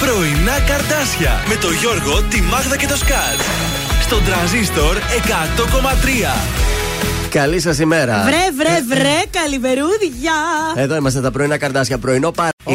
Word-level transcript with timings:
πρωινά 0.00 0.60
καρτάσια 0.60 1.32
με 1.48 1.54
το 1.54 1.70
Γιώργο, 1.70 2.22
τη 2.22 2.40
Μάγδα 2.40 2.76
και 2.76 2.86
το 2.86 2.96
Σκάτ. 2.96 3.38
Στον 4.02 4.24
τραζίστορ 4.24 4.96
100,3. 4.96 6.64
Καλή 7.30 7.60
σας 7.60 7.78
ημέρα. 7.78 8.22
Βρε, 8.24 8.50
βρε, 8.56 8.80
βρε, 8.88 9.20
καλημερούδια. 9.30 10.32
Εδώ 10.74 10.96
είμαστε 10.96 11.20
τα 11.20 11.30
πρωινά 11.30 11.58
καρτάσια. 11.58 11.98
Πρωινό 11.98 12.30
παρά. 12.30 12.48
24 12.64 12.72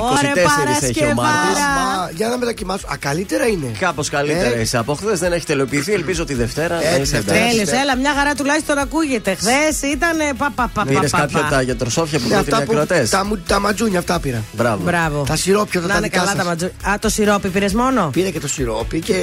έχει 0.81 1.03
ο 1.03 1.13
Μάρτιο. 1.13 1.98
Για 2.15 2.27
να 2.27 2.37
μετακοιμάσω. 2.37 2.87
Α, 2.87 2.97
καλύτερα 2.99 3.47
είναι. 3.47 3.71
Κάπως 3.79 4.09
καλύτερα 4.09 4.55
ε. 4.55 4.61
είσαι. 4.61 4.77
Από 4.77 4.93
χθες 4.93 5.19
δεν 5.19 5.33
έχει 5.33 5.45
τελειοποιηθεί. 5.45 5.93
Ελπίζω 5.93 6.25
τη 6.25 6.33
Δευτέρα 6.33 6.75
να 6.75 6.95
είσαι 7.01 7.23
Τέλειος, 7.23 7.69
έλα, 7.69 7.95
μια 7.97 8.13
χαρά 8.17 8.35
τουλάχιστον 8.35 8.77
ακούγεται. 8.77 9.35
Χθες 9.35 9.91
ήταν. 9.91 10.17
Πα, 10.55 10.71
Πήρες 10.87 11.11
κάποια 11.11 11.39
από 11.39 11.49
τα 11.49 11.61
γιατροσόφια 11.61 12.19
που 12.19 12.27
δίνουν 12.27 12.45
οι 12.47 12.53
ακροατές; 12.53 13.09
Τα 13.47 13.59
μαντζούνια 13.59 13.99
αυτά 13.99 14.19
πήρα. 14.19 14.43
Μπράβο. 14.83 15.23
Τα 15.27 15.35
σιρόπια 15.35 15.81
τα 15.81 15.99
δικά 15.99 16.17
καλά 16.17 16.35
τα 16.35 16.43
μαντζούνια. 16.43 16.75
Α, 16.89 16.99
το 16.99 17.09
σιρόπι 17.09 17.49
πήρες 17.49 17.73
μόνο; 17.73 18.09
Πήρε 18.13 18.29
και 18.29 18.39
το 18.39 18.47
σιρόπι 18.47 18.99
και 18.99 19.13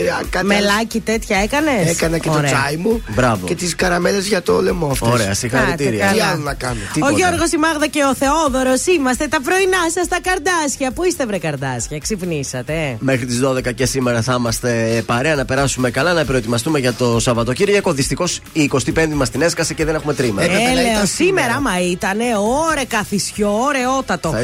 Μελάκι 0.43 1.01
τέτοια 1.01 1.39
έκανες; 1.39 1.89
Έκανα 1.89 2.19
και 2.19 2.29
το 2.29 2.43
τσάι 2.43 2.77
μου. 2.77 3.03
Και 3.45 3.55
τις 3.55 3.75
καραμέλες 3.75 4.27
για 4.27 4.43
το 4.43 4.63
λαιμό 4.63 4.87
αυτές. 4.87 5.09
Ωραία, 5.09 5.35
συγχαρητήρια. 5.35 6.13
Τι 6.13 6.21
άλλο 6.21 6.43
να 6.43 6.55
κάνω. 6.55 6.81
Ο 7.01 7.11
Γιώργος, 7.11 7.53
η 7.53 7.57
Μάγδα 7.57 7.87
και 7.87 8.03
ο 8.05 8.15
Θεόδωρος 8.15 8.87
είμαστε 8.87 9.27
τα 9.27 9.41
πρωινά 9.41 9.91
σας 9.95 10.09
τα 10.09 10.19
καρδάσια. 10.23 10.91
Πού 10.91 11.05
είστε, 11.05 11.27
βρε 11.27 11.39
καρδάσια, 11.39 11.99
ξυπνήσατε. 11.99 12.76
Μέχρι 12.99 13.27
τις 13.27 13.41
12 13.45 13.75
και 13.75 13.87
σήμερα 13.87 14.23
θα 14.23 14.37
είμαστε 14.39 15.03
παρέα 15.07 15.35
να 15.35 15.45
περάσουμε 15.45 15.91
καλά, 15.91 16.13
να 16.13 16.25
προετοιμαστούμε 16.25 16.79
για 16.79 16.93
το 16.93 17.19
Σαββατοκύριακο. 17.21 17.93
Δυστυχώς 17.93 18.41
η 18.53 18.71
25η 18.73 19.13
μας 19.15 19.31
την 19.31 19.43
έσκασε 19.43 19.75
και 19.75 19.85
δεν 19.85 19.95
έχουμε 19.95 20.15
τρίμα. 20.15 20.43
Ε, 20.43 20.47
λέω, 20.47 21.07
σήμερα, 21.07 21.61
μα 21.61 21.81
ήταν 21.81 22.19
ωρε 22.69 22.85
καθισιό, 22.85 23.59
ωραιότατο. 23.63 24.35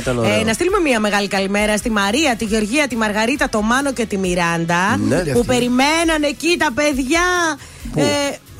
Ε, 0.40 0.44
να 0.44 0.52
στείλουμε 0.52 0.78
μια 0.82 1.00
μεγάλη 1.00 1.28
καλημέρα 1.28 1.76
στη 1.76 1.90
Μαρία, 1.90 2.36
τη 2.36 2.44
Γεωργία, 2.44 2.88
τη 2.88 2.96
Μαργαρίτα, 2.96 3.48
το 3.48 3.62
Μάνο 3.62 3.92
και 3.92 4.06
τη 4.06 4.18
Μιράντα 4.18 4.96
ναι, 4.96 5.22
που 5.22 5.44
περιμέναν 5.44 6.22
εκεί 6.22 6.56
τα 6.58 6.72
παιδιά. 6.74 7.20
Ε, 7.94 8.04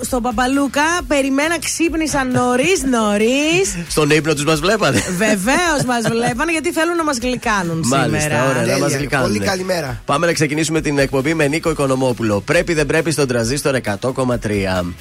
στον 0.01 0.23
Παπαλούκα, 0.23 0.83
περιμένα, 1.06 1.59
ξύπνησαν 1.59 2.31
νωρίς 2.31 2.83
νωρίς. 2.83 3.77
Στον 3.89 4.11
ύπνο 4.11 4.34
τους 4.34 4.45
μας 4.45 4.61
βλέπανε. 4.61 5.03
Βεβαίως 5.17 5.84
μας 5.87 6.09
βλέπανε 6.09 6.53
γιατί 6.53 6.73
θέλουν 6.73 6.97
να 6.97 7.05
μας 7.05 7.19
γλυκάνουν 7.19 7.83
Μάλιστα, 7.84 8.20
σήμερα. 8.20 8.48
Ωραία, 8.48 8.67
να 8.67 8.79
μας 8.79 8.92
γλυκάνουν. 8.92 9.27
Πολύ 9.27 9.39
καλημέρα. 9.39 10.03
Πάμε 10.05 10.27
να 10.27 10.33
ξεκινήσουμε 10.33 10.81
την 10.81 10.98
εκπομπή 10.98 11.34
με 11.34 11.48
Νίκο 11.48 11.70
Οικονομόπουλο. 11.70 12.41
Πρέπει 12.41 12.75
δεν 12.75 12.87
πρέπει 12.87 13.11
στον 13.11 13.27
τραζίστορ 13.27 13.75
100,3. 14.01 14.95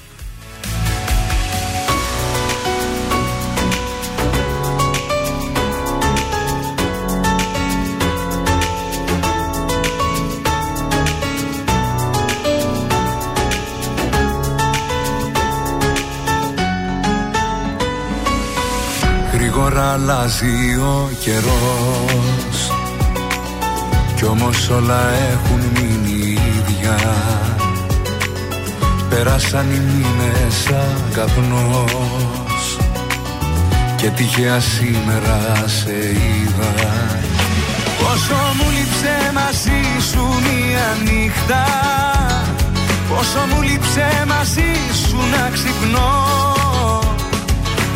Αλλάζει 20.01 20.75
ο 20.75 21.09
καιρός. 21.19 22.71
Κι 24.15 24.25
όμως 24.25 24.69
όλα 24.69 25.01
έχουν 25.31 25.61
μείνει 25.73 26.19
ίδια. 26.31 26.97
Πέρασαν 29.09 29.65
οι 29.71 29.79
μήνες 29.79 30.53
σαν 30.65 31.03
καπνός. 31.13 32.77
Και 33.95 34.07
τυχαία 34.07 34.59
σήμερα 34.59 35.63
σε 35.65 35.93
είδα. 35.93 36.73
Πόσο 37.99 38.35
μου 38.57 38.69
λείψε 38.69 39.31
μαζί 39.33 39.81
σου 40.11 40.19
μία 40.19 40.97
νύχτα. 41.03 41.65
Πόσο 43.09 43.39
μου 43.53 43.61
λείψε 43.61 44.23
μαζί 44.27 44.71
σου 45.07 45.17
να 45.31 45.49
ξυπνώ 45.49 46.60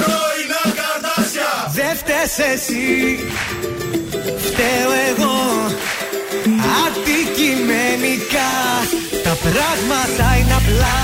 Πρώινα 0.00 0.62
καρτάσια. 0.78 1.52
Δεν 1.78 1.96
φταίς 1.96 2.38
εσύ, 2.52 3.18
φταίω 4.46 4.90
εγώ. 5.10 5.38
Αντικειμενικά 6.84 8.52
τα 9.22 9.36
πράγματα 9.42 10.36
είναι 10.38 10.54
απλά. 10.54 10.98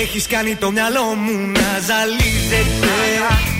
Έχεις 0.00 0.26
κάνει 0.26 0.54
το 0.54 0.70
μυαλό 0.70 1.02
μου 1.02 1.52
να 1.52 1.78
ζαλίζεται 1.86 3.57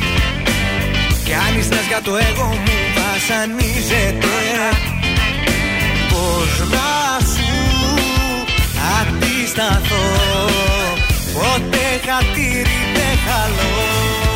Κι 1.28 1.34
αν 1.34 1.84
για 1.88 2.00
το 2.02 2.16
εγώ 2.16 2.46
μου 2.46 2.78
βασανίζεται. 2.96 4.36
Πώς 6.08 6.68
να 6.68 7.26
σου 7.32 7.52
αντισταθώ. 8.98 10.06
Ποτέ 11.34 11.86
χατήρι 12.06 12.78
δεν 12.94 13.18
χαλώ 13.26 14.27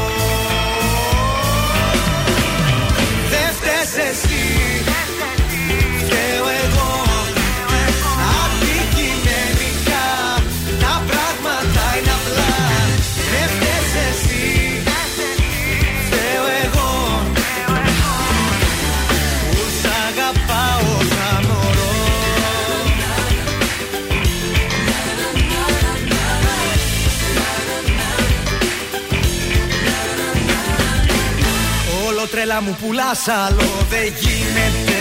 τρέλα 32.53 32.63
μου 32.63 32.77
πουλάς 32.81 33.29
άλλο 33.29 33.69
δεν 33.91 34.13
γίνεται. 34.21 35.01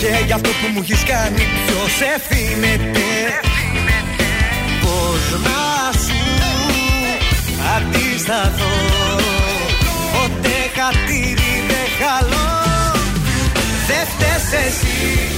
Και 0.00 0.24
για 0.26 0.34
αυτό 0.34 0.48
που 0.48 0.66
μου 0.74 0.80
έχεις 0.82 1.02
κάνει 1.04 1.42
ποιος 1.66 1.94
ευθύνεται. 2.14 3.08
Πώς 4.80 5.40
να 5.46 5.92
σου 6.04 6.22
αντισταθώ. 7.74 8.74
Ποτέ 10.12 10.58
χατήρι 10.76 11.54
δεν 11.68 11.88
χαλώ 12.00 12.62
Δεν 13.86 14.06
φταίς 14.06 14.66
εσύ 14.66 15.29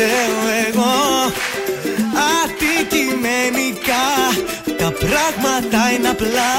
φταίω 0.00 0.42
εγώ. 0.68 0.98
Αντικειμενικά 2.40 4.08
τα 4.78 4.92
πράγματα 4.92 5.92
είναι 5.92 6.08
απλά 6.08 6.52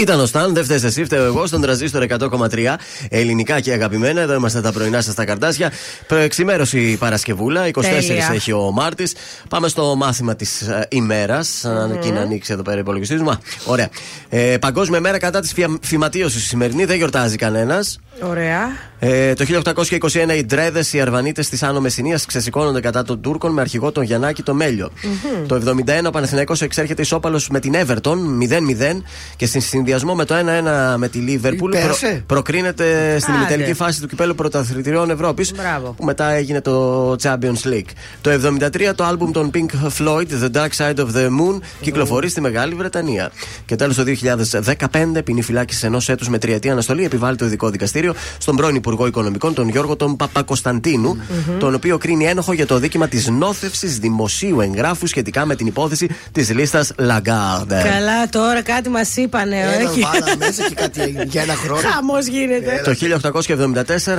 Ήταν 0.00 0.20
ο 0.20 0.26
Σταν, 0.26 0.54
δεν 0.54 0.64
φταίει 0.64 0.80
εσύ, 0.84 1.04
φταίω 1.04 1.24
εγώ 1.24 1.46
στον 1.46 1.60
τραζίστορ 1.60 2.04
100,3 2.08 2.74
ελληνικά 3.08 3.60
και 3.60 3.72
αγαπημένα. 3.72 4.20
Εδώ 4.20 4.34
είμαστε 4.34 4.60
τα 4.60 4.72
πρωινά 4.72 5.00
σας 5.00 5.12
στα 5.12 5.24
καρτάσια. 5.24 5.72
Προεξημέρωση 6.06 6.96
Παρασκευούλα, 6.96 7.66
24 7.66 7.72
Τέλεια. 7.80 8.30
έχει 8.34 8.52
ο 8.52 8.70
Μάρτης. 8.70 9.14
Πάμε 9.48 9.68
στο 9.68 9.94
μάθημα 9.96 10.36
της 10.36 10.68
uh, 10.68 10.82
ημέρας. 10.88 11.64
Αν 11.64 11.90
εκεί 11.90 12.10
να 12.10 12.20
ανοίξει 12.20 12.52
εδώ 12.52 12.62
πέρα 12.62 12.78
υπολογιστή 12.78 13.14
μου. 13.14 13.38
Ωραία. 13.64 13.88
Ε, 14.28 14.56
παγκόσμια 14.60 15.00
μέρα 15.00 15.18
κατά 15.18 15.40
της 15.40 15.54
φυματίωσης 15.82 16.46
σημερινή, 16.46 16.84
δεν 16.84 16.96
γιορτάζει 16.96 17.36
κανένας. 17.36 17.98
Ωραία. 18.20 18.90
Ε, 19.02 19.34
το 19.34 19.44
1821 19.44 20.36
οι 20.36 20.44
Ντρέδες, 20.44 20.92
οι 20.92 21.00
Αρβανίτες 21.00 21.48
της 21.48 21.62
Άνω 21.62 21.80
Μεσσηνίας 21.80 22.26
ξεσηκώνονται 22.26 22.80
κατά 22.80 23.02
των 23.02 23.20
Τούρκων 23.20 23.52
με 23.52 23.60
αρχηγό 23.60 23.92
τον 23.92 24.02
Γιαννάκη 24.02 24.42
το 24.42 24.54
Μέλιο. 24.54 24.90
Mm-hmm. 24.90 25.46
Το 25.46 25.60
71 26.02 26.06
ο 26.06 26.10
Παναθηναϊκός 26.10 26.62
εξέρχεται 26.62 27.02
ισόπαλος 27.02 27.48
με 27.48 27.60
την 27.60 27.74
Everton 27.74 28.16
0-0 28.16 29.00
και 29.36 29.46
στην 29.46 29.60
συνδυασμό 29.60 30.14
με 30.14 30.24
το 30.24 30.34
1-1 30.34 30.96
με 30.96 31.08
τη 31.08 31.18
Λίβερπουλ 31.18 31.70
προ, 31.70 31.94
προκρίνεται 32.26 33.18
στην 33.18 33.34
ημιτελική 33.34 33.74
φάση 33.74 34.00
του 34.00 34.06
κυπέλου 34.06 34.34
πρωταθλητριών 34.34 35.10
Ευρώπης 35.10 35.54
που 35.96 36.04
μετά 36.04 36.30
έγινε 36.30 36.60
το 36.60 37.12
Champions 37.22 37.62
League. 37.64 37.90
Το 38.20 38.30
73 38.30 38.92
το 38.94 39.04
άλμπουμ 39.04 39.30
των 39.30 39.50
Pink 39.54 39.88
Floyd 39.98 40.26
The 40.42 40.50
Dark 40.56 40.70
Side 40.76 40.96
of 40.96 41.06
the 41.14 41.26
Moon 41.26 41.60
κυκλοφορεί 41.80 42.28
στη 42.28 42.40
Μεγάλη 42.40 42.74
Βρετανία. 42.74 43.30
Και 43.64 43.76
τέλος 43.76 43.96
το 43.96 44.02
2015 44.02 45.24
ποινή 45.24 45.42
φυλάκιση 45.42 45.86
ενός 45.86 46.08
έτους 46.08 46.28
με 46.28 46.38
τριετή 46.38 46.70
αναστολή 46.70 47.04
επιβάλλει 47.04 47.36
το 47.36 47.44
ειδικό 47.44 47.70
δικαστήριο 47.70 48.09
στον 48.38 48.56
πρώην 48.56 48.74
Υπουργό 48.74 49.06
Οικονομικών, 49.06 49.54
τον 49.54 49.68
Γιώργο 49.68 49.96
τον 49.96 50.16
Παπακοσταντίνου, 50.16 51.16
mm-hmm. 51.16 51.58
τον 51.58 51.74
οποίο 51.74 51.98
κρίνει 51.98 52.24
ένοχο 52.24 52.52
για 52.52 52.66
το 52.66 52.78
δίκημα 52.78 53.08
της 53.08 53.28
νόθευσης 53.28 53.98
δημοσίου 53.98 54.60
εγγράφου 54.60 55.06
σχετικά 55.06 55.46
με 55.46 55.56
την 55.56 55.66
υπόθεση 55.66 56.08
της 56.32 56.50
λίστας 56.54 56.92
Λαγκάρντε. 56.98 57.82
Καλά, 57.90 58.28
τώρα 58.28 58.62
κάτι 58.62 58.88
μας 58.88 59.16
είπανε. 59.16 59.56
Ένα 59.56 59.90
βάλα 59.90 60.36
μέσα 60.38 60.68
και 60.68 60.74
κάτι 60.74 61.16
για 61.26 61.42
ένα 61.42 61.54
χρόνο. 61.54 61.80
Χαμός 61.80 62.26
γίνεται. 62.26 62.82
Το 62.84 62.94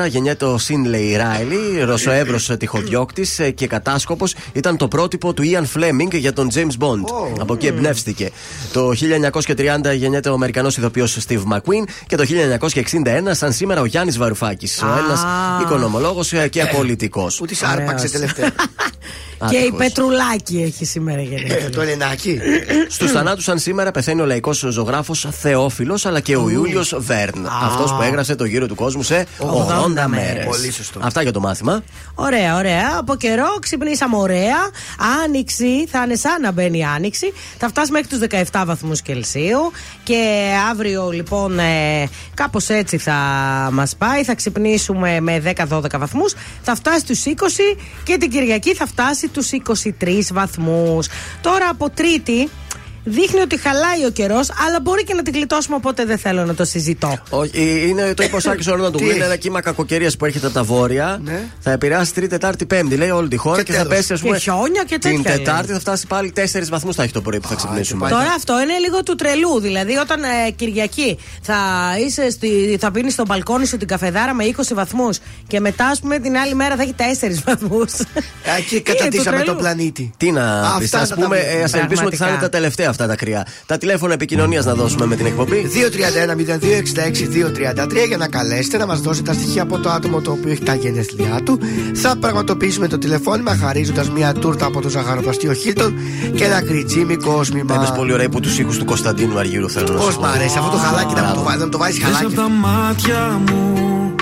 1874 0.06 0.08
γεννιέται 0.08 0.46
ο 0.46 0.58
Σίνλεϊ 0.58 1.16
Ράιλι, 1.16 1.84
Ρωσοεύρο 1.84 2.38
τυχοδιώκτης 2.58 3.40
και 3.56 3.68
κατάσκοπος. 3.68 4.36
Ήταν 4.54 4.78
το 4.78 4.88
πρότυπο 4.88 5.34
του 5.34 5.44
Ιαν 5.44 5.66
Φλέμινγκ 5.66 6.14
για 6.14 6.34
τον 6.34 6.50
James 6.54 6.78
Bond. 6.80 7.04
Oh. 7.04 7.40
Από 7.40 7.54
εκεί 7.54 7.68
εμπνεύστηκε. 7.68 8.30
Το 8.74 8.92
1930 9.90 9.96
γεννιέται 9.96 10.30
ο 10.30 10.34
Αμερικανός 10.34 10.78
ηθοποιός 10.78 11.18
Steve 11.28 11.44
McQueen 11.54 11.84
και 12.08 12.16
το 12.16 12.26
1961 12.60 12.70
σαν 13.32 13.54
σήμερα 13.54 13.81
ο 13.82 13.86
Γιάννης 13.86 14.18
Βαρουφάκης. 14.18 14.82
Ο 14.82 14.86
ένα 14.86 15.60
οικονομολόγος 15.62 16.34
και 16.50 16.66
πολιτικός. 16.76 17.38
Που 17.38 17.46
της 17.46 17.64
άρπαξε 17.64 18.10
τελευταία. 18.10 18.50
Και 19.50 19.58
η 19.58 19.74
Πετρουλάκη 19.78 20.62
έχει 20.62 20.86
σήμερα 20.86 21.22
γεννηθεί. 21.22 21.66
Ε, 21.66 21.70
το 21.70 21.82
Ελενάκι. 21.82 22.40
Στους 22.90 23.12
θανάτους, 23.12 23.44
σαν 23.44 23.60
σήμερα, 23.60 23.92
πεθαίνει 23.92 24.22
ο 24.22 24.26
λαϊκός 24.26 24.66
ζωγράφος 24.70 25.28
Θεόφιλος 25.32 26.06
αλλά 26.06 26.20
και 26.20 26.36
ο 26.36 26.50
Ιούλιος 26.50 26.96
Βέρν. 26.98 27.48
Αυτός 27.64 27.94
που 27.94 28.02
έγραψε 28.02 28.36
το 28.36 28.46
γύρο 28.46 28.68
του 28.68 28.76
κόσμου 28.76 29.04
σε 29.04 29.28
80 29.40 30.08
μέρες. 30.08 30.46
Πολύ 30.46 30.72
σωστό. 30.72 31.00
Αυτά 31.04 31.22
για 31.22 31.32
το 31.32 31.40
μάθημα. 31.40 31.84
Ωραία, 32.16 32.56
ωραία. 32.56 32.96
Από 32.98 33.16
καιρό 33.16 33.58
ξυπνήσαμε 33.60 34.18
ωραία. 34.18 34.58
Άνοιξη, 35.24 35.88
θα 35.88 36.04
είναι 36.04 36.16
σαν 36.16 36.42
να 36.42 36.52
μπαίνει 36.52 36.86
άνοιξη. 36.86 37.34
Θα 37.58 37.68
φτάσει 37.68 37.92
μέχρι 37.92 38.08
τους 38.08 38.20
17 38.52 38.64
βαθμούς 38.66 39.02
Κελσίου. 39.02 39.72
Και 40.04 40.52
αύριο 40.70 41.10
λοιπόν 41.10 41.60
ε, 41.60 42.10
κάπως 42.34 42.70
έτσι 42.70 42.98
θα 42.98 43.14
μας 43.72 43.96
πάει. 43.96 44.24
Θα 44.24 44.36
ξυπνήσουμε 44.36 45.20
με 45.20 45.42
10-12 45.68 45.98
βαθμούς. 45.98 46.34
Θα 46.62 46.76
φτάσει 46.76 47.00
στους 47.00 47.24
20 47.26 47.32
και 48.04 48.18
την 48.18 48.30
Κυριακή 48.30 48.74
θα 48.74 48.86
φτάσει 48.86 49.28
του 49.28 49.44
23 50.00 50.32
βαθμούς. 50.34 51.08
Τώρα 51.42 51.70
από 51.70 51.90
Τρίτη 51.90 52.50
δείχνει 53.04 53.40
ότι 53.40 53.60
χαλάει 53.60 54.06
ο 54.06 54.10
καιρός, 54.10 54.50
αλλά 54.68 54.80
μπορεί 54.82 55.04
και 55.04 55.14
να 55.14 55.24
την 55.24 55.34
κλειτώσουμε, 55.34 55.76
οπότε 55.76 56.06
δεν 56.06 56.18
θέλω 56.18 56.46
να 56.46 56.54
το 56.54 56.66
συζητώ. 56.66 57.20
Όχι, 57.30 57.52
ε, 57.54 57.88
είναι 57.88 58.14
το 58.14 58.24
είπε 58.24 58.36
ο 58.36 58.40
Σάκης 58.40 58.68
ο 58.68 58.92
του 58.92 59.04
Είναι 59.04 59.26
ένα 59.26 59.36
κύμα 59.36 59.62
κακοκαιρίας 59.62 60.18
που 60.18 60.26
έρχεται 60.26 60.46
από 60.46 60.56
τα 60.56 60.64
βόρεια. 60.64 61.20
Ναι. 61.24 61.44
Θα 61.60 61.72
επηρεάσει 61.72 62.14
Τρίτη, 62.14 62.30
Τετάρτη, 62.30 62.66
Πέμπτη, 62.66 62.96
λέει 62.96 63.10
όλη 63.10 63.28
τη 63.28 63.38
χώρα 63.38 63.64
και, 63.64 63.72
και 63.72 63.78
θα 63.78 63.86
πέσει, 63.86 64.14
ας 64.14 64.22
πούμε. 64.22 64.38
Και 64.38 64.42
χιόνια 64.42 64.84
και 64.84 64.98
τέτοια. 64.98 65.22
Την 65.22 65.24
Τετάρτη 65.24 65.72
θα 65.72 65.80
φτάσει 65.80 66.08
πάλι 66.08 66.34
4 66.36 66.42
βαθμούς 66.70 66.96
θα 66.96 67.04
έχει 67.04 67.12
το 67.12 67.22
πρωί 67.22 67.40
που 67.40 67.48
θα 67.48 67.56
ξυπνήσουμε. 67.56 68.10
Τώρα 68.10 68.34
αυτό 68.36 68.62
είναι 68.62 68.78
λίγο 68.78 69.04
του 69.04 69.16
τρελού. 69.16 69.60
Δηλαδή, 69.60 69.98
όταν 69.98 70.24
ε, 70.24 70.52
Κυριακή 70.56 71.18
θα, 71.42 71.58
είσαι 72.06 72.30
στη, 72.30 72.78
θα 72.80 72.92
πίνεις 72.92 73.14
στο 73.14 73.24
μπαλκόνι 73.28 73.66
σου 73.66 73.78
την 73.78 73.88
καφεδάρα 73.88 74.34
με 74.34 74.44
20 74.58 74.62
βαθμούς 74.74 75.18
και 75.48 75.60
μετά, 75.60 75.86
ας 75.88 76.00
πούμε, 76.00 76.20
την 76.20 76.38
άλλη 76.38 76.56
μέρα 76.56 76.76
θα 76.76 76.82
έχει 76.82 76.96
4 76.98 77.42
βαθμούς. 77.48 77.94
Εκεί 78.58 78.82
κατατήσαμε 78.82 79.42
τον 79.44 79.58
πλανήτη. 79.58 80.12
Τι 80.18 80.32
να 80.32 80.76
πεις, 80.80 80.94
ας 80.94 81.14
πούμε, 81.14 81.38
ας 81.64 81.74
ελπίσουμε 81.74 82.08
ότι 82.08 82.16
θα 82.16 82.28
είναι 82.28 82.38
τα 82.38 82.50
τελευταία 82.50 82.91
αυτά 82.92 83.08
τα 83.08 83.16
κρυά. 83.16 83.46
Τα 83.66 83.78
τηλέφωνα 83.78 84.14
επικοινωνίας 84.14 84.66
να 84.66 84.74
δώσουμε 84.74 85.06
με 85.06 85.16
την 85.16 85.26
εκπομπή. 85.26 85.66
231-0266-233 85.66 88.08
για 88.08 88.18
να 88.18 88.28
καλέσετε 88.28 88.78
να 88.78 88.86
μας 88.86 89.00
δώσετε 89.02 89.32
τα 89.32 89.38
στοιχεία 89.38 89.62
από 89.62 89.80
το 89.80 89.90
άτομο 89.90 90.22
το 90.22 90.32
οποίο 90.32 90.52
έχει 90.52 90.64
τα 90.64 90.76
γενέθλιά 90.76 91.40
του. 91.46 91.60
Θα 91.96 92.16
πραγματοποιήσουμε 92.20 92.88
το 92.88 92.98
τηλεφώνημα 92.98 93.56
χαρίζοντας 93.56 94.10
μια 94.10 94.34
τούρτα 94.34 94.66
από 94.66 94.82
το 94.82 94.90
ζαχαροπαστείο 94.90 95.54
Χίλτον 95.54 95.96
και 96.36 96.44
ένα 96.44 96.62
κριτζίμι 96.62 97.16
κόσμημα. 97.16 97.74
Ένα 97.74 97.92
πολύ 97.92 98.14
ωραίο 98.14 98.30
που 98.30 98.40
του 98.40 98.50
ήχου 98.60 98.78
του 98.78 98.86
Κωνσταντίνου 98.86 99.40
Αργύρου 99.40 99.70
θέλω 99.70 99.94
να 99.94 100.00
Πώς 100.00 100.18
μ' 100.18 100.26
αρέσει 100.26 100.58
αυτό 100.58 100.70
το 100.72 100.78
χαλάκι 100.78 101.14
να 101.14 101.34
το, 101.34 101.44
το, 101.60 101.70
το 101.70 101.78
βάζεις 101.78 102.04
χαλάκι. 102.04 102.26
από 102.26 102.36
τα 102.36 102.50
μάτια 102.50 103.42
μου 103.50 104.01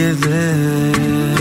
και 0.00 0.12
δες. 0.12 1.40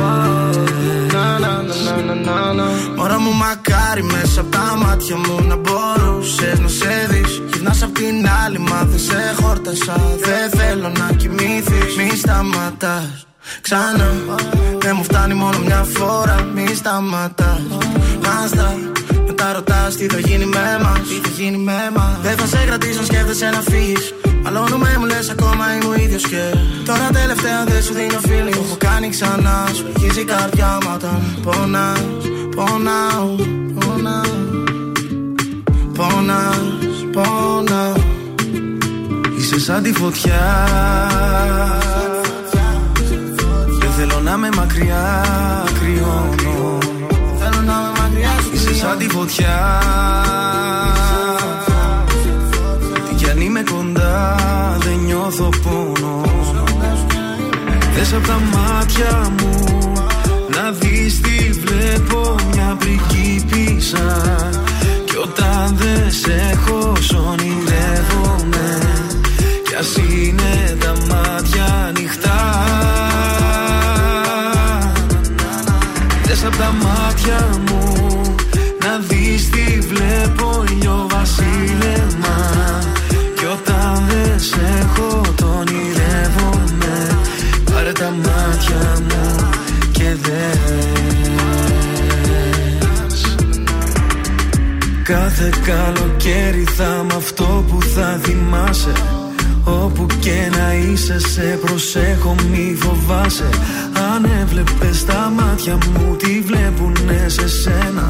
Μωρά 2.96 3.20
μου 3.20 3.34
μακάρι 3.34 4.04
μέσα 4.04 4.42
από 4.42 4.50
τα 4.50 4.78
μάτια 4.84 5.16
μου 5.16 5.48
να 5.48 5.56
μπορούσες 5.56 6.60
να 6.60 6.68
σε 6.68 7.08
δεις. 7.10 7.42
Γυρνάς 7.54 7.84
απ' 7.84 7.94
την 7.94 8.28
άλλη 8.46 8.60
μα 8.60 8.84
δεν 8.84 9.00
σε 9.00 9.34
χόρτασα. 9.42 9.96
Δεν 10.20 10.60
θέλω 10.60 10.90
να 10.90 11.14
κοιμήθεις 11.16 11.96
Μη 11.98 12.10
σταματάς. 12.18 13.28
Ξανά. 13.62 14.12
Δεν 14.78 14.94
μου 14.98 15.04
φτάνει 15.04 15.34
μόνο 15.34 15.58
μια 15.60 15.86
φορά. 15.94 16.48
Μη 16.56 16.76
σταματάς. 16.76 17.62
Να 18.22 18.64
Μετά 19.28 19.54
ρωτάς 19.54 19.96
τι 19.96 20.06
θα 20.06 20.20
γίνει 20.20 20.46
με 20.46 20.80
μας. 20.84 21.00
Τι 21.08 21.30
θα 21.30 21.30
γίνει 21.38 21.58
με 21.58 21.92
μας. 21.96 22.18
Δεν 22.22 22.38
θα 22.38 22.46
σε 22.46 22.64
κρατήσω 22.66 23.06
σκέφτεσαι 23.06 23.50
να 23.50 23.62
φύγεις 23.62 24.14
Μαλώνουμε 24.52 24.96
μου 25.00 25.06
λες 25.06 25.30
ακόμα 25.30 25.76
είμαι 25.76 25.86
ο 25.86 25.96
ίδιος 26.04 26.24
και 26.24 26.56
Τώρα 26.86 27.10
τελευταία 27.14 27.64
δεν 27.68 27.84
σου 27.84 27.94
δίνω 27.94 28.20
φίλη 28.20 28.50
Έχω 28.50 28.76
κάνει 28.78 29.10
ξανά 29.10 29.68
Σου 29.74 29.86
η 30.20 30.24
καρδιά 30.24 30.78
μου 30.84 30.92
όταν 30.96 31.40
πονάς. 31.44 32.00
Πονάω, 32.56 33.36
πονάω 33.80 34.26
Πονάς, 35.94 37.06
πονάω. 37.12 37.94
Είσαι 39.38 39.60
σαν 39.60 39.84
τη 39.84 39.94
φωτιά. 39.94 40.68
Δεν 43.80 43.92
θέλω 43.98 44.20
να 44.24 44.38
με 44.38 44.50
μακριά 44.56 45.24
Κρυώνω. 45.80 46.78
Θέλω 47.40 47.62
να 47.66 47.74
με 47.74 47.92
μακριά 48.02 48.32
Είσαι 48.54 48.74
σαν 48.74 48.98
τη 48.98 49.10
φωτιά 49.10 49.80
νιώθω 55.30 55.50
πόνο. 55.64 56.22
Δες 57.96 58.14
από 58.14 58.28
τα 58.28 58.40
μάτια 58.54 59.32
μου 59.38 59.64
να 60.56 60.72
δεις 60.72 61.22
τι 61.22 61.50
βλέπω 61.52 62.36
μια 62.54 62.78
πριγκίπισσα 62.80 64.38
Κι 65.06 65.18
όταν 65.18 65.78
δεν 65.78 66.12
σε 66.12 66.52
έχω 66.52 66.94
ονειρεύομαι 67.30 68.80
Κι 69.64 69.76
ας 69.76 69.96
είναι 69.96 70.78
τα 70.80 70.94
μάτια 71.10 71.86
ανοιχτά. 71.88 72.64
Δες 76.24 76.46
από 76.46 76.58
τα 76.58 76.74
μάτια 76.84 77.50
μου 77.68 78.22
να 78.80 78.98
δεις 79.08 79.50
τι 79.50 79.80
βλέπω 79.80 80.64
βασίλεμα. 81.10 82.30
Όταν 83.54 84.04
δεν 84.08 84.40
σε 84.40 84.69
Κάθε 95.10 95.50
καλοκαίρι 95.66 96.64
θα 96.64 97.00
είμαι 97.04 97.14
αυτό 97.16 97.66
που 97.70 97.82
θα 97.82 98.20
θυμάσαι. 98.24 98.92
Όπου 99.64 100.06
και 100.20 100.50
να 100.58 100.74
είσαι 100.74 101.20
σε 101.20 101.60
προσέχω 101.66 102.36
μη 102.52 102.78
φοβάσαι. 102.80 103.50
Αν 104.14 104.26
έβλεπες 104.42 105.06
τα 105.06 105.32
μάτια 105.36 105.78
μου 105.78 106.16
τι 106.16 106.42
βλέπουνε 106.42 107.26
σε 107.28 107.48
σένα; 107.48 108.08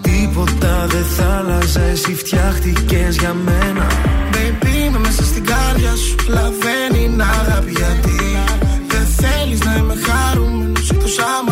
Τίποτα 0.00 0.86
δεν 0.86 1.04
θα 1.04 1.36
άλλαζε 1.38 1.88
εσύ 1.92 2.14
φτιάχτηκες 2.14 3.16
για 3.16 3.34
μένα. 3.34 3.86
Baby 4.32 4.86
είμαι 4.86 4.98
μέσα 4.98 5.24
στην 5.24 5.44
κάρδια 5.44 5.94
σου 5.96 6.14
Λαβαίνει 6.28 7.04
είναι 7.04 7.22
αγάπη 7.22 7.70
γιατί 7.70 8.16
Δεν 8.88 9.06
θέλεις 9.06 9.60
να 9.64 9.76
είμαι 9.76 9.94
χαρούμενος 10.06 10.90
Εκτός 10.90 11.18
άμα 11.18 11.51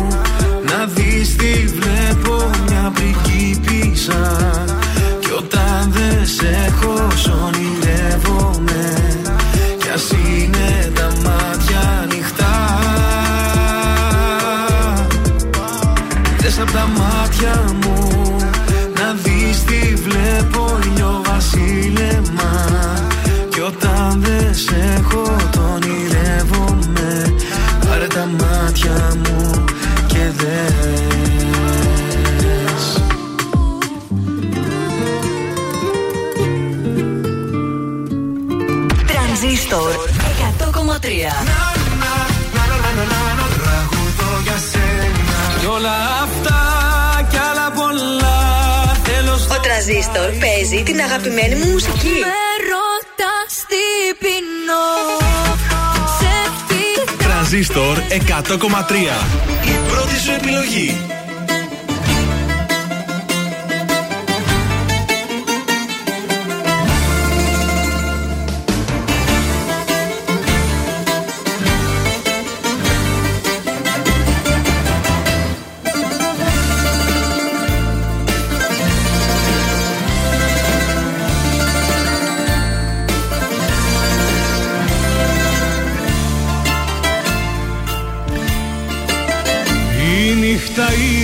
να 0.71 0.85
δεις 0.85 1.35
τι 1.35 1.65
βλέπω 1.65 2.49
μια 2.67 2.91
πριγκίπισσα 2.93 4.37
Κι 5.19 5.31
όταν 5.37 5.91
δεν 5.91 6.27
σε 6.27 6.47
έχω 6.67 7.07
ονειρεύομαι. 7.45 8.93
Κι 9.77 9.89
ας 9.93 10.11
είναι 10.11 10.91
τα 10.93 11.11
μάτια 11.23 11.99
ανοιχτά. 12.03 12.79
Δες 16.37 16.59
από 16.59 16.71
τα 16.71 16.87
μάτια 16.97 17.63
μου 17.81 18.35
να 18.95 19.13
δεις 19.23 19.63
τι 19.63 19.95
βλέπω 19.95 20.71
βασίλεμα. 21.23 22.51
Κι 23.49 23.61
όταν 23.61 24.21
δεν 24.21 24.55
σε 24.55 24.75
έχω 24.97 25.40
100,3 41.29 41.33
Τραγουδώ 43.57 44.31
για 44.43 44.57
σένα 44.71 45.59
Κι 45.59 45.65
όλα 45.65 45.95
αυτά 46.23 46.59
κι 47.29 47.37
άλλα 47.37 47.71
πολλά. 47.71 48.39
Θέλω 49.03 49.33
Ο 49.33 49.59
Τρανζίστορ 49.59 50.29
παίζει 50.39 50.83
την 50.83 50.99
αγαπημένη 51.01 51.55
μου 51.55 51.71
μουσική. 51.71 52.17
Τρανζίστορ 57.17 57.97
100,3 57.97 58.13
Η 59.65 59.89
πρώτη 59.89 60.19
σου 60.19 60.31
επιλογή 60.31 61.20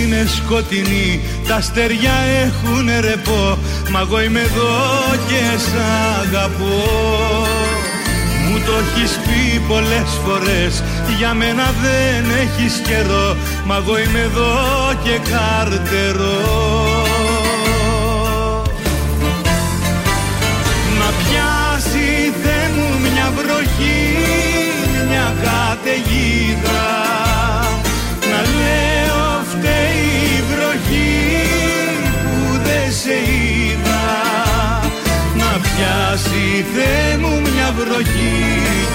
είναι 0.08 0.26
σκοτεινή. 0.26 1.20
Τα 1.48 1.54
αστέρια 1.54 2.12
έχουν 2.44 2.86
ρεπό 3.00 3.58
Μα 3.90 4.00
εγώ 4.00 4.22
είμαι 4.22 4.40
εδώ 4.40 4.74
και 5.28 5.58
σ' 5.58 5.74
αγαπώ. 6.20 6.86
Μου 8.48 8.58
το 8.66 8.72
έχεις 8.72 9.12
πει 9.16 9.58
πολλές 9.68 10.10
φορές 10.24 10.82
Για 11.18 11.34
μένα 11.34 11.74
δεν 11.82 12.30
έχεις 12.30 12.74
καιρό 12.88 13.36
Μα 13.66 13.76
εγώ 13.76 13.98
είμαι 13.98 14.20
εδώ 14.20 14.56
και 15.04 15.30
καρτερώ 15.30 16.87
Θεέ 36.74 37.16
μου 37.20 37.32
μια 37.40 37.68
βροχή 37.78 38.38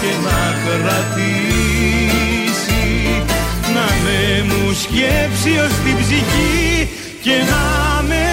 Και 0.02 0.14
να 0.26 0.40
κρατήσει. 0.64 2.04
Να 3.76 3.88
με 4.04 4.20
μου 4.48 4.62
σκέψει 4.74 5.52
ως 5.66 5.74
την 5.84 5.96
ψυχή 6.02 6.90
Και 7.22 7.36
να 7.50 7.64
με 8.08 8.33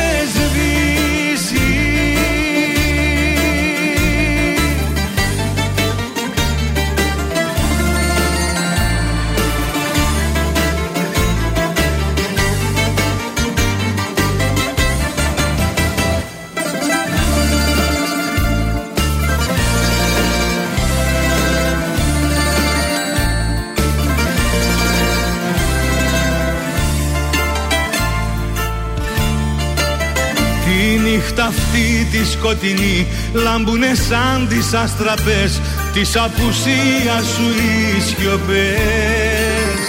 αυτή 32.51 32.67
τη 32.67 32.77
σκοτεινή 32.77 33.07
Λάμπουνε 33.33 33.95
σαν 33.95 34.49
τις 34.49 34.75
αστραπές 34.75 35.61
Της 35.93 36.17
απουσίας 36.17 37.25
σου 37.35 37.43
οι 37.43 38.01
σιωπές. 38.01 39.81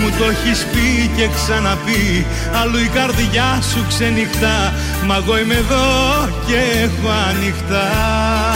Μου 0.00 0.10
το 0.18 0.24
έχεις 0.30 0.66
πει 0.72 1.10
και 1.16 1.28
ξαναπεί 1.34 2.26
Αλλού 2.62 2.78
η 2.78 2.90
καρδιά 2.94 3.60
σου 3.72 3.84
ξενυχτά 3.88 4.72
Μα 5.06 5.16
εγώ 5.16 5.38
είμαι 5.38 5.54
εδώ 5.54 6.28
και 6.46 6.56
έχω 6.82 7.08
ανοιχτά 7.28 8.55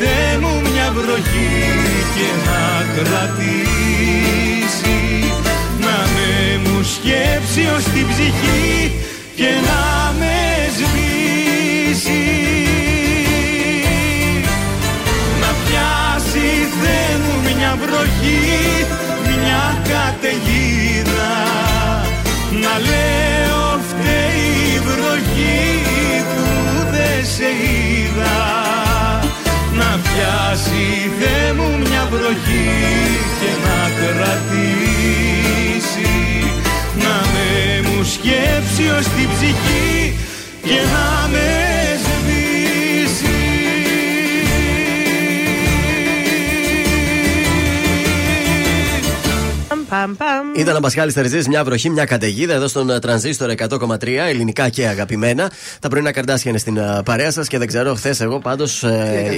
Θεέ 0.00 0.38
μου 0.40 0.60
μια 0.72 0.92
βροχή 0.94 1.64
Και 2.14 2.28
να 2.46 2.62
κρατήσει. 2.94 3.38
Να 5.80 5.98
με 6.14 6.30
μου 6.64 6.82
σκέψει 6.82 7.62
ως 7.76 7.84
την 7.84 8.06
ψυχή 8.08 8.92
Και 9.36 9.50
να 9.66 10.12
με 10.18 10.36
σβήσει. 10.76 12.24
Να 15.40 15.50
πιάσει 15.62 16.48
Θεέ 16.82 17.12
μου 17.22 17.34
μια 17.56 17.72
βροχή, 17.82 18.86
μια 19.24 19.64
καταιγίδα. 19.88 21.36
Να 22.50 22.78
λέω 22.88 23.80
φταίει 23.88 24.74
η 24.74 24.78
βροχή 24.78 25.82
που 26.30 26.44
δεν 26.90 27.26
σε 27.36 27.48
είδα 27.48 28.58
Να 28.60 28.67
πιάσει 30.08 30.86
Θεέ 31.18 31.52
μου 31.52 31.68
μια 31.78 32.04
βροχή 32.10 32.68
και 33.40 33.50
να 33.64 33.78
κρατήσει. 33.98 35.36
Να 37.02 37.16
με 37.32 37.48
μου 37.88 37.98
σκέψει 38.04 38.84
ως 38.98 39.04
την 39.04 39.28
ψυχή 39.34 40.18
και 40.62 40.78
να 40.92 41.28
με 41.28 41.67
Παμ, 49.98 50.14
παμ, 50.16 50.28
παμ. 50.28 50.52
Ήταν 50.54 50.76
ο 50.76 50.80
Πασχάλης 50.80 51.14
Τερζής, 51.14 51.48
μια 51.48 51.64
βροχή, 51.64 51.90
μια 51.90 52.04
καταιγίδα 52.04 52.54
εδώ 52.54 52.68
στον 52.68 52.90
ε, 52.90 52.98
τρανζίστορ 52.98 53.50
100,3, 53.56 54.06
ελληνικά 54.06 54.68
και 54.68 54.86
αγαπημένα. 54.86 55.50
Τα 55.80 55.88
πρωινά 55.88 56.12
καρτάσια 56.12 56.50
είναι 56.50 56.60
στην 56.60 56.76
ε, 56.76 57.00
παρέα 57.04 57.30
σας 57.30 57.48
και 57.48 57.58
δεν 57.58 57.66
ξέρω, 57.66 57.94
χθες 57.94 58.20
εγώ 58.20 58.38
πάντως 58.38 58.84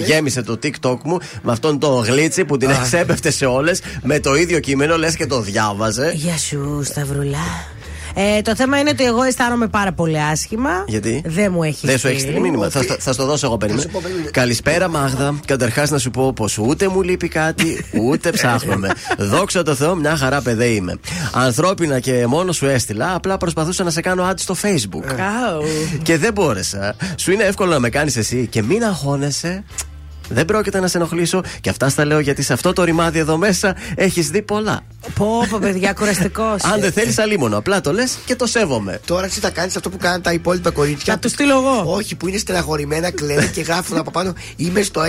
γέμισε 0.05 0.43
το 0.43 0.59
TikTok 0.63 0.99
μου 1.05 1.19
με 1.43 1.53
αυτόν 1.53 1.79
το 1.79 1.89
γλίτσι 1.89 2.45
που 2.45 2.57
την 2.57 2.71
εξέπεφτε 2.71 3.31
σε 3.31 3.47
όλες 3.47 3.83
με 4.03 4.21
το 4.21 4.35
ίδιο 4.35 4.61
κείμενο, 4.61 4.97
λες 4.97 5.17
και 5.17 5.27
το 5.27 5.41
διάβαζε. 5.41 6.13
Γεια 6.15 6.37
σου, 6.37 6.81
Σταυρουλά. 6.85 7.80
Ε, 8.15 8.43
το 8.43 8.57
θέμα 8.57 8.79
είναι 8.79 8.91
ότι 8.91 9.05
εγώ 9.05 9.23
αισθάνομαι 9.23 9.67
πάρα 9.69 9.93
πολύ 9.93 10.21
άσχημα. 10.21 10.71
Γιατί; 10.87 11.23
Δεν 11.25 11.53
μου 11.53 11.63
έχει 11.63 11.87
Δεν 11.87 11.99
σου 11.99 12.07
έχεις 12.07 12.21
στείλει. 12.21 12.35
στείλει 12.37 12.51
μήνυμα. 12.51 12.71
Θα, 12.71 12.83
στο- 12.83 12.97
θα 12.99 13.13
στο 13.13 13.25
δώσω 13.27 13.47
εγώ 13.47 13.57
περίμενα. 13.57 13.83
σου 13.85 13.91
πω, 13.93 14.01
περίμενε. 14.03 14.31
Καλησπέρα, 14.31 14.89
Μάγδα. 14.89 15.35
Καταρχάς 15.47 15.91
να 15.91 15.99
σου 15.99 16.11
πω 16.11 16.33
πως 16.33 16.59
ούτε 16.59 16.89
μου 16.89 17.03
λείπει 17.03 17.29
κάτι, 17.29 17.85
ούτε 18.03 18.31
ψάχνομαι. 18.37 18.91
Δόξα 19.19 19.63
τω 19.63 19.75
Θεώ, 19.75 19.95
μια 19.95 20.17
χαρά 20.17 20.41
παιδί 20.43 20.75
είμαι. 20.75 20.95
Ανθρώπινα 21.33 22.01
και 22.01 22.27
μόνο 22.27 22.53
σου 22.53 22.67
έστειλα, 22.67 23.15
απλά 23.15 23.37
προσπαθούσα 23.37 23.85
να 23.85 23.91
σε 23.91 24.01
κάνω 24.01 24.31
ad 24.31 24.35
στο 24.37 24.55
Facebook. 24.63 25.05
Αου. 25.49 25.63
Και 26.03 26.19
δεν 26.19 26.33
μπόρεσα. 26.33 26.95
Σου 27.17 27.33
είναι 27.33 27.45
εύκολο 27.45 27.71
να 27.71 27.79
με 27.79 27.89
κάνεις 27.89 28.17
εσύ 28.17 28.47
και 28.51 28.63
μην 28.63 28.85
αγχώνεσαι. 28.85 29.65
Δεν 30.33 30.45
πρόκειται 30.45 30.81
να 30.81 30.87
σε 30.87 30.97
ενοχλήσω 30.97 31.43
και 31.61 31.71
αυτά 31.71 31.89
στα 31.89 32.05
λέω 32.05 32.19
γιατί 32.19 32.43
σε 32.43 32.53
αυτό 32.53 32.73
το 32.73 32.85
ρημάδι 32.85 33.19
εδώ 33.19 33.37
μέσα 33.37 33.77
έχεις 33.95 34.29
δει 34.29 34.43
πολλά. 34.43 34.81
Πω, 35.15 35.47
πω, 35.51 35.59
παιδιά, 35.61 35.93
κουραστικός. 35.93 36.65
Αν 36.65 36.81
δεν 36.81 36.93
θέλεις 36.93 37.19
αλίμονο, 37.19 37.57
απλά 37.57 37.81
το 37.81 37.93
λες 37.93 38.19
και 38.25 38.37
το 38.37 38.47
σέβομαι. 38.47 39.01
Τώρα 39.07 39.27
εσύ 39.27 39.41
θα 39.41 39.51
κάνεις 39.51 39.77
αυτό 39.77 39.91
που 39.91 39.97
κάνουν 39.97 40.23
τα 40.23 40.33
υπόλοιπα 40.33 40.71
κορίτσια. 40.71 41.13
Θα 41.13 41.19
τους 41.19 41.31
στείλω 41.31 41.53
εγώ. 41.53 41.95
Όχι, 41.95 42.17
που 42.17 42.29
είναι 42.29 42.39
στεναχωρημένα, 42.39 43.11
κλαίνε 43.11 43.51
και 43.55 43.61
γράφουν 43.61 43.99
από 43.99 44.11
πάνω. 44.11 44.33
Είμαι 44.57 44.83
στο 44.83 45.03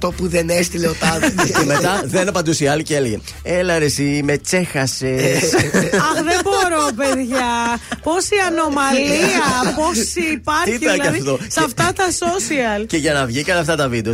1% 0.00 0.12
που 0.16 0.28
δεν 0.28 0.48
έστειλε 0.48 0.88
ο 0.88 0.94
τάδε. 1.00 1.34
και 1.58 1.64
μετά 1.64 2.02
δεν 2.04 2.28
απαντούσε 2.28 2.64
η 2.64 2.66
άλλη 2.66 2.82
και 2.82 2.96
έλεγε 2.96 3.18
Έλα 3.42 3.78
ρε 3.78 3.84
εσύ, 3.84 4.20
με 4.24 4.36
τσέχασες. 4.38 5.42
Αχ, 6.08 6.22
δεν 6.22 6.40
μπορώ, 6.42 6.90
παιδιά. 6.96 7.78
Πόση 8.02 8.34
ανομαλία, 8.48 9.48
πόση 9.80 10.20
υπάρχει 10.32 10.64
Τι 10.78 10.84
ήταν 10.84 10.94
δηλαδή, 10.94 11.18
αυτό; 11.18 11.38
σε 11.48 11.60
αυτά 11.64 11.92
τα 11.92 12.04
social. 12.08 12.86
και 12.86 12.96
για 12.96 13.12
να 13.12 13.26
βγήκαν 13.26 13.58
αυτά 13.58 13.76
τα 13.76 13.88
βίντεο, 13.88 14.12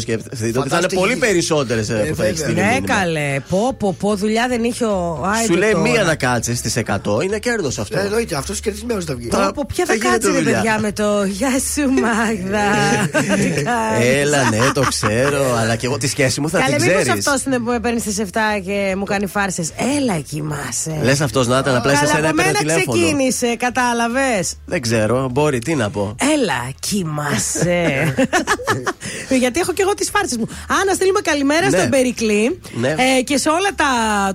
σκεφτείτε 0.53 0.59
ότι 0.59 0.69
θα 0.69 0.77
είναι 0.77 0.89
Φανταστική. 0.89 0.97
πολύ 1.01 1.17
περισσότερες 1.17 1.87
που 1.87 1.93
θα 1.93 1.99
βέβαια. 2.03 2.27
έχει 2.27 2.39
στείλει. 2.39 2.55
Ναι, 2.55 2.67
μήνυμα. 2.67 2.87
καλέ. 2.87 3.37
Πω, 3.49 3.75
πω, 3.79 3.97
πω, 3.99 4.15
δουλειά 4.15 4.47
δεν 4.49 4.65
είχε 4.65 4.85
ο 4.85 5.23
Άιντε 5.35 5.53
Σου 5.53 5.59
λέει 5.59 5.71
τώρα. 5.71 5.89
μία 5.89 6.03
να 6.03 6.15
κάτσεις 6.15 6.59
στις 6.59 6.77
100, 6.77 7.23
είναι 7.25 7.39
κέρδος 7.39 7.79
αυτό. 7.79 7.99
Ε, 7.99 8.03
Εννοείται, 8.03 8.37
αυτός 8.37 8.61
κερδισμένος 8.61 9.05
θα 9.05 9.15
βγει. 9.15 9.29
Πω, 9.29 9.39
πω, 9.55 9.65
ποια 9.75 9.85
θα 9.85 9.93
Δεν 9.93 10.03
γίνεται 10.03 10.13
κάτσεις, 10.19 10.33
ρε 10.35 10.39
δουλειά. 10.43 10.55
παιδιά, 10.57 10.79
με 10.81 10.93
το 10.93 11.25
Γεια 11.25 11.51
σου, 11.75 11.91
Μάγδα. 11.91 12.67
Τι 13.37 13.63
κάνεις; 13.63 14.07
Έλα, 14.21 14.51
ναι, 14.51 14.59
το 14.75 14.81
ξέρω, 14.89 15.57
αλλά 15.59 15.77
και 15.77 15.87
εγώ 15.87 15.99
τη 15.99 16.09
σχέση 16.09 16.41
μου 16.41 16.49
θα 16.51 16.59
Καλέ, 16.59 16.77
την 16.77 16.87
μήπως 16.87 17.03
ξέρεις. 17.03 17.27
αυτός 17.27 17.45
είναι 17.45 17.57
που 17.59 17.65
με 17.71 17.81
παίρνει 17.81 18.01
στις 18.01 18.19
7 18.19 18.25
και 18.65 18.95
μου 18.99 19.05
κάνει 19.05 19.27
φάρσες. 19.27 19.71
Έλα, 19.99 20.19
κοιμάσαι. 20.21 20.99
Λες 21.03 21.21
αυτός 21.21 21.47
να 21.47 21.59
ήταν 21.59 21.77
απλά 21.77 21.91
σε 21.97 22.05
Καλά, 22.05 22.19
ένα 22.19 22.29
από 22.29 22.41
έπαιρνε 22.41 22.59
μένα 22.61 22.73
τηλέφωνο. 22.75 23.03
ξεκίνησε, 23.03 23.57
κατάλαβες. 23.57 24.55
Δεν 24.67 24.81
ξέρω, 24.81 25.29
μπορεί, 25.33 25.59
τι 25.59 25.75
να 25.75 25.91
πω. 25.91 26.15
Έλα, 26.35 26.71
κοιμάσαι. 26.81 28.15
Γιατί 29.41 29.61
έχω 29.61 29.73
και 29.73 29.83
εγώ 29.83 29.95
τις 29.95 30.11
φάρσες 30.11 30.36
μου. 30.39 30.49
Α, 30.51 30.75
να 30.87 30.95
στείλουμε 30.95 31.21
καλημέρα 31.21 31.71
Ναι. 31.71 31.77
στον 31.79 31.91
Περικλή 31.91 32.61
Ναι. 32.75 32.95
ε, 33.19 33.23
και 33.23 33.37
σε 33.37 33.49
όλα 33.49 33.69
τα 33.77 33.87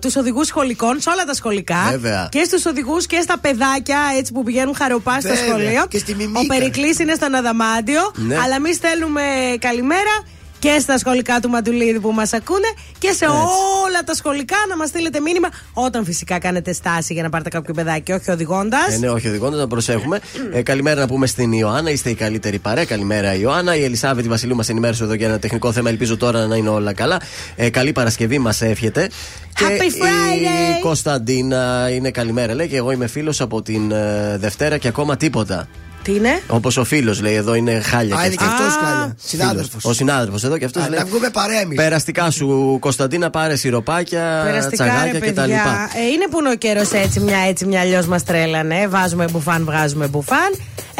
τους 0.02 0.16
οδηγούς 0.16 0.48
σχολικών, 0.48 1.02
σε 1.02 1.10
όλα 1.10 1.24
τα 1.24 1.34
σχολικά. 1.34 1.88
Βέβαια. 1.90 2.28
Και 2.32 2.44
στους 2.44 2.66
οδηγούς 2.66 3.06
και 3.06 3.20
στα 3.22 3.40
παιδάκια 3.40 4.00
έτσι 4.18 4.32
που 4.34 4.44
πηγαίνουν 4.44 4.76
χαροπά 4.76 5.20
στο 5.20 5.30
Βέβαια. 5.30 5.48
σχολείο. 5.48 5.86
Και 5.90 5.98
στη 5.98 6.16
Μιμίκα. 6.16 6.40
Ο 6.40 6.46
Περικλής 6.46 7.00
είναι 7.00 7.14
στον 7.14 7.36
Αδαμάντιο. 7.36 8.12
Ναι. 8.16 8.36
Αλλά 8.44 8.56
εμείς 8.56 8.76
στέλνουμε 8.76 9.22
καλημέρα 9.60 10.24
και 10.62 10.80
στα 10.80 10.98
σχολικά 10.98 11.40
του 11.40 11.50
Μαντουλίδη 11.50 12.00
που 12.00 12.12
μας 12.12 12.34
ακούνε 12.34 12.68
και 12.98 13.12
σε 13.12 13.26
όλα 13.86 14.04
τα 14.06 14.14
σχολικά 14.14 14.56
να 14.70 14.78
μας 14.78 14.88
στείλετε 14.88 15.20
μήνυμα 15.20 15.50
όταν 15.74 16.06
φυσικά 16.06 16.40
κάνετε 16.40 16.74
στάση 16.74 17.14
για 17.14 17.24
να 17.24 17.30
πάρετε 17.30 17.50
κάποιο 17.50 17.74
παιδάκι, 17.74 18.12
όχι 18.12 18.32
οδηγώντας. 18.32 18.94
Ε, 18.94 18.98
ναι, 18.98 19.10
όχι 19.10 19.28
οδηγώντας, 19.28 19.60
να 19.60 19.68
προσέχουμε. 19.68 20.20
ε, 20.54 20.62
καλημέρα 20.62 21.00
να 21.00 21.08
πούμε 21.08 21.28
στην 21.28 21.52
Ιωάννα, 21.52 21.90
είστε 21.90 22.10
η 22.10 22.16
καλύτερη 22.16 22.60
παρέα. 22.60 22.86
Καλημέρα, 22.86 23.36
Ιωάννα. 23.36 23.76
Η 23.76 23.84
Ελισάβετ 23.84 24.26
Βασιλείου 24.28 24.56
μας 24.56 24.70
ενημέρωσε 24.70 25.04
εδώ 25.04 25.14
για 25.14 25.28
ένα 25.28 25.40
τεχνικό 25.40 25.72
θέμα. 25.72 25.90
Ελπίζω 25.90 26.18
τώρα 26.18 26.48
να 26.48 26.56
είναι 26.56 26.70
όλα 26.70 26.94
καλά. 26.94 27.22
Ε, 27.56 27.70
καλή 27.70 27.92
Παρασκευή 27.92 28.40
μας 28.40 28.62
εύχεται. 28.62 29.10
Happy 29.60 29.64
Friday! 29.64 30.78
Η 30.78 30.82
Κωνσταντίνα 30.82 31.90
είναι 31.92 32.12
καλημέρα, 32.12 32.54
λέει 32.54 32.68
και 32.68 32.78
εγώ 32.78 32.92
είμαι 32.92 33.08
φίλος 33.08 33.42
από 33.42 33.62
την 33.62 33.92
ε, 33.92 34.38
Δευτέρα 34.38 34.78
και 34.78 34.88
ακόμα 34.88 35.18
τίποτα. 35.18 35.68
Τι 36.04 36.16
είναι; 36.16 36.42
Όπως 36.48 36.78
ο 36.78 36.84
φίλος 36.84 37.22
λέει 37.22 37.34
εδώ 37.36 37.54
είναι 37.56 37.80
χάλια. 37.82 38.16
Α, 38.18 38.26
είναι 38.26 38.36
και 38.36 38.44
αυτός 38.44 38.74
χάλια. 38.84 39.16
Συνάδελφος. 39.24 39.86
Ο 39.86 39.94
συνάδελφος 39.94 40.44
εδώ 40.44 40.58
και 40.58 40.66
αυτός 40.66 40.90
λέει. 40.90 41.00
Να 41.00 41.06
βγούμε 41.06 41.30
παρέμει. 41.30 41.76
Περαστικά 41.76 42.30
σου, 42.32 42.78
Κωνσταντίνα, 42.80 43.30
πάρε 43.30 43.56
σιροπάκια, 43.56 44.42
Περαστικά, 44.46 44.84
ρε 44.84 44.90
τσαγάκια 44.92 45.20
κτλ. 45.20 45.42
παιδιά. 45.42 45.90
Ε, 45.96 46.06
είναι 46.14 46.28
που 46.32 46.40
είναι 46.40 46.50
ο 46.50 46.56
καιρός 46.56 46.92
έτσι, 46.92 47.20
μια 47.20 47.38
έτσι, 47.48 47.66
μια 47.66 47.80
αλλιώς 47.80 48.06
μας 48.06 48.24
τρέλανε. 48.24 48.88
Βάζουμε 48.88 49.26
μπουφάν, 49.32 49.64
βγάζουμε 49.66 50.08
μπουφάν. 50.08 50.56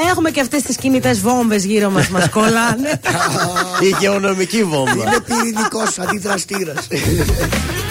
Έχουμε 0.10 0.32
και 0.32 0.42
αυτές 0.42 0.62
τις 0.62 0.76
κινητές 0.76 1.20
βόμβες 1.20 1.66
γύρω 1.66 1.90
μας, 1.90 2.08
μας 2.10 2.30
κολλάνε. 2.36 3.00
Η 3.82 3.96
γεωνομική 4.00 4.64
βόμβα. 4.64 4.92
Είναι 4.94 5.20
πυρηνικός 5.26 6.00
αντιδραστήρας. 6.00 6.88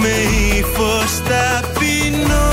με 0.00 0.14
ύφος 0.58 1.12
ταπεινό 1.28 2.48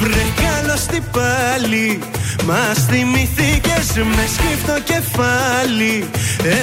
Βρε 0.00 0.24
καλώς 0.42 0.86
τι 0.86 1.00
πάλι 1.12 1.98
Μας 2.46 2.86
θυμηθήκες 2.90 3.86
με 3.96 4.24
σκύφτο 4.34 4.76
κεφάλι. 4.84 6.10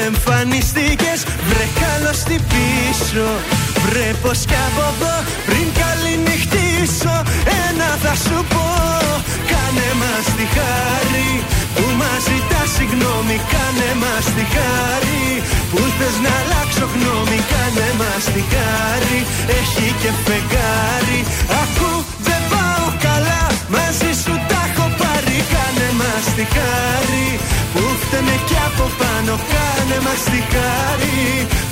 Εμφανιστήκες 0.05 1.19
βρε 1.47 1.65
καλώς 1.81 2.23
τι 2.23 2.35
πίσω. 2.51 3.27
Βρε 3.85 4.13
πως 4.21 4.39
κι 4.49 4.59
από 4.67 4.83
εδώ 4.91 5.15
πριν 5.45 5.67
καληνυχτήσω 5.79 7.15
Ένα 7.67 7.89
θα 8.03 8.13
σου 8.23 8.45
πω 8.51 8.67
Κάνε 9.51 9.89
μας 10.01 10.25
τη 10.35 10.45
χάρη 10.55 11.31
που 11.75 11.85
μας 11.99 12.21
ζητά 12.27 12.61
συγγνώμη 12.75 13.37
Κάνε 13.51 13.91
μας 14.01 14.25
τη 14.35 14.45
χάρη. 14.55 15.25
Που 15.71 15.81
θες 15.97 16.15
να 16.25 16.31
αλλάξω 16.41 16.85
γνώμη 16.93 17.39
Κάνε 17.51 17.89
μας 17.99 18.23
τη 18.33 18.41
χάρη. 18.53 19.19
Έχει 19.59 19.87
και 20.01 20.11
φεγγάρι. 20.25 21.19
Ακού 21.61 21.91
δεν 22.27 22.41
πάω 22.51 22.85
καλά 23.07 23.41
μαζί 23.75 24.11
σου 24.23 24.33
τα 24.49 24.59
έχω 24.67 24.85
πάρει. 25.01 25.37
Κάνε 25.53 25.89
μας 25.99 26.25
τη 26.35 26.45
χάρη. 26.55 27.27
Που 27.73 27.83
φταίμε 28.01 28.35
κι 28.47 28.57
από 28.67 28.85
πάνω 28.99 29.33
Κάνε 29.53 29.97
μας 30.05 30.21
τη 30.31 30.39
χάρη. 30.53 31.19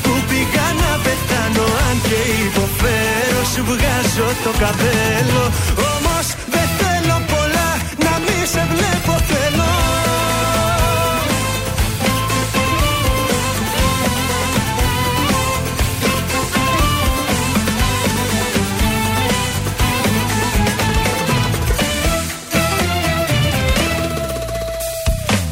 Που 0.04 0.14
πήγα 0.30 0.68
να 0.82 0.92
πεθάνω 1.04 1.66
Αν 1.88 1.98
και 2.08 2.20
υποφέρω 2.48 3.42
σου 3.52 3.62
βγάζω 3.70 4.28
το 4.44 4.52
καπέλο. 4.62 5.44
Όμως 5.92 6.28
δεν 6.54 6.68
θέλω 6.80 7.18
πολλά 7.32 7.70
να 8.04 8.14
μη 8.24 8.40
σε 8.54 8.64
βλέπω 8.72 9.07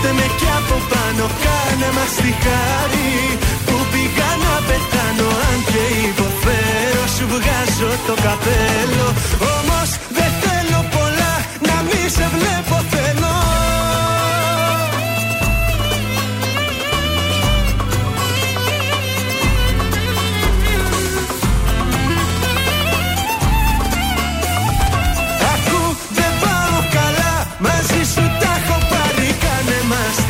φταίμε 0.00 0.26
κι 0.38 0.48
από 0.58 0.76
πάνω 0.92 1.24
Κάνε 1.44 1.88
μας 1.96 2.12
τη 2.22 2.32
χάρη. 2.44 3.12
Που 3.66 3.76
πήγα 3.92 4.30
να 4.44 4.54
πεθάνω 4.68 5.28
Αν 5.48 5.58
και 5.70 5.84
υποφέρω 6.10 7.04
σου 7.14 7.24
βγάζω 7.32 7.90
το 8.06 8.14
καπέλο. 8.24 9.06
Όμως 9.56 9.88
δεν 10.16 10.30
θέλω 10.42 10.80
πολλά 10.94 11.32
να 11.68 11.76
μη 11.86 12.02
σε 12.16 12.26
βλέπω 12.34 12.76
θέλω 12.92 13.34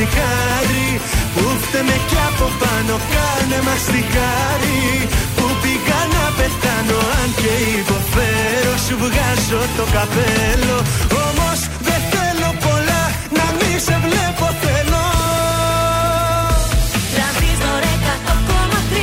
μας 0.00 0.08
τη 0.08 0.16
χάρη 0.18 1.00
Που 1.34 1.44
φταίμε 1.62 1.96
κι 2.08 2.18
από 2.28 2.46
πάνω 2.60 2.94
Κάνε 3.14 3.58
μας 3.66 3.82
τη 3.92 4.02
χάρη 4.14 4.80
Που 5.36 5.46
πήγα 5.62 6.00
να 6.14 6.24
πεθάνω 6.36 6.98
Αν 7.20 7.28
και 7.40 7.52
υποφέρω 7.80 8.72
Σου 8.86 8.94
βγάζω 9.02 9.62
το 9.76 9.84
καπέλο. 9.94 10.76
Όμως 11.26 11.60
δεν 11.86 12.00
θέλω 12.12 12.50
πολλά 12.64 13.02
Να 13.36 13.46
μη 13.58 13.72
σε 13.86 13.96
βλέπω 14.04 14.46
θέλω. 14.62 15.04
Τρανζίστορ 17.14 17.82
100,3 18.06 18.96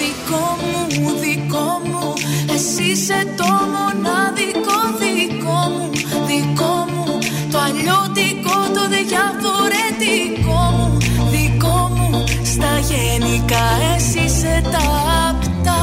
Δικό 0.00 0.46
μου, 0.68 1.10
δικό 1.24 1.68
μου 1.90 2.06
Εσύ 2.54 2.84
είσαι 2.90 3.20
το 3.38 3.50
μοναδικό 3.74 4.69
διαφορετικό 9.12 10.60
μου 10.76 10.98
Δικό 11.32 11.78
μου 11.96 12.24
Στα 12.52 12.72
γενικά 12.90 13.64
εσύ 13.94 14.24
είσαι 14.24 14.62
τα 14.72 14.86
απτά 15.28 15.82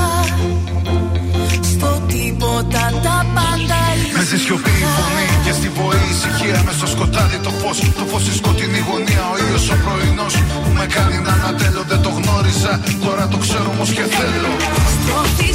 Στο 1.72 1.90
τίποτα 2.08 2.84
τα 3.04 3.18
πάντα 3.36 3.80
Με 4.18 4.24
στη 4.24 4.38
σιωπή 4.44 4.76
η 4.84 4.88
φωνή 4.98 5.28
και 5.46 5.54
στη 5.60 5.70
βοή 5.78 6.04
η 6.08 6.14
ησυχία. 6.16 6.60
Με 6.66 6.72
στο 6.78 6.88
σκοτάδι 6.94 7.38
το 7.46 7.52
φως, 7.60 7.78
το 8.00 8.06
φως 8.10 8.22
στη 8.22 8.34
σκοτεινή 8.40 8.82
γωνία. 8.88 9.24
Ο 9.34 9.36
ήλιος 9.44 9.70
ο 9.74 9.76
πρωινός 9.84 10.34
που 10.64 10.70
με 10.78 10.86
κάνει 10.96 11.18
να 11.26 11.32
ανατέλω 11.38 11.82
Δεν 11.92 12.00
το 12.06 12.10
γνώριζα, 12.18 12.74
τώρα 13.06 13.24
το 13.28 13.38
ξέρω 13.38 13.70
όμως 13.76 13.90
και 13.98 14.06
θέλω. 14.18 14.52
Στροφή 14.96 15.50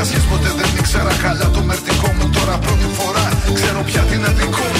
Κρασιές 0.00 0.24
ποτέ 0.30 0.50
δεν 0.58 0.70
ήξερα 0.78 1.14
καλά 1.22 1.50
το 1.54 1.60
μερτικό 1.60 2.08
μου 2.16 2.30
τώρα 2.36 2.58
πρώτη 2.58 2.88
φορά 2.98 3.24
Ξέρω 3.54 3.82
πια 3.88 4.02
την 4.10 4.24
αδικό. 4.24 4.64
μου 4.74 4.79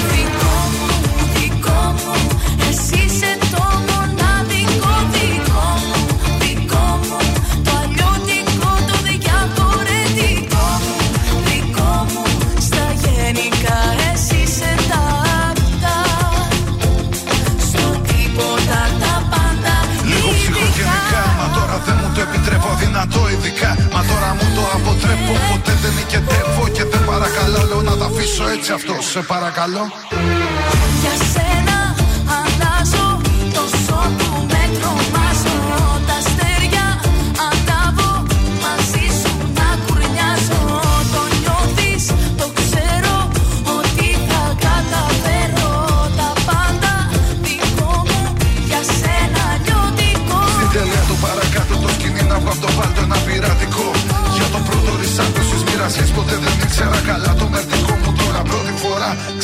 έτσι 28.61 28.73
αυτός 28.73 29.11
σε 29.11 29.23
παρακαλώ. 29.23 29.93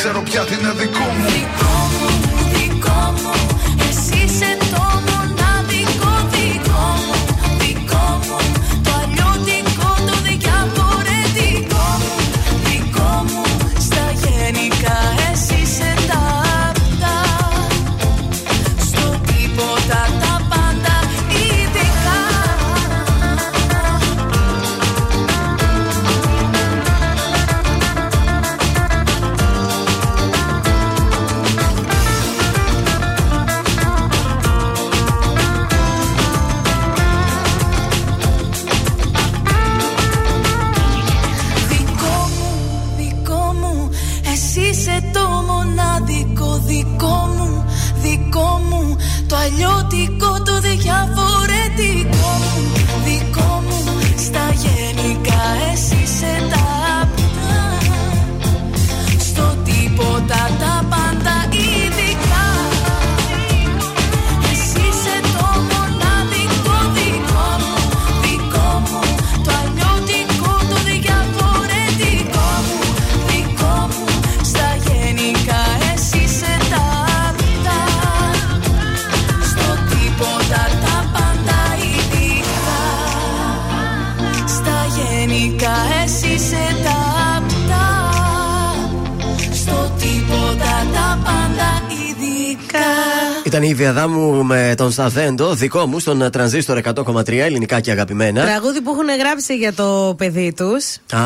Ξέρω 0.09 0.23
πια 0.23 0.45
τι 0.45 0.55
είναι 0.55 0.73
δικό 0.73 1.05
μου. 1.17 1.25
Δικό 1.27 1.77
μου, 1.93 2.09
δικό 2.53 3.15
μου, 3.23 3.33
εσύ 3.89 4.25
είσαι 4.25 4.57
το 4.73 4.96
με 94.97 95.03
τον 95.03 95.11
Σταθέντο, 95.11 95.55
δικό 95.55 95.87
μου, 95.87 95.99
στον 95.99 96.31
τρανζίστορ 96.31 96.79
100,3 96.85 97.29
ελληνικά 97.29 97.81
και 97.81 97.91
αγαπημένα. 97.91 98.45
Τραγούδι 98.45 98.81
που 98.81 98.91
έχουν 98.91 99.07
γράψει 99.19 99.57
για 99.57 99.73
το 99.73 100.15
παιδί 100.17 100.53
τους. 100.57 100.97
Α, 101.13 101.21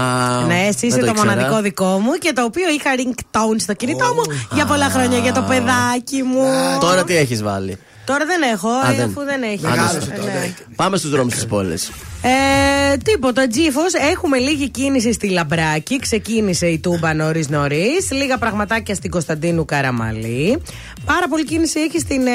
Ναι, 0.47 0.67
εσύ 0.69 0.89
δεν 0.89 0.89
είσαι 0.89 0.99
το, 0.99 1.07
ήξερα. 1.07 1.29
μοναδικό 1.35 1.61
δικό 1.61 1.85
μου 1.99 2.13
και 2.13 2.33
το 2.35 2.45
οποίο 2.45 2.69
είχα 2.69 2.91
ringtone 2.97 3.57
στο 3.61 3.75
κινητό 3.75 4.05
μου 4.15 4.23
για 4.55 4.67
πολλά 4.67 4.89
χρόνια 4.91 5.19
για 5.19 5.33
το 5.33 5.43
παιδάκι 5.49 6.23
μου. 6.23 6.43
Τώρα 6.81 7.05
τι 7.05 7.17
έχεις 7.17 7.43
βάλει; 7.43 7.79
Τώρα 8.11 8.25
δεν 8.27 8.43
έχω, 8.53 8.69
Α, 8.69 8.91
ε, 8.93 8.95
δεν. 8.95 9.05
αφού 9.05 9.25
δεν 9.25 9.43
έχει. 9.43 9.61
Μεγάλωσε 9.63 9.99
Ε, 10.13 10.25
ναι. 10.25 10.55
Πάμε 10.77 10.97
στους 10.97 11.11
δρόμους 11.11 11.35
της 11.35 11.47
πόλης. 11.47 11.91
Ε, 12.23 12.97
τίποτα, 12.97 13.47
Τζίφος. 13.47 13.93
Έχουμε 14.13 14.39
λίγη 14.39 14.69
κίνηση 14.71 15.13
στη 15.13 15.29
Λαμπράκη. 15.29 15.99
Ξεκίνησε 15.99 16.67
η 16.67 16.79
Τούμπα 16.79 17.15
νωρί 17.15 17.45
νωρί. 17.49 17.89
Λίγα 18.11 18.39
πραγματάκια 18.39 18.95
στην 18.95 19.11
Κωνσταντίνου 19.11 19.65
Καραμαλή. 19.65 20.63
Πάρα 21.05 21.29
πολύ 21.29 21.45
κίνηση 21.45 21.81
έχει 21.81 21.99
στην 21.99 22.27
ε, 22.27 22.31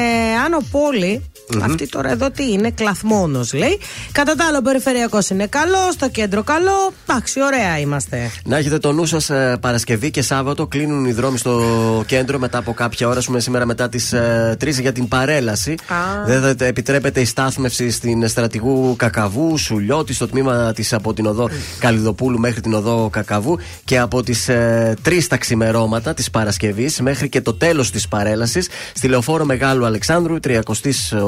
Άνω 0.45 0.57
Πόλη. 0.71 1.29
Αυτή 1.61 1.89
τώρα 1.89 2.11
εδώ 2.11 2.31
τι 2.31 2.51
είναι, 2.51 2.71
κλαθμόνος 2.71 3.53
λέει. 3.53 3.79
Κατά 4.11 4.35
τα 4.35 4.45
άλλο, 4.45 4.57
ο 4.57 4.61
περιφερειακός 4.61 5.29
είναι 5.29 5.47
καλός, 5.47 5.93
στο 5.93 6.09
κέντρο 6.09 6.43
καλό. 6.43 6.93
Εντάξει, 7.07 7.41
ωραία 7.41 7.79
είμαστε. 7.79 8.31
Να 8.45 8.57
έχετε 8.57 8.77
το 8.77 8.91
νου 8.91 9.05
σας 9.05 9.31
Παρασκευή 9.59 10.11
και 10.11 10.21
Σάββατο. 10.21 10.67
Κλείνουν 10.67 11.05
οι 11.05 11.11
δρόμοι 11.11 11.37
στο 11.37 11.63
κέντρο 12.05 12.39
μετά 12.39 12.57
από 12.57 12.73
κάποια 12.73 13.07
ώρα. 13.07 13.17
Ας 13.17 13.25
πούμε 13.25 13.39
σήμερα 13.39 13.65
μετά 13.65 13.89
τις 13.89 14.13
3 14.57 14.81
για 14.81 14.91
την 14.91 15.07
παρέλαση. 15.07 15.71
Α. 15.71 16.25
Δεν 16.25 16.57
θα 16.57 16.65
επιτρέπεται 16.65 17.21
η 17.21 17.25
στάθμευση 17.25 17.89
στην 17.91 18.27
στρατηγού 18.27 18.95
Κακαβού, 18.95 19.57
Σουλιώτη, 19.57 20.13
στο 20.13 20.27
τμήμα 20.27 20.73
της 20.73 20.93
από 20.93 21.13
την 21.13 21.25
οδό 21.25 21.49
Καλιδοπούλου 21.79 22.39
μέχρι 22.39 22.61
την 22.61 22.73
οδό 22.73 23.09
Κακαβού 23.11 23.57
και 23.85 23.99
από 23.99 24.23
τις 24.23 24.49
3 24.49 25.27
τα 25.27 25.37
ξημερώματα 25.37 26.13
της 26.13 26.29
Παρασκευής 26.29 27.01
μέχρι 27.01 27.29
και 27.29 27.41
το 27.41 27.53
τέλος 27.53 27.91
της 27.91 28.07
παρέλασης 28.07 28.67
στη 28.93 29.07
λεωφόρο 29.07 29.45
Μεγάλου 29.45 29.85
Αλεξάνδρου 29.85 30.35
30 30.47 30.59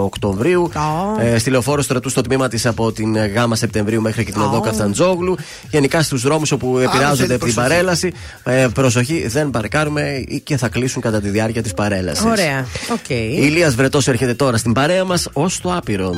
Οκτωβρίου. 0.07 0.71
Ε, 1.19 1.37
στη 1.37 1.49
λεωφόρο 1.49 1.81
στρατού 1.81 2.09
στο 2.09 2.21
τμήμα 2.21 2.47
της 2.47 2.65
από 2.65 2.91
την 2.91 3.15
ε, 3.15 3.25
Γάμα 3.25 3.55
Σεπτεμβρίου 3.55 4.01
μέχρι 4.01 4.25
και 4.25 4.31
την 4.31 4.41
οδό 4.41 4.59
Καφταντζόγλου. 4.59 5.37
Γενικά 5.69 6.01
στους 6.01 6.21
δρόμους 6.21 6.51
όπου 6.51 6.77
επηρεάζονται 6.77 7.15
θέλει 7.15 7.33
από 7.33 7.45
την 7.45 7.53
προσοχή. 7.53 7.69
παρέλαση. 7.69 8.13
Ε, 8.43 8.67
προσοχή, 8.73 9.27
δεν 9.27 9.49
παρκάρουμε 9.49 10.23
και 10.43 10.57
θα 10.57 10.69
κλείσουν 10.69 11.01
κατά 11.01 11.21
τη 11.21 11.29
διάρκεια 11.29 11.61
της 11.61 11.73
παρέλασης. 11.73 12.25
Ωραία. 12.25 12.65
Οκ. 12.91 13.09
Η 13.09 13.37
Ηλίας 13.39 13.75
Βρετός 13.75 14.07
έρχεται 14.07 14.33
τώρα 14.33 14.57
στην 14.57 14.73
παρέα 14.73 15.03
μας 15.03 15.27
ως 15.33 15.61
το 15.61 15.73
άπειρο. 15.75 16.13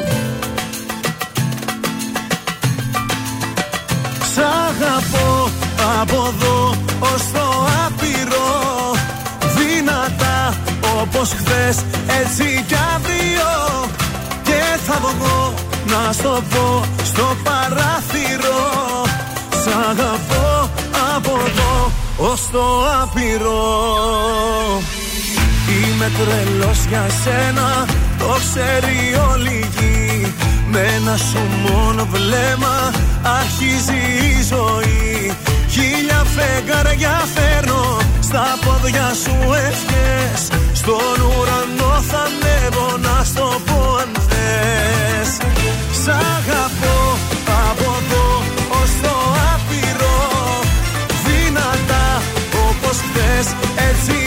Σ' 4.34 4.38
αγαπώ 4.38 5.50
από 6.02 6.34
εδώ 6.36 6.76
ως 7.00 7.32
το 7.32 7.68
άπειρο 7.86 8.19
Δυνατά 11.00 11.18
όπως 11.18 11.30
χθες 11.30 11.78
έτσι 12.22 12.64
κι 12.68 12.76
αύριο. 12.96 13.52
Και 14.44 14.80
θα 14.86 15.00
βγω 15.02 15.54
να 15.86 16.14
στο 16.14 16.44
πω 16.50 16.84
στο 17.04 17.36
παράθυρο. 17.44 18.62
Σ' 19.64 19.90
αγαπώ 19.90 20.70
από 21.16 21.32
εδώ 21.48 21.92
ως 22.18 22.42
το 22.52 22.66
άπειρο. 23.02 23.62
Είμαι 25.70 26.12
τρελός 26.18 26.86
για 26.90 27.06
σένα, 27.24 27.86
το 28.18 28.36
ξέρει 28.40 28.98
όλη 29.32 29.50
η 29.50 29.70
γη. 29.80 30.34
Με 30.72 30.80
ένα 30.80 31.18
σου 31.18 31.42
μόνο 31.66 32.08
βλέμμα 32.12 32.92
αρχίζει 33.40 34.02
η 34.32 34.44
ζωή. 34.50 35.34
Χίλια 35.70 36.24
φεγγάρια 36.36 37.24
φέρνω 37.36 37.98
στα 38.22 38.58
πόδια 38.66 39.12
σου 39.24 39.36
ευχές 39.54 40.60
Στον 40.82 41.20
ουρανό 41.22 41.94
θα 42.10 42.22
ανέβω 42.30 42.98
να 42.98 43.24
στο 43.24 43.62
πω 43.66 43.96
αν 44.02 44.12
θες. 44.30 45.30
Σ' 46.02 46.08
αγαπώ 46.08 47.00
από 47.70 47.90
εδώ 48.02 48.28
ως 48.82 48.92
το 49.04 49.16
άπειρο. 49.54 50.20
Δυνατά 51.26 52.08
όπως 52.70 52.98
χθες 53.06 53.48
έτσι 53.90 54.19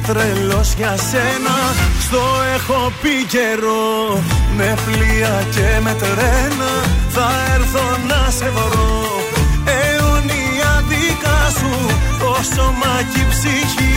τρελός 0.00 0.74
για 0.76 0.94
σένα. 1.10 1.56
Στο 2.04 2.22
έχω 2.56 2.92
πει 3.02 3.14
καιρό 3.34 4.20
Με 4.56 4.74
πλοία 4.84 5.44
και 5.54 5.80
με 5.84 5.94
τρένα. 6.02 6.72
Θα 7.08 7.28
έρθω 7.54 7.86
να 8.10 8.30
σε 8.30 8.48
βρω. 8.56 9.20
Αιώνια 9.76 10.84
δικά 10.88 11.40
σου 11.58 11.72
Το 12.18 12.32
σώμα 12.54 12.94
και 13.12 13.20
η 13.20 13.26
ψυχή. 13.32 13.96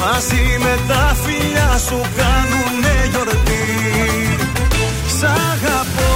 Μαζί 0.00 0.44
με 0.64 0.74
τα 0.88 1.16
φιλιά 1.22 1.70
σου 1.86 2.00
κάνουνε 2.16 2.96
γιορτή. 3.10 3.66
Σ' 5.18 5.22
αγαπώ 5.22 6.11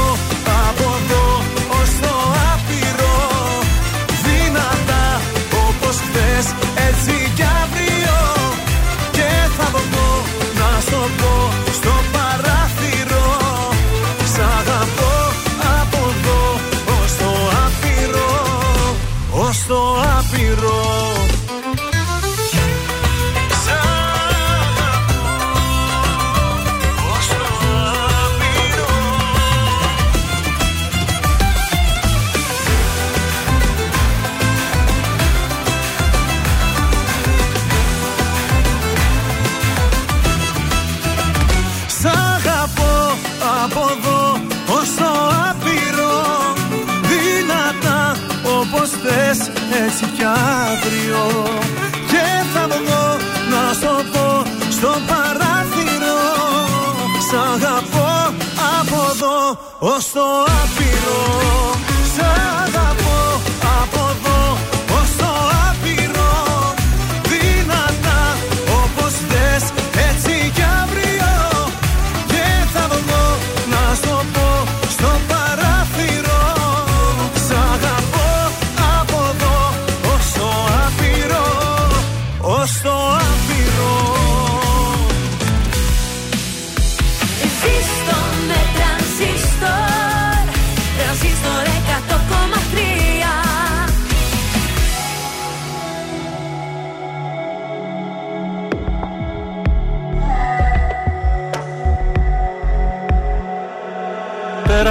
εδώ 59.56 59.94
ως 59.94 60.10
το 60.12 60.20
άπειρο 60.42 61.85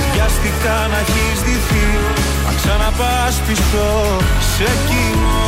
Και 0.00 0.06
βιάστηκα 0.12 0.76
να 0.92 0.98
έχεις 0.98 1.40
δυθεί 1.46 1.86
Να 2.46 2.52
ξαναπάς 2.58 3.34
πίσω 3.46 3.86
σε 4.54 4.62
εκείνο 4.62 5.38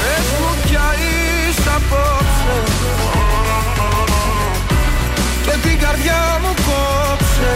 Πες 0.00 0.26
μου 0.40 0.50
πια 0.64 0.86
είσαι 1.02 1.70
απόψε. 1.76 2.56
Και 5.44 5.68
την 5.68 5.78
καρδιά 5.78 6.22
μου 6.42 6.52
κόψε. 6.66 7.54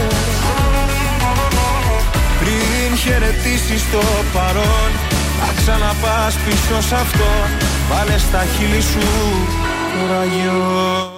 Πριν 2.41 2.99
χαιρετήσεις 2.99 3.83
το 3.93 4.03
παρόν 4.33 4.91
Να 5.41 5.53
ξαναπάς 5.57 6.35
πίσω 6.45 6.81
σ' 6.89 6.93
αυτό. 6.93 7.31
Βάλε 7.91 8.19
στα 8.19 8.45
χείλη 8.57 8.81
σου 8.81 9.09
ραγιό 10.11 11.13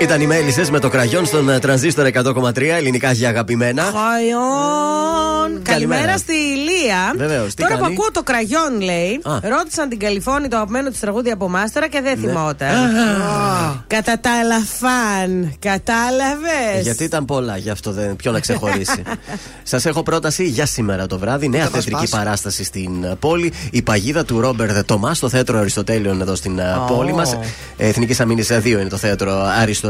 Ήταν 0.00 0.20
οι 0.20 0.26
μέλισσες 0.26 0.70
με 0.70 0.78
το 0.78 0.88
κραγιόν 0.88 1.26
στον 1.26 1.48
ε, 1.48 1.58
τρανζίστορ 1.58 2.08
100,3 2.12 2.60
ελληνικά 2.60 3.12
για 3.12 3.28
αγαπημένα. 3.28 3.82
Χαϊόν. 3.82 5.62
Καλημέρα 5.62 6.16
στη 6.16 6.32
Ηλία. 6.32 7.12
Βεβαίως, 7.16 7.54
τι 7.54 7.62
Τώρα 7.62 7.74
που 7.74 7.80
κάνει; 7.80 7.94
ακούω 7.94 8.10
το 8.12 8.22
κραγιόν, 8.22 8.80
λέει, 8.80 9.20
Α. 9.22 9.38
ρώτησαν 9.42 9.88
την 9.88 9.98
Καλιφώνη 9.98 10.48
το 10.48 10.56
αγαπημένο 10.56 10.90
της 10.90 11.00
τραγούδι 11.00 11.30
από 11.30 11.48
μάστερα 11.48 11.88
και 11.88 12.00
δεν 12.00 12.18
θυμόταν. 12.18 12.68
Α. 12.68 13.84
Κατά 13.86 14.18
τα 14.20 14.30
άλλα 14.40 14.58
φαν. 14.58 15.54
Κατάλαβες; 15.58 16.82
Γιατί 16.82 17.04
ήταν 17.04 17.24
πολλά, 17.24 17.56
γι' 17.56 17.70
αυτό 17.70 17.92
δεν. 17.92 18.16
Ποιο 18.16 18.32
να 18.32 18.40
ξεχωρίσει. 18.40 19.02
Σας 19.62 19.86
έχω 19.86 20.02
πρόταση 20.02 20.44
για 20.44 20.66
σήμερα 20.66 21.06
το 21.06 21.18
βράδυ. 21.18 21.48
Νέα 21.48 21.60
μας 21.60 21.70
θεατρική 21.70 22.00
πας. 22.00 22.10
παράσταση 22.10 22.64
στην 22.64 23.04
ε, 23.04 23.14
πόλη. 23.18 23.52
Η 23.70 23.82
παγίδα 23.82 24.24
του 24.24 24.40
Ρόμπερ 24.40 24.84
Τομάς 24.84 25.16
στο 25.16 25.28
θέατρο 25.28 25.58
Αριστοτέλειων 25.58 26.20
εδώ 26.20 26.34
στην 26.34 26.58
ε, 26.58 26.76
πόλη 26.88 27.12
μας. 27.12 27.38
Εθνικής 27.76 28.20
Αμήνης 28.20 28.52
2 28.52 28.64
είναι 28.64 28.88
το 28.88 28.96
θέατρο 28.96 29.32
Αριστοτέλειων. 29.32 29.89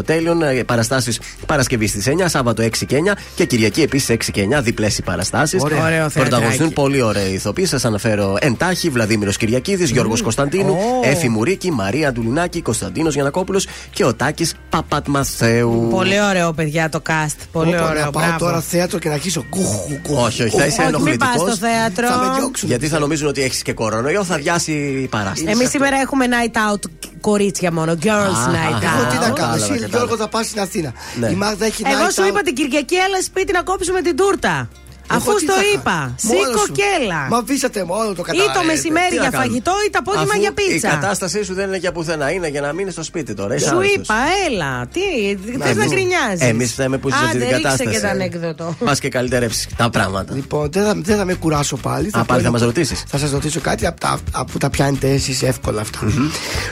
Παραστάσεις 0.66 1.20
Παρασκευή 1.46 1.86
στις 1.86 2.06
9, 2.06 2.28
Σάββατο 2.28 2.62
6 2.62 2.86
και 2.86 2.96
9 2.96 3.16
και 3.34 3.44
Κυριακή 3.44 3.82
επίσης 3.82 4.08
6 4.08 4.30
και 4.30 4.42
9. 4.58 4.62
Διπλές 4.62 4.98
οι 4.98 5.02
παραστάσεις. 5.02 5.62
Ωραίο. 5.62 5.84
Ωραίο 5.84 6.08
Πρωταγωνιστούν 6.08 6.50
θεατράκι. 6.50 6.74
πολύ 6.74 7.02
ωραίοι 7.02 7.32
ηθοποιοί. 7.32 7.66
Σας 7.66 7.84
αναφέρω 7.84 8.36
εντάχει 8.40 8.88
Βλαδίμηρος 8.90 9.36
Κυριακίδης, 9.36 9.90
Γιώργος 9.90 10.22
Κωνσταντίνου, 10.22 10.72
Ω. 10.72 11.08
Έφη 11.08 11.28
Μουρίκη, 11.28 11.70
Μαρία 11.72 12.08
Αντουλινάκη, 12.08 12.62
Κωνσταντίνος 12.62 13.14
Γιανακόπουλος 13.14 13.66
και 13.90 14.04
ο 14.04 14.14
Τάκης 14.14 14.54
Παπατμαθέου. 14.70 15.88
Πολύ 15.90 16.22
ωραίο, 16.22 16.52
παιδιά, 16.52 16.88
το 16.88 17.02
cast. 17.08 17.36
Πολύ 17.52 17.70
Πω, 17.70 17.76
πω, 17.78 17.84
ωραίο. 17.88 18.04
Να 18.04 18.10
πάω 18.10 18.22
μπράβο. 18.24 18.38
τώρα 18.44 18.60
θέατρο 18.60 18.98
και 18.98 19.08
να 19.08 19.14
αρχίσω. 19.14 19.44
Κουχ, 19.50 19.74
κουχ, 20.02 20.24
Όχι, 20.24 20.42
όχι, 20.42 20.56
θα 20.56 20.66
είσαι 20.66 20.82
Όχι, 20.82 21.02
μην 21.02 21.16
πας 21.16 21.28
ενοχλητικό. 21.28 21.46
στο 21.46 21.56
θέατρο. 21.66 22.06
Θα 22.08 22.16
με 22.30 22.36
διώξουν. 22.38 22.68
Γιατί 22.68 22.88
θα 22.88 22.98
νομίζουν 22.98 23.28
ότι 23.28 23.42
έχεις 23.42 23.62
και 23.62 23.72
κορονοϊό, 23.72 24.24
θα 24.24 24.36
διάσει 24.36 24.72
η 25.02 25.06
παράσταση. 25.06 25.50
Εμείς 25.50 25.68
σήμερα 25.70 25.96
έχουμε 25.96 26.24
night 26.30 26.56
out 26.74 26.78
κορίτσια 27.20 27.72
μόνο. 27.72 27.92
Girls 28.02 28.08
Α, 28.08 28.50
night 28.50 28.82
Εγώ 28.82 29.08
τι 29.10 29.16
out. 29.16 29.20
να 29.20 29.26
κάνω, 29.28 29.34
Κατάλαβα, 29.34 29.54
εσύ 29.54 29.68
κατάλαβα. 29.72 29.89
Γιώργο 29.90 30.16
θα 30.16 30.28
πας 30.28 30.46
στην 30.46 30.60
Αθήνα. 30.60 30.92
Ναι. 31.18 31.28
Η 31.30 31.34
Μάγδα 31.34 31.64
έχει 31.66 31.82
Εγώ 31.86 32.06
night 32.06 32.12
σου 32.12 32.22
out. 32.22 32.28
είπα 32.28 32.42
την 32.42 32.54
Κυριακή, 32.54 32.94
έλα 32.94 33.22
σπίτι 33.22 33.52
να 33.52 33.62
κόψουμε 33.62 34.00
την 34.02 34.16
τούρτα. 34.16 34.68
Αφού 35.16 35.34
τι 35.34 35.40
στο 35.44 35.52
θα 35.52 35.60
κάνω. 35.60 35.72
είπα. 35.74 35.98
Μόνος 36.22 36.46
Σήκω 36.46 36.58
σου. 36.66 36.72
και 36.72 36.82
έλα. 37.00 37.20
Μα 37.30 37.36
αφήσατε 37.38 37.84
μόνο 37.84 38.04
το 38.04 38.10
Ή 38.12 38.14
το 38.14 38.22
καταλαβαίνετε. 38.22 38.64
μεσημέρι 38.72 39.08
Τι 39.10 39.16
να 39.16 39.20
για 39.22 39.30
κάνουμε; 39.30 39.48
φαγητό 39.48 39.72
ή 39.86 39.90
το 39.90 39.98
απόγευμα 40.02 40.32
Αφού 40.32 40.40
για 40.44 40.52
πίτσα. 40.52 40.88
Η 40.88 40.90
κατάστασή 40.96 41.40
σου 41.44 41.54
δεν 41.54 41.66
είναι 41.68 41.76
για 41.84 41.92
πουθενά, 41.92 42.30
είναι 42.30 42.48
για 42.48 42.60
να 42.60 42.72
μείνεις 42.72 42.92
στο 42.92 43.02
σπίτι 43.02 43.32
τώρα. 43.34 43.54
Είσαι 43.54 43.68
Σου 43.68 43.76
άρρωστος. 43.76 43.94
είπα, 43.94 44.14
έλα. 44.48 44.72
Τι, 44.92 45.00
θες 45.46 45.56
να 45.58 45.68
εμείς- 45.82 45.88
γκρινιάζεις; 45.92 46.40
Εμείς 46.52 46.74
θέμε 46.74 46.96
που 46.98 47.08
είσαι 47.08 47.18
σε 47.18 47.24
αυτή 47.24 47.38
την 47.38 47.48
κατάσταση. 47.50 47.90
και 47.90 48.00
το 48.00 48.08
ανέκδοτο. 48.08 48.76
Πα 48.84 48.94
και 49.00 49.08
καλυτερεύσεις 49.08 49.66
τα 49.76 49.90
πράγματα. 49.90 50.34
Λοιπόν, 50.34 50.68
δεν 50.72 50.84
θα, 50.84 50.92
δεν 50.96 51.16
θα 51.16 51.24
με 51.24 51.34
κουράσω 51.34 51.76
πάλι. 51.76 52.06
Α, 52.08 52.10
πάλι 52.10 52.24
πω 52.26 52.32
θα 52.34 52.38
ένα- 52.40 52.50
μας 52.50 52.62
ρωτήσεις. 52.62 53.02
Θα 53.08 53.18
σας 53.18 53.30
ρωτήσω 53.30 53.60
κάτι 53.60 53.86
από 53.86 54.00
τα, 54.00 54.18
από 54.32 54.58
τα 54.58 54.70
πιάνετε 54.70 55.08
εσείς 55.10 55.42
εύκολα 55.42 55.80
αυτά. 55.80 55.98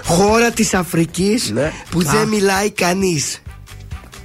Χώρα 0.04 0.50
της 0.50 0.74
Αφρικής 0.74 1.50
Ναι. 1.50 1.72
που 1.90 2.02
δεν 2.02 2.28
μιλάει 2.28 2.70
κανείς. 2.70 3.42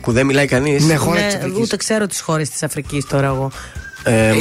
Που 0.02 0.12
δεν 0.12 0.26
μιλάει 0.26 0.46
κανείς. 0.48 0.84
Ναι, 0.86 0.96
χώρα 0.96 1.20
Ναι, 1.20 1.26
της 1.26 1.36
Αφρικής. 1.36 1.60
ούτε 1.64 1.76
ξέρω 1.78 2.08
τις 2.08 2.20
χώρες 2.22 2.50
της 2.50 2.64
Αφρικής 2.64 3.06
τώρα 3.06 3.26
εγώ. 3.28 3.52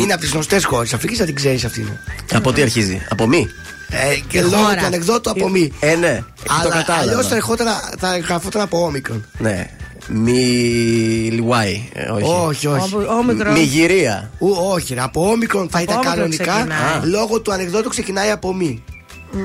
Είναι 0.00 0.12
από 0.12 0.20
τις 0.22 0.30
γνωστές 0.30 0.64
χώρες 0.64 0.88
τη 0.88 0.94
Αφρική, 0.96 1.14
θα 1.14 1.24
την 1.24 1.34
ξέρεις 1.34 1.64
αυτήν. 1.64 1.86
από 2.34 2.52
τι 2.52 2.62
αρχίζει, 2.62 3.02
Από 3.10 3.26
μη; 3.26 3.48
Ε, 3.88 4.14
και 4.28 4.40
λόγω 4.42 4.56
χώρα. 4.56 4.74
του 4.76 4.84
ανεκδότου 4.84 5.30
από 5.30 5.48
μη. 5.48 5.72
Ε, 5.80 5.94
ναι, 5.94 6.22
το 6.44 6.52
Αλλά 6.52 6.58
αλλιώς 6.74 6.84
κατάλαβα. 6.86 7.22
θα, 7.22 7.34
ερχόταν- 7.34 7.94
θα 7.98 8.18
γραφόταν 8.18 8.62
από 8.62 8.84
όμικρον. 8.84 9.24
Ναι. 9.38 9.70
Μη 10.08 10.32
λιουάι. 11.32 11.88
ε, 11.92 12.10
Όχι. 12.10 12.24
Όχι, 12.46 12.66
όχι. 12.66 12.94
Ο- 12.94 13.12
Όμικρον. 13.18 13.52
Μη 13.52 13.70
Ου, 14.38 14.48
όχι, 14.72 14.94
ρε, 14.94 15.00
από 15.00 15.30
όμικρον 15.30 15.68
θα 15.70 15.78
Από 15.78 15.84
ήταν 15.92 15.96
όμικρον 15.96 16.14
κανονικά. 16.16 16.44
ξεκινάει. 16.52 17.10
Λόγω 17.10 17.40
του 17.40 17.52
ανεκδότου 17.52 17.88
ξεκινάει 17.88 18.30
από 18.30 18.54
μη. 18.54 18.82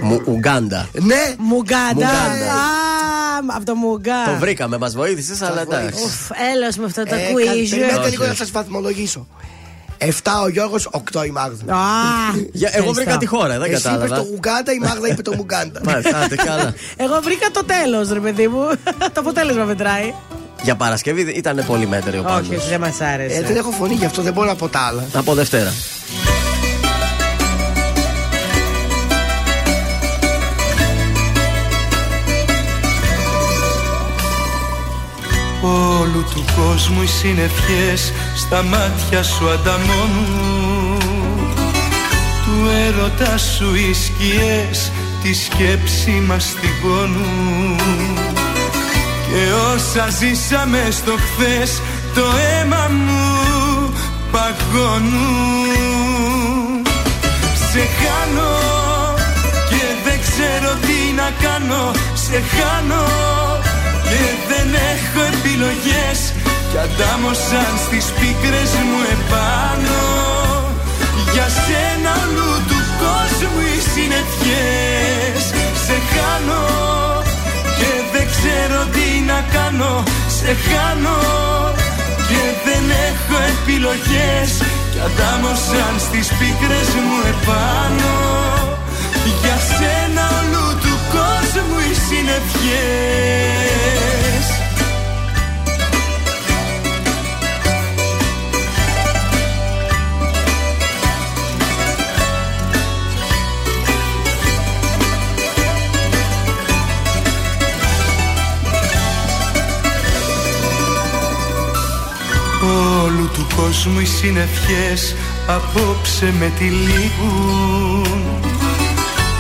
Μου- 0.02 0.22
Ουγκάντα. 0.26 0.90
Ναι, 0.94 1.36
Μουγκάντα. 1.38 1.94
Μουγκάντα. 1.94 2.54
Α, 2.54 3.56
από 3.56 3.66
το 3.66 3.76
Μουγκά. 3.76 4.24
Το 4.26 4.36
βρήκαμε, 4.40 4.78
μας 4.78 4.96
βοήθησες, 4.96 5.42
αλλά 5.42 5.64
βοήθησε. 5.66 5.78
εντάξει. 5.80 6.04
Ουφ, 6.04 6.30
έλεος 6.54 6.76
με 6.78 6.86
αυτό 6.86 7.04
το 7.04 7.16
Ε, 7.16 7.18
κα- 7.18 7.24
quiz. 7.32 7.70
Περιμένετε 7.70 8.00
Όχι, 8.00 8.10
λίγο 8.10 8.24
να 8.24 8.30
όχι. 8.30 8.38
σας 8.38 8.52
βαθμολογήσω. 8.52 9.28
7 9.98 10.10
ο 10.44 10.48
Γιώργος, 10.50 10.88
8 10.92 11.26
η 11.26 11.30
Μάγδα. 11.30 11.74
Α, 11.74 11.78
Για- 12.52 12.70
Εγώ 12.74 12.92
βρήκα 12.92 13.12
ευχαριστώ. 13.12 13.18
τη 13.18 13.26
χώρα, 13.26 13.48
δεν 13.60 13.62
Εσύ 13.62 13.70
είπες 13.72 13.82
κατάλαβα. 13.84 14.16
το 14.16 14.28
Ουγγάντα, 14.34 14.72
η 14.74 14.78
Μάγδα 14.80 15.08
είπε 15.08 15.22
το 15.22 15.34
Μουγκάντα. 15.36 15.82
Μάλιστα, 15.86 16.18
άντε, 16.18 16.36
καλά. 16.36 16.74
Εγώ 17.06 17.20
βρήκα 17.24 17.48
το 17.52 17.64
τέλος, 17.66 18.10
ρε 18.10 18.20
παιδί 18.20 18.48
μου. 18.48 18.66
το 19.14 19.20
αποτέλεσμα 19.20 19.64
μετράει. 19.64 20.14
Για 20.64 20.76
Παρασκευή 20.76 21.22
ήταν 21.22 21.64
πολύ 21.68 21.88
μέτερο 21.88 22.18
ο 22.28 22.34
Όχι, 22.36 22.48
Πάνος. 22.50 22.68
δεν 22.70 22.80
μας 22.80 23.02
άρεσε. 23.02 23.36
Ε, 23.38 23.42
δεν 23.42 23.56
έχω 23.56 23.72
φωνή 23.72 23.94
γι' 23.94 24.06
αυτό, 24.06 24.22
δεν 24.22 24.34
μπορώ 24.34 24.48
να 24.48 24.56
πω 24.56 24.68
τα 24.68 24.80
άλλα. 24.80 25.04
Από 25.14 25.34
Δευτέρα. 25.34 25.74
Όλου 35.62 36.26
του 36.34 36.46
κόσμου 36.56 37.02
οι 37.02 37.08
συνευχές 37.08 38.14
στα 38.36 38.64
μάτια 38.64 39.24
σου 39.24 39.50
ανταμώνουν. 39.50 40.98
Του 42.46 42.70
έρωτα 42.88 43.38
σου 43.38 43.76
οι 43.76 43.94
σκιές 43.94 44.92
τη 45.24 45.34
σκέψη 45.34 46.12
μας 46.28 46.44
στιγώνουν 46.44 47.80
Και 49.30 49.54
όσα 49.74 50.10
ζήσαμε 50.10 50.88
στο 50.92 51.12
χθες 51.12 51.82
το 52.14 52.22
αίμα 52.22 52.88
μου 52.92 53.94
παγώνουν. 54.32 55.68
Σε 57.72 57.80
χάνω 57.80 58.56
και 59.70 59.84
δεν 60.04 60.20
ξέρω 60.22 60.72
τι 60.82 61.14
να 61.16 61.30
κάνω 61.42 61.92
Σε 62.14 62.44
χάνω 62.56 63.47
και 64.10 64.24
δεν 64.50 64.70
έχω 64.94 65.20
επιλογές. 65.34 66.20
Κι 66.70 66.80
αντάμωσαν 66.86 67.72
στις 67.86 68.06
πίκρες 68.18 68.72
μου 68.88 69.00
επάνω. 69.18 70.00
Για 71.34 71.48
σένα 71.64 72.12
όλου 72.24 72.52
του 72.70 72.80
κόσμου 73.02 73.62
οι 73.72 73.78
συννεφιές 73.92 75.44
Σε 75.86 75.98
χάνω 76.12 76.66
και 77.80 77.92
δεν 78.14 78.26
ξέρω 78.34 78.80
τι 78.96 79.08
να 79.32 79.40
κάνω. 79.56 79.94
Σε 80.38 80.52
χάνω 80.66 81.20
και 82.30 82.44
δεν 82.66 82.84
έχω 83.08 83.38
επιλογές. 83.56 84.52
Κι 84.92 85.02
αντάμωσαν 85.08 85.94
στις 86.06 86.28
πίκρες 86.38 86.90
μου 87.06 87.18
επάνω. 87.34 88.16
Για 89.42 89.58
σένα 89.76 90.24
όλου 90.40 90.68
του 90.84 90.96
κόσμου 91.14 91.78
οι 91.90 91.94
συννεφιές 92.06 93.97
Όλου 113.08 113.30
του 113.34 113.48
κόσμου 113.56 114.00
οι 114.00 114.06
συννεφιές 114.06 115.16
απόψε 115.48 116.34
με 116.40 116.52
τυλίγουν 116.60 118.26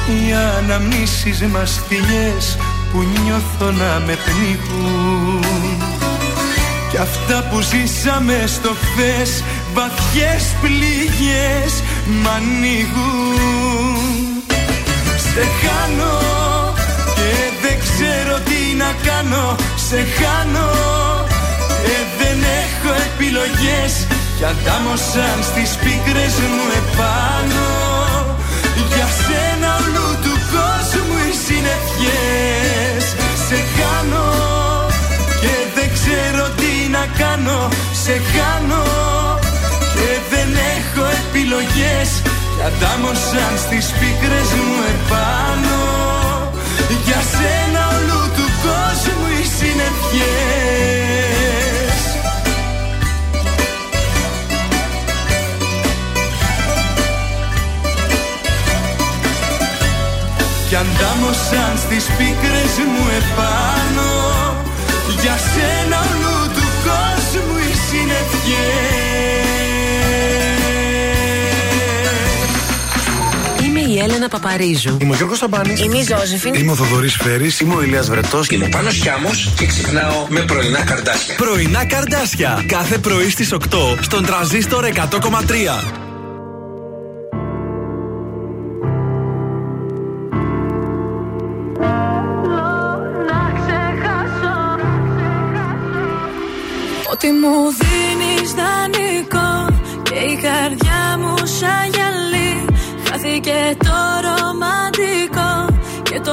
Οι 0.07 0.34
αναμνήσεις 0.57 1.41
μας 1.41 1.82
θηλιές 1.88 2.57
που 2.91 3.05
νιώθω 3.24 3.72
να 3.72 4.01
με 4.05 4.18
πνίγουν. 4.26 5.43
Κι 6.89 6.97
αυτά 6.97 7.49
που 7.51 7.61
ζήσαμε 7.61 8.43
στο 8.45 8.70
χθες 8.70 9.43
βαθιές 9.74 10.55
πληγές 10.61 11.84
μ' 12.22 12.28
ανοίγουν. 12.28 13.97
Σε 15.18 15.43
χάνω 15.59 16.18
και 17.15 17.32
δεν 17.61 17.80
ξέρω 17.80 18.39
τι 18.39 18.76
να 18.76 18.95
κάνω. 19.05 19.55
Σε 19.76 20.05
χάνω 20.18 20.97
και 21.88 22.16
δεν 22.38 22.50
έχω 22.66 22.92
επιλογές. 23.10 23.94
Κι 24.38 24.46
αντάμωσαν 24.52 25.38
στις 25.50 25.70
πίκρες 25.82 26.36
μου 26.54 26.66
επάνω. 26.82 27.68
Για 28.92 29.08
σένα 29.24 29.70
όλου 29.82 30.08
του 30.24 30.36
κόσμου 30.54 31.18
οι 31.28 31.34
συννεφιές 31.46 33.04
Σε 33.48 33.60
χάνω 33.76 34.30
και 35.42 35.56
δεν 35.76 35.90
ξέρω 35.98 36.46
σε 38.04 38.16
χάνω 38.32 38.84
Και 39.96 40.10
δεν 40.32 40.50
έχω 40.76 41.04
επιλογές. 41.22 42.10
Κι 42.56 42.64
αντάμωσαν 42.70 43.54
στις 43.66 43.86
πίκρες 44.00 44.50
μου 44.66 44.80
επάνω. 44.96 45.80
Για 47.06 47.22
σένα 47.34 47.82
όλου 47.96 48.22
του 48.36 48.48
κόσμου 48.64 49.28
οι 49.40 49.46
συννεφιές 49.58 51.27
Κι 60.68 60.76
αντάμωσαν 60.76 61.78
στις 61.78 62.05
πίκρες 62.18 62.74
μου 62.91 63.05
επάνω 63.20 64.09
Για 65.22 65.38
σένα 65.38 65.97
όλου 65.99 66.51
του 66.53 66.65
κόσμου 66.86 67.57
οι 67.57 67.74
συννεφιές 67.89 69.18
Είμαι 73.65 73.80
η 73.80 73.99
Έλενα 73.99 74.28
Παπαρίζου. 74.28 74.97
Είμαι 75.01 75.13
ο 75.13 75.15
Γιώργος 75.15 75.38
Σταμπάνης. 75.38 75.80
Είμαι 75.80 75.97
η 75.97 76.03
Ζώζεφιν. 76.03 76.53
Είμαι 76.53 76.72
ο 76.72 76.76
Θοδωρής 76.76 77.15
Φέρης. 77.15 77.59
Είμαι 77.59 77.76
ο 77.76 77.82
Ηλίας 77.82 78.09
Βρετός. 78.09 78.49
Είμαι 78.49 78.65
ο 78.65 78.70
Πάνος 78.70 78.93
Χιάμος 78.93 79.49
και 79.57 79.65
ξυπνάω 79.65 80.26
με 80.30 80.39
πρωινά 80.39 80.84
καρδάσια. 80.84 81.36
Πρωινά 81.36 81.86
καρδάσια. 81.86 82.63
Κάθε 82.68 82.97
πρωί 82.97 83.30
στις 83.30 83.51
8 83.51 83.97
στον 84.01 84.26
τραζίστορ 84.26 84.86
100,3. 84.86 86.07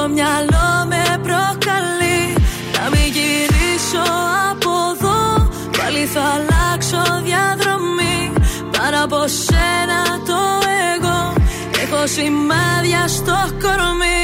Το 0.05 0.11
μυαλό 0.11 0.69
με 0.91 1.03
προκαλεί. 1.25 2.21
Να 2.75 2.83
μην 2.91 3.07
γυρίσω 3.15 4.05
από 4.51 4.71
εδώ. 4.93 5.21
Πάλι 5.77 6.05
θα 6.13 6.23
αλλάξω 6.35 7.01
διαδρομή. 7.27 8.19
Πάνω 8.77 8.97
από 9.03 9.21
σένα 9.45 10.01
το 10.29 10.41
εγώ. 10.93 11.33
Έχω 11.83 12.07
σημάδια 12.07 13.07
στο 13.07 13.37
κορμί. 13.61 14.23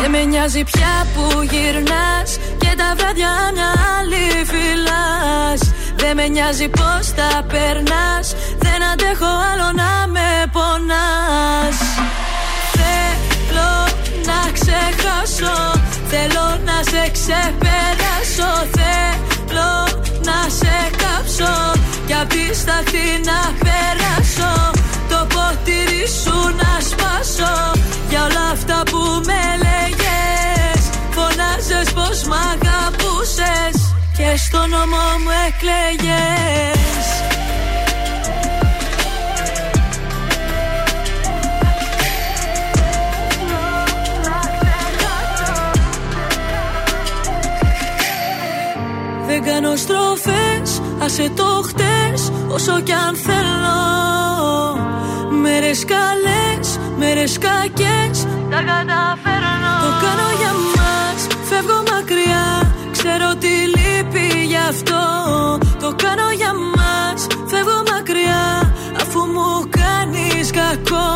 Δεν 0.00 0.10
με 0.10 0.22
νοιάζει 0.24 0.62
πια 0.70 0.94
που 1.14 1.24
γυρνάς. 1.50 2.30
Και 2.58 2.72
τα 2.80 2.88
βράδια 2.96 3.32
να 3.58 3.68
άλλη 3.96 4.26
φυλάς 4.50 5.60
Δεν 5.96 6.16
με 6.16 6.26
νοιάζει 6.28 6.68
πως 6.68 7.04
τα 7.18 7.30
περνάς. 7.52 8.26
Δεν 8.58 8.80
αντέχω 8.92 9.30
άλλο 9.50 9.68
να 9.82 10.06
με 10.14 10.28
πονάς. 10.52 11.78
Θέλω 11.88 12.04
να 12.04 12.09
ξεχάσω 14.96 15.80
Θέλω 16.12 16.46
να 16.64 16.76
σε 16.90 17.10
ξεπεράσω. 17.16 18.50
Θέλω 18.76 19.72
να 20.28 20.38
σε 20.58 20.76
κάψω. 21.02 21.80
Κι 22.06 22.14
απ' 22.14 22.28
τη 22.28 22.54
στάχτη 22.54 23.08
να 23.30 23.40
περάσω. 23.64 24.70
Το 25.08 25.26
ποτήρι 25.34 26.04
σου 26.22 26.36
να 26.60 26.72
σπάσω. 26.88 27.54
Για 28.08 28.24
όλα 28.24 28.50
αυτά 28.52 28.82
που 28.90 29.00
με 29.28 29.42
λέγες 29.64 30.82
Φωνάζες 31.10 31.92
πως 31.92 32.22
μ' 32.28 32.38
αγαπούσες. 32.52 33.76
Και 34.16 34.36
στο 34.36 34.58
νόμο 34.58 35.02
μου 35.22 35.32
εκλέγες 35.46 36.79
Δεν 49.42 49.52
κάνω 49.52 49.76
στροφές, 49.76 50.80
άσε 50.98 51.30
το 51.36 51.62
χτες 51.64 52.32
Όσο 52.48 52.80
κι 52.80 52.92
αν 52.92 53.14
θέλω. 53.14 53.80
Μέρες 55.42 55.84
καλές, 55.84 56.78
μέρες 56.98 57.38
κακές 57.38 58.26
Τα 58.50 58.60
καταφέρνω. 58.70 59.72
Το 59.84 59.90
κάνω 60.04 60.28
για 60.40 60.52
μας, 60.76 61.20
φεύγω 61.48 61.82
μακριά 61.92 62.72
Ξέρω 62.92 63.34
τι 63.34 63.48
λείπει 63.48 64.44
γι' 64.46 64.62
αυτό. 64.68 65.02
Το 65.80 65.94
κάνω 66.02 66.30
για 66.36 66.52
μας, 66.76 67.26
φεύγω 67.46 67.82
μακριά 67.92 68.74
Αφού 69.00 69.18
μου 69.18 69.68
κάνεις 69.80 70.50
κακό. 70.50 71.08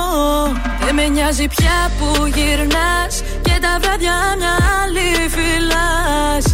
Δεν 0.84 0.94
με 0.94 1.08
νοιάζει 1.08 1.46
πια 1.46 1.90
που 1.98 2.26
γυρνάς 2.26 3.22
Και 3.42 3.58
τα 3.60 3.78
βράδια 3.80 4.16
να 4.38 4.52
άλλη 4.82 5.28
φυλάς 5.34 6.53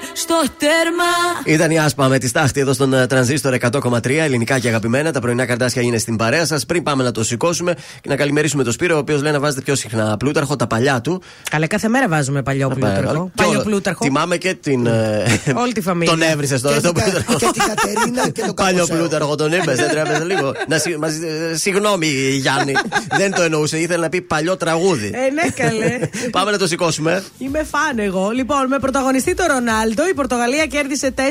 στο 0.31 0.53
τέρμα 0.57 1.03
Ήταν 1.45 1.71
η 1.71 1.79
Άσπα 1.79 2.07
με 2.07 2.17
τη 2.17 2.27
στάχτη 2.27 2.59
εδώ 2.59 2.73
στον 2.73 2.93
ε, 2.93 3.07
τρανζίστορ 3.07 3.55
100,3 3.71 4.09
ελληνικά 4.09 4.59
και 4.59 4.67
αγαπημένα. 4.67 5.11
Τα 5.11 5.19
πρωινά 5.19 5.45
καρτάσια 5.45 5.81
είναι 5.81 5.97
στην 5.97 6.15
παρέα 6.15 6.45
σας. 6.45 6.65
Πριν 6.65 6.83
πάμε 6.83 7.03
να 7.03 7.11
το 7.11 7.23
σηκώσουμε 7.23 7.73
και 8.01 8.09
να 8.09 8.15
καλημερίσουμε 8.15 8.63
τον 8.63 8.73
Σπύρο, 8.73 8.95
ο 8.95 8.99
οποίος 8.99 9.21
λέει 9.21 9.31
να 9.31 9.39
βάζετε 9.39 9.61
πιο 9.61 9.75
συχνά 9.75 10.17
πλούταρχο, 10.17 10.55
τα 10.55 10.67
παλιά 10.67 11.01
του. 11.01 11.21
Καλά, 11.49 11.67
κάθε 11.67 11.87
μέρα 11.87 12.07
βάζουμε 12.07 12.41
παλιό 12.43 12.67
πλούταρχο. 12.69 13.31
Και 13.35 13.43
Παλιό 13.43 13.51
όλο. 13.53 13.61
πλούταρχο. 13.63 14.03
Θυμάμαι 14.05 14.37
και 14.37 14.53
την. 14.53 14.85
ε, 14.85 15.23
Όλη 15.63 15.71
τη 15.73 15.81
φαμίλια. 15.81 16.11
Τον 16.13 16.21
έβρισε 16.21 16.59
τώρα 16.59 16.75
Και 16.75 16.81
τον 16.81 16.93
την 16.93 17.03
Κα- 17.03 17.09
πλούταρχο. 17.11 17.37
και 17.39 17.59
την 17.59 17.63
Κατερίνα 17.75 18.29
και 18.29 18.41
τον 18.41 18.53
Παλιό 18.63 18.75
Καποσέο. 18.77 18.97
πλούταρχο 18.97 19.35
τον 19.35 19.51
είπε, 19.51 19.73
δεν 19.75 19.89
τρέπεζε 19.89 20.23
λίγο. 20.33 20.51
Να 20.67 20.77
συ- 20.77 20.97
μας- 20.97 21.13
ε, 21.51 21.55
Συγγνώμη, 21.55 22.07
Γιάννη. 22.41 22.73
Δεν 23.17 23.31
το 23.33 23.41
εννοούσε, 23.41 23.77
ήθελε 23.79 24.01
να 24.01 24.09
πει 24.09 24.21
παλιό 24.21 24.57
τραγούδι. 24.57 25.11
Ε, 25.13 25.31
ναι, 25.33 25.49
καλέ. 25.65 25.99
Πάμε 26.31 26.51
να 26.51 26.57
το 26.57 26.67
σηκώσουμε. 26.67 27.23
Είμαι 27.37 27.63
φαν 27.71 27.99
εγώ. 27.99 28.29
Λοιπόν, 28.29 28.67
με 28.67 28.79
πρωταγωνιστή 28.79 29.33
το 29.33 29.43
Ρονάλντο, 29.47 30.07
η 30.07 30.13
Πορτογαλία 30.21 30.65
κέρδισε 30.65 31.13
4-0 31.17 31.21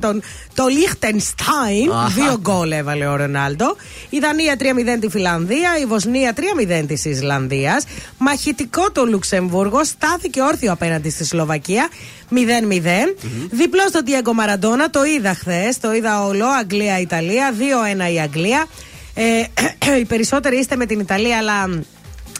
τον, 0.00 0.22
το 0.54 0.66
Λίχτενστάιν. 0.66 1.90
Αχα. 1.90 2.08
Δύο 2.08 2.38
γκολ 2.40 2.70
έβαλε 2.70 3.06
ο 3.06 3.16
Ρονάλντο. 3.16 3.76
Η 4.10 4.18
Δανία 4.18 4.56
3-0 4.58 4.62
τη 5.00 5.08
Φιλανδία, 5.08 5.78
η 5.82 5.86
Βοσνία 5.86 6.34
3-0 6.36 6.84
της 6.86 7.04
Ισλανδίας. 7.04 7.84
Μαχητικό 8.18 8.90
το 8.90 9.04
Λουξεμβούργο, 9.04 9.84
στάθηκε 9.84 10.42
όρθιο 10.42 10.72
απέναντι 10.72 11.10
στη 11.10 11.24
Σλοβακία 11.24 11.88
0-0. 12.30 12.34
Διπλός 13.50 13.88
στο 13.88 14.00
Diego 14.06 14.32
Μαραντόνα, 14.34 14.90
το 14.90 15.04
είδα 15.04 15.34
χθες, 15.34 15.80
το 15.80 15.92
είδα 15.92 16.24
όλο. 16.24 16.46
Αγγλία-Ιταλία, 16.46 17.54
2-1 18.08 18.12
η 18.14 18.20
Αγγλία. 18.20 18.66
Ε, 19.14 19.42
οι 20.00 20.04
περισσότεροι 20.04 20.56
είστε 20.58 20.76
με 20.76 20.86
την 20.86 21.00
Ιταλία, 21.00 21.38
αλλά 21.38 21.68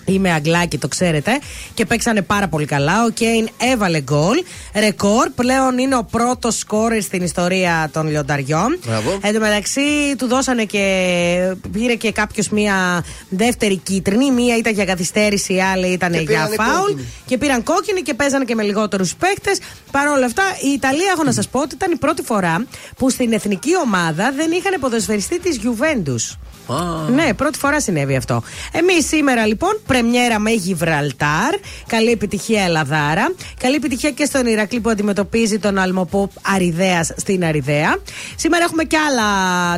Είμαι 0.05 0.33
Αγγλάκι, 0.33 0.79
το 0.79 0.89
ξέρετε. 0.89 1.39
Και 1.75 1.85
παίξανε 1.87 2.23
πάρα 2.23 2.49
πολύ 2.49 2.67
καλά. 2.67 3.05
Ο 3.05 3.11
Κέιν 3.11 3.49
έβαλε 3.73 4.01
γκολ. 4.01 4.37
Ρεκόρ. 4.75 5.29
Πλέον 5.35 5.79
είναι 5.79 5.97
ο 5.97 6.05
πρώτος 6.11 6.59
σκόρερ 6.59 7.03
στην 7.03 7.23
ιστορία 7.23 7.89
των 7.93 8.09
λιονταριών. 8.09 8.79
Μπράβο. 8.87 9.19
Εν 9.23 9.33
τω 9.35 9.41
μεταξύ 9.41 9.81
του 10.19 10.27
δώσανε 10.27 10.65
και. 10.65 10.83
πήρε 11.73 11.95
και 11.95 12.13
κάποιος 12.13 12.49
μία 12.49 13.05
δεύτερη 13.29 13.77
κίτρινη. 13.77 14.31
Μία 14.31 14.57
ήταν 14.57 14.73
για 14.73 14.85
καθυστέρηση, 14.85 15.55
η 15.55 15.61
άλλη 15.63 15.87
ήταν 15.87 16.13
Και 16.13 16.19
για 16.19 16.27
πήρανε 16.27 16.55
φάουλ. 16.55 16.81
κόκκινη. 16.81 17.05
Και 17.27 17.39
πήραν 17.39 17.63
κόκκινη 17.63 18.03
και 18.03 18.15
παίζανε 18.15 18.45
και 18.45 18.55
με 18.55 18.63
λιγότερους 18.63 19.15
παίκτες. 19.15 19.59
Παρ' 19.91 20.09
όλα 20.09 20.27
αυτά, 20.27 20.43
η 20.63 20.69
Ιταλία, 20.73 21.11
έχω 21.15 21.23
να 21.25 21.33
σας 21.33 21.49
πω 21.49 21.61
ότι 21.61 21.75
ήταν 21.75 21.93
η 21.93 21.97
πρώτη 21.97 22.23
φορά 22.23 22.67
που 22.97 23.11
στην 23.11 23.33
εθνική 23.33 23.77
ομάδα 23.85 24.33
δεν 24.37 24.51
είχαν 24.51 24.81
ποδοσφαιριστή 24.81 25.41
της 25.41 25.61
Juventus. 25.65 26.37
Ναι, 27.15 27.35
πρώτη 27.35 27.59
φορά 27.59 27.81
συνέβη 27.81 28.17
αυτό. 28.17 28.43
Εμείς 28.73 29.07
σήμερα 29.07 29.47
λοιπόν, 29.47 29.81
πρεμιέρα 29.87 30.39
με 30.39 30.51
Γιβραλτάρ. 30.51 31.55
Καλή 31.87 32.11
επιτυχία 32.11 32.63
Ελλαδάρα. 32.63 33.35
Καλή 33.61 33.75
επιτυχία 33.75 34.11
και 34.11 34.25
στον 34.25 34.47
Ηρακλή 34.47 34.81
που 34.81 34.91
αντιμετωπίζει 34.91 35.59
τον 35.59 35.79
Αλμοπόπ 35.79 36.31
Αριδέας 36.55 37.13
στην 37.17 37.45
Αριδέα. 37.45 37.97
Σήμερα 38.37 38.65
έχουμε 38.65 38.85
και 38.85 38.97
άλλα 39.09 39.25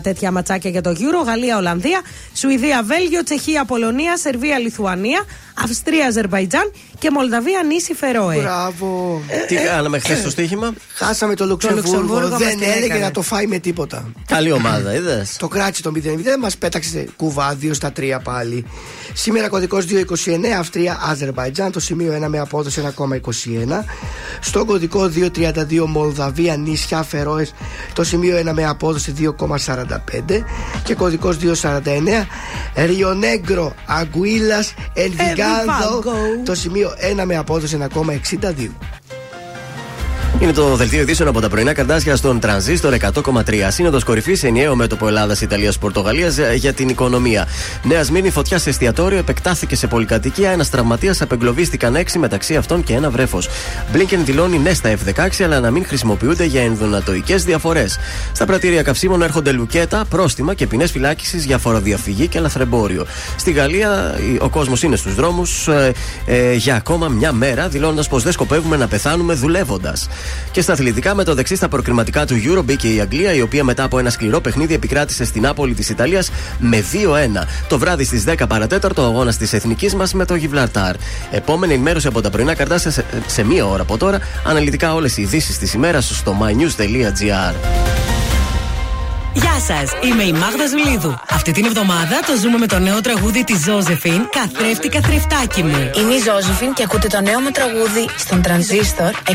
τέτοια 0.01 0.30
ματσάκια 0.30 0.70
για 0.70 0.80
το 0.80 0.91
Euro. 0.91 1.24
Γαλλία, 1.26 1.57
Ολλανδία, 1.57 2.01
Σουηδία, 2.34 2.82
Βέλγιο, 2.82 3.22
Τσεχία, 3.22 3.64
Πολωνία, 3.64 4.16
Σερβία, 4.16 4.59
Λιθουανία, 4.59 5.24
Αυστρία, 5.65 6.07
Αζερβαϊτζάν 6.07 6.73
και 6.99 7.11
Μολδαβία, 7.11 7.63
νήσι 7.63 7.95
Φερόε. 7.95 8.37
Μπράβο. 8.37 9.23
Τι 9.49 9.55
κάναμε 9.55 9.99
χθες 9.99 10.19
στο 10.19 10.31
στοίχημα; 10.31 10.73
Χάσαμε 10.95 11.35
το 11.35 11.45
Λουξεμβούργο. 11.45 11.91
Λουξεμβούργο 11.91 12.29
μας 12.29 12.39
Δεν 12.39 12.59
τι 12.59 12.65
έλεγε 12.65 12.85
έκανε. 12.85 13.01
να 13.01 13.11
το 13.11 13.23
φάει 13.23 13.47
με 13.47 13.59
τίποτα. 13.59 14.13
Καλή 14.27 14.53
ομάδα, 14.53 14.95
είδες. 14.95 15.37
Το 15.37 15.49
κράτησε 15.49 15.83
το 15.83 15.93
0-0, 15.95 16.39
μας 16.41 16.57
πέταξε 16.57 17.07
κουβά 17.17 17.57
2 17.63 17.75
στα 17.75 17.93
3 17.93 18.21
πάλι. 18.23 18.65
Σήμερα 19.13 19.49
κωδικός 19.49 19.85
229 19.85 20.59
Αυστρία 20.59 20.99
Αζερβαϊτζάν, 21.11 21.73
το 21.73 21.81
σημείο 21.81 22.13
1 22.13 22.29
με 22.29 22.39
απόδοση 22.39 22.81
1,21. 22.81 23.85
Στο 24.41 24.65
κωδικό 24.65 25.09
232 25.09 25.87
Μολδαβία 25.87 26.57
νησιά 26.57 27.03
Φερόες, 27.03 27.55
το 27.93 28.05
σημείο 28.05 28.37
1 28.37 28.53
με 28.53 28.65
απόδοση 28.65 29.13
2,45. 29.13 30.45
Και 30.83 30.95
κωδικός 30.95 31.37
249 31.37 32.27
Ριονέγκρο 32.75 33.75
Αγκουίλας 33.87 34.75
Ενβιγκάδο, 34.95 35.45
Envigado. 35.47 36.44
το 36.44 36.55
σημείο 36.55 36.90
1 37.20 37.24
με 37.24 37.36
απόδοση 37.36 37.78
1,62. 37.94 38.70
Είναι 40.41 40.53
το 40.53 40.76
δελτίο 40.76 41.01
ειδήσεων 41.01 41.28
από 41.28 41.41
τα 41.41 41.49
πρωινά 41.49 41.72
καρτάσια 41.72 42.16
στον 42.16 42.41
Τρανζίστορ 42.41 42.95
100,3. 43.01 43.43
Σύνοδος 43.68 44.05
κορυφής 44.05 44.43
ενιαίο 44.45 44.74
μέτωπο 44.76 45.09
Ελλάδα-Ιταλία-Πορτογαλία 45.09 46.28
για 46.55 46.72
την 46.72 46.89
οικονομία. 46.89 47.47
Νέας 47.82 48.07
Σμύρνη 48.07 48.30
φωτιά 48.30 48.59
σε 48.59 48.68
εστιατόριο 48.70 49.18
επεκτάθηκε 49.18 49.76
σε 49.76 49.87
πολυκατοικία. 49.87 50.51
Ένας 50.51 50.70
τραυματίας 50.70 51.20
απεγκλωβίστηκαν 51.22 51.95
έξι 51.97 52.18
μεταξύ 52.18 52.57
αυτών 52.57 52.82
και 52.82 52.95
ένα 52.95 53.11
βρέφος. 53.11 53.49
Μπλίνκεν 53.93 54.24
δηλώνει 54.24 54.59
ναι 54.59 54.74
στα 54.74 54.95
F16 54.97 55.43
αλλά 55.45 55.61
να 55.61 55.70
μην 55.70 55.84
χρησιμοποιούνται 55.87 56.45
για 56.45 56.62
ενδονατοικέ 56.62 57.34
διαφορές. 57.37 57.99
Στα 58.32 58.45
πρατήρια 58.47 58.82
καυσίμων 58.82 59.22
έρχονται 59.22 59.53
λουκέτα, 59.53 60.05
πρόστιμα 60.09 60.55
και 60.55 60.66
ποινές 60.66 60.91
φυλάκισης 60.91 61.45
για 61.45 61.59
φοροδιαφυγή 61.59 62.26
και 62.26 62.41
λαθρεμπόριο. 62.41 63.07
Στη 63.37 63.53
Γαλλία 63.53 64.14
η- 64.32 64.39
ο 64.41 64.49
κόσμος 64.49 64.82
είναι 64.82 64.97
στους 64.97 65.14
δρόμους 65.14 65.68
ε, 65.68 65.93
ε, 66.26 66.53
για 66.55 66.74
ακόμα 66.74 67.09
μια 67.09 67.32
μέρα, 67.32 67.68
δηλώνοντας 67.68 68.09
πως 68.09 68.22
δεν 68.22 68.32
σκοπεύουμε 68.32 68.76
να 68.76 68.87
πεθάνουμε 68.87 69.34
δουλεύοντας. 69.34 70.09
Και 70.51 70.61
στα 70.61 70.72
αθλητικά, 70.72 71.14
με 71.14 71.24
το 71.24 71.35
δεξί 71.35 71.57
στα 71.57 71.68
προκριματικά 71.68 72.27
του 72.27 72.35
Euro 72.35 72.64
μπήκε 72.64 72.89
η 72.89 73.01
Αγγλία, 73.01 73.33
η 73.33 73.41
οποία 73.41 73.64
μετά 73.64 73.83
από 73.83 73.99
ένα 73.99 74.11
σκληρό 74.11 74.41
παιχνίδι 74.41 74.74
επικράτησε 74.74 75.24
στην 75.24 75.43
Νάπολη 75.43 75.74
της 75.74 75.89
Ιταλίας 75.89 76.31
με 76.59 76.85
2-1. 76.93 77.47
Το 77.68 77.79
βράδυ 77.79 78.05
στις 78.05 78.24
10 78.27 78.35
παρατέταρτο 78.49 79.03
ο 79.03 79.05
αγώνας 79.05 79.37
της 79.37 79.53
εθνικής 79.53 79.95
μας 79.95 80.12
με 80.12 80.24
το 80.24 80.35
Γιβλαρτάρ. 80.35 80.95
Επόμενη 81.31 81.72
ενημέρωση 81.72 82.07
από 82.07 82.20
τα 82.20 82.31
πρωινά 82.31 82.55
καρτάσια 82.55 82.91
σε, 82.91 83.05
σε 83.27 83.45
μία 83.45 83.66
ώρα 83.66 83.83
από 83.83 83.97
τώρα. 83.97 84.18
Αναλυτικά 84.45 84.95
όλες 84.95 85.16
οι 85.16 85.22
ειδήσεις 85.22 85.59
της 85.59 85.72
ημέρας 85.72 86.16
στο 86.16 86.37
mynews.gr. 86.41 88.16
Γεια 89.37 89.61
σας, 89.66 89.91
είμαι 90.03 90.22
η 90.22 90.32
Μάγδα 90.32 90.66
Ζουλίδου. 90.66 91.18
Αυτή 91.28 91.53
την 91.53 91.64
εβδομάδα 91.64 92.20
το 92.26 92.37
ζούμε 92.41 92.59
με 92.59 92.66
το 92.66 92.78
νέο 92.78 93.01
τραγούδι 93.01 93.45
της 93.45 93.64
Ζώζεφιν, 93.64 94.28
Καθρέφτη 94.30 94.89
Καθρεφτάκι 94.89 95.62
μου. 95.62 95.91
Είμαι 95.97 96.14
η 96.14 96.20
Ζώζεφιν 96.26 96.72
και 96.72 96.82
ακούτε 96.82 97.09
το 97.09 97.20
νέο 97.20 97.41
μου 97.41 97.51
τραγούδι 97.51 98.09
στον 98.16 98.43
Τρανζίστορ 98.43 99.11
100,3. 99.11 99.34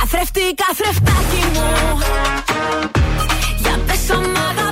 Καθρεφτή, 0.00 0.54
καθρεφτάκι 0.62 1.42
μου 1.52 1.98
Για 3.58 3.78
πες 3.86 4.10
αν 4.10 4.69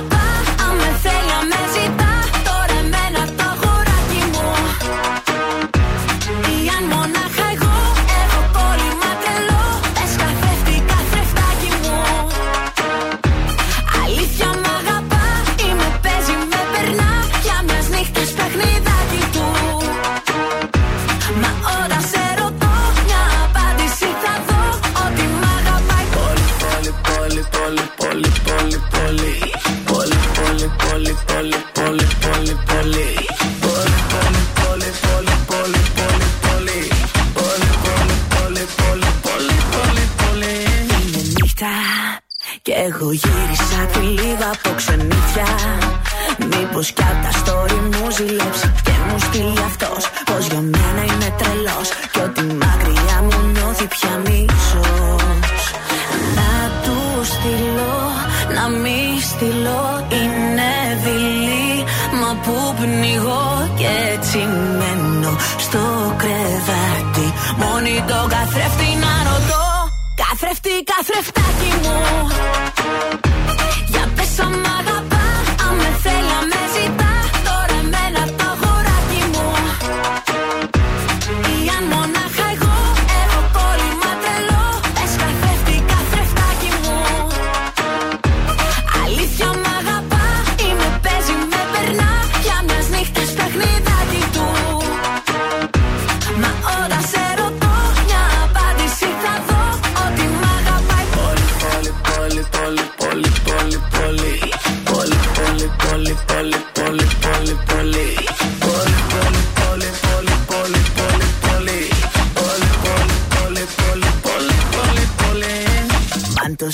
πολύ 31.39 31.55
πολύ 31.73 32.07
πολύ 32.23 32.55
πολύ. 32.69 33.09
Πολύ 33.63 33.97
Πολύ 34.13 34.41
πολύ 34.61 34.91
πολύ 35.03 35.33
πολύ 35.51 35.81
πολύ 35.99 36.27
πολύ. 36.45 36.79
Πολύ 37.37 37.67
Πολύ 37.71 37.71
πολύ 37.85 38.15
πολύ 38.33 38.63
πολύ 38.77 39.05
πολύ 39.25 39.55
πολύ. 39.73 40.03
Πολύ 40.21 40.53
Είναι 41.01 41.21
νύχτα 41.41 41.73
και 42.61 42.73
εγώ 42.87 43.11
γύρισα 43.11 43.79
τη 43.93 43.99
λίγα 43.99 44.49
από 44.53 44.69
ξενύχια 44.75 45.49
Μήπως 46.49 46.91
κι 46.91 47.03
απ' 47.11 47.23
τα 47.23 47.31
story 47.39 47.79
μου 47.91 48.09
ζηλέψει 48.17 48.71
Και 48.83 48.91
μου 49.07 49.19
στείλει 49.19 49.63
αυτός. 49.65 50.03
Πως 50.25 50.45
για 50.47 50.61
μένα 50.61 51.01
είναι 51.11 51.35
τρελός 51.37 51.89
Και 52.11 52.19
ότι 52.19 52.41
μακριά 52.41 53.17
μου 53.21 53.51
νιώθει 53.51 53.87
πια 53.87 54.13
μίσος 54.25 54.98
Και 64.31 64.37
έτσι 64.37 64.47
μένω 64.77 65.37
Στο 65.57 65.79
κρεβάτι. 66.17 67.33
Μόνη 67.57 68.03
το 68.07 68.27
καθρέφτη 68.29 68.89
να 69.03 69.13
ρωτώ. 69.29 69.63
Καθρέφτη, 70.15 70.83
καθρεφτάκι 70.91 71.71
μου 71.81 71.97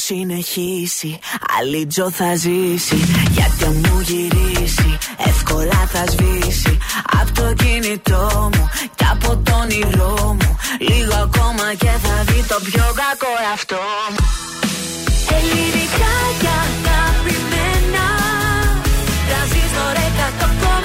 συνεχίσει. 0.07 1.19
Άλλη 1.57 1.85
τζο 1.85 2.11
θα 2.11 2.35
ζήσει 2.35 2.95
Γιατί 3.31 3.63
αν 3.65 3.75
μου 3.83 3.99
γυρίσει. 3.99 4.97
Εύκολα 5.25 5.81
θα 5.93 6.03
σβήσει. 6.11 6.77
Απ' 7.21 7.31
το 7.37 7.53
κινητό 7.53 8.49
μου 8.53 8.69
και 8.95 9.05
από 9.11 9.37
το 9.43 9.51
όνειρό 9.61 10.37
μου. 10.39 10.57
Λίγο 10.79 11.15
ακόμα 11.27 11.67
και 11.77 11.91
θα 12.05 12.15
δει 12.27 12.43
το 12.51 12.57
πιο 12.67 12.85
κακό 13.01 13.31
εαυτό 13.49 13.85
μου. 14.11 14.23
Ελληνικά 15.37 16.15
και 16.41 16.51
αγαπημένα 16.65 18.05
Τρανζίστορ 19.27 19.95
100,3 20.81 20.84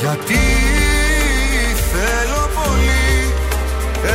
Γιατί 0.00 0.44
θέλω 1.92 2.42
πολύ 2.58 3.34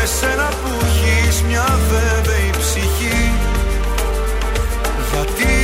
Εσένα 0.03 0.47
που 0.61 0.86
έχεις 0.86 1.41
μια 1.41 1.79
βέβαιη 1.89 2.49
ψυχή. 2.59 3.31
Γιατί 5.11 5.55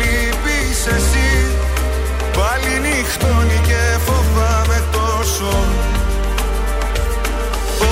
λείπεις 0.00 0.86
εσύ. 0.86 1.32
Πάλι 2.36 2.72
νυχτώνει 2.84 3.60
και 3.68 3.82
φοβάμαι 4.06 4.82
τόσο. 4.92 5.54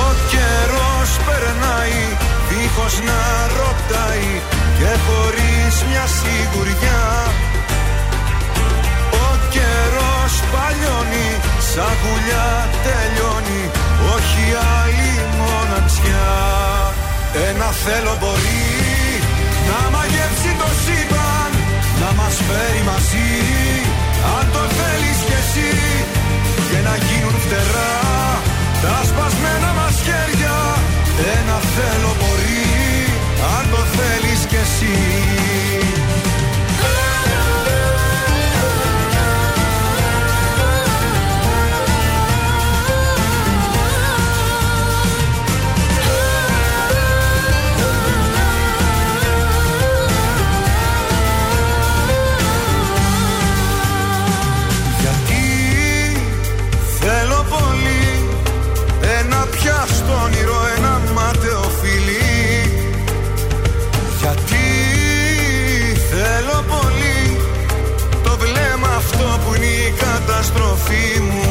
Ο 0.03 0.07
καιρός 0.31 1.11
περνάει 1.27 2.01
δίχως 2.49 2.95
να 3.09 3.21
ρωτάει 3.59 4.31
Και 4.79 4.91
χωρίς 5.07 5.75
μια 5.89 6.07
σιγουριά 6.17 6.90
σαν 11.73 11.95
γουλιά 12.01 12.49
τελειώνει 12.85 13.63
Όχι 14.15 14.45
άλλη 14.81 15.13
μοναξιά. 15.41 16.31
Ένα 17.49 17.69
θέλω 17.85 18.15
μπορεί 18.21 18.77
να 19.69 19.81
μαγεύσει 19.95 20.51
το 20.61 20.69
σύμπαν 20.83 21.53
Να 22.03 22.11
μας 22.19 22.35
φέρει 22.47 22.83
μαζί 22.91 23.31
αν 24.37 24.45
το 24.55 24.63
θέλεις 24.79 25.19
κι 25.29 25.37
εσύ. 25.43 25.73
Και 26.69 26.79
να 26.89 26.95
γίνουν 27.07 27.37
φτερά 27.45 27.97
τα 28.83 28.97
σπασμένα 29.09 29.71
μας 29.79 29.97
χέρια. 30.07 30.59
Ένα 31.37 31.59
θέλω 31.75 32.13
μπορεί 32.21 32.69
αν 33.57 33.65
το 33.73 33.83
θέλεις 33.97 34.41
κι 34.51 34.59
εσύ 34.65 34.97
καταστροφή 70.91 71.21
μου. 71.21 71.49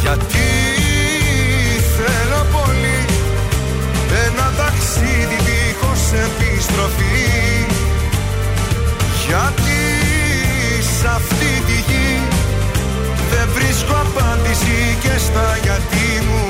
Γιατί 0.00 0.50
θέλω 1.96 2.46
πολύ 2.52 3.04
Ένα 4.26 4.52
ταξίδι 4.56 5.38
δίχως 5.46 6.02
επιστροφή. 6.26 7.66
Γιατί 9.26 9.80
σ' 10.80 11.04
αυτή 11.04 11.52
τη 11.66 11.92
γη 11.92 12.20
δεν 13.30 13.48
βρίσκω 13.54 13.92
απάντηση 13.92 14.96
και 15.02 15.18
στα 15.18 15.58
γιατί 15.62 16.08
μου. 16.26 16.46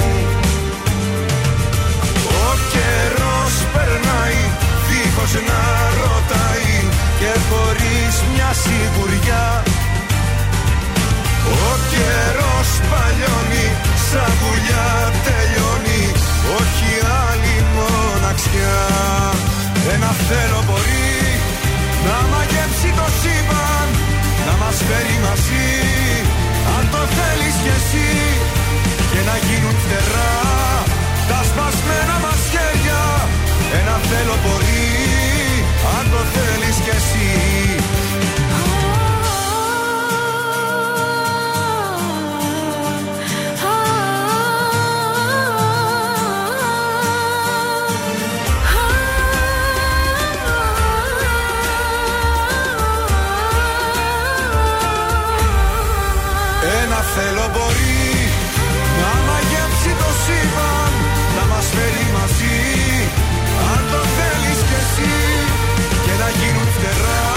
Ο 2.47 2.51
καιρός 2.73 3.55
περνάει 3.73 4.41
δίχως 4.89 5.33
να 5.33 5.63
ρωτάει 6.01 6.73
και 7.19 7.33
χωρίς 7.49 8.15
μια 8.35 8.51
σιγουριά. 8.63 9.63
Ο 9.67 9.70
καιρός 11.93 12.71
παλιώνει 12.91 13.67
σαν 14.09 14.33
βουλιά 14.41 14.89
τελειώνει. 15.27 16.03
Όχι 16.59 16.91
άλλη 17.27 17.57
μοναξιά. 17.77 18.81
Ένα 19.95 20.11
θέλω 20.27 20.61
μπορεί 20.67 21.11
να 22.07 22.17
μαγεύσει 22.33 22.91
το 22.99 23.07
σύμπαν 23.21 23.89
Να 24.47 24.55
μας 24.63 24.77
φέρει 24.87 25.17
μαζί. 25.27 25.71
Αν 26.77 26.85
το 26.95 27.03
θέλεις 27.17 27.57
κι 27.63 27.73
εσύ 27.79 28.09
Και 29.11 29.21
να 29.29 29.37
γίνουν 29.47 29.77
μπορεί 57.53 58.09
να 59.01 59.13
μαγεύσει 59.27 59.93
το 60.01 60.11
σύμπαν 60.23 60.93
Να 61.37 61.45
μας 61.53 61.67
φέρει 61.75 62.07
μαζί 62.17 62.61
Αν 63.73 63.81
το 63.93 64.01
θέλεις 64.17 64.61
κι 64.69 64.77
εσύ 64.83 65.15
Και 66.05 66.15
να 66.23 66.29
γίνουν 66.39 66.69
φτερά 66.77 67.29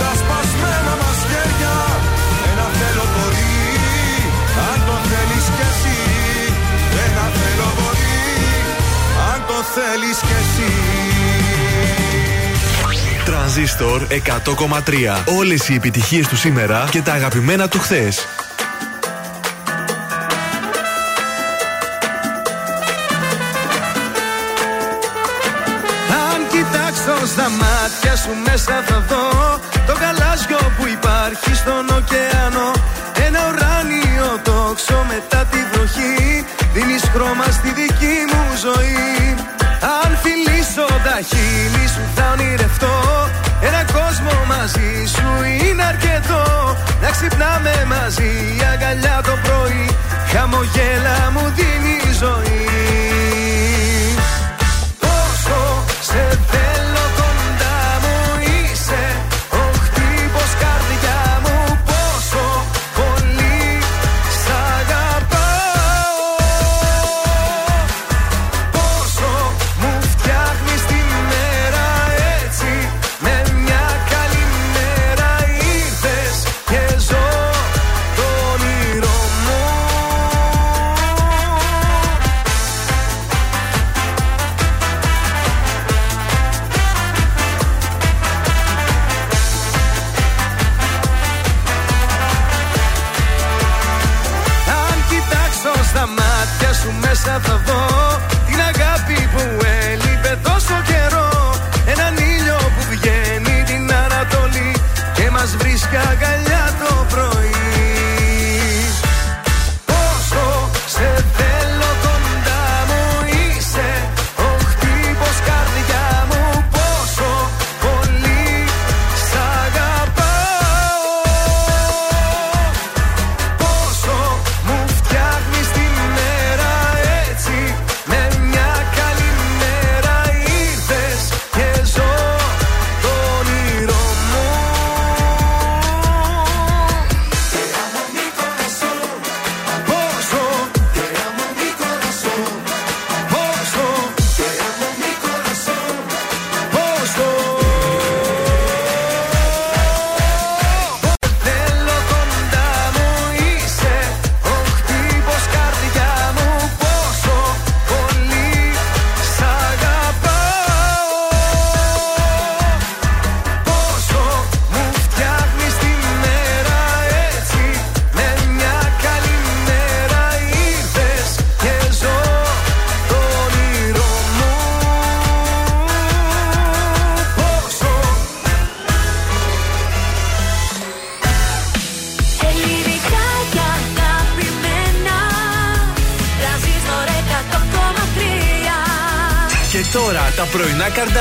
Τα 0.00 0.10
σπασμένα 0.20 0.94
μας 1.00 1.18
χέρια 1.28 1.76
Ένα 2.50 2.66
θέλω 2.78 3.04
μπορεί 3.14 3.56
Αν 4.68 4.78
το 4.88 4.96
θέλεις 5.10 5.46
κι 5.56 5.64
εσύ 5.70 6.00
Ένα 7.06 7.24
θέλω 7.38 7.68
μπορεί 7.76 8.22
Αν 9.30 9.38
το 9.50 9.58
θέλεις 9.74 10.18
κι 10.26 10.36
εσύ 10.42 10.72
Τρανζίστορ 13.24 14.06
100,3. 14.10 15.22
Όλες 15.38 15.68
οι 15.68 15.74
επιτυχίες 15.74 16.26
του 16.26 16.36
σήμερα 16.36 16.88
και 16.90 17.02
τα 17.02 17.12
αγαπημένα 17.12 17.68
του 17.68 17.78
χθες. 17.78 18.26
Σου 28.28 28.36
μέσα 28.48 28.76
θα 28.88 28.98
δω. 29.08 29.26
Το 29.86 29.94
γαλάζιο 30.00 30.62
που 30.76 30.84
υπάρχει 30.96 31.52
στον 31.62 31.84
ωκεανό. 31.98 32.70
Ένα 33.26 33.40
ουράνιο 33.48 34.30
τόξο 34.48 34.98
μετά 35.12 35.40
τη 35.50 35.60
βροχή. 35.70 36.16
Δίνεις 36.74 37.04
χρώμα 37.12 37.46
στη 37.58 37.70
δική 37.80 38.16
μου 38.30 38.42
ζωή. 38.66 39.16
Αν 40.00 40.10
φιλήσω 40.22 40.86
τα 41.06 41.16
χείλη 41.28 41.86
σου 41.94 42.04
θα 42.14 42.24
ονειρευτώ. 42.32 42.96
Ένα 43.68 43.82
κόσμο 43.96 44.34
μαζί 44.52 44.90
σου 45.14 45.28
είναι 45.62 45.84
αρκετό. 45.92 46.44
Να 47.02 47.08
ξυπνάμε 47.16 47.74
μαζί 47.94 48.30
η 48.58 48.60
αγκαλιά 48.72 49.16
το 49.28 49.34
πρωί. 49.44 49.86
Χαμογέλα 50.32 51.16
μου 51.34 51.44
δίνει 51.56 51.98
ζωή 52.22 53.47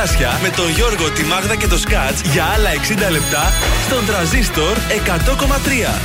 καρδάσια 0.08 0.40
με 0.42 0.56
τον 0.56 0.70
Γιώργο, 0.70 1.12
τη 1.12 1.24
Μάγδα 1.24 1.56
και 1.56 1.68
το 1.68 1.78
Σκάτς 1.78 2.22
για 2.22 2.44
άλλα 2.44 2.70
60 3.10 3.12
λεπτά 3.12 3.52
στον 3.86 4.06
τραζίστορ 4.06 4.78
100,3. 4.78 6.00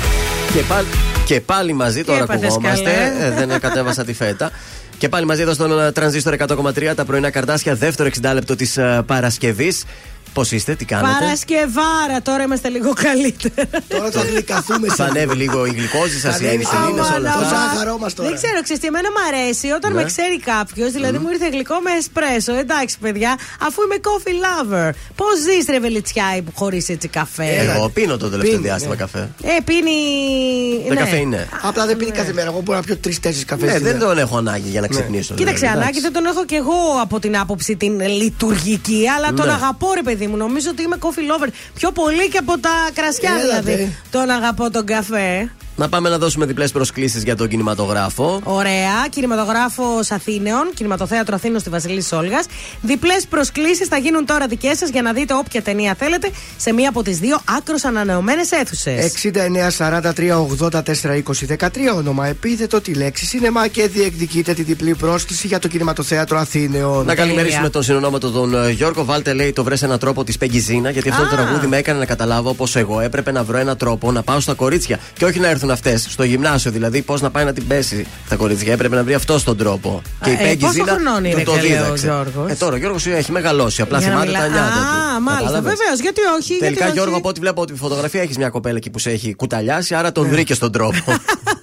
Και 0.53 0.63
πάλι, 0.69 0.87
και 1.25 1.41
πάλι 1.41 1.73
μαζί 1.73 2.05
τώρα 2.05 2.23
έπαθες 2.23 2.53
ακουγόμαστε. 2.53 2.91
καλέ. 2.91 3.27
Ε, 3.27 3.47
δεν 3.47 3.61
κατέβασα 3.61 4.05
τη 4.05 4.13
φέτα. 4.13 4.51
Και 4.99 5.09
πάλι 5.09 5.27
μαζί 5.27 5.43
εδώ 5.43 5.53
στον 5.53 5.81
ε, 5.81 5.93
τρανζίστορ 5.93 6.35
100,3 6.39 6.93
τα 6.95 7.05
πρωινά 7.05 7.31
καρτάσια, 7.31 7.75
δεύτερο 7.75 8.09
60 8.23 8.31
λεπτό 8.35 8.57
της 8.57 8.79
Παρασκευής. 9.07 9.85
Πώς 10.33 10.51
είστε, 10.53 10.75
τι 10.75 10.85
κάνετε; 10.85 11.15
Παρασκευάρα, 11.19 12.23
τώρα 12.23 12.43
είμαστε 12.43 12.69
λίγο 12.69 12.93
καλύτερα. 13.07 13.69
Τώρα 13.89 14.11
θα 14.11 14.23
γλυκαθούμε 14.23 14.89
Θα 14.89 15.05
ανέβει 15.05 15.35
λίγο 15.35 15.67
η 15.67 15.71
γλυκόζη 15.71 16.19
σας, 16.21 16.35
οι 16.35 16.37
ανέβει 16.39 16.55
ενισχυλίνε, 16.55 17.01
Άμα, 17.01 17.17
όλα 17.17 17.31
άμα. 17.33 17.41
Το 17.41 17.47
αυτά. 17.47 17.59
ζάχαρό 17.73 17.99
μα 17.99 18.09
τώρα. 18.11 18.29
Δεν 18.29 18.37
ξέρω, 18.41 18.63
ξέρεις 18.63 18.81
τι, 18.83 18.87
εμένα 18.93 19.09
μου 19.15 19.21
αρέσει 19.31 19.67
όταν 19.79 19.93
Ναι. 19.93 20.01
με 20.01 20.05
ξέρει 20.13 20.37
κάποιος, 20.41 20.91
δηλαδή 20.93 21.19
μου 21.19 21.29
ήρθε 21.33 21.49
γλυκό 21.49 21.77
με 21.87 21.91
εσπρέσο. 22.01 22.53
Εντάξει, 22.65 22.95
παιδιά, 23.05 23.33
αφού 23.67 23.79
είμαι 23.85 23.99
coffee 24.09 24.37
lover. 24.47 24.91
Πώς 25.21 25.35
ζεις, 25.45 25.65
ρε 25.73 25.79
Βελιτσιάη, 25.81 26.43
που 26.43 26.53
χωρίς 26.55 26.89
έτσι 26.89 27.09
καφέ; 27.09 27.49
Εγώ 27.77 27.89
πίνω 27.89 28.17
το 28.17 28.29
τελευταίο 28.31 28.57
Πίνει, 28.57 28.67
διάστημα 28.69 28.95
ναι. 28.95 29.01
καφέ. 29.05 29.23
Ε, 29.43 29.57
πίνει. 29.69 29.97
Δεν 30.87 30.95
ναι. 30.95 31.01
καφέ 31.01 31.17
είναι. 31.17 31.49
Απλά 31.63 31.87
δεν 31.87 31.97
πίνει 31.97 32.11
κάθε 32.11 32.33
μέρα. 32.33 32.49
Εγώ 32.51 32.61
μπορώ 32.65 32.79
να 32.79 32.85
πιω 32.85 32.97
τρει-τέσσερι 32.97 33.45
καφές. 33.45 33.73
Ναι, 33.73 33.79
δεν 33.79 33.99
τον 33.99 34.19
έχω 34.19 34.37
ανάγκη 34.37 34.69
για 34.69 34.81
να 34.81 34.87
ξυπνήσω. 34.87 35.35
Κοίταξε, 35.35 35.59
δηλαδή, 35.67 35.77
ανάγκη 35.79 35.99
εντάξει. 35.99 36.01
δεν 36.01 36.13
τον 36.13 36.25
έχω 36.33 36.45
κι 36.45 36.55
εγώ 36.55 36.79
από 37.03 37.19
την 37.21 37.39
άποψη 37.39 37.77
την 37.77 38.01
λειτουργική, 38.01 39.05
αλλά 39.17 39.33
τον 39.33 39.47
Ναι. 39.47 39.53
αγαπώ, 39.53 39.93
ρε 39.95 40.03
παιδί 40.03 40.22
μου. 40.27 40.37
Νομίζω 40.37 40.71
ότι 40.71 40.83
είμαι 40.83 40.97
coffee 41.01 41.45
lover. 41.47 41.49
Πιο 41.75 41.91
πολύ 41.93 42.29
και 42.29 42.39
από 42.39 42.59
τα 42.59 42.71
κρασιά, 42.95 43.31
Έλατε. 43.41 43.61
δηλαδή. 43.61 43.97
Τον 44.11 44.31
αγαπώ 44.31 44.71
τον 44.71 44.87
καφέ. 44.87 45.51
Να 45.77 45.89
πάμε 45.89 46.09
να 46.09 46.19
δώσουμε 46.19 46.47
διπλές 46.47 46.73
προσκλήσεις 46.73 47.23
για 47.23 47.37
τον 47.37 47.49
κινηματογράφο. 47.49 48.41
Ωραία. 48.45 49.07
Κινηματογράφος 49.11 50.11
Αθήνεων, 50.11 50.71
κινηματοθέατρο 50.75 51.35
Αθήνων 51.35 51.61
στη 51.61 51.71
Βασιλής 51.71 52.07
Σόλγα. 52.07 52.43
Διπλές 52.81 53.27
προσκλήσεις 53.27 53.89
θα 53.89 53.97
γίνουν 53.97 54.27
τώρα 54.27 54.47
δικές 54.47 54.79
σας 54.79 54.89
για 54.89 55.03
να 55.03 55.13
δείτε 55.13 55.35
όποια 55.35 55.63
ταινία 55.63 55.95
θέλετε 55.99 56.31
σε 56.57 56.73
μία 56.73 56.89
από 56.89 57.03
τις 57.03 57.19
δύο 57.19 57.41
άκρο 57.57 57.77
ανανεωμένες 57.83 58.51
αίθουσες. 58.51 59.13
69-43-84-20-13 59.79 61.69
όνομα 61.97 62.27
επίθετο 62.27 62.81
τη 62.81 62.95
λέξη 62.95 63.27
σινεμά 63.27 63.69
και 63.69 63.89
διεκδικείτε 63.89 64.55
τη 64.55 64.63
διπλή 64.63 64.95
πρόσκληση 64.95 65.47
για 65.47 65.59
το 65.59 65.69
κινηματοθέατρο 65.69 66.39
Αθήνεων. 66.39 67.07
Να 67.07 67.15
καλημερίσουμε 67.15 67.71
τον 67.71 67.83
συνονόματο 67.83 68.31
τον 68.31 68.55
ε, 68.55 68.71
Γιώργο. 68.71 69.05
Βάλτε, 69.05 69.33
λέει, 69.33 69.53
το 69.53 69.65
βρες 69.65 69.83
ένα 69.83 69.99
τρόπο 69.99 70.25
της 70.25 70.39
Πέγγιζίνα. 70.39 70.91
Γιατί 70.91 71.09
αυτό 71.09 71.23
το 71.23 71.29
Α. 71.29 71.31
τραγούδι 71.31 71.67
με 71.67 71.77
έκανε 71.77 71.99
να 71.99 72.07
καταλάβω 72.07 72.55
πως 72.55 72.77
εγώ 72.77 73.01
έπρεπε 73.01 73.33
να 73.33 73.45
βρω 73.45 73.59
ένα 73.59 73.77
τρόπο 73.77 74.13
να 74.13 74.23
πάω 74.23 74.41
στα 74.41 74.55
κορίτσια. 74.55 74.99
Και 75.13 75.25
όχι 75.25 75.39
να 75.39 75.49
έρθουν 75.63 75.71
αυτές 75.71 76.07
στο 76.13 76.23
γυμνάσιο. 76.25 76.71
Δηλαδή, 76.71 77.03
πώς 77.03 77.21
να 77.21 77.31
πάει 77.31 77.45
να 77.45 77.53
την 77.53 77.67
πέσει 77.67 78.07
τα 78.29 78.37
κορίτσια. 78.37 78.73
Έπρεπε 78.73 78.95
να 78.97 79.05
βρει 79.05 79.15
αυτός 79.15 79.45
τον 79.45 79.57
τρόπο. 79.57 80.03
Και 80.25 80.31
η 80.31 80.33
ε, 80.33 80.37
Πέγγιζίνα 80.37 80.85
πόσο 80.85 80.95
χρονών 81.01 81.23
του 81.23 81.29
είναι, 81.29 81.43
το 81.43 81.53
καλέ, 81.53 81.69
ο 81.69 81.83
δίδαξε. 81.83 82.07
Γιώργος; 82.07 82.51
Ε, 82.51 82.55
τώρα 82.55 82.75
ο 82.75 82.77
Γιώργος 82.77 83.07
έχει 83.07 83.33
μεγαλώσει. 83.33 83.83
Απλά 83.83 83.99
Για 83.99 84.09
να 84.09 84.13
θυμάται 84.21 84.33
τα 84.33 84.39
μιλά- 84.43 84.53
νιάτα 84.53 84.69
του. 84.73 85.15
Α, 85.17 85.21
μάλιστα, 85.21 85.45
Κατάλαβες; 85.47 85.75
βεβαίως. 85.79 86.01
Γιατί 86.01 86.21
όχι. 86.41 86.59
Τελικά, 86.59 86.79
γιατί 86.85 86.93
Γιώργο, 86.93 87.11
όχι. 87.13 87.21
από 87.21 87.29
ό,τι 87.29 87.41
βλέπω 87.41 87.63
από 87.63 87.73
τη 87.73 87.79
φωτογραφία 87.79 88.23
έχεις 88.23 88.37
μια 88.37 88.49
κοπέλα 88.49 88.77
εκεί 88.77 88.91
που 88.91 88.99
σε 88.99 89.11
έχει 89.11 89.35
κουταλιάσει, 89.35 89.95
άρα 89.95 90.13
τον 90.13 90.29
βρήκες 90.29 90.59
τον 90.59 90.73
τρόπο. 90.73 91.05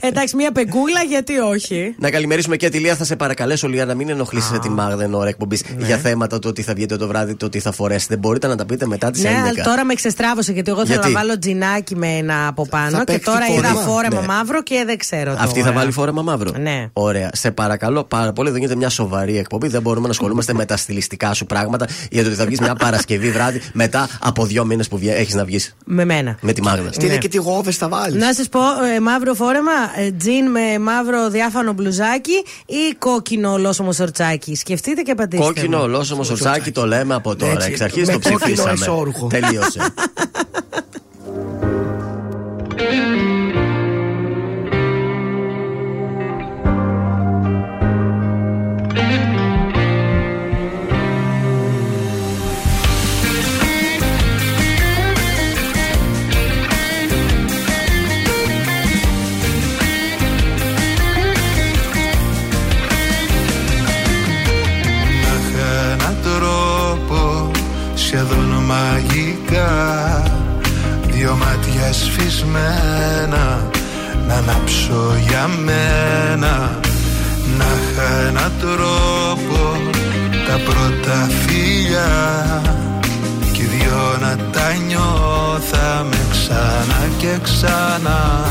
Εντάξει, 0.00 0.36
μία 0.36 0.52
πεγκούλα, 0.52 1.02
γιατί 1.08 1.38
όχι; 1.38 1.94
Να 1.98 2.10
καλημερίσουμε 2.10 2.56
και 2.56 2.68
τη 2.68 2.78
Λία. 2.78 2.96
Θα 2.96 3.04
σε 3.04 3.16
παρακαλέσω, 3.16 3.68
Λία, 3.68 3.84
να 3.84 3.94
μην 3.94 4.08
ενοχλήσει 4.08 4.58
την 4.58 4.72
Μάγδα 4.72 5.04
εν 5.04 5.14
ώρα 5.14 5.28
εκπομπής 5.28 5.62
για 5.78 5.96
θέματα 5.96 6.38
το 6.38 6.48
ότι 6.48 6.62
θα 6.62 6.74
βγείτε 6.74 6.96
το 6.96 7.06
βράδυ, 7.06 7.34
το 7.34 7.46
ότι 7.46 7.58
θα 7.60 7.72
φορέσετε. 7.72 8.16
Μπορείτε 8.16 8.46
να 8.46 8.56
τα 8.56 8.66
πείτε 8.66 8.86
μετά 8.86 9.10
τις 9.10 9.22
11. 9.22 9.24
Ναι, 9.24 9.30
αλλά 9.38 9.64
τώρα 9.64 9.84
με 9.84 9.94
ξεστράβωσε 9.94 10.52
γιατί 10.52 10.70
εγώ 10.70 10.80
θέλω 10.86 10.92
Γιατί; 11.00 11.12
να 11.12 11.18
βάλω 11.20 11.38
τζινάκι 11.38 11.96
με 11.96 12.06
ένα 12.08 12.46
από 12.48 12.66
πάνω 12.68 12.90
Θα 12.90 12.98
και 12.98 13.04
παίξει 13.12 13.24
τώρα 13.30 13.46
είδα 13.46 13.68
φόρεμα. 13.68 13.80
φόρεμα 13.80 14.20
Ναι. 14.20 14.26
μαύρο 14.26 14.62
και 14.62 14.82
δεν 14.86 14.98
ξέρω. 14.98 15.36
Αυτή 15.38 15.60
τώρα. 15.60 15.72
θα 15.72 15.78
βάλει 15.78 15.90
φόρεμα 15.90 16.22
μαύρο. 16.22 16.52
Ναι. 16.60 16.88
Ωραία. 16.92 17.30
Σε 17.32 17.50
παρακαλώ 17.50 18.04
πάρα 18.04 18.32
πολύ. 18.32 18.48
Δεν 18.50 18.58
γίνεται 18.58 18.76
μια 18.76 18.88
σοβαρή 18.88 19.38
εκπομπή. 19.38 19.68
Δεν 19.68 19.82
μπορούμε 19.82 20.04
να 20.06 20.12
ασχολούμαστε 20.12 20.52
με 20.54 20.64
τα 20.64 20.76
στιλιστικά 20.76 21.34
σου 21.34 21.46
πράγματα. 21.46 21.86
Για 22.10 22.22
το 22.22 22.28
ότι 22.28 22.38
θα 22.38 22.44
βγεις 22.46 22.60
μια 22.60 22.74
Παρασκευή 22.74 23.30
βράδυ 23.30 23.60
μετά 23.72 24.08
από 24.20 24.44
δύο 24.44 24.64
μήνες 24.64 24.88
που 24.88 24.98
έχεις 25.02 25.34
να 25.34 25.44
βγεις 25.44 25.74
Με 25.84 26.04
μένα. 26.04 26.38
με 26.40 26.52
τη 26.52 26.62
Μάγδα. 26.62 26.92
Στείλε 26.92 27.16
και 27.16 27.28
τι 27.28 27.36
γόβες 27.36 27.76
θα 27.76 27.88
βάλεις; 27.88 28.22
Να 28.22 28.32
σας 28.34 28.48
πω, 28.48 28.60
ε, 28.96 29.00
μαύρο 29.00 29.34
φόρεμα, 29.34 29.70
ε, 29.72 29.87
τζιν 30.18 30.50
με 30.50 30.78
μαύρο 30.78 31.28
διάφανο 31.30 31.72
μπλουζάκι 31.72 32.44
ή 32.66 32.94
κόκκινο 32.98 33.52
ολόσωμο 33.52 33.92
σορτσάκι. 33.92 34.54
Σκεφτείτε 34.54 35.02
και 35.02 35.10
απαντήστε. 35.10 35.44
Κόκκινο, 35.44 35.76
μου. 35.76 35.82
ολόσωμο 35.82 36.22
σορτσάκι 36.22 36.70
το 36.72 36.86
λέμε 36.86 37.14
από 37.14 37.36
τώρα. 37.36 37.52
Έτσι, 37.52 37.68
Εξ 37.70 37.80
αρχής 37.80 38.06
με 38.06 38.12
το 38.12 38.18
κόκκινο 38.18 38.38
ψηφίσαμε. 38.38 38.72
εσώρουχο. 38.72 39.26
Τελείωσε. 39.26 39.80
μαγικά 69.78 70.22
Δυο 71.06 71.36
μάτια 71.36 71.92
σφισμένα 71.92 73.70
να 74.26 74.34
ανάψω 74.34 75.16
για 75.28 75.46
μένα. 75.46 76.80
Να 77.58 77.64
είχα 77.64 78.26
έναν 78.28 78.52
τρόπο 78.60 79.76
τα 80.48 80.58
πρώτα 80.64 81.28
φιλιά 81.40 82.62
Κι 83.52 83.62
οι 83.62 83.64
δυο 83.64 84.16
να 84.20 84.36
τα 84.52 84.72
νιώθαμε 84.86 86.16
ξανά 86.30 87.00
και 87.18 87.38
ξανά. 87.42 88.44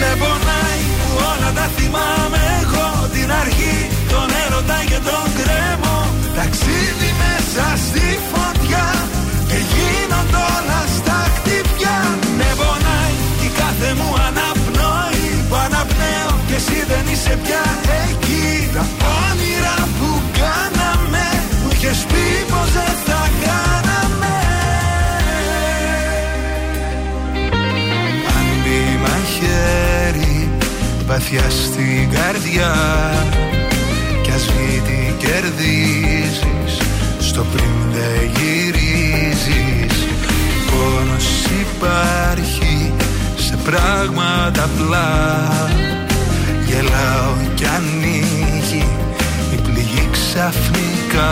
Με 0.00 0.16
πονάει 0.18 0.82
που 0.98 1.10
όλα 1.30 1.52
τα 1.54 1.68
θυμάμαι 1.76 2.40
εγώ 2.62 3.08
Την 3.12 3.32
αρχή, 3.32 3.76
τον 4.08 4.28
έρωτα 4.46 4.78
και 4.86 4.98
τον 5.08 5.26
κρέμο. 5.38 5.96
Ταξίδι 6.36 7.10
μέσα 7.20 7.66
στη 7.86 8.18
φωτιά 8.32 8.59
είσαι 17.30 17.38
πια 17.42 17.64
εκεί 18.08 18.70
Τα 18.74 18.84
όνειρα 19.30 19.88
που 19.98 20.20
κάναμε 20.40 21.26
Μου 21.62 21.70
είχες 21.72 22.04
πει 22.08 22.52
πως 22.52 22.72
δεν 22.72 22.94
θα 23.06 23.22
κάναμε. 23.44 24.36
Αν 28.36 28.46
μπει 28.62 28.80
μαχαίρι 29.02 30.48
βαθιά 31.06 31.50
στην 31.50 32.10
καρδιά 32.10 32.74
Κι 34.22 34.30
ας 34.30 34.44
βγει 34.44 34.80
τι 34.80 35.26
κερδίζεις 35.26 36.74
Στο 37.18 37.44
πριν 37.52 37.76
δεν 37.92 38.30
γυρίζεις. 38.34 40.06
Πόνος 40.70 41.28
υπάρχει 41.60 42.92
σε 43.36 43.56
πράγματα 43.64 44.62
απλά 44.64 45.08
Γελάω 47.00 47.34
κι 47.54 47.66
ανοίγει 47.76 48.84
η 49.54 49.56
πληγή 49.64 50.08
ξαφνικά. 50.16 51.30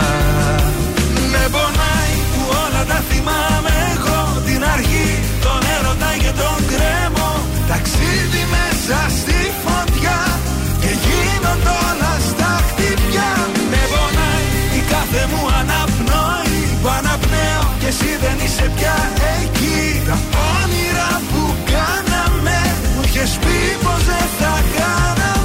Με 1.33 1.43
πονάει 1.55 2.17
που 2.33 2.43
όλα 2.63 2.83
τα 2.91 2.99
θυμάμαι 3.09 3.75
εγώ. 3.95 4.21
Την 4.47 4.63
αρχή, 4.75 5.09
τον 5.45 5.61
έρωτα 5.77 6.11
και 6.23 6.33
τον 6.43 6.59
κρέμο 6.71 7.31
Ταξίδι 7.71 8.43
μέσα 8.57 8.99
στη 9.19 9.39
φωτιά 9.65 10.21
Και 10.83 10.93
γίνονται 11.05 11.73
όλα 11.89 12.13
στα 12.29 12.53
χτυπιά. 12.69 13.31
Με 13.73 13.83
πονάει 13.93 14.49
η 14.79 14.83
κάθε 14.93 15.23
μου 15.31 15.43
αναπνοή. 15.61 16.61
Που 16.83 16.89
αναπνέω 16.99 17.67
και 17.81 17.89
εσύ 17.93 18.11
δεν 18.25 18.37
είσαι 18.45 18.67
πια 18.77 18.97
εκεί. 19.37 19.81
Τα 20.09 20.17
όνειρα 20.57 21.11
που 21.31 21.43
κάναμε 21.73 22.59
Μου 22.95 23.03
είχες 23.07 23.33
πει 23.43 23.59
πως 23.85 24.01
δεν 24.11 24.27
θα 24.39 24.55
κάναμε 24.77 25.38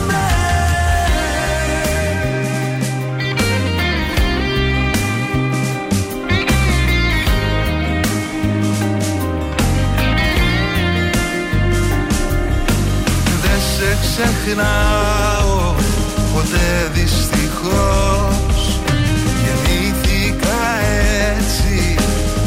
ξεχνάω 14.23 15.75
ποτέ 16.33 16.91
δυστυχώς. 16.93 18.79
Γεννήθηκα 19.43 20.61
έτσι 21.37 21.95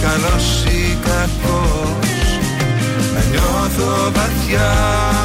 καλός 0.03 0.65
ή 0.65 0.99
κακός. 1.05 2.39
Να 3.15 3.23
νιώθω 3.31 4.13
βαθιά 4.15 4.75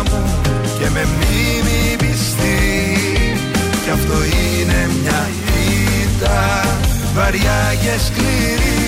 μου 0.09 0.39
και 0.79 0.89
με 0.89 1.05
μνήμη 1.05 1.95
πιστή. 1.97 2.95
Κι 3.83 3.89
αυτό 3.89 4.13
είναι 4.13 4.89
μια 5.01 5.29
ήττα 6.03 6.65
βαριά 7.15 7.75
και 7.81 7.99
σκληρή. 8.05 8.79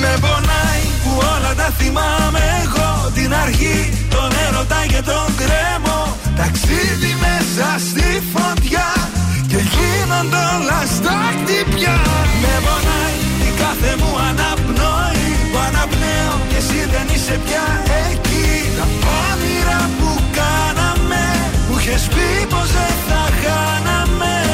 Με 0.00 0.16
πονάει 0.20 0.84
που 1.04 1.10
όλα 1.16 1.54
τα 1.54 1.70
θυμάμαι 1.78 2.40
εγώ 2.64 2.93
Την 3.24 3.34
αρχή, 3.34 3.78
τον 4.10 4.30
έρωτα 4.46 4.80
και 4.92 5.02
τον 5.10 5.28
κρέμο. 5.40 5.98
Ταξίδι 6.36 7.12
μέσα 7.26 7.68
στη 7.88 8.08
φωτιά 8.32 8.88
Και 9.50 9.60
γίνονται 9.74 10.42
όλα 10.54 10.80
στα 10.96 11.18
κτυπιά 11.38 11.98
Με 12.42 12.54
πονάει 12.64 13.16
η 13.48 13.50
κάθε 13.62 13.92
μου 14.00 14.12
αναπνοή. 14.28 15.28
Που 15.50 15.58
αναπνέω 15.68 16.34
και 16.50 16.58
εσύ 16.62 16.80
δεν 16.92 17.06
είσαι 17.14 17.36
πια 17.44 17.66
εκεί. 18.08 18.48
Τα 18.78 18.86
όνειρα 19.28 19.80
που 19.98 20.10
κάναμε 20.38 21.24
Μου 21.68 21.76
είχες 21.78 22.04
πει 22.14 22.28
πως 22.52 22.68
δεν 22.76 22.94
θα 23.08 23.22
χάναμε 23.40 24.53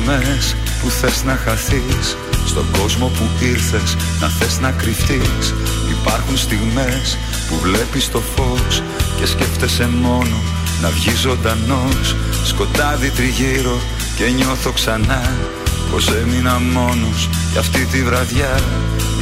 Στιγμές 0.00 0.56
που 0.82 0.90
θες 0.90 1.24
να 1.24 1.36
χαθείς. 1.44 2.16
Στον 2.46 2.66
κόσμο 2.78 3.06
που 3.06 3.44
ήρθες 3.44 3.96
να 4.20 4.28
θες 4.28 4.60
να 4.60 4.70
κρυφτείς. 4.70 5.54
Υπάρχουν 5.90 6.36
στιγμές 6.36 7.18
που 7.48 7.58
βλέπεις 7.62 8.10
το 8.10 8.20
φως 8.20 8.82
Και 9.16 9.26
σκέφτεσαι 9.26 9.88
μόνο 9.88 10.36
να 10.82 10.88
βγεις 10.88 11.18
ζωντανός. 11.18 12.16
Σκοτάδι 12.44 13.10
τριγύρω 13.10 13.80
και 14.16 14.24
νιώθω 14.24 14.72
ξανά 14.72 15.32
Πως 15.90 16.08
έμεινα 16.08 16.58
μόνος. 16.58 17.28
Για 17.50 17.60
αυτή 17.60 17.84
τη 17.84 18.02
βραδιά 18.02 18.60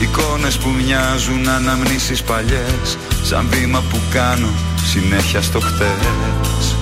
Εικόνες 0.03 0.57
που 0.57 0.69
μοιάζουν 0.69 1.49
αναμνήσεις 1.49 2.23
παλιές. 2.23 2.99
Σαν 3.23 3.47
βήμα 3.51 3.83
που 3.91 4.01
κάνω 4.11 4.49
συνέχεια 4.85 5.43
στο 5.43 5.61
χτες 5.61 6.78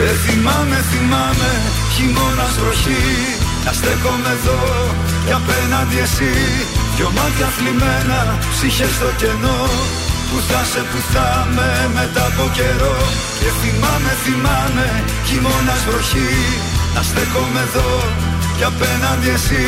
Ε, 0.00 0.12
θυμάμαι, 0.24 0.78
θυμάμαι, 0.90 1.50
χειμώνας 1.94 2.54
βροχή. 2.60 3.04
Να 3.64 3.72
στέκομαι 3.78 4.30
εδώ 4.36 4.60
και 5.26 5.34
απέναντι 5.40 5.98
εσύ. 6.06 6.34
Δυο 6.96 7.08
μάτια 7.16 7.48
θλιμμένα, 7.56 8.20
ψυχές 8.54 8.92
στο 8.98 9.10
κενό. 9.20 9.60
Που 10.28 10.36
θα 10.48 10.60
σε 10.70 10.82
που 10.90 11.00
θα 11.12 11.26
με 11.56 11.70
μετά 11.96 12.24
από 12.30 12.44
καιρό. 12.58 12.98
Και 13.40 13.50
θυμάμαι, 13.60 14.12
θυμάμαι, 14.24 14.86
χειμώνας 15.26 15.82
βροχή. 15.88 16.32
Να 16.94 17.02
στέκομαι 17.08 17.62
εδώ 17.68 17.90
και 18.56 18.64
απέναντι 18.72 19.28
εσύ. 19.38 19.66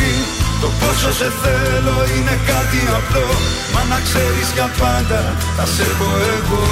Το 0.62 0.68
πόσο 0.80 1.10
σε 1.18 1.28
θέλω 1.42 1.96
είναι 2.14 2.36
κάτι 2.50 2.80
απλό. 2.98 3.28
Μα 3.72 3.80
να 3.90 3.98
ξέρεις 4.06 4.48
για 4.56 4.68
πάντα 4.80 5.20
θα 5.56 5.64
σε 5.74 5.82
έχω 5.90 6.08
εγώ 6.36 6.62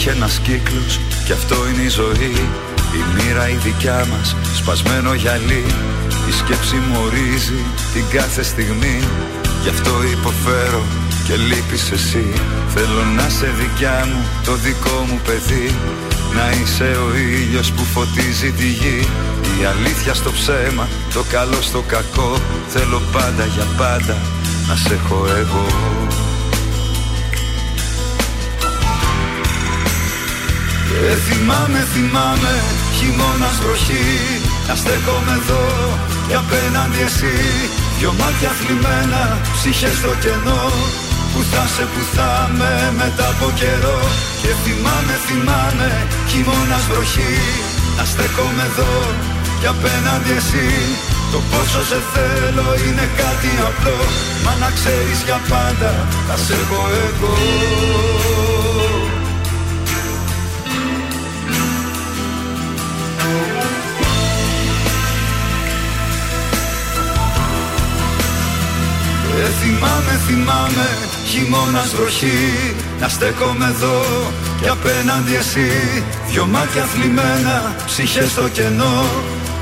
Υπάρχει 0.00 0.16
ένας 0.18 0.38
κύκλος 0.38 1.00
και 1.24 1.32
αυτό 1.32 1.56
είναι 1.68 1.82
η 1.82 1.88
ζωή. 1.88 2.36
Η 2.98 3.00
μοίρα 3.14 3.48
η 3.48 3.54
δικιά 3.54 4.06
μας 4.10 4.36
σπασμένο 4.54 5.14
γυαλί. 5.14 5.64
Η 6.28 6.32
σκέψη 6.32 6.76
μου 6.76 6.98
ορίζει 7.04 7.60
την 7.92 8.04
κάθε 8.12 8.42
στιγμή. 8.42 8.96
Γι' 9.62 9.68
αυτό 9.68 9.90
υποφέρω 10.16 10.82
και 11.26 11.34
λείπεις 11.36 11.90
εσύ. 11.90 12.26
Θέλω 12.74 13.02
να 13.16 13.28
σε 13.28 13.48
δικιά 13.60 14.08
μου 14.10 14.20
το 14.44 14.54
δικό 14.54 15.04
μου 15.08 15.20
παιδί. 15.26 15.68
Να 16.36 16.44
είσαι 16.50 16.88
ο 17.06 17.16
ήλιος 17.16 17.72
που 17.72 17.84
φωτίζει 17.84 18.50
τη 18.52 18.68
γη. 18.80 19.00
Η 19.60 19.64
αλήθεια 19.64 20.14
στο 20.14 20.30
ψέμα, 20.32 20.88
το 21.14 21.22
καλό 21.30 21.60
στο 21.60 21.80
κακό. 21.86 22.32
Θέλω 22.68 23.02
πάντα 23.12 23.44
για 23.44 23.66
πάντα 23.76 24.16
να 24.68 24.74
σε 24.76 24.94
έχω 24.94 25.26
εγώ 25.42 25.66
Ε, 30.96 31.14
θυμάμαι, 31.26 31.80
θυμάμαι, 31.92 32.54
χειμώνας 32.96 33.56
βροχή. 33.62 34.08
Να 34.68 34.74
στέκομαι 34.80 35.34
εδώ 35.40 35.64
και 36.28 36.36
απέναντι 36.42 37.00
εσύ. 37.08 37.36
Δυο 37.98 38.12
μάτια 38.20 38.50
θλιμμένα, 38.58 39.22
ψυχές 39.56 39.96
στο 40.00 40.12
κενό. 40.22 40.64
Που 41.32 41.40
θα 41.50 41.64
σε 41.74 41.84
που 41.92 42.02
θα 42.14 42.30
με 42.58 42.72
μετά 43.00 43.26
από 43.34 43.46
καιρό. 43.60 44.00
Και 44.42 44.50
θυμάμαι, 44.62 45.14
θυμάμαι, 45.26 45.90
χειμώνας 46.30 46.84
βροχή. 46.90 47.34
Να 47.96 48.04
στέκομαι 48.12 48.64
εδώ 48.70 48.94
και 49.60 49.68
απέναντι 49.74 50.32
εσύ. 50.40 50.68
Το 51.32 51.38
πόσο 51.50 51.80
σε 51.90 51.98
θέλω 52.12 52.68
είναι 52.84 53.06
κάτι 53.20 53.50
απλό. 53.68 53.98
Μα 54.44 54.52
να 54.62 54.70
ξέρεις 54.76 55.18
για 55.26 55.40
πάντα 55.50 55.92
θα 56.26 56.36
σε 56.44 56.54
έχω 56.62 56.80
εγώ 57.06 58.57
Ε, 69.48 69.50
θυμάμαι, 69.50 70.14
θυμάμαι, 70.26 70.88
χειμώνας 71.30 71.94
βροχή. 71.94 72.74
Να 73.00 73.08
στέκομαι 73.08 73.66
εδώ 73.74 74.00
και 74.60 74.68
απέναντι 74.68 75.34
εσύ. 75.34 75.70
Δυο 76.30 76.46
μάτια 76.46 76.84
θλιμμένα, 76.92 77.56
ψυχές 77.86 78.30
στο 78.30 78.48
κενό. 78.48 78.98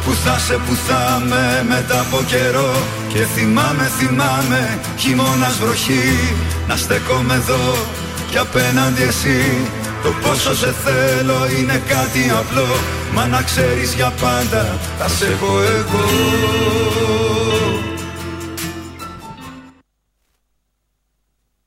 Που 0.04 0.12
θα 0.24 0.38
σε 0.38 0.56
που 0.64 0.74
θα 0.86 1.22
με 1.28 1.64
μετά 1.68 2.00
από 2.00 2.18
καιρό. 2.26 2.72
Και 3.12 3.22
θυμάμαι, 3.34 3.90
θυμάμαι, 3.98 4.78
χειμώνας 4.96 5.56
βροχή. 5.60 6.34
Να 6.68 6.76
στέκομαι 6.76 7.34
εδώ 7.34 7.74
και 8.30 8.38
απέναντι 8.38 9.02
εσύ. 9.02 9.40
Το 10.02 10.10
πόσο 10.22 10.54
σε 10.54 10.74
θέλω 10.84 11.40
είναι 11.58 11.82
κάτι 11.88 12.22
απλό. 12.40 12.70
Μα 13.14 13.26
να 13.26 13.42
ξέρεις 13.42 13.94
για 13.94 14.12
πάντα 14.20 14.78
θα 14.98 15.08
σε 15.08 15.26
έχω 15.26 15.60
εγώ 15.60 17.45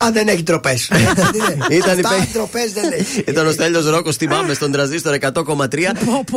Αν 0.10 0.16
δεν 0.16 0.28
έχει 0.28 0.44
τροπές. 0.44 0.82
Ήταν 1.70 2.00
Αυτά 2.00 2.16
υπέ- 2.16 2.34
τροπές 2.34 2.72
δεν 2.74 2.92
έχει. 2.92 3.20
Ήταν 3.32 3.48
ο 3.48 3.52
Στέλιος 3.52 3.86
Ρόκος 3.90 4.16
θυμάμαι 4.16 4.54
στον 4.54 4.72
τραζίστορ 4.72 5.18
100,3 5.20 5.78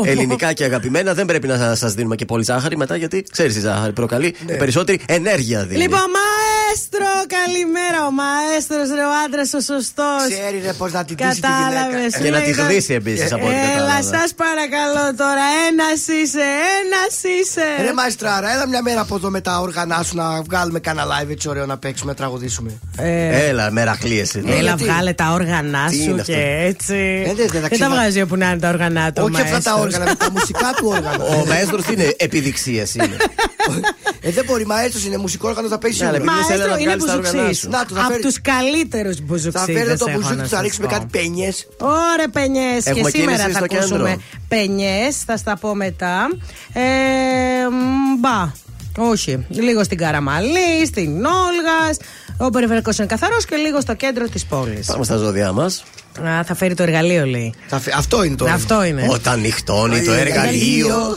ελληνικά 0.04 0.52
και 0.52 0.64
αγαπημένα. 0.64 1.14
Δεν 1.14 1.26
πρέπει 1.26 1.46
να 1.46 1.74
σα 1.74 1.88
δίνουμε 1.88 2.14
και 2.14 2.24
πολύ 2.24 2.44
ζάχαρη 2.44 2.76
μετά 2.76 2.96
γιατί 2.96 3.24
ξέρεις 3.32 3.56
η 3.56 3.60
ζάχαρη 3.60 3.92
προκαλεί 3.92 4.34
Ναι. 4.46 4.54
περισσότερη 4.56 5.00
ενέργεια 5.06 5.64
δίνει. 5.64 5.80
Λοιπόν, 5.80 6.00
μαέστρο, 6.16 7.10
καλημέρα. 7.38 8.06
Ο 8.06 8.10
μαέστρος, 8.10 8.88
ρε, 8.98 9.04
ο 9.04 9.12
άντρας 9.24 9.52
ο 9.52 9.60
σωστός. 9.60 10.22
Ξέρει 10.30 10.62
ρε 10.66 10.72
πώς 10.72 10.92
να 10.92 11.04
την 11.04 11.16
τύσει 11.16 11.30
τη 11.30 11.40
Κατάλαβες. 11.40 12.16
γυναίκα. 12.16 12.22
Και 12.22 12.30
να 12.30 12.40
τη 12.40 12.52
χδίσει 12.62 12.94
επίσης 12.94 13.32
από 13.32 13.46
ό,τι 13.46 13.54
Έλα, 13.54 13.66
κατάλαβα. 13.72 14.02
σας 14.18 14.30
παρακαλώ 14.44 15.04
τώρα. 15.22 15.44
Ένας 15.68 16.00
είσαι, 16.20 16.46
ένας 16.82 17.14
είσαι. 17.40 17.66
Ρε 17.86 17.92
Μαεστράρα, 17.92 18.52
έλα 18.54 18.66
μια 18.68 18.82
μέρα 18.82 19.00
από 19.00 19.14
εδώ 19.14 19.30
με 19.30 19.40
τα 19.40 19.58
όργανά 19.60 20.02
σου 20.02 20.16
να 20.16 20.42
βγάλουμε 20.42 20.78
κανένα 20.80 21.06
live 21.14 21.30
έτσι 21.30 21.48
ωραίο 21.48 21.66
να 21.66 21.76
παίξουμε, 21.78 22.10
να 22.10 22.16
τραγουδήσουμε. 22.16 22.70
Ε, 22.98 23.46
Έλα, 23.62 23.70
μερακλείε. 23.70 24.24
Έλα, 24.46 24.60
γιατί; 24.60 24.84
βγάλε 24.84 25.12
τα 25.12 25.30
όργανα 25.32 25.86
Τι 25.88 25.96
σου 25.96 26.02
είναι 26.10 26.22
και 26.22 26.32
αυτό; 26.32 26.44
έτσι. 26.68 26.94
Ε, 26.94 27.34
δεν- 27.34 27.36
δεν 27.36 27.46
τα 27.46 27.52
δεν 27.52 27.62
τα 27.62 27.68
ξεχα- 27.68 27.90
βγάζει 27.90 28.20
όπου 28.22 28.36
να 28.36 28.48
είναι 28.50 28.58
τα 28.58 28.68
όργανα 28.68 29.12
του. 29.12 29.22
Όχι 29.32 29.40
αυτά 29.42 29.60
τα 29.60 29.70
μαέστρος. 29.70 29.80
όργανα, 29.80 30.04
με 30.04 30.14
τα 30.14 30.30
μουσικά 30.30 30.70
του 30.76 30.86
όργανα. 30.96 31.24
Ο 31.24 31.44
μαέστρος 31.46 31.86
είναι 31.92 32.14
επιδειξία 32.16 32.86
είναι. 32.94 33.16
Ε, 34.20 34.30
δεν 34.30 34.44
μπορεί, 34.44 34.66
μαέστρο 34.66 35.00
είναι 35.06 35.16
μουσικό 35.16 35.48
όργανος, 35.48 35.70
θα 35.70 35.78
παίζει 35.78 36.02
Ναι, 36.02 36.06
αλλά 36.08 36.16
σίγουρα. 36.16 36.32
επειδή 36.32 36.46
θέλει 36.46 36.58
Μαέστρο 36.58 36.74
να 36.74 36.80
είναι 36.82 36.94
βγάλεις 36.96 37.04
τα 37.04 37.12
όργανά 37.18 37.32
μπουζουξής. 37.42 37.58
σου. 37.58 37.68
Να 37.68 37.84
του, 37.84 37.94
θα 37.94 38.00
Από 38.00 38.10
φέρει- 38.10 38.22
τους 38.24 38.40
καλύτερους 38.40 39.16
Θα 39.16 39.22
μπουζουξίδες 39.26 39.74
φέρετε 39.76 39.96
το 39.96 40.04
έχω 40.08 40.18
μπουζούκι, 40.18 40.36
να 40.36 40.42
θα 40.42 40.48
σας 40.48 40.60
ρίξουμε 40.60 40.86
πω. 40.86 40.92
κάτι 40.92 41.06
πενιέ. 41.10 41.50
Ωραία, 41.78 42.28
πενιέ. 42.32 42.78
Και 42.82 42.90
Έχουμε 42.90 43.10
σήμερα 43.10 43.30
κίνηση 43.36 43.50
θα 43.52 43.58
στο 43.58 43.66
κέντρο. 43.66 43.84
ακούσουμε 43.86 44.16
πενιέ. 44.48 45.00
Θα 45.26 45.36
στα 45.36 45.56
πω 45.56 45.74
μετά. 45.74 46.16
Ε, 46.72 46.80
μ, 47.70 48.18
μπα. 48.20 48.38
Όχι. 48.97 49.47
Λίγο 49.49 49.84
στην 49.84 49.99
Καραμαλή, 49.99 50.86
στην 50.86 51.24
Όλγας. 51.24 51.97
Ο 52.36 52.51
περιφερειακός 52.51 52.99
είναι 52.99 53.07
καθαρός 53.07 53.45
και 53.45 53.57
λίγο 53.57 53.80
στο 53.80 53.95
κέντρο 53.95 54.28
της 54.28 54.45
πόλης. 54.45 54.86
Πάμε 54.86 55.05
στα 55.05 55.16
ζώδια 55.16 55.53
μας. 55.53 55.84
Α, 56.20 56.44
θα 56.44 56.54
φέρει 56.54 56.74
το 56.74 56.82
εργαλείο, 56.82 57.26
λέει. 57.26 57.54
Θα 57.66 57.78
φε- 57.80 57.94
Αυτό 57.96 58.24
είναι 58.24 58.36
το. 58.36 58.44
Αυτό 58.44 58.84
είναι. 58.84 59.06
Όταν 59.10 59.40
νυχτώνει 59.40 60.02
το 60.02 60.12
εργαλείο. 60.12 61.16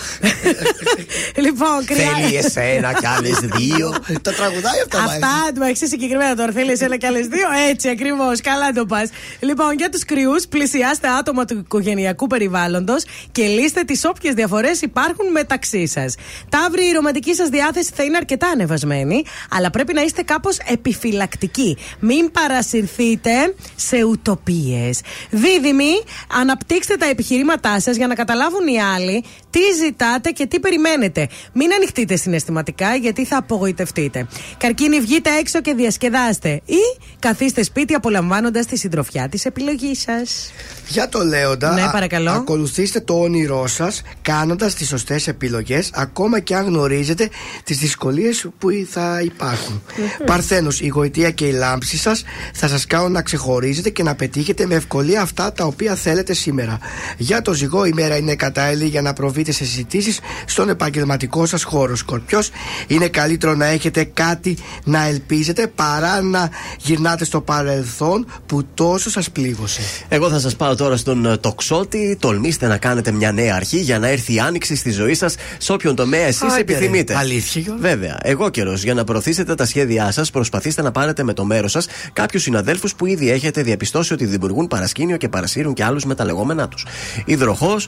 λοιπόν, 1.35 1.85
κρυά... 1.87 2.05
Θέλει 2.13 2.35
εσένα 2.35 2.93
κι 2.93 3.05
άλλες 3.07 3.37
δύο. 3.39 3.93
Τα 4.21 4.31
τραγουδάει 4.33 4.79
αυτά. 4.85 5.03
Αυτά, 5.03 5.51
το 5.59 5.63
εξή 5.63 5.87
συγκεκριμένα 5.87 6.35
τώρα. 6.35 6.51
Θέλει 6.51 6.77
ένα 6.79 6.97
και 6.97 7.07
άλλες 7.07 7.27
δύο. 7.27 7.47
Έτσι 7.69 7.89
ακριβώς. 7.89 8.41
Καλά 8.41 8.71
το 8.71 8.85
πας. 8.85 9.09
Λοιπόν, 9.39 9.73
για 9.77 9.89
τους 9.89 10.05
κρυούς, 10.05 10.47
πλησιάστε 10.47 11.07
άτομα 11.19 11.45
του 11.45 11.57
οικογενειακού 11.57 12.27
περιβάλλοντος 12.27 13.03
και 13.31 13.43
λύστε 13.47 13.81
τις 13.83 14.05
όποιες 14.05 14.33
διαφορές 14.33 14.81
υπάρχουν 14.81 15.31
μεταξύ 15.31 15.87
σας. 15.87 16.15
Ταύρη, 16.49 16.83
η 16.85 16.91
ρομαντική 16.91 17.35
σας 17.35 17.49
διάθεση 17.49 17.91
θα 17.95 18.03
είναι 18.03 18.17
αρκετά 18.17 18.47
ανεβασμένη, 18.47 19.23
αλλά 19.49 19.69
πρέπει 19.69 19.93
να 19.93 20.01
είστε 20.01 20.21
κάπως 20.21 20.57
επιφυλακτικοί. 20.65 21.77
Μην 21.99 22.31
παρασυρθείτε 22.31 23.31
σε 23.75 24.03
ουτοπίες. 24.03 24.83
Δίδυμοι, 25.29 25.91
αναπτύξτε 26.39 26.95
τα 26.95 27.05
επιχειρήματά 27.05 27.79
σας 27.79 27.95
για 27.95 28.07
να 28.07 28.15
καταλάβουν 28.15 28.67
οι 28.67 28.81
άλλοι 28.81 29.23
τι 29.49 29.59
ζητάτε 29.83 30.29
και 30.29 30.45
τι 30.45 30.59
περιμένετε. 30.59 31.27
Μην 31.53 31.73
ανοιχτείτε 31.73 32.15
συναισθηματικά 32.15 32.95
γιατί 32.95 33.25
θα 33.25 33.37
απογοητευτείτε. 33.37 34.27
Καρκίνη, 34.57 34.99
βγείτε 34.99 35.29
έξω 35.39 35.61
και 35.61 35.73
διασκεδάστε. 35.73 36.61
Ή 36.65 36.99
καθίστε 37.19 37.63
σπίτι 37.63 37.93
απολαμβάνοντας 37.93 38.65
τη 38.65 38.77
συντροφιά 38.77 39.29
της 39.29 39.45
επιλογής 39.45 40.01
σας. 40.01 40.51
Για 40.87 41.09
το 41.09 41.23
Λέοντα, 41.23 41.73
Ναι, 41.73 41.81
α- 41.83 41.91
παρακαλώ. 41.91 42.31
ακολουθήστε 42.31 42.99
το 42.99 43.13
όνειρό 43.19 43.67
σας 43.67 44.01
κάνοντας 44.21 44.73
τις 44.75 44.87
σωστές 44.87 45.27
επιλογές, 45.27 45.89
ακόμα 45.93 46.39
και 46.39 46.55
αν 46.55 46.65
γνωρίζετε 46.65 47.29
τις 47.63 47.77
δυσκολίες 47.77 48.45
που 48.57 48.69
θα 48.89 49.21
υπάρχουν. 49.23 49.81
Παρθένος, 50.25 50.81
η 50.81 50.87
γοητεία 50.87 51.31
και 51.31 51.45
η 51.47 51.51
λάμψη 51.51 51.97
σας 51.97 52.23
θα 52.53 52.67
σας 52.67 52.85
κάνουν 52.87 53.11
να 53.11 53.21
ξεχωρίζετε 53.21 53.89
και 53.89 54.03
να 54.03 54.15
πετύχετε 54.15 54.65
με 54.65 54.74
ευκολία 54.75 55.21
αυτά 55.21 55.51
τα 55.51 55.65
οποία 55.65 55.95
θέλετε 55.95 56.33
σήμερα. 56.33 56.77
Για 57.17 57.41
το 57.41 57.53
ζυγό, 57.53 57.85
η 57.85 57.91
μέρα 57.93 58.17
είναι 58.17 58.35
κατάλληλη 58.35 58.85
για 58.85 59.01
να 59.01 59.13
προβείτε 59.13 59.51
σε 59.51 59.65
συζητήσεις 59.65 60.19
στον 60.45 60.69
επαγγελματικό 60.69 61.45
σας 61.45 61.63
χώρο. 61.63 61.95
Σκορπιό, 61.95 62.39
είναι 62.87 63.07
καλύτερο 63.07 63.55
να 63.55 63.65
έχετε 63.65 64.03
κάτι 64.03 64.57
να 64.83 65.05
ελπίζετε 65.07 65.67
παρά 65.67 66.21
να 66.21 66.49
γυρνάτε 66.79 67.25
στο 67.25 67.41
παρελθόν 67.41 68.27
που 68.45 68.65
τόσο 68.73 69.09
σας 69.09 69.29
πλήγωσε. 69.31 69.81
Εγώ 70.07 70.29
θα 70.29 70.39
σας 70.39 70.55
πάω 70.55 70.75
τώρα 70.75 70.97
στον 70.97 71.25
ε, 71.25 71.37
τοξότη. 71.37 72.17
Τολμήστε 72.19 72.67
να 72.67 72.77
κάνετε 72.77 73.11
μια 73.11 73.31
νέα 73.31 73.55
αρχή 73.55 73.77
για 73.77 73.99
να 73.99 74.07
έρθει 74.07 74.33
η 74.33 74.39
άνοιξη 74.39 74.75
στη 74.75 74.91
ζωή 74.91 75.13
σας 75.13 75.35
σε 75.57 75.73
όποιον 75.73 75.95
τομέα 75.95 76.25
εσείς 76.25 76.41
Άντε, 76.41 76.55
ρε. 76.55 76.61
επιθυμείτε. 76.61 77.15
Αλήθεια, 77.17 77.61
Γιώργο; 77.61 77.81
Βέβαια. 77.81 78.17
Εγώ 78.21 78.49
καιρός. 78.49 78.83
Για 78.83 78.93
να 78.93 79.03
προωθήσετε 79.03 79.55
τα 79.55 79.65
σχέδιά 79.65 80.11
σας, 80.11 80.29
προσπαθήστε 80.31 80.81
να 80.81 80.91
πάρετε 80.91 81.23
με 81.23 81.33
το 81.33 81.45
μέρος 81.45 81.71
σας 81.71 81.87
κάποιους 82.13 82.41
συναδέλφους 82.41 82.95
που 82.95 83.05
ήδη 83.05 83.31
έχετε 83.31 83.61
διαπιστώσει 83.61 84.13
ότι 84.13 84.25
δημιουργούν 84.25 84.64
παρασκήνιο 84.67 85.17
και 85.17 85.29
παρασύρουν 85.29 85.73
και 85.73 85.83
άλλους 85.83 86.05
με 86.05 86.15
τα 86.15 86.25
λεγόμενά 86.25 86.67
τους. 86.67 86.85
Υδροχός. 87.25 87.87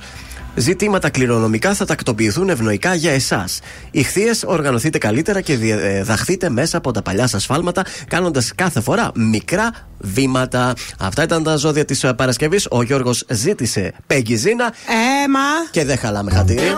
Ζητήματα 0.59 1.09
κληρονομικά 1.09 1.73
θα 1.73 1.85
τακτοποιηθούν 1.85 2.49
ευνοϊκά 2.49 2.93
για 2.93 3.11
εσάς. 3.11 3.59
Ηχθείε, 3.91 4.31
οργανωθείτε 4.45 4.97
καλύτερα 4.97 5.41
και 5.41 5.55
διδαχθείτε 5.55 6.49
μέσα 6.49 6.77
από 6.77 6.91
τα 6.91 7.01
παλιά 7.01 7.27
σας 7.27 7.43
σφάλματα, 7.43 7.85
κάνοντας 8.07 8.51
κάθε 8.55 8.81
φορά 8.81 9.11
μικρά 9.15 9.71
βήματα. 9.97 10.73
Αυτά 10.99 11.23
ήταν 11.23 11.43
τα 11.43 11.55
ζώδια 11.55 11.85
της 11.85 12.05
Παρασκευής. 12.15 12.67
Ο 12.69 12.81
Γιώργος 12.81 13.25
ζήτησε 13.29 13.93
Πέγγι 14.07 14.35
Ζήνα 14.35 14.73
Έμα. 15.23 15.39
και 15.71 15.85
δεν 15.85 15.97
χαλάμε 15.97 16.31
χατήρι. 16.31 16.73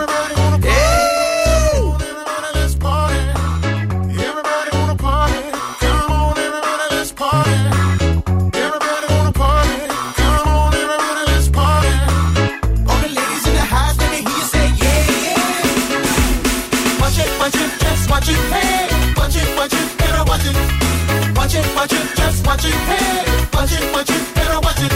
Watch 21.80 21.92
it, 21.92 21.96
watch 21.96 22.12
it, 22.12 22.16
just 22.16 22.46
watch 22.46 22.64
it, 22.66 22.74
hey, 22.90 23.24
watch 23.54 23.72
it, 23.72 23.84
watch 23.94 24.10
it, 24.10 24.34
better 24.34 24.60
watch 24.60 24.82
it. 24.86 24.92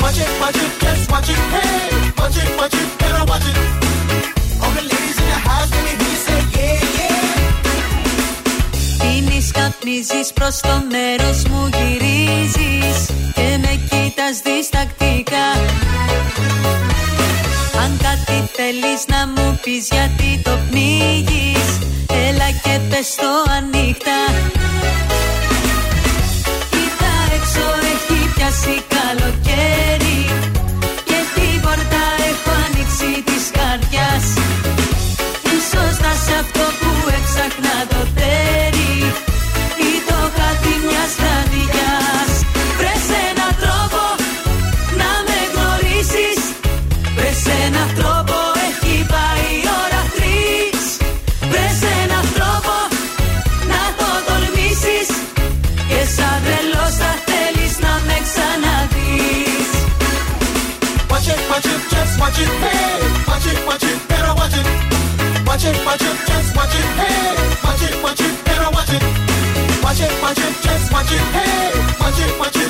Watch 0.00 0.18
it, 0.24 0.30
watch 0.40 0.56
it, 0.56 0.72
just 0.80 1.10
watch 1.12 1.28
it, 1.28 1.36
hey, 1.54 2.12
watch 2.16 2.36
it, 2.42 2.48
watch 2.56 2.76
it, 2.80 2.88
better 2.98 3.24
watch 3.28 3.46
it. 3.50 3.56
All 4.62 4.72
the 4.72 4.84
ladies 4.88 5.18
in 5.20 5.26
the 5.28 5.40
house, 5.48 5.70
let 5.70 5.84
me 5.84 5.92
hear 6.00 6.08
you 6.08 6.20
say 6.26 6.40
yeah, 6.56 6.80
yeah. 6.96 7.18
Πίνεις, 8.98 9.50
καπνίζεις 9.50 10.32
προς 10.32 10.60
το 10.60 10.82
μέρος 10.90 11.42
μου 11.50 11.68
γυρίζεις 11.76 13.06
Και 13.34 13.58
με 13.60 13.80
κοίτας 13.90 14.40
διστακτικά 14.44 15.46
Αν 17.82 17.98
κάτι 18.02 18.50
θέλεις 18.56 19.04
να 19.08 19.26
μου 19.26 19.58
πεις 19.62 19.88
γιατί 19.90 20.40
το 20.44 20.58
πνίγεις 20.70 21.78
Έλα 22.28 22.50
και 22.62 22.80
πες 22.88 23.14
το 23.14 23.50
ανοιχτά 23.56 24.20
πιάσει 28.48 28.82
καλοκαίρι. 28.96 30.18
Και 31.04 31.18
την 31.34 31.60
πόρτα 31.60 32.04
έχω 32.30 32.50
ανοίξει 32.66 33.22
της 33.22 33.44
καρδιάς. 33.56 34.26
Ίσως 35.56 35.94
να 36.04 36.12
σε 36.24 36.34
αυτό 36.42 36.64
που 36.80 36.90
έψαχνα 37.16 37.76
το 37.88 38.10
τέρι 38.14 38.57
Watch 61.58 61.66
it, 61.66 61.90
just 61.90 62.20
watch 62.20 62.38
it, 62.38 62.46
hey. 62.46 63.02
Watch 63.26 63.46
it, 63.46 63.66
watch 63.66 63.82
it, 63.82 64.08
better 64.08 64.32
watch 64.38 64.54
it. 64.54 64.64
Watch 65.44 65.64
it, 65.64 65.74
watch 65.84 66.02
it, 66.02 66.16
just 66.30 66.54
watch 66.54 66.70
it, 66.70 66.86
hey. 67.02 67.34
Watch 67.66 67.82
it, 67.82 68.00
watch 68.00 68.20
it, 68.20 68.44
better 68.44 68.70
watch 68.70 68.92
it. 68.94 69.02
Watch 69.82 69.98
it, 69.98 70.22
watch 70.22 70.38
it, 70.38 70.54
just 70.62 70.92
watch 70.92 71.10
it, 71.10 71.18
hey. 71.34 71.74
Watch 71.98 72.20
it, 72.20 72.38
watch 72.38 72.56
it, 72.62 72.67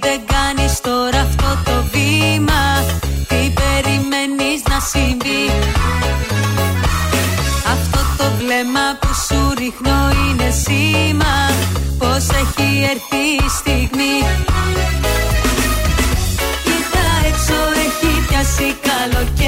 δεν 0.00 0.20
κάνεις 0.34 0.80
τώρα 0.80 1.20
αυτό 1.20 1.58
το 1.64 1.76
βήμα. 1.92 2.62
Τι 3.28 3.52
περιμένεις 3.60 4.62
να 4.68 4.80
συμβεί. 4.80 5.44
Αυτό 7.74 8.00
το 8.18 8.24
βλέμμα 8.38 8.86
που 9.00 9.08
σου 9.26 9.54
ρίχνω 9.58 9.98
είναι 10.24 10.50
σήμα. 10.50 11.36
Πως 11.98 12.24
έχει 12.42 12.68
έρθει 12.92 13.24
η 13.46 13.48
στιγμή. 13.58 14.16
Κοίτα 16.64 17.06
έξω 17.28 17.58
έχει 17.84 18.26
πιάσει 18.26 18.76
καλοκαίρι 18.88 19.43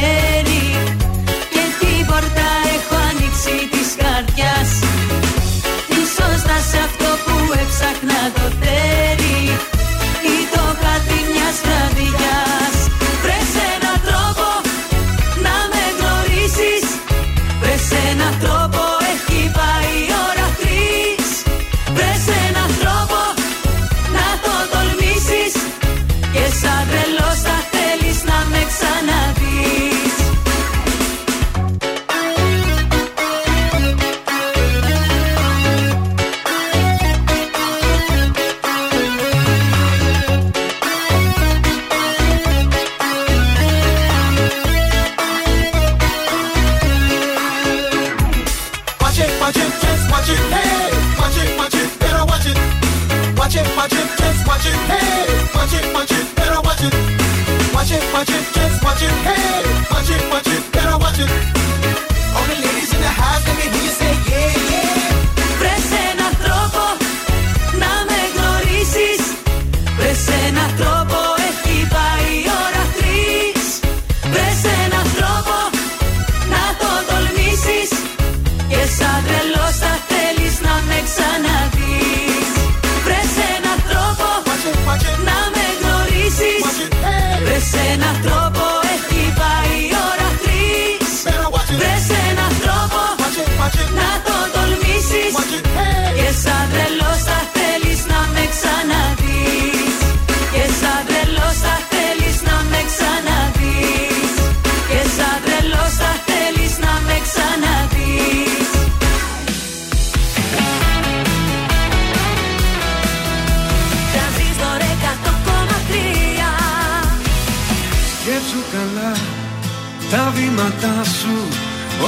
watching, 58.97 59.09
it, 59.10 59.90
watching, 59.90 60.40
it. 60.40 60.45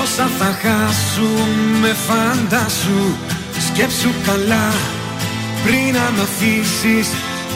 Όσα 0.02 0.26
θα 0.38 0.50
χάσουμε 0.62 1.90
φαντάσου. 2.06 3.04
Σκέψου 3.66 4.12
καλά 4.26 4.68
πριν 5.64 5.92
ανωθήσεις 5.98 7.08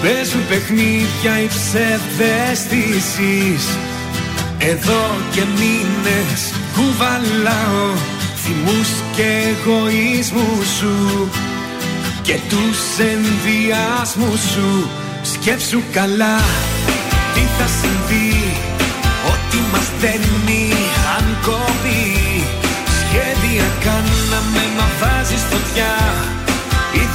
Παίζουν 0.03 0.47
παιχνίδια 0.49 1.33
οι 1.43 1.47
ψευδεστήσεις. 1.47 3.65
Εδώ 4.59 5.05
και 5.33 5.41
μήνες 5.41 6.53
κουβαλάω 6.75 7.89
Θυμούς 8.43 8.91
και 9.17 9.29
εγωισμούς 9.51 10.69
σου. 10.79 10.97
Και 12.23 12.37
τους 12.49 12.81
ενδιασμούς 12.99 14.41
σου 14.53 14.71
Σκέψου 15.23 15.81
καλά. 15.93 16.37
Τι 17.35 17.43
θα 17.59 17.67
συμβεί 17.81 18.33
Ό,τι 19.33 19.59
μας 19.73 19.89
δένει. 20.01 20.65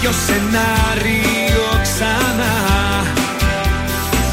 ίδιο 0.07 0.19
σενάριο 0.27 1.67
ξανά. 1.81 2.55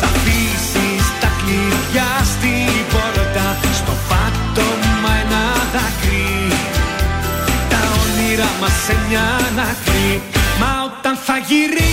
Θα 0.00 0.06
αφήσεις 0.06 1.06
τα 1.20 1.30
κλειδιά 1.38 2.10
στην 2.24 2.84
πόρτα 2.92 3.56
Στο 3.72 3.92
πάτωμα 4.08 5.12
ένα 5.24 5.44
δάκρυ. 5.72 6.52
Τα 7.70 7.80
όνειρα 8.02 8.50
μας 8.60 8.72
σε 8.86 8.96
μια 9.08 9.28
Μα 10.60 10.72
όταν 10.84 11.16
θα 11.26 11.36
γυρίσει 11.48 11.83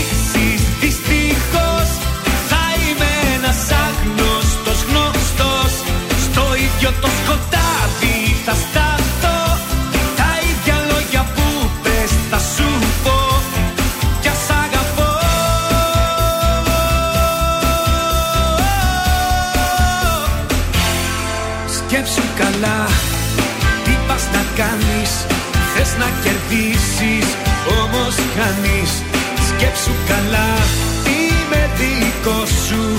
καλά. 30.12 30.50
Είμαι 31.18 31.70
δικός 31.78 32.50
σου. 32.68 32.91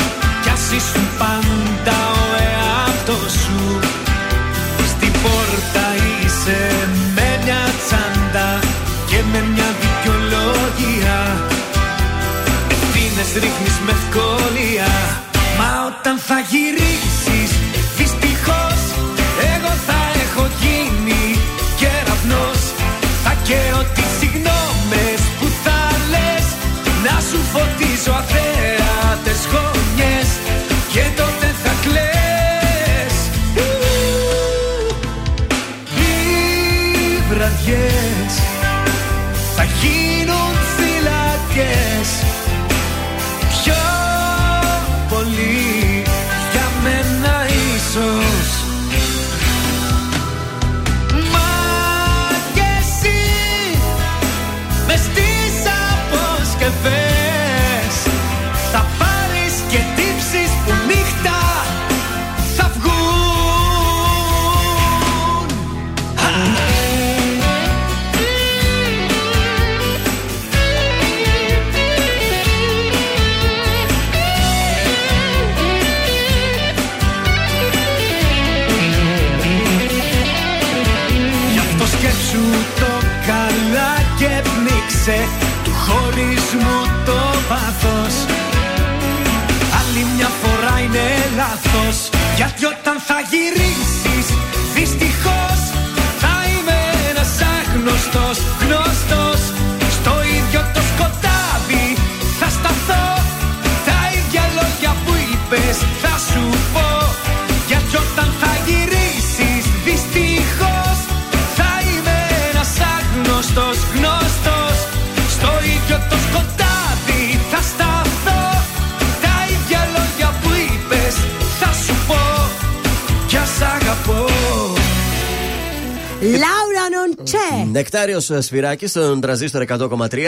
Ε, 128.31 128.41
Σφυράκη, 128.41 128.87
τον 128.87 128.87
στον 128.87 129.21
τραζίστορ 129.21 129.63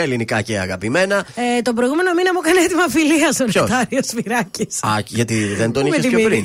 ελληνικά 0.01 0.41
και 0.41 0.59
αγαπημένα. 0.59 1.25
Ε, 1.35 1.61
τον 1.61 1.75
προηγούμενο 1.75 2.13
μήνα 2.13 2.33
μου 2.33 2.39
έκανε 2.45 2.59
έτοιμα 2.59 2.87
φιλία 2.89 3.29
ο 3.41 3.45
Νεκτάριο 3.45 3.99
Σφυράκη. 4.03 4.67
Α, 4.81 4.89
γιατί 5.07 5.45
δεν 5.45 5.71
τον 5.71 5.85
είχες 5.85 6.07
πιο 6.07 6.19
πριν; 6.21 6.43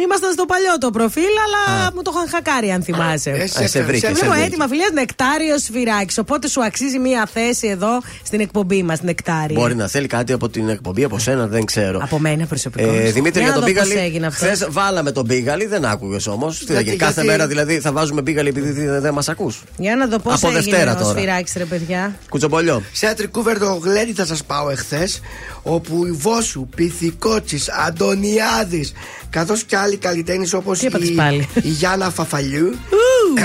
Ήμασταν 0.00 0.32
στο 0.32 0.44
παλιό 0.44 0.78
το 0.78 0.90
προφίλ, 0.90 1.22
αλλά 1.46 1.92
μου 1.94 2.02
το 2.02 2.12
είχαν 2.14 2.28
χακάρει, 2.28 2.70
αν 2.70 2.82
θυμάσαι. 2.82 3.30
Ε, 3.30 3.46
σε 3.46 3.64
Α, 3.64 3.68
σε 3.68 3.82
βρήκε, 3.82 4.06
σε 4.06 4.12
Βλέπω 4.12 4.30
βρήκε. 4.30 4.46
έτοιμα 4.46 4.66
φιλία 4.68 4.88
νεκτάριο 4.92 5.58
σφυράκι. 5.58 6.20
Οπότε 6.20 6.48
σου 6.48 6.64
αξίζει 6.64 6.98
μία 6.98 7.28
θέση 7.32 7.66
εδώ 7.68 8.00
στην 8.22 8.40
εκπομπή 8.40 8.82
μας, 8.82 9.02
νεκτάριο. 9.02 9.60
Μπορεί 9.60 9.74
να 9.74 9.86
θέλει 9.88 10.06
κάτι 10.06 10.32
από 10.32 10.48
την 10.48 10.68
εκπομπή, 10.68 11.04
από 11.04 11.18
σένα, 11.18 11.46
δεν 11.46 11.64
ξέρω. 11.64 11.98
Από 12.02 12.18
μένα 12.18 12.46
προσωπικό. 12.46 12.88
Ε, 12.92 13.10
Δημήτρη, 13.10 13.40
για 13.42 13.48
να 13.48 13.54
τον 13.54 13.64
δω 13.66 13.72
πώς 13.72 13.82
Μπίγαλη. 13.88 14.06
έγινε 14.06 14.26
αυτό. 14.26 14.44
Χθες 14.44 14.66
βάλαμε 14.70 15.12
τον 15.12 15.24
Μπίγαλη, 15.24 15.66
δεν 15.66 15.84
άκουγες 15.84 16.26
όμως. 16.26 16.58
Τι 16.58 16.64
θα 16.64 16.72
Γιατί- 16.72 16.84
γίνει, 16.86 16.96
κάθε 16.96 17.12
γιατί- 17.12 17.28
μέρα 17.28 17.46
δηλαδή 17.46 17.80
θα 17.80 17.92
βάζουμε 17.92 18.20
Μπίγαλη 18.22 18.48
επειδή 18.48 18.70
δεν 18.70 19.00
δεν 19.00 19.12
μας 19.14 19.28
ακούς. 19.28 19.62
Για 19.76 19.96
να 19.96 20.06
δω 20.06 20.18
πώς 20.18 20.34
Από 20.34 20.46
έγινε 20.48 20.62
Δευτέρα 20.70 20.92
ο 20.92 21.02
τώρα. 21.02 21.18
σφυράκι, 21.18 21.52
ρε 21.56 21.64
παιδιά. 21.64 22.14
Κουτσομπολιό. 22.28 22.82
Σε 22.92 23.06
ένα 23.06 23.14
τρικούβερτο 23.14 23.80
γλέντι 23.82 24.12
θα 24.12 24.26
σας 24.26 24.44
πάω 24.44 24.70
εχθές, 24.70 25.20
όπου 25.62 26.06
η 26.06 26.10
Βόσου, 26.10 26.68
Πυθικότσι, 26.76 27.60
Αντωνιάδης, 27.86 28.92
καθώς 29.34 29.64
και 29.64 29.76
άλλοι 29.76 29.96
καλλιτέχνες 29.96 30.52
όπως 30.52 30.78
Τι 30.78 30.86
έπαθες 30.86 31.08
η, 31.08 31.12
πάλι; 31.12 31.48
η 31.54 31.68
Γιάννα 31.68 32.10
Φαφαλιού 32.10 32.74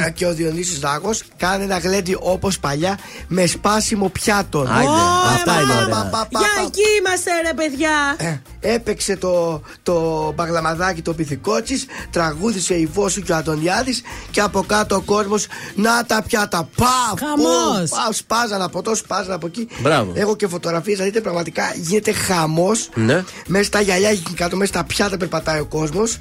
ε, 0.06 0.10
και 0.10 0.26
ο 0.26 0.34
Διονύσης 0.34 0.80
Δάγος 0.80 1.24
κάνουν 1.38 1.62
ένα 1.62 1.78
γλέντι 1.78 2.18
όπως 2.20 2.60
παλιά 2.60 3.00
με 3.28 3.46
σπάσιμο 3.46 4.10
πιάτων. 4.10 4.68
Άιντε, 4.72 4.90
Ω, 4.90 4.96
αυτά 5.34 5.60
ε, 5.60 5.62
είναι 5.62 5.74
μα, 5.74 5.80
ωραία. 5.80 5.88
πα, 5.88 6.08
πα, 6.12 6.28
πα, 6.32 6.40
Για 6.40 6.50
πα. 6.56 6.62
εκεί 6.66 6.82
είμαστε, 7.00 7.32
ρε 7.46 7.54
παιδιά. 7.54 8.16
Ε, 8.18 8.42
έπαιξε 8.74 9.16
το, 9.16 9.62
το 9.84 10.32
μπαγλαμαδάκι 10.36 11.02
το 11.02 11.14
πυθικότσι, 11.14 11.86
τραγούδισε 12.12 12.76
η 12.76 12.86
Βόσου 12.86 13.22
και 13.22 13.32
ο 13.32 13.36
Αντωνιάδης 13.36 14.02
και 14.32 14.42
από 14.42 14.64
κάτω 14.68 14.96
ο 14.96 15.02
κόσμος 15.02 15.48
να 15.76 16.06
τα 16.06 16.24
πιάτα. 16.28 16.70
Παφ! 16.76 17.20
Χαμός. 17.20 17.90
που, 17.90 17.96
Παφ! 17.96 18.16
Σπάζαν 18.16 18.62
από 18.62 18.78
εδώ, 18.80 18.96
σπάζαν 18.96 19.32
από 19.34 19.48
εκεί. 19.48 19.68
Μπράβο. 19.80 20.12
Έχω 20.16 20.36
και 20.36 20.48
φωτογραφίες, 20.48 20.98
θα 20.98 21.04
δείτε 21.04 21.22
πραγματικά 21.22 21.74
γίνεται 21.76 22.12
χαμός. 22.12 22.90
Ναι. 22.96 23.24
Μέσα 23.48 23.64
στα 23.64 23.82
γυαλιά 23.82 24.10
εκεί 24.10 24.34
κάτω, 24.34 24.56
μέσα 24.56 24.72
στα 24.74 24.84
πιάτα 24.84 25.18
περπατάει 25.18 25.60
ο 25.60 25.66
κόσμος. 25.80 26.18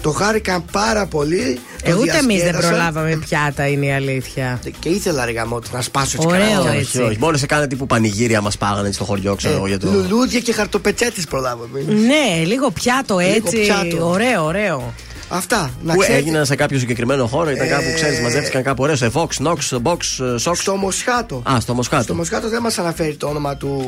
Το 0.00 0.10
χάρηκαν 0.12 0.64
πάρα 0.72 1.06
πολύ. 1.06 1.58
Ε, 1.82 1.90
το 1.90 1.98
ούτε 1.98 2.10
εμείς 2.10 2.18
δεν 2.20 2.26
διασκέδασαν. 2.36 2.70
προλάβαμε 2.70 3.16
πιάτα, 3.28 3.66
είναι 3.68 3.86
η 3.86 3.92
αλήθεια. 3.92 4.60
Και 4.78 4.88
ήθελα 4.88 5.24
ρε 5.24 5.30
γαμώτη 5.32 5.68
να 5.72 5.82
σπάσω 5.82 6.16
έτσι 6.16 6.26
Ωραίο, 6.28 6.46
κανένα. 6.48 6.72
έτσι. 6.74 6.98
Όχι, 6.98 7.06
όχι. 7.08 7.18
Μόνο 7.18 7.36
σε 7.36 7.46
κάνα 7.46 7.66
τύπου 7.66 7.86
πανηγύρια 7.86 8.40
μας 8.40 8.56
πάγανε 8.58 8.92
στο 8.92 9.04
χωριό, 9.04 9.34
ξέρω 9.34 9.54
εγώ 9.56 9.66
για 9.66 9.78
το. 9.78 9.90
Λουλούδια 9.90 10.40
και 10.40 10.52
χαρτοπετσέτης 10.52 11.24
προλάβαμε. 11.26 11.80
Ναι, 11.86 12.44
λίγο 12.44 12.70
πιάτο 12.70 13.18
Λίγο 13.18 13.32
έτσι. 13.34 13.56
πιάτο. 13.60 14.08
Ωραίο, 14.08 14.44
ωραίο. 14.44 14.94
Αυτά. 15.28 15.70
Να 15.82 15.92
Που 15.92 15.98
ξέρετε. 16.00 16.18
έγιναν 16.24 16.46
σε 16.46 16.54
κάποιο 16.54 16.78
συγκεκριμένο 16.78 17.26
χώρο, 17.26 17.50
ήταν 17.50 17.68
κάπου, 17.68 17.84
ξέρεις, 17.94 18.20
μαζεύτηκαν 18.20 18.62
κάπου 18.62 18.82
ωραίο. 18.82 18.96
Σε 18.96 19.10
Vox, 19.12 19.26
Nox, 19.46 19.78
Box, 19.82 19.96
Sox. 20.42 20.54
Στο 20.56 20.76
Μοσχάτο. 20.76 21.42
Α, 21.52 21.60
στο 21.60 21.74
Μοσχάτο. 21.74 22.02
Στο 22.02 22.14
Μοσχάτο 22.14 22.48
δεν 22.48 22.62
μας 22.62 22.78
αναφέρει 22.78 23.14
το 23.14 23.26
όνομα 23.26 23.56
του. 23.56 23.86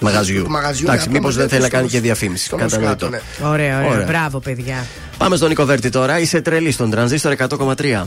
Μαγαζιού. 0.00 0.42
του 0.44 0.50
μαγαζιού. 0.50 0.86
Εντάξει, 0.88 1.06
ναι, 1.06 1.12
μήπως 1.12 1.30
απλά 1.32 1.40
δεν 1.40 1.48
θέλει 1.48 1.60
να 1.60 1.66
στο 1.66 1.76
κάνει 1.76 1.84
Μοσ- 1.86 1.94
και 1.96 2.00
διαφήμιση. 2.02 2.44
στο 2.44 2.56
Κατανοητό. 2.56 3.06
Μοσχάτο, 3.06 3.08
ναι. 3.42 3.48
Ωραία, 3.48 3.78
ωραία. 3.78 3.90
Ωραία. 3.90 4.06
Μπράβο, 4.06 4.38
παιδιά. 4.40 4.86
Πάμε 5.18 5.36
στον 5.36 5.48
Νίκο 5.48 5.64
Βέρτη 5.64 5.88
τώρα. 5.90 6.18
Είσαι 6.18 6.40
τρελή 6.40 6.70
στον 6.70 6.90
τρανζίστορ 6.90 7.32
100,3. 7.32 8.06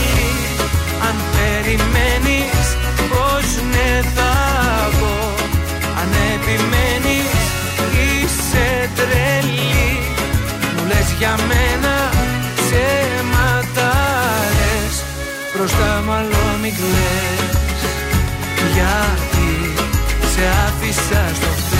πως 3.71 3.77
ναι 3.77 4.01
θα 4.15 4.33
πω 4.99 5.33
Αν 6.01 6.09
επιμένεις 6.33 7.31
είσαι 8.03 8.89
τρελή. 8.95 9.99
Μου 10.75 10.85
λες 10.87 11.11
για 11.17 11.35
μένα 11.47 12.09
ψέματα 12.55 13.91
λες 14.57 15.03
Μπροστά 15.55 16.03
μάλλον 16.07 16.59
μην 16.61 16.73
κλαις. 16.73 17.81
Γιατί 18.73 19.73
σε 20.33 20.43
άφησα 20.67 21.35
στο 21.35 21.70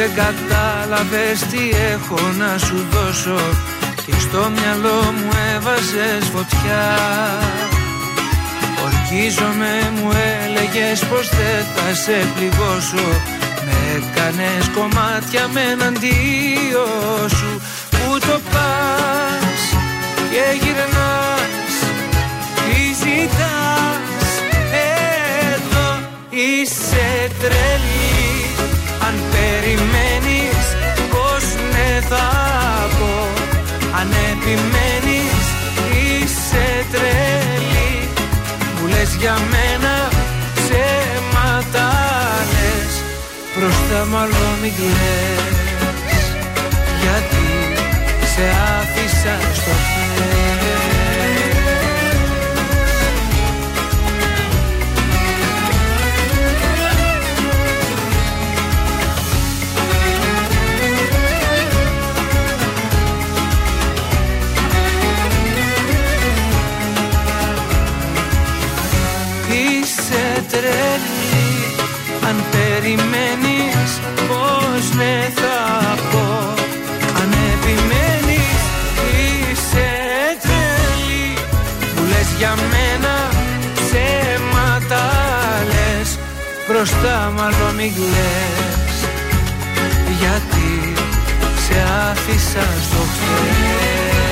δεν 0.00 0.14
κατάλαβες 0.14 1.40
τι 1.40 1.62
έχω 1.92 2.20
να 2.38 2.58
σου 2.58 2.86
δώσω. 2.90 3.40
Και 4.06 4.12
στο 4.20 4.50
μυαλό 4.56 5.00
μου 5.16 5.30
έβαζες 5.54 6.24
φωτιά. 6.34 6.84
Ορκίζομαι 8.84 9.74
μου 9.96 10.10
έλεγες 10.42 11.04
πως 11.04 11.28
δεν 11.28 11.62
θα 11.74 11.94
σε 11.94 12.16
πληγώσω. 12.34 13.08
Με 13.64 13.76
έκανες 13.96 14.68
κομμάτια 14.74 15.48
με 15.52 15.62
εναντίο 15.72 16.84
σου. 17.28 17.60
Πού 17.90 18.18
το 18.18 18.40
για 39.20 39.36
μένα 39.52 39.94
ψέματα 40.54 41.88
λες 42.52 42.94
Μπροστά 43.54 44.04
μάλλον 44.12 44.50
μην 44.62 44.72
κλαις. 44.78 46.26
Γιατί 47.00 47.46
σε 48.32 48.44
άφησα 48.78 49.34
στο 49.58 49.74
χέρι 49.88 50.49
Αν 72.30 72.44
περιμένεις 72.50 73.90
πως 74.28 74.94
ναι 74.96 75.30
θα 75.34 75.58
πω. 76.10 76.54
Αν 77.20 77.32
επιμένεις 77.52 78.60
είσαι 79.20 79.90
τρελή 80.42 81.34
Μου 81.96 82.02
λες 82.08 82.28
για 82.38 82.54
μένα 82.72 83.14
ψέματα 83.74 85.04
λες. 85.70 86.18
Μπροστά 86.68 87.32
μάλλον 87.36 87.74
μην 87.76 87.94
κλαις. 87.94 88.96
Γιατί 90.20 90.92
σε 91.66 91.76
άφησα 92.10 92.66
στο 92.86 93.02
χέρι 93.16 94.29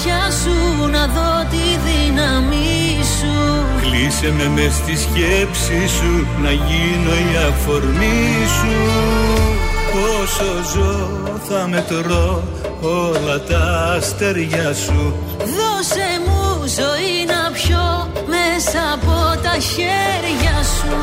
μάτια 0.00 0.30
σου 0.30 0.86
να 0.90 1.06
δω 1.06 1.48
τη 1.50 1.64
δύναμή 1.86 2.98
σου. 3.02 3.64
Κλείσε 3.80 4.32
με 4.32 4.48
μες 4.48 4.72
στη 4.74 4.96
σκέψη 4.96 5.88
σου 5.88 6.26
Να 6.42 6.50
γίνω 6.50 7.12
η 7.32 7.36
αφορμή 7.48 8.46
σου. 8.56 8.76
Όσο 10.20 10.44
ζω 10.72 11.08
θα 11.48 11.68
μετρώ 11.68 12.42
όλα 12.80 13.40
τα 13.40 13.94
αστέρια 13.96 14.74
σου. 14.74 15.14
Δώσε 15.38 16.08
μου 16.26 16.66
ζωή 16.66 17.24
να 17.26 17.50
πιω 17.50 18.10
μέσα 18.26 18.80
από 18.94 19.40
τα 19.42 19.58
χέρια 19.58 20.62
σου. 20.62 20.96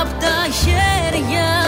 Απ' 0.00 0.20
τα 0.20 0.46
χέρια 0.60 1.67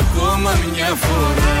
ακόμα 0.00 0.50
μια 0.72 0.94
φορά 0.94 1.60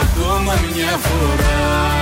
ακόμα 0.00 0.54
μια 0.74 0.96
φορά. 0.96 1.92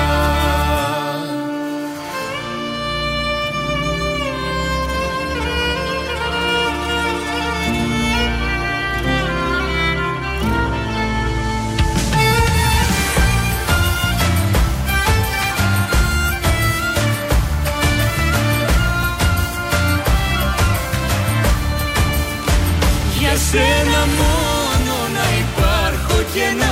Για 23.18 23.36
σένα 23.36 24.06
μόνο 24.18 24.96
να 25.12 25.24
υπάρχω 25.38 26.22
και 26.34 26.46
να 26.58 26.66
ζω 26.66 26.71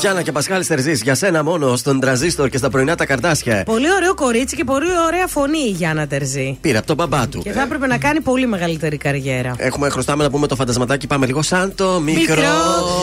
Γιάννα 0.00 0.22
και 0.22 0.32
Πασχάλη 0.32 0.64
Τερζή, 0.66 0.92
για 0.92 1.14
σένα 1.14 1.44
μόνο 1.44 1.76
στον 1.76 2.00
τραζίστορ 2.00 2.48
και 2.48 2.56
στα 2.58 2.70
πρωινά 2.70 2.94
τα 2.94 3.06
καρτάσια. 3.06 3.62
Πολύ 3.64 3.92
ωραίο 3.92 4.14
κορίτσι 4.14 4.56
και 4.56 4.64
πολύ 4.64 4.86
ωραία 5.06 5.26
φωνή 5.26 5.58
η 5.58 5.70
Γιάννα 5.70 6.06
Τερζή. 6.06 6.58
Πήρε 6.60 6.78
από 6.78 6.86
τον 6.86 6.96
μπαμπά 6.96 7.28
του. 7.28 7.42
Και 7.42 7.52
θα 7.52 7.60
έπρεπε 7.62 7.86
να 7.86 7.98
κάνει 7.98 8.20
πολύ 8.20 8.46
μεγαλύτερη 8.46 8.96
καριέρα. 8.96 9.54
Έχουμε 9.56 9.88
χρωστάμε 9.88 10.22
να 10.22 10.30
πούμε 10.30 10.46
το 10.46 10.56
φαντασματάκι. 10.56 11.06
Πάμε 11.06 11.26
λίγο 11.26 11.42
σαν 11.42 11.72
το 11.74 12.00
μικρό. 12.00 12.34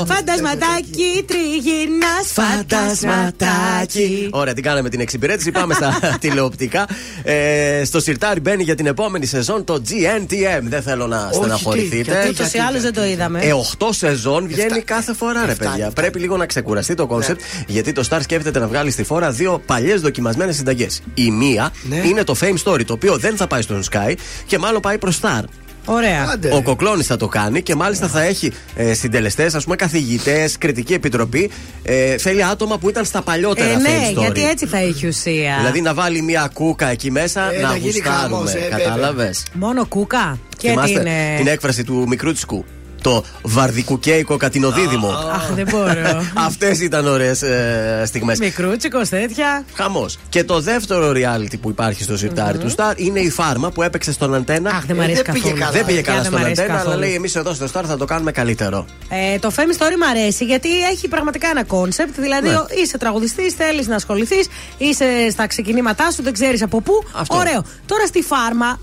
φαντασματάκι 0.07 1.25
τριγυρνάς 1.27 2.25
φαντασματάκι. 2.31 4.29
Ωραία, 4.31 4.53
την 4.53 4.63
κάναμε 4.63 4.89
την 4.89 4.99
εξυπηρέτηση. 4.99 5.51
Πάμε 5.51 5.73
στα 5.73 5.99
τηλεοπτικά. 6.21 6.87
Ε, 7.23 7.81
στο 7.85 7.99
σιρτάρι 7.99 8.39
μπαίνει 8.39 8.63
για 8.63 8.75
την 8.75 8.85
επόμενη 8.85 9.25
σεζόν 9.25 9.63
το 9.63 9.81
GNTM. 9.89 10.61
Δεν 10.61 10.81
θέλω 10.81 11.07
να 11.07 11.29
στεναχωρηθείτε. 11.33 12.25
Ούτως 12.29 12.53
ή 12.53 12.57
άλλως 12.57 12.81
δεν 12.81 12.93
το 12.93 13.05
είδαμε. 13.05 13.39
Ε, 13.39 13.51
8 13.79 13.87
σεζόν 13.89 14.47
βγαίνει 14.47 14.81
κάθε 14.81 15.13
φορά, 15.13 15.45
ρε 15.45 15.55
παιδιά. 15.55 15.91
Πρέπει 15.91 16.19
λίγο 16.19 16.37
να 16.37 16.45
ξεκουραστεί 16.45 16.86
το 16.95 17.07
κόνσεπτ, 17.07 17.41
γιατί 17.67 17.91
το 17.91 18.07
Star 18.09 18.19
σκέφτεται 18.21 18.59
να 18.59 18.67
βγάλει 18.67 18.91
στη 18.91 19.03
φόρα 19.03 19.31
δύο 19.31 19.61
παλιές 19.65 20.01
δοκιμασμένες 20.01 20.55
συνταγές. 20.55 21.01
Η 21.13 21.31
μία 21.31 21.71
είναι 22.05 22.23
το 22.23 22.35
Fame 22.41 22.55
Story, 22.63 22.85
το 22.85 22.93
οποίο 22.93 23.17
δεν 23.17 23.35
θα 23.37 23.47
πάει 23.47 23.61
στον 23.61 23.83
Sky 23.91 24.13
και 24.45 24.57
μάλλον 24.57 24.81
πάει 24.81 24.97
προς 24.97 25.19
Star. 25.21 25.41
Ωραία. 25.89 26.35
Ο 26.53 26.61
Κοκλώνης 26.61 27.05
θα 27.07 27.17
το 27.17 27.27
κάνει 27.27 27.61
και 27.61 27.75
μάλιστα 27.75 28.07
θα 28.07 28.21
έχει 28.21 28.51
ε, 28.75 28.93
συντελεστές, 28.93 29.55
ας 29.55 29.63
πούμε, 29.63 29.75
καθηγητές, 29.75 30.57
κριτική 30.57 30.93
επιτροπή. 30.93 31.49
Ε, 31.83 32.17
θέλει 32.17 32.43
άτομα 32.43 32.77
που 32.77 32.89
ήταν 32.89 33.05
στα 33.05 33.21
παλιότερα 33.21 33.69
Ε, 33.69 33.75
Fame 33.75 33.81
ναι, 33.81 34.09
Story. 34.11 34.17
γιατί 34.19 34.47
έτσι 34.47 34.65
θα 34.65 34.77
έχει 34.77 35.07
ουσία. 35.07 35.55
Δηλαδή 35.57 35.81
να 35.81 35.93
βάλει 35.93 36.21
μια 36.21 36.49
Κούκα 36.53 36.87
εκεί 36.87 37.11
μέσα 37.11 37.53
Ε, 37.53 37.59
να 37.61 37.67
να 37.69 37.75
γίνει 37.75 37.91
γουστάρουμε. 37.91 38.21
χαμός, 38.35 38.53
ε, 38.53 38.67
Κατάλαβες; 38.69 39.45
Μόνο 39.53 39.85
Κούκα; 39.85 40.39
Και 40.57 40.69
Θυμάστε 40.69 40.97
την. 40.99 41.07
ε, 41.07 41.35
την 41.37 41.47
έκφραση 41.47 41.83
του 41.83 42.05
Μικρούτσικου. 42.07 42.65
Το 43.01 43.23
βαρδικουκέικο 43.41 44.37
κατινοδίδυμο. 44.37 45.07
Αχ, 45.09 45.51
δεν 45.53 45.67
μπορώ. 45.71 46.23
Αυτές 46.47 46.79
ήταν 46.81 47.07
ωραίες 47.07 47.41
ε, 47.41 48.03
στιγμές. 48.05 48.39
Μικρούτσικος, 48.39 49.09
τέτοια. 49.09 49.63
Χαμός. 49.73 50.17
Και 50.29 50.43
το 50.43 50.59
δεύτερο 50.59 51.11
reality 51.15 51.59
που 51.61 51.69
υπάρχει 51.69 52.03
στο 52.03 52.17
σιρτάρι 52.17 52.57
του 52.57 52.71
Star 52.75 52.93
είναι 52.95 53.19
η 53.19 53.29
φάρμα 53.29 53.71
που 53.71 53.81
έπαιξε 53.81 54.11
στον 54.11 54.33
Αντένα. 54.35 54.69
Αχ, 54.69 54.85
δεν 54.85 54.95
μ' 54.95 54.99
αρέσει 55.01 55.21
δεν 55.21 55.33
πήγε 55.33 55.39
καθόλου. 55.43 55.59
καλά. 55.59 55.71
Δεν 55.71 55.85
πήγε 55.85 55.97
Παιδιά, 56.01 56.11
καλά 56.11 56.21
δεν 56.21 56.31
στον 56.31 56.39
μ' 56.41 56.43
αρέσει 56.45 56.61
Αντένα, 56.61 56.73
αλλά 56.79 56.83
καθόλου. 56.89 57.03
λέει 57.05 57.13
εμείς 57.15 57.35
εδώ 57.35 57.53
στο 57.53 57.65
Star 57.73 57.83
θα 57.87 57.97
το 57.97 58.05
κάνουμε 58.05 58.31
καλύτερο. 58.31 58.85
Ε, 59.09 59.39
το 59.39 59.51
Fame 59.55 59.59
Story 59.81 59.95
μου 59.99 60.07
αρέσει 60.09 60.45
γιατί 60.45 60.69
έχει 60.91 61.07
πραγματικά 61.07 61.49
ένα 61.49 61.63
κόνσεπτ. 61.63 62.19
Δηλαδή, 62.19 62.47
Ναι. 62.49 62.55
ο- 62.55 62.67
είσαι 62.83 62.97
τραγουδιστής, 62.97 63.53
θέλεις 63.53 63.87
να 63.87 63.95
ασχοληθείς, 63.95 64.47
είσαι 64.77 65.05
στα 65.31 65.47
ξεκινήματά 65.47 66.11
σου, 66.11 66.23
δεν 66.23 66.33
ξέρεις 66.33 66.61
από 66.61 66.81
πού. 66.81 66.93
Αυτό. 67.13 67.35
Ωραίο. 67.37 67.63
Τώρα 67.85 68.05
στη 68.05 68.21
φάρμα 68.21 68.79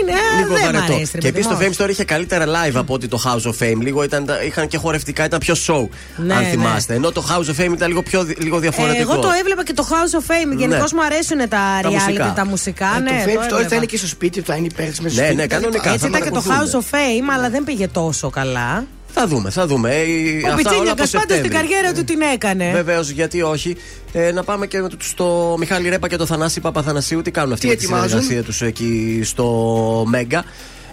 Είναι, 0.00 0.12
Λίγο 0.38 0.54
δεν 0.54 0.62
μ' 0.62 0.64
βαρετό. 0.64 0.92
αρέσει. 0.94 0.98
ρε 1.00 1.04
Και 1.04 1.10
παιδί 1.18 1.28
επίσης 1.28 1.46
το 1.46 1.54
μου. 1.54 1.60
Fame 1.78 1.84
Store 1.84 1.88
είχε 1.90 2.04
καλύτερα 2.04 2.44
live 2.46 2.74
από 2.74 2.94
ότι 2.94 3.08
το 3.08 3.22
House 3.24 3.50
of 3.50 3.54
Fame. 3.62 3.78
Λίγο 3.80 4.02
ήταν, 4.02 4.26
είχαν 4.46 4.68
και 4.68 4.76
χορευτικά, 4.78 5.24
ήταν 5.24 5.38
πιο 5.38 5.54
show. 5.66 5.88
Ναι, 6.16 6.34
αν 6.34 6.42
ναι. 6.42 6.48
θυμάστε. 6.48 6.94
Ενώ 6.94 7.12
το 7.12 7.24
House 7.30 7.44
of 7.50 7.60
Fame 7.64 7.72
ήταν 7.72 7.88
λίγο, 7.88 8.02
πιο, 8.02 8.26
λίγο 8.38 8.58
διαφορετικό. 8.58 8.98
Ε, 9.10 9.14
εγώ 9.14 9.18
το 9.22 9.28
έβλεπα 9.40 9.64
και 9.64 9.72
το 9.72 9.88
House 9.90 10.18
of 10.18 10.22
Fame. 10.32 10.56
Γενικώς 10.58 10.92
Ναι. 10.92 10.98
μου 11.00 11.04
αρέσουν 11.06 11.38
τα 11.38 11.46
Τα 11.48 11.80
reality, 11.82 11.92
μουσικά. 11.92 12.32
τα 12.36 12.46
μουσικά. 12.46 12.86
Ε, 12.96 13.00
ναι, 13.00 13.08
το 13.10 13.14
Fame 13.30 13.44
Story 13.44 13.50
έβλεπα. 13.50 13.68
θα 13.68 13.76
είναι 13.76 13.84
και 13.86 13.96
στο 13.96 14.06
σπίτι 14.06 14.40
του, 14.40 14.46
θα 14.46 14.56
είναι 14.56 14.66
υπέρ 14.66 14.88
της 14.88 15.00
Ναι, 15.16 15.30
ναι, 15.30 15.46
κανονικά. 15.46 15.88
Έτσι 15.92 15.98
θα 15.98 16.06
ήταν 16.08 16.22
και 16.22 16.30
το 16.30 16.40
παρακολουθούνται. 16.40 16.78
House 16.78 16.92
of 16.92 16.94
Fame, 16.96 17.34
αλλά 17.36 17.50
δεν 17.50 17.64
πήγε 17.64 17.88
τόσο 17.88 18.30
καλά. 18.30 18.84
Θα 19.20 19.26
δούμε, 19.26 19.50
θα 19.50 19.66
δούμε. 19.66 19.90
Ε, 19.90 20.02
Ο 20.02 20.36
αυτά 20.36 20.46
όλα 20.46 20.56
Πιτσίνιακας 20.56 20.90
από 20.90 20.96
πάντως 20.96 21.08
στην 21.18 21.18
Σεπτέμβρη. 21.18 21.48
καριέρα 21.48 21.92
του 21.92 22.04
την 22.04 22.20
έκανε. 22.34 22.70
Βεβαίως, 22.72 23.10
γιατί 23.10 23.42
όχι. 23.42 23.76
Ε, 24.12 24.32
να 24.32 24.42
πάμε 24.44 24.66
και 24.66 24.80
με 24.80 24.88
το- 24.88 24.96
στο 25.00 25.56
Μιχάλη 25.58 25.88
Ρέπα 25.88 26.08
και 26.08 26.16
το 26.16 26.26
Θανάση 26.26 26.60
Παπαθανασίου. 26.60 27.22
Τι 27.22 27.30
κάνουν 27.30 27.52
αυτοί 27.52 27.64
Τι 27.66 27.72
με 27.72 27.78
τη 27.78 27.84
ετοιμάζουν; 27.84 28.08
συνεργασία 28.08 28.42
τους 28.42 28.62
εκεί 28.62 29.20
στο 29.24 29.44
Μέγκα; 30.08 30.44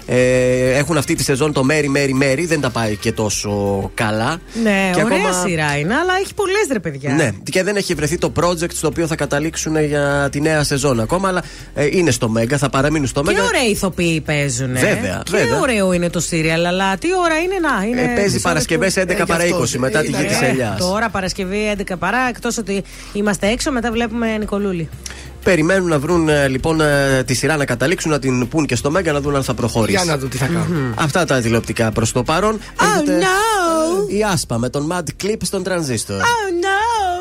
Ε, 0.08 0.78
έχουν 0.78 0.98
αυτή 0.98 1.16
τη 1.16 1.24
σεζόν 1.24 1.54
το 1.54 1.64
Μέρι 1.64 1.90
Μέρι 1.90 2.14
Μέρι, 2.14 2.46
δεν 2.46 2.62
τα 2.62 2.70
πάει 2.70 2.96
και 2.96 3.12
τόσο 3.12 3.52
καλά. 3.94 4.38
Ναι, 4.64 4.90
Και 4.96 5.04
ωραία 5.04 5.18
ακόμα- 5.18 5.46
σειρά 5.48 5.78
είναι, 5.78 5.94
αλλά 5.96 6.14
έχει 6.24 6.34
πολλές 6.34 6.68
ρε 6.72 6.80
παιδιά. 6.80 7.14
Ναι, 7.14 7.30
και 7.52 7.64
δεν 7.64 7.76
έχει 7.76 7.94
βρεθεί 7.94 8.18
το 8.18 8.32
project 8.42 8.72
στο 8.74 8.88
οποίο 8.88 9.08
θα 9.08 9.16
καταλήξουν 9.16 9.84
για 9.86 10.28
τη 10.32 10.42
νέα 10.42 10.64
σεζόν 10.64 11.00
ακόμα, 11.00 11.28
αλλά 11.28 11.44
ε, 11.76 11.86
είναι 11.92 12.12
στο 12.12 12.30
Μέγκα, 12.30 12.58
θα 12.58 12.70
παραμείνουν 12.70 13.08
στο 13.08 13.22
Και 13.22 13.26
Μέγκα. 13.32 13.44
ωραίοι 13.44 13.70
ηθοποιοί 13.72 14.22
παίζουν. 14.22 14.72
Βέβαια, 14.74 15.22
και 15.24 15.32
βέβαια. 15.38 15.60
ωραίο 15.60 15.94
είναι 15.94 16.10
το 16.10 16.20
σύριαλ, 16.20 16.66
αλλά 16.66 16.98
τι 16.98 17.08
ώρα 17.26 17.38
είναι 17.38 17.56
να. 17.62 17.86
Είναι 17.86 18.02
Ε, 18.12 18.16
παίζει 18.16 18.34
μισό 18.34 18.48
Παρασκευές 18.48 18.96
λεπτό. 18.96 19.14
11 19.14 19.26
παρά 19.28 19.44
20 19.46 19.78
μετά 19.78 20.02
τη 20.02 20.08
γη 20.12 20.24
της 20.24 20.42
Ε, 20.42 20.46
Ελιάς. 20.46 20.78
Τώρα 20.80 21.10
Παρασκευή 21.10 21.76
11 21.78 21.98
παρά, 22.00 22.18
εκτός 22.30 22.58
ότι 22.58 22.84
είμαστε 23.14 23.48
έξω, 23.48 23.72
μετά 23.72 23.92
βλέπουμε 23.92 24.38
Νικολούλη. 24.38 24.90
Περιμένουν 25.46 25.90
να 25.90 26.00
βρουν 26.00 26.30
ε, 26.30 26.48
λοιπόν 26.48 26.82
ε, 26.82 27.24
τη 27.24 27.34
σειρά 27.34 27.58
να 27.58 27.66
καταλήξουν, 27.66 28.12
να 28.12 28.20
την 28.20 28.48
πούν 28.48 28.66
και 28.66 28.76
στο 28.76 28.92
Μέγκα 28.92 29.12
να 29.12 29.22
δουν 29.22 29.36
αν 29.36 29.44
θα 29.44 29.54
προχωρήσει. 29.54 30.04
Για 30.04 30.12
να 30.12 30.18
δω 30.18 30.28
τι 30.28 30.38
θα 30.38 30.46
κάνουν. 30.46 30.94
Αυτά 30.98 31.26
τα 31.26 31.42
τηλεοπτικά 31.42 31.92
προς 31.92 32.12
το 32.12 32.24
παρόν. 32.24 32.60
Oh 32.60 32.84
Έρχεται 32.84 33.20
no! 33.20 34.12
Η 34.14 34.24
Άσπα 34.24 34.58
με 34.58 34.70
τον 34.70 34.92
Mad 34.92 35.24
Clip 35.24 35.38
στον 35.42 35.64
τρανζίστορ. 35.64 36.20
Oh 36.20 36.22
no! 36.22 37.15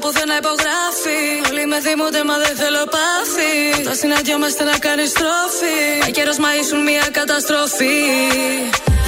Πια 0.00 0.10
δεν 0.12 0.26
βάζω 0.26 0.28
πουθενά 0.28 0.36
υπογράφει. 0.42 1.18
Όλοι 1.50 1.64
με 1.72 1.78
θυμούνται, 1.86 2.22
μα 2.28 2.36
δεν 2.44 2.54
θέλω 2.60 2.82
πάθη. 2.94 3.52
Τα 3.88 3.94
συναντιόμαστε 4.00 4.62
να 4.70 4.76
κάνει 4.86 5.04
στροφή. 5.14 5.78
Μα 6.02 6.08
καιρός 6.16 6.38
μα 6.44 6.50
ήσουν 6.60 6.80
μια 6.88 7.06
καταστροφή. 7.18 7.98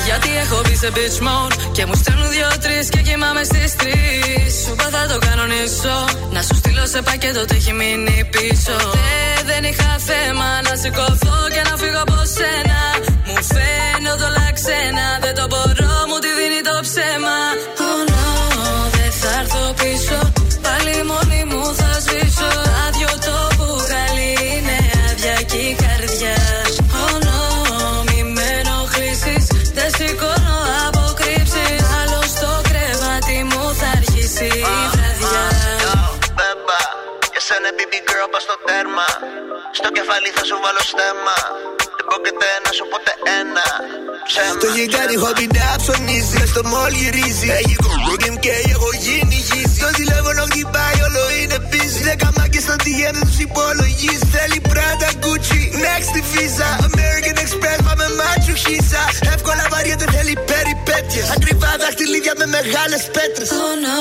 Γιατί 0.07 0.31
έχω 0.45 0.59
μπει 0.65 0.75
σε 0.83 0.91
bitch 0.97 1.19
mode 1.27 1.55
Και 1.77 1.83
μου 1.89 1.95
στέλνουν 2.01 2.31
δυο-τρει 2.35 2.79
και 2.93 3.01
κοιμάμαι 3.09 3.43
στις 3.51 3.71
τρεις. 3.81 4.53
Σου 4.63 4.73
είπα 4.73 4.87
θα 4.95 5.03
το 5.13 5.19
κανονίσω 5.27 5.97
Να 6.35 6.41
σου 6.47 6.55
στείλω 6.61 6.87
σε 6.93 7.01
πακέτο 7.03 7.43
το 7.49 7.55
έχει 7.59 7.73
μείνει 7.81 8.19
πίσω 8.35 8.77
Ε, 9.09 9.43
δεν 9.51 9.63
είχα 9.71 9.91
θέμα 10.11 10.49
να 10.67 10.73
σηκωθώ 10.83 11.37
και 11.55 11.63
να 11.69 11.75
φύγω 11.81 12.01
από 12.07 12.19
σένα 12.37 12.81
Μου 13.27 13.37
φαίνονται 13.53 14.25
όλα 14.31 14.47
ξένα 14.59 15.07
Δεν 15.25 15.35
το 15.39 15.45
μπορώ, 15.51 15.68
baby 38.39 38.47
girl 38.47 38.47
πας 38.47 38.47
στο 38.47 38.57
τέρμα. 38.69 39.09
Στο 39.79 39.89
κεφάλι 39.97 40.29
θα 40.37 40.43
σου 40.49 40.57
βάλω 40.65 40.83
στέμα. 40.93 41.37
Δεν 41.97 42.05
πρόκειται 42.09 42.49
να 42.65 42.71
σου 42.77 42.85
ποτέ 42.93 43.15
ένα. 43.41 43.67
Ψέμα. 44.29 44.61
Το 44.63 44.69
γιγάρι 44.77 45.17
χόμπι 45.23 45.47
να 45.57 45.67
ψωνίζει 45.83 46.35
Μες 46.39 46.51
στο 46.53 46.63
μόλ 46.73 46.93
γυρίζει. 47.01 47.49
Έχει 47.61 47.77
κουρούγκιμ 47.85 48.35
και 48.45 48.53
έχω 48.75 48.91
γίνει 49.05 49.39
γύση 49.49 49.79
Το 49.85 49.91
τηλέφωνο 50.01 50.43
χτυπάει 50.51 50.99
όλο 51.07 51.23
είναι 51.39 51.59
busy. 51.71 52.01
Δέκα 52.09 52.29
μάκες 52.37 52.63
στο 52.67 52.77
DM 52.85 53.15
δεν 53.19 53.25
τους 53.29 53.41
υπολογίζει. 53.47 54.25
Θέλει 54.35 54.59
πράτα 54.73 55.09
Gucci 55.23 55.58
Next 55.85 56.11
τη 56.15 56.23
Visa 56.33 56.69
American 56.89 57.37
Express 57.45 57.79
πάμε 57.87 58.07
μάτσου 58.19 58.55
χίσα 58.65 59.03
Εύκολα 59.35 59.65
βαριέται 59.73 60.07
θέλει 60.15 60.35
περιπέτειες 60.51 61.29
Ακριβά 61.37 61.71
δαχτυλίδια 61.83 62.35
με 62.41 62.47
μεγάλες 62.57 63.03
πέτρες. 63.17 63.49
Oh 63.65 63.75
no, 63.85 63.99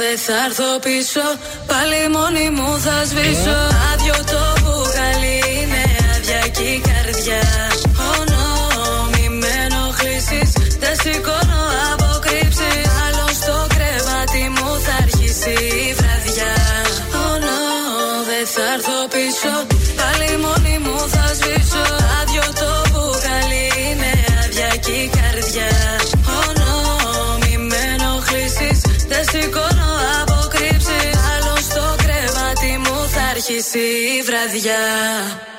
δεν 0.00 0.16
θα 0.24 0.36
έρθω 0.46 0.68
πίσω. 0.86 1.24
Πάλι 1.70 1.98
μόνη 2.16 2.44
μου 2.56 2.68
θα 2.86 2.96
σβήσω. 3.10 3.58
Άδειο 3.90 4.18
το 4.32 4.42
μπουκάλι 4.60 5.36
είναι 5.56 5.82
άδεια 6.14 6.42
και 6.56 6.66
η 6.76 6.78
καρδιά. 6.88 7.42
Oh 8.08 8.22
no, 8.32 8.44
μη 9.12 9.24
με 9.40 9.52
ενοχλήσεις. 9.66 10.50
Δεν 10.82 10.94
σηκώνω 11.02 11.60
θα 33.72 33.78
αρχίσει 33.78 34.18
η 34.18 34.22
βραδιά 34.22 35.51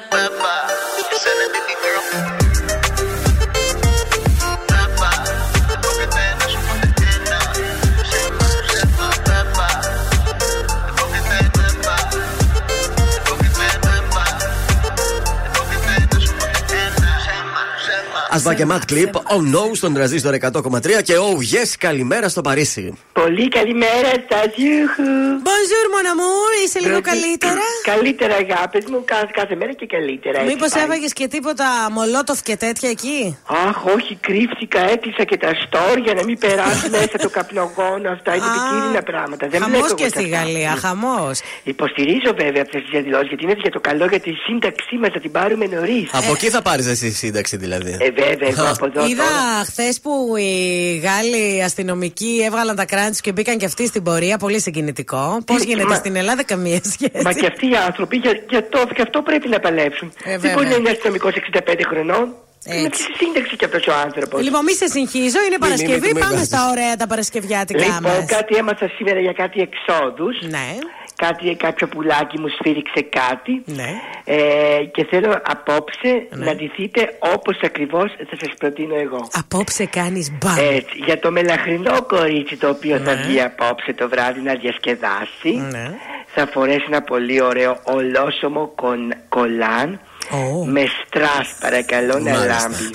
ψέμα 18.36 18.54
Άσπα 18.54 18.54
και 18.54 18.66
Mad 18.70 18.94
Clip, 18.94 19.12
Oh 19.16 19.56
No 19.56 19.64
στον 19.74 19.94
τραζίστορ 19.94 20.34
100,3 20.42 21.04
και 21.04 21.14
Oh 21.18 21.38
Yes, 21.56 21.70
καλημέρα 21.80 22.30
στο 22.30 22.42
Παρίσι. 22.42 22.94
Πολύ 23.14 23.48
καλημέρα, 23.48 24.10
Σταζιούχου. 24.26 25.12
Bonjour, 25.50 25.86
mon 25.96 26.08
amour, 26.14 26.52
είσαι 26.66 26.80
λίγο 26.80 27.02
καλύτερα; 27.02 27.62
Καλύτερα, 27.94 28.36
αγάπη 28.36 28.84
μου, 28.90 29.02
κάθε, 29.06 29.30
κάθε 29.34 29.56
μέρα 29.56 29.74
και 29.74 29.86
καλύτερα. 29.86 30.40
έτσι 30.40 30.54
Μήπως 30.54 30.70
πάει. 30.72 30.84
έβαγε 30.84 31.08
και 31.20 31.28
τίποτα 31.28 31.66
μολότοφ 31.92 32.42
και 32.42 32.56
τέτοια 32.56 32.90
εκεί; 32.90 33.38
Αχ, 33.68 33.86
όχι, 33.96 34.16
κρύφτηκα, 34.28 34.82
έκλεισα 34.92 35.24
και 35.24 35.38
τα 35.38 35.52
στόρ 35.64 35.98
για 35.98 36.14
να 36.14 36.24
μην 36.24 36.38
περάσει 36.38 36.90
μέσα 36.98 37.18
το 37.26 37.30
καπνογόνο. 37.30 38.10
Αυτά 38.18 38.36
είναι 38.36 38.46
Α, 38.46 38.54
επικίνδυνα 38.54 39.02
πράγματα. 39.12 39.48
Δεν 39.48 39.62
Χαμός 39.62 39.78
βλέπω 39.80 39.94
και 39.96 40.04
εγώ 40.04 40.12
στη 40.16 40.24
αυτά. 40.24 40.38
Γαλλία, 40.38 40.72
χαμός. 40.86 41.36
Υποστηρίζω 41.64 42.32
βέβαια 42.44 42.62
αυτές 42.68 42.82
τις 42.82 42.90
διαδηλώσεις 42.96 43.28
γιατί 43.28 43.44
είναι 43.44 43.56
για 43.58 43.72
το 43.72 43.80
καλό 43.90 44.06
για 44.14 44.20
τη 44.20 44.32
σύνταξή 44.46 44.96
μας 45.02 45.10
να 45.14 45.20
την 45.20 45.32
πάρουμε 45.32 45.66
νωρίς. 45.76 46.10
Από 46.12 46.32
εκεί 46.38 46.48
θα 46.50 46.62
πάρεις 46.62 46.86
εσύ 46.88 47.12
σύνταξη 47.12 47.56
δηλαδή. 47.58 47.94
Ε, 48.26 48.30
βέβαια, 48.36 48.50
εγώ 48.50 48.72
από 48.72 48.86
εδώ. 48.86 49.06
Είδα 49.08 49.24
τώρα. 49.24 49.64
χθες 49.66 50.00
που 50.00 50.36
οι 50.38 50.98
Γάλλοι 50.98 51.64
αστυνομικοί 51.64 52.42
έβγαλαν 52.46 52.76
τα 52.76 52.86
κράνη 52.86 53.10
του 53.12 53.18
και 53.22 53.32
μπήκαν 53.32 53.58
και 53.58 53.66
αυτοί 53.66 53.88
στην 53.88 54.04
πορεία. 54.04 54.38
Πολύ 54.38 54.60
συγκινητικό. 54.62 55.38
Πώς 55.46 55.58
Τι, 55.62 55.66
γίνεται 55.68 55.88
μα- 55.88 55.96
στην 55.96 56.16
Ελλάδα, 56.16 56.44
καμία 56.44 56.82
σχέση; 56.84 57.24
Μα 57.24 57.34
και 57.34 57.46
αυτοί 57.46 57.66
οι 57.70 57.76
άνθρωποι 57.88 58.18
για, 58.18 58.32
για 58.50 58.70
το, 58.70 58.88
και 58.96 59.02
αυτό 59.02 59.22
πρέπει 59.22 59.48
να 59.50 59.60
παλέψουν. 59.60 60.14
Ε, 60.24 60.30
Δεν 60.30 60.40
βέβαια. 60.40 60.54
μπορεί 60.56 60.68
να 60.68 60.76
είναι 60.76 60.90
αστυνομικός 60.90 61.34
65 61.36 61.60
χρονών. 61.90 62.34
Έτσι. 62.66 62.80
Είναι 62.80 62.90
στη 62.94 63.26
σύνταξη 63.26 63.56
κι 63.56 63.66
αυτός 63.66 63.88
ο 63.88 63.94
άνθρωπος. 64.06 64.42
Λοιπόν, 64.44 64.64
μη 64.64 64.74
σε 64.74 64.88
συγχύζω, 64.88 65.40
είναι 65.48 65.58
Παρασκευή. 65.60 66.00
μην 66.00 66.12
με 66.14 66.20
Πάμε 66.20 66.34
βάζεις. 66.34 66.48
στα 66.48 66.70
ωραία 66.72 66.96
τα 66.96 67.08
Παρασκευιάτικα 67.08 67.80
Λοιπόν, 67.86 68.02
μας. 68.04 68.26
κάτι 68.26 68.56
έμαθα 68.56 68.88
σήμερα 68.98 69.20
για 69.20 69.34
κάτι 69.34 69.58
εξόδους. 69.68 70.36
Ναι. 70.56 70.68
Κάτι, 71.16 71.56
κάποιο 71.56 71.88
πουλάκι 71.88 72.40
μου 72.40 72.48
σφύριξε 72.48 73.02
κάτι. 73.10 73.62
Ναι. 73.66 73.90
Ε, 74.24 74.84
και 74.94 75.06
θέλω 75.10 75.42
απόψε 75.46 76.28
να 76.30 76.56
ντυθείτε 76.56 77.18
όπως 77.36 77.60
ακριβώς 77.64 78.12
θα 78.30 78.36
σας 78.40 78.54
προτείνω 78.60 78.96
εγώ. 78.96 79.28
Απόψε 79.34 79.86
κάνεις 79.86 80.32
μπαμ. 80.32 80.56
Έτσι, 80.58 80.98
για 81.06 81.20
το 81.20 81.32
μελαχρινό 81.32 82.02
κορίτσι 82.08 82.58
το 82.58 82.70
οποίο 82.70 82.98
θα 82.98 83.14
Ναι. 83.16 83.22
βγει 83.22 83.42
απόψε 83.42 83.94
το 83.94 84.10
βράδυ 84.10 84.40
να 84.42 84.54
διασκεδάσει 84.54 85.50
Ναι. 85.72 85.96
θα 86.26 86.48
φορέσει 86.54 86.84
ένα 86.88 87.02
πολύ 87.02 87.42
ωραίο 87.42 87.80
ολόσωμο 87.84 88.68
κον, 88.76 89.14
κολάν 89.30 90.00
Ω. 90.32 90.66
με 90.66 90.84
στρας 91.06 91.56
παρακαλώ 91.62 92.20
να 92.20 92.32
Μάλιστα. 92.32 92.46
λάμπει. 92.62 92.90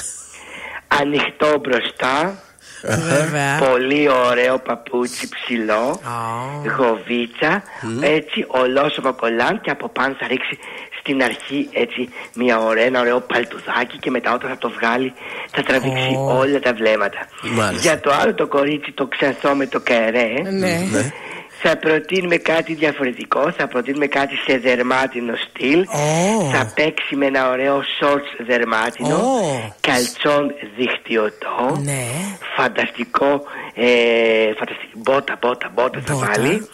ανοιχτό 1.00 1.58
μπροστά. 1.60 2.42
Βέβαια. 2.82 3.58
Πολύ 3.70 4.08
ωραίο 4.28 4.58
παπούτσι 4.58 5.28
ψηλό. 5.28 6.00
Γοβίτσα. 6.76 7.62
Έτσι, 8.00 8.44
ολόσωμο 8.46 9.12
κολλάν 9.12 9.60
και 9.60 9.70
από 9.70 9.88
πάνω 9.88 10.14
θα 10.18 10.26
ρίξει 10.26 10.58
στην 11.00 11.22
αρχή 11.22 11.68
έτσι 11.72 12.08
μια 12.34 12.58
ωραία, 12.60 12.84
ένα 12.84 13.00
ωραίο 13.00 13.20
παλτουδάκι 13.20 13.98
και 13.98 14.10
μετά 14.10 14.34
όταν 14.34 14.50
θα 14.50 14.58
το 14.58 14.70
βγάλει 14.70 15.12
θα 15.50 15.62
τραβήξει 15.62 16.14
Ω. 16.16 16.38
όλα 16.38 16.60
τα 16.60 16.72
βλέμματα. 16.72 17.18
Μάλιστα. 17.42 17.88
Για 17.88 18.00
το 18.00 18.10
άλλο 18.20 18.34
το 18.34 18.46
κορίτσι 18.46 18.92
το 18.92 19.06
ξανθό 19.06 19.54
με 19.54 19.66
το 19.66 19.80
κερέ. 19.80 20.32
Ναι. 20.50 20.78
Θα 21.62 21.76
προτείνουμε 21.76 22.36
κάτι 22.36 22.74
διαφορετικό, 22.74 23.52
θα 23.56 23.66
προτείνουμε 23.68 24.06
κάτι 24.06 24.34
σε 24.46 24.58
δερμάτινο 24.58 25.34
στυλ. 25.48 25.80
Ω. 25.80 26.50
Θα 26.52 26.72
παίξει 26.74 27.16
με 27.16 27.26
ένα 27.26 27.50
ωραίο 27.50 27.82
σόρτς 27.98 28.28
δερμάτινο, 28.46 29.16
Ω. 29.16 29.74
καλτσόν 29.80 30.54
διχτυωτό, 30.76 31.78
Ναι. 31.82 32.02
φανταστικό, 32.56 33.42
ε, 33.74 33.86
φανταστική 34.58 34.92
μπότα, 34.96 35.38
μπότα, 35.40 35.70
μπότα 35.74 36.00
θα 36.06 36.14
βάλει 36.14 36.68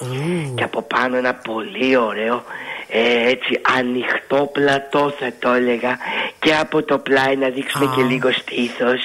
και 0.54 0.64
από 0.64 0.82
πάνω 0.82 1.16
ένα 1.16 1.34
πολύ 1.34 1.96
ωραίο 1.96 2.44
ε, 2.88 3.28
έτσι 3.30 3.60
ανοιχτό 3.78 4.50
πλατό 4.52 5.14
θα 5.18 5.32
το 5.38 5.50
έλεγα 5.52 5.98
και 6.38 6.54
από 6.54 6.82
το 6.82 6.98
πλάι 6.98 7.36
να 7.36 7.48
δείξουμε 7.48 7.92
και 7.96 8.02
λίγο 8.02 8.32
στήθος 8.32 9.00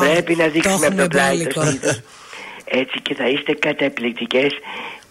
πρέπει 0.00 0.34
να 0.34 0.46
δείξουμε 0.46 0.74
από 0.74 0.84
έχουμε 0.84 1.02
το 1.02 1.08
πλάι 1.08 1.28
μπέλικο. 1.36 1.60
το 1.60 1.66
στήθος 1.66 2.00
έτσι 2.64 3.00
και 3.02 3.14
θα 3.14 3.28
είστε 3.28 3.52
καταπληκτικές 3.52 4.52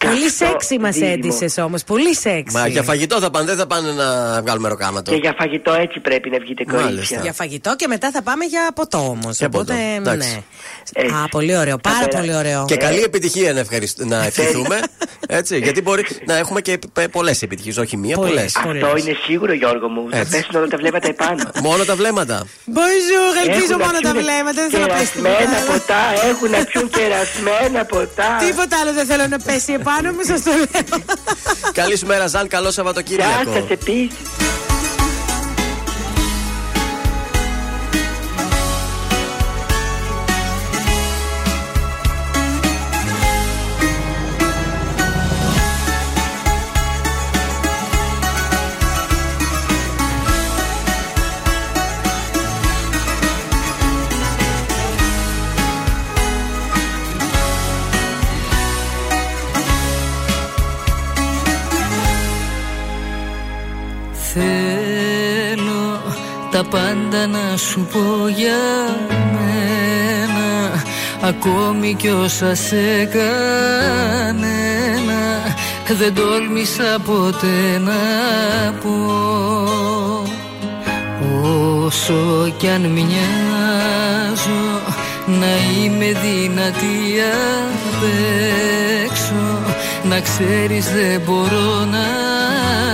Πολύ 0.07 0.21
Καυτό 0.21 0.45
σεξι 0.45 0.79
μας 0.79 0.95
δίδυμο. 0.95 1.11
έντυσε 1.13 1.61
όμως. 1.61 1.83
Πολύ 1.83 2.15
σεξι. 2.15 2.57
Μα 2.57 2.67
για 2.67 2.83
φαγητό 2.83 3.19
θα 3.19 3.29
πάνε, 3.29 3.45
δεν 3.45 3.57
θα 3.57 3.67
πάνε 3.67 3.91
να 3.91 4.41
βγάλουμε 4.41 4.67
ροκάματο. 4.67 5.11
Και 5.11 5.17
για 5.17 5.35
φαγητό 5.37 5.73
έτσι 5.73 5.99
πρέπει 5.99 6.29
να 6.29 6.37
βγείτε 6.39 6.63
κορίτσια. 6.63 7.19
Για 7.21 7.33
φαγητό 7.33 7.75
και 7.75 7.87
μετά 7.87 8.11
θα 8.11 8.21
πάμε 8.21 8.45
για 8.45 8.71
ποτό 8.75 8.97
όμως. 8.97 9.37
Για 9.37 9.49
ποτό, 9.49 9.73
εντάξει. 9.95 10.43
Ναι. 10.97 11.17
Α, 11.17 11.27
πολύ 11.29 11.57
ωραίο. 11.57 11.77
Πάρα 11.77 12.07
πολύ 12.07 12.35
ωραίο. 12.35 12.65
Και 12.67 12.75
καλή 12.75 13.01
επιτυχία 13.01 13.53
να, 13.53 13.59
ευχαριστ- 13.59 14.03
να 14.05 14.25
ευχηθούμε. 14.25 14.79
Έτσι, 15.27 15.57
γιατί 15.57 15.81
μπορεί 15.81 16.05
να 16.25 16.37
έχουμε 16.37 16.61
και 16.61 16.79
πολλές 17.11 17.41
επιτυχίες, 17.41 17.77
όχι 17.77 17.97
μία, 17.97 18.15
πολλές. 18.15 18.55
Αυτό 18.55 18.97
είναι 18.97 19.15
σίγουρο 19.25 19.53
Γιώργο 19.53 19.87
μου. 19.87 20.07
Θα 20.11 20.17
Έτσι. 20.17 20.31
πέσουν 20.31 20.55
όλα 20.55 20.67
τα 20.67 20.77
βλέμματα 20.77 21.07
επάνω. 21.07 21.43
Μόνο 21.61 21.83
τα 21.83 21.95
βλέμματα. 21.95 22.45
Bonjour, 22.67 23.47
ελπίζω 23.47 23.63
Έχουν 23.63 23.77
να 23.79 23.85
μόνο 23.85 23.99
τα 23.99 24.11
πιούνε 24.11 24.21
βλέμματα. 24.21 24.61
Δεν 24.61 24.69
θέλω 24.69 24.85
να 24.85 24.93
πέσει 24.93 25.11
Κερασμένα 25.11 25.55
τίποτα. 25.59 25.71
ποτά, 25.71 26.01
έχουν 26.29 26.49
να 26.49 26.63
πιούν 26.65 26.89
κερασμένα 26.89 27.85
ποτά. 27.85 28.29
Τίποτα 28.47 28.79
άλλο 28.81 28.93
δεν 28.93 29.05
θέλω 29.05 29.27
να 29.27 29.39
πέσει 29.39 29.73
επάνω 29.73 30.11
μου, 30.11 30.19
σας 30.25 30.43
το 30.43 30.51
λέω. 30.51 31.03
Καλή 31.73 31.97
σου 31.97 32.05
μέρα, 32.05 32.27
Ζαν. 32.27 32.47
Καλό 32.47 32.71
Σαββατοκύριακο. 32.71 33.49
Γεια 33.51 33.53
σας 33.61 33.69
επίσης. 33.69 34.17
Θέλω 64.37 66.01
τα 66.51 66.63
πάντα 66.63 67.27
να 67.27 67.57
σου 67.57 67.87
πω 67.91 68.27
για 68.27 68.63
μένα. 69.33 70.83
Ακόμη 71.21 71.93
κι 71.93 72.09
όσα 72.09 72.55
σε 72.55 73.05
κανένα 73.05 73.23
Δεν 75.97 76.13
τόλμησα 76.13 76.99
ποτέ 77.05 77.79
να 77.79 77.93
πω. 78.73 78.95
Όσο 81.85 82.53
κι 82.57 82.69
αν 82.69 82.81
μοιάζω 82.81 84.81
να 85.25 85.47
είμαι 85.83 86.05
δυνατή 86.05 87.21
απ' 87.63 88.03
έξω. 89.05 89.59
Να 90.03 90.19
ξέρεις 90.19 90.91
δεν 90.91 91.21
μπορώ 91.25 91.85
να 91.85 92.05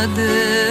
αντέξω 0.03 0.70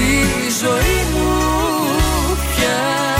στη 0.00 0.50
ζωή 0.60 0.98
μου 1.12 1.28
πια 2.50 3.19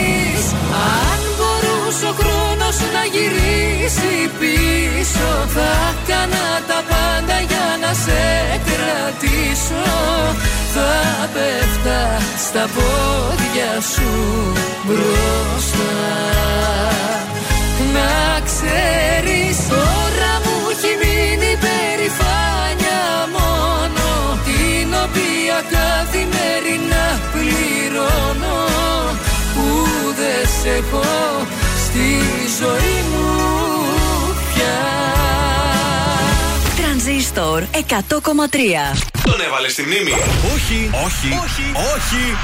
αν 1.03 1.21
μπορούσε 1.37 2.05
ο 2.11 2.13
χρόνος 2.19 2.77
να 2.93 3.03
γυρίσει 3.13 4.13
πίσω 4.39 5.29
Θα 5.55 5.71
έκανα 5.91 6.47
τα 6.69 6.79
πάντα 6.89 7.37
για 7.49 7.67
να 7.83 7.91
σε 8.03 8.21
κρατήσω. 8.67 9.85
Πέφτα 11.33 12.17
στα 12.47 12.69
πόδια 12.75 13.81
σου 13.93 14.11
μπροστά. 14.83 15.93
Να 17.93 18.39
ξέρεις 18.45 19.67
τώρα 19.67 20.33
μου 20.43 20.55
έχει 20.71 20.93
μείνει 21.01 21.57
περηφάνια 21.65 23.01
μόνο 23.35 24.07
Την 24.45 24.93
οποία 25.03 25.57
καθημερινά 25.75 27.05
πληρώνω. 27.31 28.59
Που 28.65 28.70
δεν 30.21 30.47
σε 30.61 30.69
έχω 30.69 31.03
στη 31.85 32.07
ζωή 32.59 32.97
μου 33.11 33.25
πια 34.53 34.79
Τρανζίστορ 36.75 37.63
100,3. 37.71 37.73
Τον 39.23 39.41
έβαλε 39.47 39.69
στη 39.69 39.81
μνήμη. 39.81 40.11
Όχι, 40.53 40.89
όχι, 41.05 41.27
όχι, 41.43 41.71
όχι. 41.95 42.37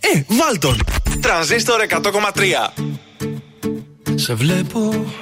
Ε, 0.00 0.22
βάλ 0.26 0.58
τον. 0.58 0.82
Τρανζίστορ 1.20 1.80
100,3. 1.88 2.82
Σε 4.14 4.34
βλέπω 4.34 5.12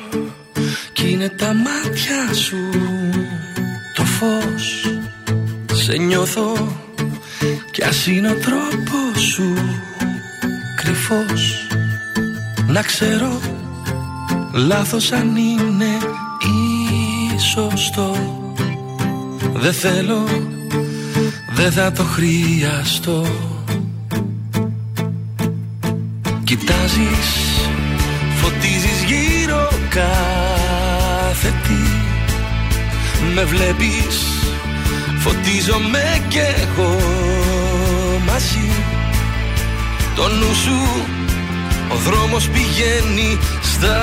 κι 0.93 1.11
είναι 1.11 1.29
τα 1.29 1.55
μάτια 1.55 2.35
σου 2.35 2.57
το 3.95 4.05
φως 4.05 4.85
Σε 5.73 5.97
νιώθω 5.97 6.77
κι 7.70 7.83
ας 7.83 8.07
είναι 8.07 8.31
ο 8.31 8.35
τρόπος 8.35 9.23
σου 9.23 9.55
κρυφός 10.77 11.66
Να 12.69 12.82
ξέρω 12.82 13.40
λάθος 14.53 15.12
αν 15.12 15.36
είναι 15.36 15.99
ή 16.39 17.39
σωστό 17.39 18.16
Δεν 19.55 19.73
θέλω, 19.73 20.24
δεν 21.55 21.73
θα 21.73 21.93
το 21.93 22.03
χρειαστώ. 22.03 23.27
Κοιτάζεις, 26.45 27.28
φωτίζεις 28.40 29.03
γύρω 29.07 29.69
κάθε 29.89 31.55
τι. 31.62 32.07
Με 33.35 33.45
βλέπεις, 33.45 34.27
φωτίζομαι 35.19 36.24
κι 36.28 36.39
εγώ 36.39 36.97
μαζί. 38.27 38.70
Το 40.15 40.28
νου 40.28 40.55
σου, 40.55 41.07
ο 41.90 41.94
δρόμος 41.94 42.48
πηγαίνει 42.48 43.39
στα 43.62 43.97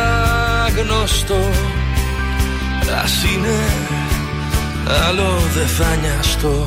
γνωστό. 0.77 1.49
Ας 3.03 3.23
είναι, 3.23 3.57
άλλο 5.07 5.41
δεν 5.53 5.67
θα 5.67 5.95
νοιαστώ. 6.01 6.65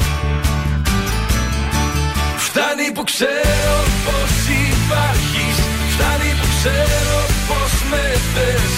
Φτάνει 2.36 2.92
που 2.94 3.04
ξέρω 3.04 3.84
πως 4.04 4.56
υπάρχεις 4.70 5.68
Φτάνει 6.00 6.30
που 6.40 6.46
ξέρω 6.56 7.18
πως 7.48 7.72
με 7.90 8.04
θες. 8.32 8.74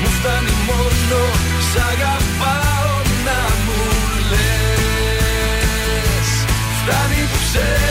Μου 0.00 0.08
φτάνει 0.16 0.54
μόνο 0.68 1.20
σ' 1.70 1.78
αγαπάω 1.90 2.94
να 3.26 3.40
μου 3.64 3.80
λες. 4.30 6.28
Φτάνει 6.78 7.20
που 7.30 7.38
ξέρω 7.46 7.89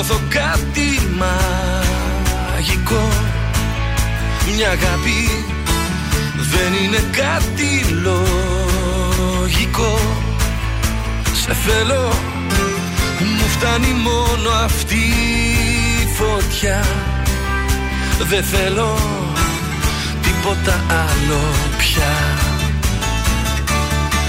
νιώθω 0.00 0.20
κάτι 0.28 0.88
μαγικό. 1.18 3.08
Μια 4.54 4.68
αγάπη 4.68 5.44
δεν 6.34 6.72
είναι 6.82 7.02
κάτι 7.12 7.84
λογικό. 8.02 9.98
Σε 11.32 11.54
θέλω 11.54 12.12
μου 13.18 13.46
φτάνει 13.48 13.92
μόνο 13.92 14.50
αυτή 14.64 14.94
η 14.94 16.08
φωτιά. 16.14 16.84
Δεν 18.18 18.44
θέλω 18.44 18.98
τίποτα 20.22 20.84
άλλο 20.88 21.42
πια. 21.78 22.14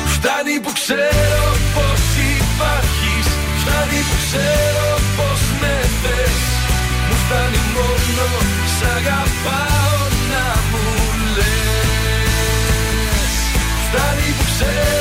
Φτάνει 0.05 0.59
που 0.63 0.71
ξέρω 0.73 1.57
πως 1.73 2.01
υπάρχεις. 2.37 3.25
Φτάνει 3.61 3.99
που 4.07 4.15
ξέρω 4.25 4.99
πως 5.17 5.28
με 5.61 5.75
θες. 6.01 6.39
Μου 7.07 7.15
φτάνει 7.23 7.61
μόνο 7.75 8.25
σ' 8.75 8.85
αγαπάω 8.97 10.01
να 10.31 10.45
μου 10.69 10.85
λες. 11.35 13.33
Φτάνει 13.85 14.29
που 14.37 14.45
ξέρω 14.51 14.98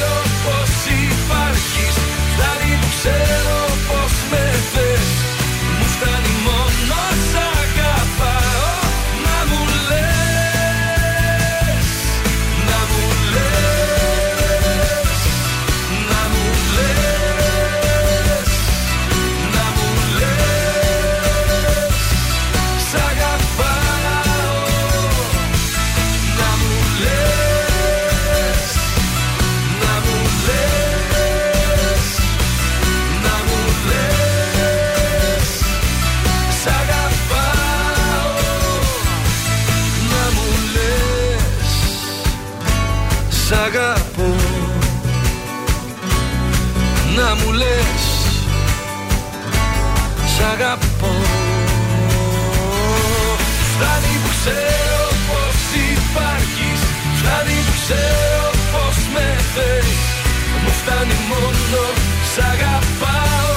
Σ' 43.48 43.52
αγαπώ. 43.52 44.30
Να 47.16 47.34
μου 47.34 47.52
λες 47.52 48.02
Σ' 50.34 50.40
αγαπώ. 50.52 51.12
Φτάνει 53.72 54.14
που 54.22 54.30
ξέρω 54.38 55.08
πως 55.28 55.58
υπάρχεις 55.92 56.80
Φτάνει 57.18 57.58
που 57.66 57.74
ξέρω 57.82 58.50
πως 58.72 58.96
με 59.14 59.26
θες. 59.54 59.88
Μου 60.62 60.72
φτάνει 60.80 61.16
μόνο 61.30 61.82
Σ' 62.32 62.38
αγαπάω 62.52 63.47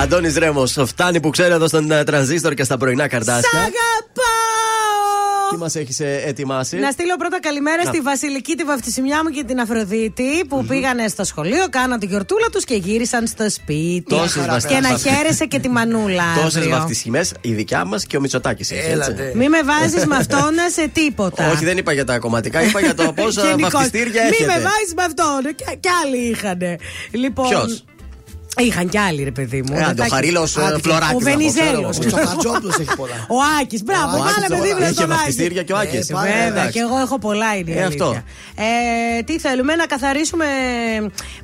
Αντώνης 0.00 0.36
Ρέμος, 0.36 0.76
φτάνει 0.86 1.20
που 1.20 1.30
ξέρω 1.30 1.54
εδώ 1.54 1.66
στον 1.66 1.90
ε, 1.90 2.04
τρανζίστορ 2.04 2.54
και 2.54 2.64
στα 2.64 2.76
πρωινά 2.76 3.04
Σ' 3.04 3.08
καρτάσια. 3.08 3.48
αγαπάω! 3.58 3.76
Τι 5.50 5.56
μας 5.56 5.74
έχεις 5.74 6.00
ετοιμάσει; 6.00 6.76
Να 6.76 6.90
στείλω 6.90 7.16
πρώτα 7.16 7.40
καλημέρα 7.40 7.82
Να. 7.84 7.90
στη 7.90 8.00
Βασιλική, 8.00 8.54
τη 8.54 8.64
βαφτισιμιά 8.64 9.20
μου 9.24 9.30
και 9.30 9.44
την 9.44 9.60
Αφροδίτη 9.60 10.44
που 10.48 10.64
πήγανε 10.64 11.08
στο 11.08 11.24
σχολείο, 11.24 11.64
κάναν 11.70 11.98
την 11.98 12.08
γιορτούλα 12.08 12.46
τους 12.52 12.64
και 12.64 12.74
γύρισαν 12.74 13.26
στο 13.26 13.50
σπίτι. 13.50 14.04
Τόσες 14.08 14.32
και 14.32 14.40
βαφτισιμιές. 14.50 14.90
να 14.90 14.98
χαίρεσαι 14.98 15.44
και 15.44 15.58
τη 15.58 15.68
μανούλα. 15.68 16.24
Τόσες 16.42 16.56
αύριο. 16.56 16.76
βαφτισιμέ, 16.76 17.24
η 17.40 17.52
δικιά 17.52 17.84
μας 17.84 18.04
και 18.04 18.16
ο 18.16 18.20
Μητσοτάκης. 18.20 18.70
Μη 19.34 19.48
με 19.48 19.58
βάζεις 19.62 20.06
με 20.06 20.16
αυτόν 20.16 20.54
σε 20.74 20.88
τίποτα. 20.92 21.50
Όχι, 21.50 21.64
δεν 21.64 21.76
είπα 21.78 21.92
για 21.92 22.04
τα 22.04 22.18
κομματικά, 22.18 22.62
είπα 22.62 22.80
για 22.80 22.94
το 22.94 23.12
πόσα 23.22 23.42
Γενικώς. 23.46 23.70
βαφτιστήρια 23.72 24.22
Μη 24.22 24.28
έχετε. 24.28 24.46
με 24.46 24.52
βάζεις 24.52 24.94
με 24.96 25.02
αυτόν. 25.02 25.54
Και, 25.54 25.64
κι 25.80 25.88
άλλοι 26.04 26.16
είχαν. 26.30 26.58
Λοιπόν. 27.10 27.48
Ποιος; 27.48 27.84
Είχαν 28.58 28.88
κι 28.88 28.98
άλλοι, 28.98 29.22
ρε 29.22 29.30
παιδί 29.30 29.62
μου. 29.62 29.72
Ε, 29.76 29.76
άντε, 29.76 29.86
ο 29.86 29.90
Εντάξει. 29.90 30.14
Χαρίλαος, 30.14 30.56
ε, 30.56 30.64
Άντε, 30.64 30.78
Φλωράκης 30.82 31.14
Ο 31.14 31.18
να 31.18 31.24
πω, 31.24 31.30
Βενιζέλος. 31.30 31.98
ξέρω 31.98 32.16
εγώ. 32.20 32.30
Ο 32.30 32.36
Τσοχατζόπουλος 32.36 32.78
έχει 32.78 32.96
πολλά. 32.96 33.14
Ο 33.28 33.36
Άκης, 33.60 33.82
μπράβο, 33.84 34.16
Ο 34.16 34.20
Άκης 34.22 34.32
βάλαμε 34.34 34.46
τώρα 34.48 34.62
δίπλα 34.62 34.84
έχει 34.86 34.94
στον 34.94 35.04
Άκη. 35.10 35.14
βαφτιστήρια 35.14 35.62
και 35.62 35.72
ο 35.72 35.76
Άκης. 35.76 36.10
Ε, 36.10 36.12
Ε, 36.12 36.16
Βέβαια, 36.16 36.46
εντάξει. 36.46 36.72
και 36.72 36.78
εγώ 36.80 36.98
έχω 36.98 37.18
πολλά 37.18 37.56
είναι 37.56 37.70
η 37.70 37.78
Ε, 37.78 37.82
αλήθεια. 37.84 38.06
αυτό. 38.06 38.22
Ε, 39.18 39.22
τι 39.22 39.38
θέλουμε, 39.38 39.74
να 39.74 39.86
καθαρίσουμε 39.86 40.44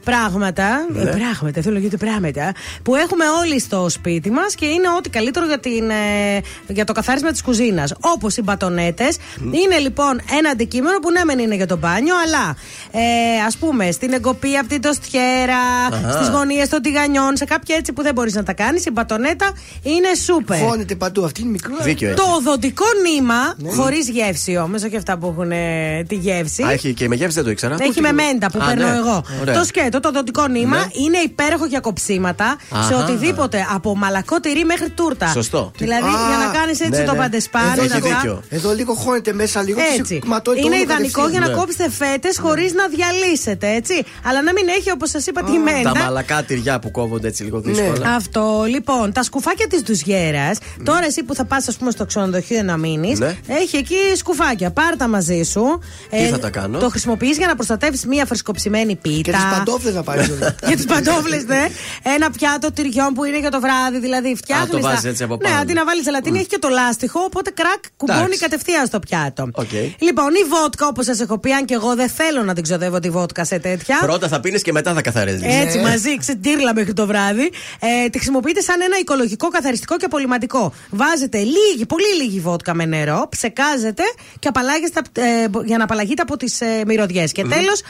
πράγματα. 0.04 0.86
Ναι. 0.92 1.00
ε, 1.02 1.04
Πράγματα, 1.04 1.62
θέλω 1.62 1.78
γιατί 1.78 1.96
πράγματα. 1.96 2.52
Που 2.82 2.94
έχουμε 2.94 3.24
όλοι 3.42 3.60
στο 3.60 3.86
σπίτι 3.88 4.30
μας 4.30 4.54
και 4.54 4.66
είναι 4.66 4.88
ό,τι 4.98 5.08
καλύτερο 5.10 5.46
για, 5.46 5.58
την, 5.58 5.90
ε, 5.90 6.40
για 6.68 6.84
το 6.84 6.92
καθάρισμα 6.92 7.30
της 7.30 7.42
κουζίνας. 7.42 7.92
Όπως 8.00 8.36
οι 8.36 8.42
μπατονέτες. 8.42 9.16
Είναι 9.40 9.78
λοιπόν 9.78 10.20
ένα 10.38 10.50
αντικείμενο 10.50 10.98
που 10.98 11.10
ναι, 11.10 11.24
μεν 11.24 11.38
είναι 11.38 11.54
για 11.54 11.66
το 11.66 11.76
μπάνιο, 11.76 12.14
αλλά 12.26 12.56
ε, 12.92 13.42
ας 13.46 13.56
πούμε 13.56 13.90
στην 13.90 14.12
εγκοπή 14.12 14.56
από 14.56 14.68
την 14.68 14.80
τοστιέρα, 14.80 15.56
Αχα. 15.92 16.10
στις 16.12 16.28
γωνίες 16.28 16.68
των 16.68 16.82
τηγανιών, 17.04 17.36
σε 17.36 17.44
κάποια 17.44 17.76
έτσι 17.76 17.92
που 17.92 18.02
δεν 18.02 18.14
μπορείς 18.14 18.34
να 18.34 18.42
τα 18.42 18.52
κάνεις, 18.52 18.84
η 18.86 18.90
μπατονέτα 18.90 19.52
είναι 19.82 20.08
σούπερ. 20.24 20.58
Φώνεται 20.58 20.94
παντού, 20.94 21.24
αυτή 21.24 21.40
είναι 21.42 21.50
μικρό. 21.50 21.74
Δίκιο 21.82 22.14
Το 22.14 22.22
οδοντικό 22.38 22.84
νήμα, 23.10 23.54
Ναι. 23.56 23.70
χωρίς 23.70 24.08
γεύση 24.08 24.56
όμως, 24.56 24.82
όχι 24.82 24.96
αυτά 24.96 25.18
που 25.18 25.26
έχουν 25.26 25.50
ε, 25.52 26.04
τη 26.08 26.14
γεύση. 26.14 26.62
Α, 26.62 26.70
έχει 26.70 26.94
και 26.94 27.08
με 27.08 27.14
γεύση, 27.14 27.34
δεν 27.34 27.44
το 27.44 27.50
ήξερα. 27.50 27.76
Έχει 27.80 28.00
με 28.00 28.12
μέντα 28.12 28.50
που 28.50 28.58
Α, 28.62 28.66
παίρνω 28.66 28.88
ναι. 28.90 28.96
εγώ. 28.96 29.24
Ωραία. 29.40 29.54
Το 29.58 29.64
σκέτο, 29.64 30.00
το 30.00 30.08
οδοντικό 30.08 30.46
νήμα 30.46 30.76
Ναι. 30.76 30.84
είναι 31.04 31.18
υπέροχο 31.18 31.66
για 31.66 31.80
κοψίματα 31.80 32.56
σε 32.70 32.94
Αχα. 32.94 32.96
οτιδήποτε 33.04 33.66
από 33.74 33.96
μαλακό 33.96 34.40
τυρί 34.40 34.64
μέχρι 34.64 34.90
τούρτα. 34.90 35.28
Σωστό. 35.28 35.70
Δηλαδή 35.76 36.08
Α, 36.08 36.26
για 36.28 36.46
να 36.46 36.58
κάνεις 36.58 36.80
έτσι 36.80 37.00
ναι, 37.00 37.06
το 37.06 37.12
ναι. 37.12 37.18
παντεσπάνι. 37.18 37.66
Έχει 37.78 37.88
να 37.88 38.00
τα- 38.00 38.08
δίκιο. 38.08 38.42
Εδώ 38.48 38.72
λίγο 38.74 38.94
χώνεται 38.94 39.32
μέσα 39.32 39.62
λίγο 39.62 39.78
και 39.78 40.00
Έτσι. 40.00 40.14
σε 40.22 40.28
ματώνει 40.28 40.60
το 40.60 40.66
Είναι 40.66 40.74
όλο 40.74 40.84
ιδανικό 40.84 41.20
κατευθείαν. 41.20 41.30
για 41.30 41.40
να 41.40 41.48
Ναι. 41.48 41.54
κόψετε 41.60 41.90
φέτες 41.90 42.38
χωρίς 42.38 42.72
να 42.72 42.84
διαλύσετε, 42.88 43.68
έτσι. 43.74 44.04
Αλλά 44.24 44.42
να 44.42 44.52
μην 44.52 44.68
έχει, 44.68 44.90
όπως 44.90 45.10
σας 45.10 45.26
είπα, 45.26 45.42
τη 45.44 45.58
μέντα. 45.58 45.92
Τα 45.92 45.98
μαλακά 46.04 46.42
τυριά 46.42 46.78
που 46.78 46.90
κόβονται 46.94 47.28
έτσι 47.28 47.42
λίγο 47.42 47.60
δύσκολα. 47.60 48.14
Αυτό 48.14 48.64
λοιπόν, 48.68 49.12
τα 49.12 49.22
σκουφάκια 49.22 49.66
της 49.66 49.82
ντουζιέρας. 49.82 50.58
Τώρα 50.84 51.04
εσύ 51.04 51.22
που 51.22 51.34
θα 51.34 51.44
πας, 51.44 51.68
ας 51.68 51.76
πούμε, 51.76 51.90
στο 51.90 52.04
ξενοδοχείο 52.06 52.62
να 52.62 52.76
μείνεις, 52.76 53.18
Ναι. 53.18 53.36
έχει 53.46 53.76
εκεί 53.76 53.96
σκουφάκια. 54.16 54.70
Πάρ 54.70 54.96
τα 54.96 55.08
μαζί 55.08 55.42
σου. 55.42 55.80
Ε, 56.10 56.24
Τι 56.24 56.30
θα 56.30 56.38
τα 56.38 56.50
κάνω; 56.50 56.78
Το 56.78 56.88
χρησιμοποιείς 56.88 57.36
για 57.36 57.46
να 57.46 57.54
προστατεύεις 57.54 58.06
μία 58.06 58.26
φρεσκοψημένη 58.26 58.96
πίτα. 58.96 59.20
Και 59.22 59.30
τις 59.32 59.44
παντόφλες 59.58 59.94
να 59.94 60.02
πάρεις. 60.02 60.26
για 60.68 60.76
τις 60.76 60.84
παντόφλες, 60.84 61.44
ναι. 61.44 61.66
Ένα 62.14 62.30
πιάτο 62.30 62.72
τυριών 62.72 63.12
που 63.14 63.24
είναι 63.24 63.38
για 63.38 63.50
το 63.50 63.60
βράδυ. 63.60 63.98
Δηλαδή 63.98 64.34
φτιάχνεις. 64.36 64.70
το 64.70 64.80
βάζεις 64.80 65.04
έτσι 65.04 65.22
από 65.22 65.36
πάνω. 65.38 65.54
Ναι, 65.54 65.60
αντί 65.60 65.72
να 65.72 65.84
βάλεις 65.84 66.04
ζελατίνη, 66.04 66.38
έχει 66.38 66.46
και 66.46 66.58
το 66.58 66.68
λάστιχο. 66.68 67.20
Οπότε 67.20 67.50
κρακ 67.50 67.82
κουμπώνει 67.96 68.20
Εντάξει. 68.20 68.38
κατευθείαν 68.38 68.86
στο 68.86 68.98
πιάτο. 68.98 69.48
Οκ. 69.52 69.72
Λοιπόν, 69.98 70.28
η 70.44 70.48
βότκα, 70.48 70.86
όπως 70.86 71.04
σας 71.04 71.20
έχω 71.20 71.38
πει, 71.38 71.52
αν 71.52 71.64
και 71.64 71.74
εγώ 71.74 71.94
δεν 71.94 72.08
θέλω 72.08 72.42
να 72.42 72.54
την 72.54 72.62
ξοδεύω 72.62 72.98
τη 72.98 73.10
βότκα 73.10 73.44
σε 73.44 73.58
τέτοια. 73.58 73.98
Πρώτα 74.00 74.28
θα 74.28 74.40
πίνεις 74.40 74.62
και 74.62 74.72
μετά 74.72 74.94
θα 74.94 75.00
καθαρίζεις. 75.02 75.42
Έτσι 75.62 75.78
μαζί, 75.78 76.16
ξετήρλα 76.18 76.73
μέχρι 76.74 76.92
το 76.92 77.06
βράδυ. 77.06 77.50
Ε, 77.80 78.08
τη 78.08 78.18
χρησιμοποιείτε 78.18 78.60
σαν 78.60 78.80
ένα 78.80 78.98
οικολογικό, 78.98 79.48
καθαριστικό 79.48 79.96
και 79.96 80.04
απολυματικό. 80.04 80.72
Βάζετε 80.90 81.38
λίγη, 81.38 81.86
πολύ 81.86 82.22
λίγη 82.22 82.40
βότκα 82.40 82.74
με 82.74 82.84
νερό, 82.84 83.26
ψεκάζετε 83.28 84.02
και 84.38 84.48
απαλλάγεστε, 84.48 84.98
απ- 85.00 85.18
ε, 85.18 85.48
για 85.64 85.78
να 85.78 85.84
απαλλαγείτε 85.84 86.22
από 86.22 86.36
τις 86.36 86.60
ε, 86.60 86.82
μυρωδιές. 86.86 87.32
Και 87.32 87.44
Μμμ. 87.44 87.50
τέλος, 87.50 87.80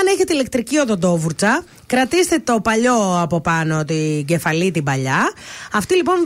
αν 0.00 0.06
έχετε 0.14 0.32
ηλεκτρική 0.32 0.78
οδοντόβουρτσα, 0.78 1.64
κρατήστε 1.86 2.38
το 2.38 2.60
παλιό 2.60 3.18
από 3.22 3.40
πάνω, 3.40 3.84
την 3.84 4.24
κεφαλή 4.24 4.70
την 4.70 4.84
παλιά. 4.84 5.32
Αυτή 5.72 5.94
λοιπόν 5.94 6.16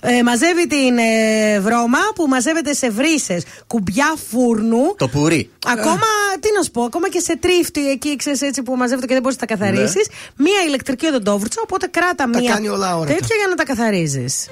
ε, 0.00 0.22
μαζεύει 0.22 0.66
την 0.66 0.98
ε, 0.98 1.60
βρώμα 1.60 1.98
που 2.14 2.26
μαζεύεται 2.28 2.72
σε 2.72 2.90
βρύσες 2.90 3.42
κουμπιά 3.66 4.14
φούρνου. 4.30 4.94
Το 4.96 5.08
πουρί. 5.08 5.50
Ακόμα, 5.66 6.06
τι 6.40 6.48
να 6.56 6.62
σου 6.62 6.70
πω, 6.70 6.82
ακόμα 6.82 7.08
και 7.08 7.20
σε 7.20 7.36
τρίφτη 7.36 7.90
εκεί, 7.90 8.16
ξέρεις 8.16 8.42
έτσι 8.42 8.62
που 8.62 8.76
μαζεύεται 8.76 9.06
και 9.06 9.12
δεν 9.12 9.22
μπορείς 9.22 9.38
να 9.40 9.46
τα 9.46 9.54
καθαρίσεις. 9.54 10.06
Μία 10.36 10.62
ηλεκτρική 10.66 11.06
οδοντόβουρτσα, 11.06 11.60
οπότε 11.64 11.86
κράτα 11.86 12.14
Τα 12.14 12.26
μία 12.40 12.52
κάνει 12.52 12.68
όλα 12.68 12.96
όρατα. 12.96 13.14
τέτοια 13.14 13.36
για 13.36 13.46
να 13.48 13.54
τα 13.54 13.64
καθαρίζεις. 13.64 14.48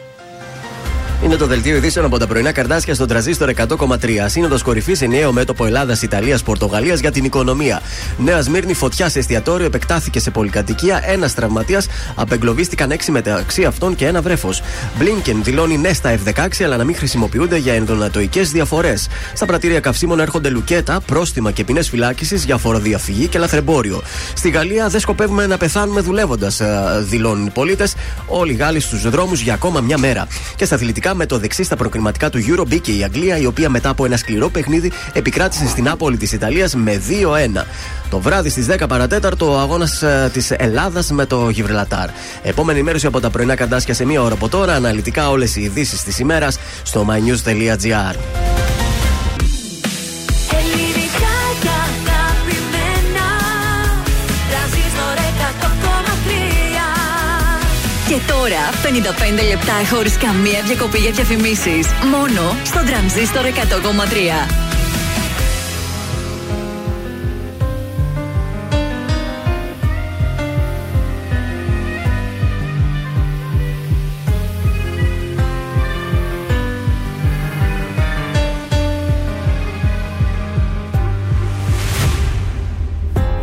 Είναι 1.24 1.36
το 1.36 1.46
δελτίο 1.46 1.76
ειδήσεων 1.76 2.04
από 2.04 2.18
τα 2.18 2.26
πρωινά 2.26 2.52
καρδάσια 2.52 2.94
στον 2.94 3.08
τραζίστορ 3.08 3.50
100,3. 3.56 3.96
Σύνοδος 4.26 4.62
κορυφής 4.62 4.98
σε 4.98 5.06
νέο 5.06 5.32
μέτωπο 5.32 5.66
Ελλάδα-Ιταλία-Πορτογαλία 5.66 6.94
για 6.94 7.10
την 7.10 7.24
οικονομία. 7.24 7.82
Νέα 8.18 8.42
Σμύρνη 8.42 8.74
φωτιά 8.74 9.08
σε 9.08 9.18
εστιατόριο 9.18 9.66
επεκτάθηκε 9.66 10.20
σε 10.20 10.30
πολυκατοικία. 10.30 11.02
Ένας 11.06 11.34
τραυματίας 11.34 11.86
απεγκλωβίστηκαν 12.14 12.90
έξι 12.90 13.10
μεταξύ 13.10 13.64
αυτών 13.64 13.94
και 13.94 14.06
ένα 14.06 14.22
βρέφος. 14.22 14.62
Μπλίνκεν 14.98 15.42
δηλώνει 15.42 15.76
ναι 15.76 15.92
στα 15.92 16.18
F16 16.24 16.64
αλλά 16.64 16.76
να 16.76 16.84
μην 16.84 16.96
χρησιμοποιούνται 16.96 17.56
για 17.56 17.74
ενδονατοικέ 17.74 18.42
διαφορές. 18.42 19.08
Στα 19.34 19.46
πρατήρια 19.46 19.80
καυσίμων 19.80 20.20
έρχονται 20.20 20.48
λουκέτα, 20.48 21.00
πρόστιμα 21.00 21.50
και 21.50 21.64
ποινές 21.64 21.88
φυλάκισης 21.88 22.44
για 22.44 22.56
φοροδιαφυγή 22.56 23.26
και 23.26 23.38
λαθρεμπόριο. 23.38 24.02
Στη 24.34 24.50
Γαλλία 24.50 24.88
δεν 24.88 25.00
σκοπεύουμε 25.00 25.46
να 25.46 25.56
πεθάνουμε 25.56 26.00
δουλεύοντας, 26.00 26.60
δηλώνουν 27.00 27.46
οι 27.46 27.50
πολίτες. 27.50 27.94
Όλοι 28.26 28.52
οι 28.52 28.56
Γάλλοι 28.56 28.80
στους 28.80 29.10
δρόμους 29.10 29.40
για 29.40 29.54
ακόμα 29.54 29.80
μια 29.80 29.98
μέρα. 29.98 30.26
Και 30.56 30.64
στα 30.64 30.74
αθλητικά 30.74 31.05
με 31.14 31.26
το 31.26 31.38
δεξί 31.38 31.62
στα 31.62 31.76
προκριματικά 31.76 32.30
του 32.30 32.38
Euro 32.48 32.66
μπήκε 32.66 32.92
η 32.92 33.04
Αγγλία, 33.04 33.36
η 33.38 33.46
οποία 33.46 33.68
μετά 33.68 33.88
από 33.88 34.04
ένα 34.04 34.16
σκληρό 34.16 34.48
παιχνίδι 34.48 34.92
επικράτησε 35.12 35.68
στην 35.68 35.88
Άπολη 35.88 36.16
της 36.16 36.32
Ιταλίας 36.32 36.74
με 36.74 37.00
2-1. 37.56 37.64
Το 38.10 38.18
βράδυ 38.18 38.48
στις 38.48 38.66
10 38.66 38.88
παρατέταρτο 38.88 39.52
ο 39.52 39.58
αγώνας 39.58 40.02
της 40.32 40.50
Ελλάδας 40.50 41.10
με 41.10 41.26
το 41.26 41.48
Γιβρελατάρ. 41.48 42.08
Επόμενη 42.42 42.78
ενημέρωση 42.78 43.06
από 43.06 43.20
τα 43.20 43.30
πρωινά 43.30 43.54
καντάσια 43.54 43.94
σε 43.94 44.04
μία 44.04 44.22
ώρα 44.22 44.34
από 44.34 44.48
τώρα. 44.48 44.74
Αναλυτικά 44.74 45.30
όλες 45.30 45.56
οι 45.56 45.60
ειδήσεις 45.60 46.02
της 46.02 46.18
ημέρας 46.18 46.58
στο 46.82 47.06
mynews.gr. 47.08 48.16
λεπτά 59.02 59.94
χωρίς 59.94 60.16
καμία 60.16 60.62
διακοπή 60.66 60.98
για 60.98 61.10
διαφημίσεις. 61.10 61.86
Μόνο 62.10 62.56
στο 62.64 62.80
τρανζίστορ 62.86 63.44
100,3. 63.44 64.48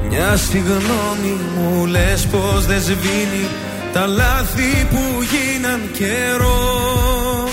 Μια 0.09 0.37
συγγνώμη 0.37 1.37
μου 1.57 1.85
λες 1.85 2.27
πως 2.31 2.65
δεν 2.65 2.81
σβήνει 2.81 3.47
Τα 3.93 4.07
λάθη 4.07 4.87
που 4.89 5.23
γίναν 5.31 5.81
καιρό 5.93 7.49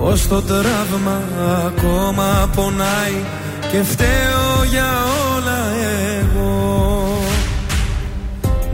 Ως 0.00 0.28
το 0.28 0.42
τραύμα 0.42 1.22
ακόμα 1.66 2.50
πονάει 2.56 3.24
Και 3.70 3.82
φταίω 3.82 4.64
για 4.70 5.04
όλα 5.34 5.66
εγώ. 6.20 7.18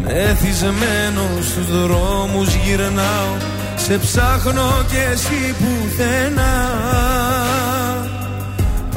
Μεθυσμένο 0.05 1.23
στους 1.41 1.83
δρόμους 1.83 2.55
γυρνάω 2.55 3.37
Σε 3.77 3.99
ψάχνω 3.99 4.85
κι 4.89 4.97
εσύ 5.13 5.55
πουθενά 5.59 6.71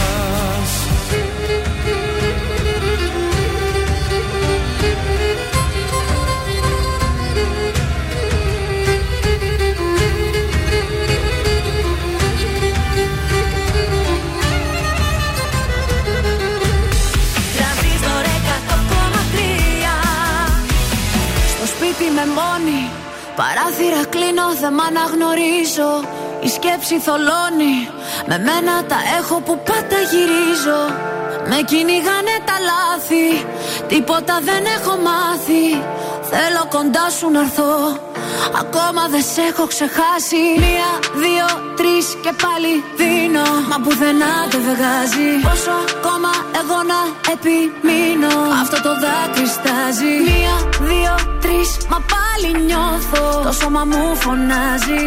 σπίτι 21.91 22.11
με 22.11 22.25
μόνη. 22.39 22.81
Παράθυρα 23.39 24.01
κλείνω, 24.13 24.47
δεν 24.61 24.73
μ' 24.73 24.85
αναγνωρίζω. 24.89 25.91
Η 26.45 26.49
σκέψη 26.55 26.95
θολώνει. 27.05 27.77
Με 28.29 28.37
μένα 28.47 28.73
τα 28.91 28.99
έχω 29.19 29.35
που 29.45 29.55
πάντα 29.67 29.99
γυρίζω. 30.11 30.81
Με 31.49 31.57
κυνηγάνε 31.69 32.35
τα 32.47 32.57
λάθη. 32.69 33.27
Τίποτα 33.87 34.35
δεν 34.47 34.63
έχω 34.77 34.93
μάθει. 35.07 35.65
Θέλω 36.31 36.63
κοντά 36.75 37.05
σου 37.17 37.29
να 37.29 37.39
έρθω 37.39 37.71
Ακόμα 38.63 39.03
δεν 39.13 39.23
σε 39.33 39.41
έχω 39.49 39.65
ξεχάσει. 39.73 40.41
Μία, 40.63 40.89
δύο, 41.23 41.47
τρεις 41.79 42.05
και 42.23 42.31
πάλι 42.43 42.71
δίνω. 42.99 43.47
Μα 43.69 43.77
πουθενά 43.83 44.33
δεν 44.51 44.61
βγάζει. 44.69 45.29
Πόσο 45.47 45.75
ακόμα 45.95 46.31
εγώ 46.59 46.79
να 46.91 46.99
επιμείνω. 47.33 48.35
Αυτό 48.61 48.77
το 48.87 48.93
δάκρυ 49.03 49.47
στάζει 49.57 50.13
Μία, 50.29 50.55
δύο, 50.89 51.13
τρεις 51.43 51.69
Μα 51.91 51.99
πάλι 52.13 52.49
νιώθω. 52.67 53.23
Το 53.47 53.51
σώμα 53.59 53.83
μου 53.91 54.03
φωνάζει. 54.23 55.03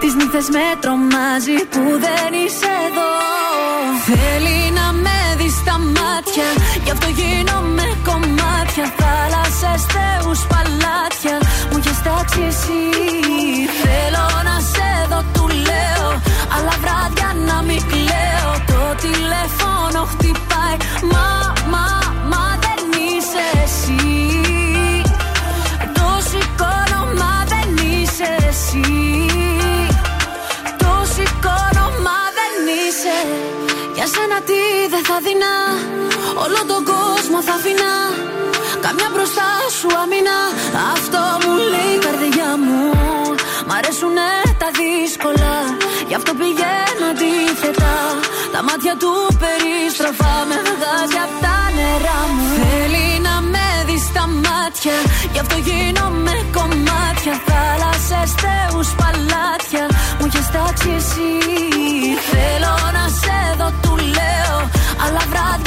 Τις 0.00 0.12
νύχτες 0.18 0.46
με 0.54 0.66
τρομάζει 0.82 1.56
Που 1.72 1.82
δεν 2.04 2.30
είσαι 2.42 2.70
εδώ. 2.86 3.12
Θέλει 4.08 4.58
να 4.78 4.86
με 5.04 5.18
δει 5.38 5.48
στα 5.60 5.76
μάτια. 5.78 6.48
Γι' 6.84 6.90
αυτό 6.90 7.08
γίνομαι 7.18 7.86
κομμάτια 8.78 8.94
Θάλασσες, 8.98 9.82
θεούς, 9.94 10.40
παλάτια 10.50 11.36
Μου 11.70 11.76
έχεις 11.78 12.02
τάξει 12.02 12.40
εσύ 12.48 12.82
Θέλω 13.82 14.26
να 14.48 14.56
σε 14.72 14.90
δω, 15.10 15.20
του 15.32 15.48
λέω 15.48 16.08
Αλλά 16.54 16.74
βράδια 16.82 17.30
να 17.48 17.62
μην 17.62 17.82
κλαίω. 17.90 18.52
Το 18.66 18.82
τηλέφωνο 19.04 20.00
χτυπάει 20.12 20.76
Μα, 21.12 21.28
μα, 21.72 21.86
μα 22.30 22.44
δεν 22.64 22.82
είσαι 23.06 23.44
εσύ. 23.64 24.02
Το 25.96 26.08
σηκώνω, 26.28 27.00
μα 27.20 27.34
δεν 27.52 27.68
είσαι 27.86 28.30
εσύ. 28.48 28.86
Το 30.82 30.92
σηκώνω, 31.14 31.86
μα 32.06 32.20
δεν 32.38 32.54
είσαι. 32.78 33.16
Για 33.94 34.06
σένα 34.14 34.38
τι 34.48 34.60
δεν 34.92 35.04
θα 35.08 35.16
δεινά. 35.24 35.56
Όλο 36.44 36.60
τον 36.70 36.82
κόσμο 36.92 37.38
θα 37.46 37.54
αφήνα 37.58 37.92
Καμιά 38.86 39.08
μπροστά 39.12 39.48
σου 39.78 39.88
αμήνα 40.02 40.38
Αυτό 40.94 41.22
μου 41.42 41.52
λέει 41.72 41.92
η 41.98 42.00
καρδιά 42.06 42.50
μου. 42.64 42.82
Μ' 43.66 43.72
αρέσουνε 43.78 44.30
τα 44.62 44.68
δύσκολα. 44.78 45.54
Γι' 46.08 46.16
αυτό 46.18 46.30
πηγαίνω 46.40 47.06
αντίθετα. 47.12 47.94
Τα 48.54 48.60
μάτια 48.66 48.94
του 49.02 49.12
περιστροφά 49.42 50.34
Με 50.48 50.58
βγάζει 50.78 51.18
απ' 51.26 51.36
τα 51.44 51.58
νερά 51.76 52.20
μου. 52.34 52.46
Θέλει 52.60 53.06
να 53.26 53.34
με 53.52 53.66
δεις 53.88 54.04
στα 54.10 54.24
μάτια. 54.44 54.96
Γι' 55.32 55.40
αυτό 55.44 55.56
γίνομαι 55.68 56.34
κομμάτια. 56.56 57.34
Θάλασσες, 57.48 58.30
θεούς, 58.42 58.88
παλάτια. 59.00 59.84
Μου 60.18 60.24
έχεις 60.28 60.46
τάξει 60.54 60.90
εσύ. 61.00 61.30
Θέλω 62.30 62.74
να 62.96 63.04
σε 63.20 63.38
δω, 63.58 63.68
του 63.82 63.94
λέω. 64.16 64.58
Αλλά 65.04 65.22
βράδια 65.30 65.57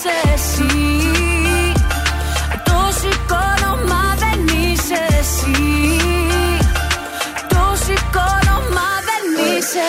είσαι 0.00 0.32
εσύ. 0.34 0.66
Το 2.64 2.78
σηκώνω, 3.00 3.72
μα 3.88 4.14
δεν 4.18 4.56
είσαι 4.56 5.00
εσύ. 5.18 5.96
Το 7.48 7.76
σηκώνω, 7.84 8.56
μα 8.74 8.88
δεν 9.08 9.24
είσαι 9.56 9.88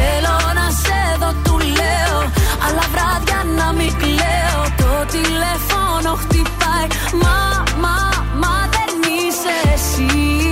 μην 3.77 3.93
κλαίω. 3.97 4.61
Το 4.77 5.05
τηλέφωνο 5.11 6.15
χτυπάει. 6.21 6.87
Μα, 7.21 7.63
μα, 7.83 7.97
μα 8.41 8.69
δεν 8.75 8.91
είσαι 9.17 9.55
εσύ. 9.73 10.51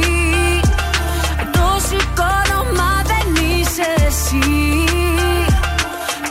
Το 1.51 1.67
σηκώνω 1.87 2.59
μα 2.77 2.91
δεν 3.11 3.27
είσαι 3.43 3.87
εσύ. 4.07 4.49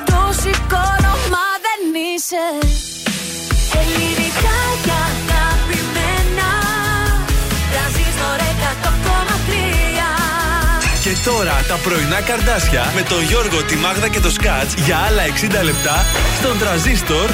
Το 0.04 0.20
σηκώνω 0.40 1.12
μα 1.32 1.46
δεν 1.66 1.80
είσαι 2.14 2.67
τώρα 11.32 11.64
τα 11.68 11.76
πρωινά 11.84 12.20
καρδάσια 12.20 12.92
με 12.94 13.02
τον 13.02 13.22
Γιώργο, 13.22 13.62
τη 13.62 13.76
Μάγδα 13.76 14.08
και 14.08 14.20
το 14.20 14.30
Σκάτς 14.30 14.74
για 14.74 14.96
άλλα 14.96 15.22
60 15.60 15.64
λεπτά 15.64 15.96
στον 16.38 16.58
τραζίστορ 16.58 17.28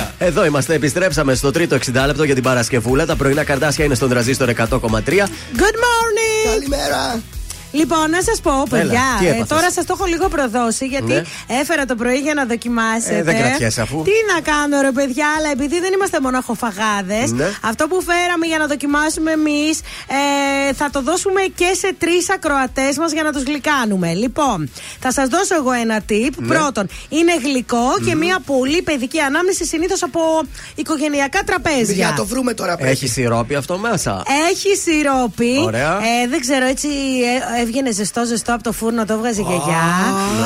100,3. 0.00 0.08
Εδώ 0.18 0.44
είμαστε, 0.44 0.74
επιστρέψαμε 0.74 1.34
στο 1.34 1.50
τρίτο 1.50 1.76
60 1.76 2.06
λεπτό 2.06 2.24
για 2.24 2.34
την 2.34 2.42
Παρασκευούλα. 2.42 3.06
Τα 3.06 3.16
πρωινά 3.16 3.44
καρδάσια 3.44 3.84
είναι 3.84 3.94
στον 3.94 4.08
τραζίστορ 4.08 4.48
100,3. 4.48 4.68
Good 4.70 5.76
morning! 5.84 6.52
Καλημέρα! 6.52 7.37
Λοιπόν, 7.78 8.10
να 8.10 8.22
σας 8.22 8.40
πω, 8.40 8.52
παιδιά, 8.70 9.06
τι 9.18 9.26
ε, 9.26 9.28
έπαθες; 9.28 9.48
τώρα 9.48 9.70
σας 9.72 9.84
το 9.84 9.92
έχω 9.96 10.06
λίγο 10.06 10.28
προδώσει 10.28 10.86
γιατί 10.86 11.12
Ναι. 11.12 11.22
έφερα 11.60 11.84
το 11.84 11.94
πρωί 11.94 12.18
για 12.18 12.34
να 12.34 12.44
δοκιμάσετε. 12.44 13.16
Ε, 13.16 13.22
δεν 13.22 13.36
κρατιέσαι 13.38 13.80
αφού. 13.80 14.02
Τι 14.02 14.16
να 14.34 14.40
κάνω, 14.52 14.80
ρε 14.80 14.92
παιδιά, 14.92 15.26
αλλά 15.38 15.50
επειδή 15.50 15.80
δεν 15.80 15.92
είμαστε 15.92 16.20
μοναχοφαγάδε, 16.20 17.20
Ναι. 17.40 17.48
αυτό 17.62 17.86
που 17.88 18.02
φέραμε 18.02 18.46
για 18.46 18.58
να 18.58 18.66
δοκιμάσουμε 18.66 19.30
εμείς 19.32 19.80
ε, 20.68 20.72
θα 20.74 20.90
το 20.92 21.02
δώσουμε 21.02 21.40
και 21.54 21.70
σε 21.78 21.94
τρεις 21.98 22.30
ακροατές 22.30 22.98
μας 22.98 23.12
για 23.12 23.22
να 23.22 23.32
τους 23.32 23.42
γλυκάνουμε. 23.42 24.12
Λοιπόν, 24.14 24.70
θα 25.00 25.12
σας 25.12 25.28
δώσω 25.28 25.54
εγώ 25.54 25.72
ένα 25.72 25.98
tip. 26.10 26.30
Ναι. 26.36 26.46
Πρώτον, 26.48 26.88
είναι 27.08 27.32
γλυκό 27.44 27.88
και 28.06 28.14
μια 28.14 28.38
πολύ 28.46 28.82
παιδική 28.82 29.20
ανάμνηση 29.20 29.64
συνήθως 29.64 30.02
από 30.02 30.20
οικογενειακά 30.74 31.40
τραπέζια. 31.46 31.94
Για 31.94 32.08
να 32.10 32.14
το 32.16 32.26
βρούμε 32.26 32.54
τώρα 32.54 32.76
πρέπει. 32.76 32.90
Έχει 32.92 33.06
σιρόπι 33.08 33.54
αυτό 33.54 33.78
μέσα; 33.78 34.22
Έχει 34.50 34.76
σιρόπι. 34.76 35.58
Ωραία. 35.64 35.92
Ε, 35.96 36.28
δεν 36.28 36.40
ξέρω, 36.40 36.66
έτσι 36.66 36.88
ε, 37.60 37.67
έβγαινε 37.68 37.92
ζεστό 37.92 38.24
ζεστό 38.24 38.54
από 38.54 38.62
το 38.62 38.72
φούρνο, 38.72 39.04
το 39.04 39.12
έβγαζε 39.12 39.40
η 39.40 39.44
γιαγιά. 39.44 39.82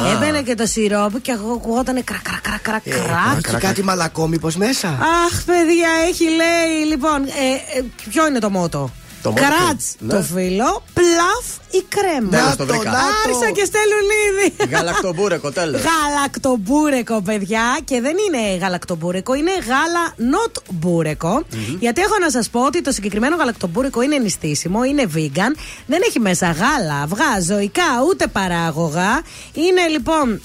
να. 0.03 0.09
Έμπαινε 0.09 0.43
και 0.43 0.55
το 0.55 0.67
σιρόπι 0.67 1.21
και 1.21 1.33
εγώ 1.33 1.53
ακουγόταν 1.53 2.05
κρακ, 2.05 2.23
κρακ, 2.23 2.43
κρακ, 2.43 2.63
κρακ, 2.63 2.83
κρακ. 2.83 3.47
Έχει 3.47 3.57
κάτι 3.57 3.83
μαλακό 3.83 4.29
μήπως 4.29 4.57
μέσα. 4.57 4.89
Αχ, 4.89 5.45
παιδιά, 5.45 5.89
έχει 6.09 6.25
λέει. 6.25 6.87
Λοιπόν, 6.89 7.23
ε, 7.25 7.79
ε, 7.79 7.83
ποιο 8.11 8.27
είναι 8.27 8.39
το 8.39 8.51
μότο; 8.51 8.91
Το 9.23 9.31
μότο 9.31 9.43
Κράτ 9.43 9.81
ποιο- 9.99 10.09
το 10.09 10.17
ναι. 10.17 10.23
φύλλο, 10.23 10.83
πλαφ 10.95 11.47
η 11.71 11.83
κρέμα. 11.89 12.31
Τέλος 12.31 12.57
το 12.57 12.67
βρήκα. 12.67 12.91
Άρχισα 12.91 13.51
και 13.51 13.65
στέλνουν 13.65 14.09
ήδη. 14.29 14.75
Γαλακτομπούρεκο, 14.77 15.51
τέλος. 15.53 15.81
Γαλακτομπούρεκο, 15.83 17.21
παιδιά. 17.23 17.79
Και 17.85 18.01
δεν 18.01 18.17
είναι 18.27 18.57
γαλακτομπούρεκο, 18.57 19.35
είναι 19.35 19.51
γάλα 19.51 20.35
not 20.37 20.63
μπούρεκο. 20.71 21.43
Γιατί 21.79 22.01
έχω 22.01 22.15
να 22.21 22.31
σας 22.31 22.49
πω 22.51 22.65
ότι 22.65 22.83
το 22.83 22.93
συγκεκριμένο 22.93 23.37
γαλακτομπούρεκο 23.37 24.03
είναι 24.03 24.19
νηστίσιμο, 24.19 24.85
είναι 24.85 25.05
vegan. 25.17 25.55
Δεν 25.87 26.01
έχει 26.07 26.21
μέσα 26.21 26.47
γάλα, 26.51 27.03
αυγά, 27.03 27.41
ζωικά, 27.41 27.91
ούτε 28.09 28.27
παράγωγα. 28.27 29.23
Είναι 29.53 29.87
λοιπόν. 29.91 30.41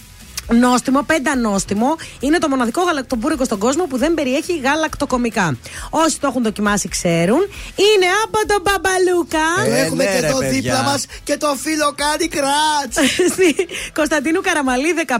Νόστιμο, 0.53 1.01
πεντανόστιμο. 1.03 1.95
Είναι 2.19 2.37
το 2.37 2.49
μοναδικό 2.49 2.81
γαλακτομπούρεκο 2.83 3.43
στον 3.43 3.59
κόσμο 3.59 3.83
που 3.85 3.97
δεν 3.97 4.13
περιέχει 4.13 4.57
γαλακτοκομικά. 4.57 5.57
Όσοι 5.89 6.19
το 6.19 6.27
έχουν 6.27 6.43
δοκιμάσει 6.43 6.87
ξέρουν. 6.89 7.39
Είναι 7.75 8.07
από 8.25 8.37
τον 8.47 8.61
Μπαμπαλούκα. 8.61 9.65
Το 9.65 9.71
Ε, 9.71 9.79
έχουμε 9.79 10.03
ναι, 10.03 10.11
και 10.13 10.19
ρε, 10.19 10.27
εδώ 10.27 10.37
παιδιά. 10.37 10.51
δίπλα 10.53 10.83
μας 10.83 11.05
και 11.23 11.37
το 11.37 11.55
φίλο 11.57 11.93
κάνει 11.95 12.27
κράτς. 12.27 13.11
Στη 13.33 13.55
Κωνσταντίνου 13.93 14.41
Καραμαλή 14.41 14.93
15 15.07 15.15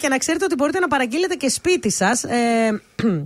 και 0.00 0.08
να 0.08 0.18
ξέρετε 0.18 0.44
ότι 0.44 0.54
μπορείτε 0.54 0.78
να 0.78 0.88
παραγγείλετε 0.88 1.34
και 1.34 1.48
σπίτι 1.48 1.90
σας. 1.90 2.24
Ε, 2.24 2.82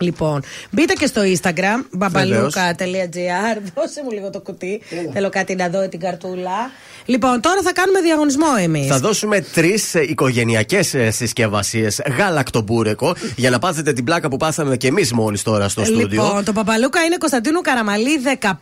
Λοιπόν, 0.00 0.42
μπείτε 0.70 0.92
και 0.92 1.06
στο 1.06 1.22
Instagram 1.24 1.98
babaluka.gr. 1.98 3.56
Δώσε 3.76 4.02
μου 4.04 4.10
λίγο 4.12 4.30
το 4.30 4.40
κουτί. 4.40 4.82
Θέλω 5.12 5.28
κάτι 5.28 5.54
να 5.54 5.68
δω 5.68 5.88
την 5.88 6.00
καρτούλα. 6.00 6.70
Λοιπόν, 7.04 7.40
τώρα 7.40 7.62
θα 7.62 7.72
κάνουμε 7.72 8.00
διαγωνισμό 8.00 8.46
εμείς. 8.58 8.86
Θα 8.86 8.98
δώσουμε 8.98 9.40
τρεις 9.40 9.94
οικογενειακές 9.94 10.94
συσκευασίες 11.08 12.00
γαλακτομπούρεκο 12.16 13.14
για 13.36 13.50
να 13.50 13.58
πάθετε 13.58 13.92
την 13.92 14.04
πλάκα 14.04 14.28
που 14.28 14.36
πάθαμε 14.36 14.76
και 14.76 14.86
εμείς 14.86 15.12
μόλις 15.12 15.42
τώρα 15.42 15.68
στο 15.68 15.84
στούντιο. 15.84 16.06
Λοιπόν, 16.22 16.44
το 16.44 16.52
Παπαλούκα 16.52 17.02
είναι 17.02 17.16
Κωνσταντίνου 17.16 17.60
Καραμαλή 17.60 18.20
15 18.40 18.52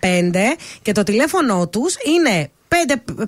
και 0.82 0.92
το 0.92 1.02
τηλέφωνο 1.02 1.68
τους 1.68 1.94
είναι 2.16 2.50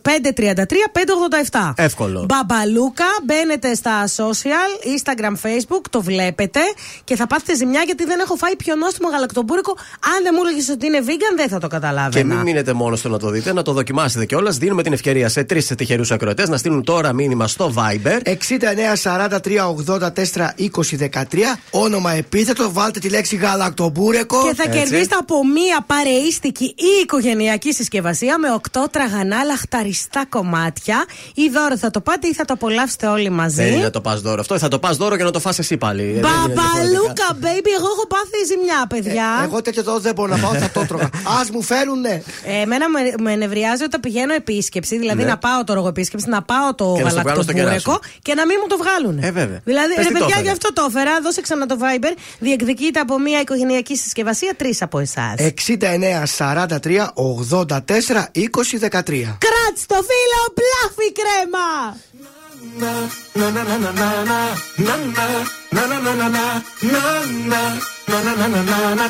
533-587. 0.02 1.72
Εύκολο. 1.76 2.26
Μπαμπαλούκα, 2.28 3.04
μπαίνετε 3.24 3.74
στα 3.74 4.06
social, 4.16 4.70
Instagram, 4.94 5.32
Facebook, 5.46 5.80
το 5.90 6.02
βλέπετε 6.02 6.60
και 7.04 7.16
θα 7.16 7.26
πάθετε 7.26 7.54
ζημιά 7.56 7.82
γιατί 7.86 8.04
δεν 8.04 8.20
έχω 8.20 8.34
φάει 8.36 8.56
πιο 8.56 8.74
νόστιμο 8.76 9.08
γαλακτομπούρικο. 9.08 9.76
Αν 10.16 10.22
δεν 10.22 10.32
μου 10.36 10.42
έλεγες 10.46 10.68
ότι 10.68 10.86
είναι 10.86 10.98
vegan, 11.06 11.34
δεν 11.36 11.48
θα 11.48 11.58
το 11.58 11.66
Και 11.66 11.74
καταλάβαινα. 11.74 12.34
μην 12.34 12.42
μείνετε 12.44 12.72
μόνο 12.72 12.96
στο 12.96 13.08
να 13.08 13.18
το 13.18 13.30
δείτε, 13.30 13.52
να 13.52 13.62
το 13.62 13.72
δοκιμάσετε 13.72 14.24
κιόλας. 14.26 14.56
Δίνουμε 14.56 14.82
την 14.82 14.92
ευκαιρία 14.92 15.28
σε 15.28 15.44
τρεις 15.44 15.66
τυχερούς 15.76 16.10
ακροατές 16.10 16.48
να 16.48 16.56
στείλουν 16.56 16.84
τώρα 16.84 17.12
μήνυμα 17.12 17.48
στο 17.48 17.72
Viber. 17.76 18.20
69 18.24 18.96
43 19.02 19.66
84 19.86 20.54
20 20.58 20.98
13 20.98 21.58
Όνομα 21.70 22.12
επίθετο, 22.12 22.72
βάλτε 22.72 22.98
τη 22.98 23.08
λέξη 23.08 23.36
γαλακτομπούρεκο. 23.36 24.42
Και 24.48 24.54
θα 24.54 24.62
Έτσι. 24.66 24.78
κερδίσετε 24.78 25.14
από 25.18 25.34
μία 25.46 25.84
παρείστικη 25.86 26.64
ή 26.64 27.00
οικογενειακή 27.02 27.72
συσκευασία 27.72 28.38
με 28.38 28.48
8 28.72 28.80
τραγανά 28.90 29.37
λαχταριστά 29.44 30.26
κομμάτια. 30.28 31.04
Ή 31.34 31.48
δώρο 31.52 31.76
θα 31.78 31.90
το 31.90 32.00
πάτε 32.00 32.28
ή 32.28 32.34
θα 32.34 32.44
το 32.44 32.52
απολαύσετε 32.52 33.06
όλοι 33.06 33.30
μαζί. 33.30 33.62
Δεν 33.62 33.72
είναι 33.72 33.90
το 33.90 34.00
πας 34.00 34.20
δώρο 34.20 34.40
αυτό. 34.40 34.58
Θα 34.58 34.68
το 34.68 34.78
πας 34.78 34.96
δώρο 34.96 35.16
και 35.16 35.24
να 35.24 35.30
το 35.30 35.40
φας 35.40 35.58
εσύ 35.58 35.76
πάλι. 35.76 36.02
Δεν 36.02 36.10
είναι 36.12 36.20
διαφορετικά. 36.20 36.62
Μπαμπαλούκα, 36.72 37.28
baby, 37.40 37.70
εγώ 37.78 37.86
έχω 37.94 38.06
πάθει 38.06 38.38
ζημιά, 38.50 38.86
παιδιά. 38.88 39.38
Ε, 39.40 39.44
εγώ 39.44 39.62
τέτοιο 39.62 39.80
εδώ 39.80 39.98
δεν 39.98 40.14
μπορώ 40.14 40.36
να 40.36 40.42
πάω, 40.42 40.52
θα 40.54 40.70
το 40.70 40.84
τρώγα. 40.86 41.04
Α 41.38 41.40
μου 41.52 41.62
φέρουνε. 41.62 42.22
Ε, 42.44 42.60
εμένα 42.62 42.88
με, 42.88 43.00
με 43.20 43.32
ενευριάζει 43.32 43.82
όταν 43.84 44.00
πηγαίνω 44.00 44.34
επίσκεψη, 44.34 44.98
δηλαδή 44.98 45.22
Ναι. 45.22 45.28
να 45.28 45.38
πάω 45.38 45.64
το 45.64 45.72
ρογοεπίσκεψη, 45.74 46.28
να 46.28 46.42
πάω 46.42 46.74
το 46.74 46.94
Και 46.96 47.02
να 47.02 47.10
στο 47.10 47.20
βγάλουν 47.20 47.42
στο 47.42 47.52
γαλακτομπούρεκο 47.52 47.98
κεράσι. 48.00 48.18
και 48.22 48.34
να 48.34 48.46
μην 48.46 48.56
μου 48.62 48.66
το 48.68 48.76
βγάλουν. 48.76 49.18
Ε, 49.22 49.30
βέβαια. 49.30 49.60
Δηλαδή, 49.64 49.94
Πες 49.94 50.04
ρε 50.06 50.12
τι 50.12 50.12
το 50.12 50.18
παιδιά, 50.18 50.26
έφερε. 50.28 50.42
γι' 50.46 50.50
αυτό 50.52 50.72
το 50.72 50.86
έφερα. 50.88 51.20
Δώσε 51.22 51.40
ξανά 51.40 51.66
το 51.66 51.76
Viber. 51.80 52.12
Διεκδικείται 52.38 53.00
από 53.00 53.18
μια 53.18 53.40
οικογενειακή 53.40 53.96
συσκευασία 53.96 54.52
τρεις 54.56 54.82
από 54.82 54.98
εσάς. 54.98 55.34
69 55.38 56.22
43 56.38 57.12
84 57.14 58.30
20 58.34 58.88
13. 58.90 59.17
Κράτ 59.22 59.76
το 59.86 59.94
φίλο, 60.08 60.42
πλάφι 60.58 61.12
κρέμα! 61.18 61.96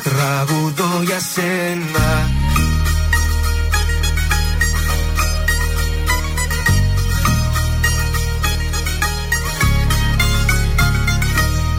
Τραγουδώ 0.03 1.01
για 1.03 1.19
σένα. 1.19 2.29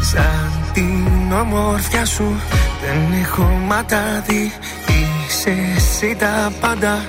Σαν 0.00 0.70
την 0.72 1.32
ομορφιά 1.32 2.04
σου 2.04 2.40
δεν 2.82 3.20
έχω 3.22 3.42
ματάδι. 3.42 4.52
Είσαι 5.28 5.56
εσύ 5.76 6.16
τα 6.18 6.52
πάντα 6.60 7.08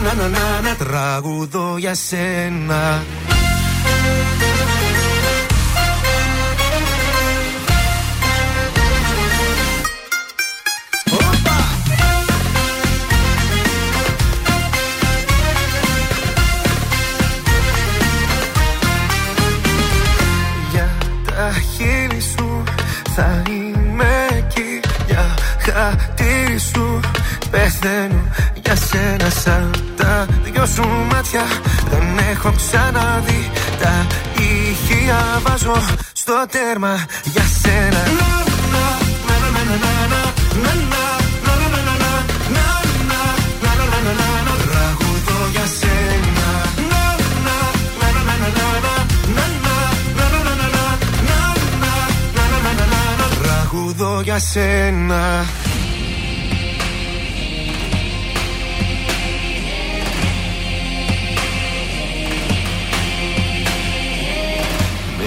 να 0.00 0.14
να 0.14 0.28
να 0.28 0.60
να 0.60 0.74
τραγουδώ 0.74 1.76
για 1.78 1.94
σένα 1.94 3.02
Για 20.70 20.90
τα 21.26 21.52
χείλη 21.76 22.20
σου 22.20 22.62
θα 23.14 23.42
είμαι 23.48 24.26
εκεί 24.30 24.80
για 25.06 25.34
χατήρι 25.58 26.58
σου 26.58 27.00
πεθαίνω 27.50 28.22
για 28.62 28.76
σένα 28.76 29.30
Σαν 29.30 29.70
τα 29.96 30.26
δυο 30.42 30.66
σου 30.66 30.88
μάτια. 31.12 31.44
Δεν 31.90 32.18
έχω 32.30 32.52
ξαναδεί 32.56 33.50
Τα 33.80 34.06
ηχεία 34.42 35.40
βάζω 35.42 35.82
στο 36.12 36.44
τέρμα 36.50 37.04
για 37.24 37.44
σένα. 37.62 38.02
Τραγουδώ 44.70 45.40
για 45.50 45.66
σένα. 45.80 46.26
Τραγουδώ 53.42 54.20
για 54.20 54.38
σένα 54.38 55.44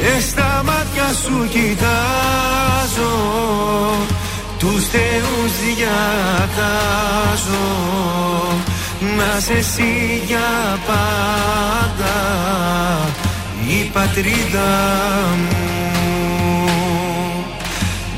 Και 0.01 0.19
στα 0.19 0.61
μάτια 0.65 1.07
σου 1.23 1.47
κοιτάζω 1.49 3.15
Τους 4.57 4.87
θεούς 4.87 5.51
διατάζω. 5.63 7.17
Να 9.17 9.39
σε 9.39 9.53
εσύ 9.53 10.21
για 10.25 10.79
πάντα 10.87 12.17
Η 13.67 13.89
πατρίδα 13.93 14.71
μου. 15.37 15.69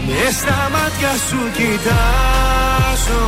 Με 0.08 0.32
στα 0.32 0.70
μάτια 0.72 1.14
σου 1.28 1.42
κοιτάζω 1.54 3.26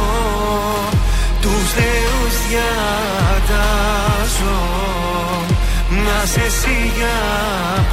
Τους 1.41 1.71
θεούς 1.75 2.35
διατάζω 2.49 3.85
να 6.03 6.25
σε 6.25 6.41
εσύ 6.41 6.91
για 6.97 7.17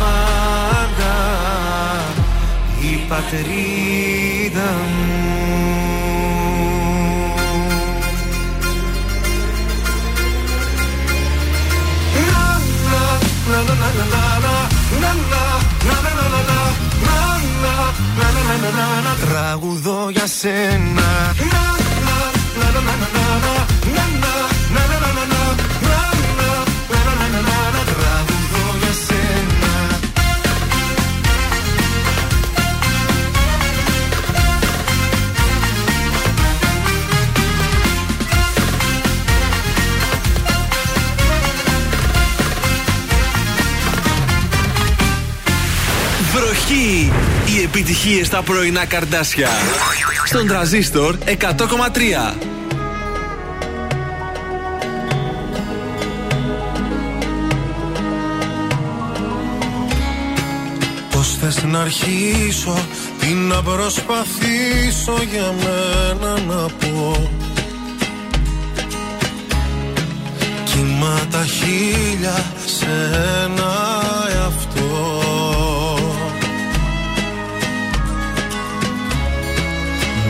πάντα 0.00 1.14
η 2.80 3.06
πατρίδα 3.08 4.70
μου. 4.96 5.32
Τραγουδώ 19.28 20.10
για 20.10 20.26
σένα. 20.26 21.34
Τραγουδώ 22.54 23.71
Βροχή! 46.72 47.12
Οι 47.46 47.62
επιτυχίες 47.62 48.26
στα 48.26 48.42
πρωινά 48.42 48.84
καρδάσια. 48.84 49.48
Στον 50.24 50.46
τραζίστορ 50.46 51.16
100,3. 51.24 52.36
Πώς 61.10 61.36
θες 61.40 61.62
να 61.62 61.80
αρχίσω 61.80 62.86
Τι 63.20 63.26
να 63.26 63.62
προσπαθήσω 63.62 65.22
για 65.30 65.54
μένα 65.62 66.38
να 66.40 66.66
πω 66.68 67.30
Κύμα 70.64 71.20
τα 71.30 71.44
χίλια 71.44 72.44
σε 72.64 72.86
ένα 73.44 73.92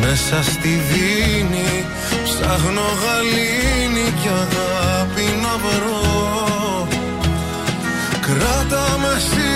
Μέσα 0.04 0.42
στη 0.42 0.68
δίνη 0.68 1.86
ψάχνω 2.24 2.88
γαλήνη 3.02 4.12
και 4.22 4.28
αγάπη 4.28 5.26
να 5.42 5.56
βρω. 5.64 6.88
Κράτα 8.20 8.98
με 8.98 9.08
εσύ 9.16 9.50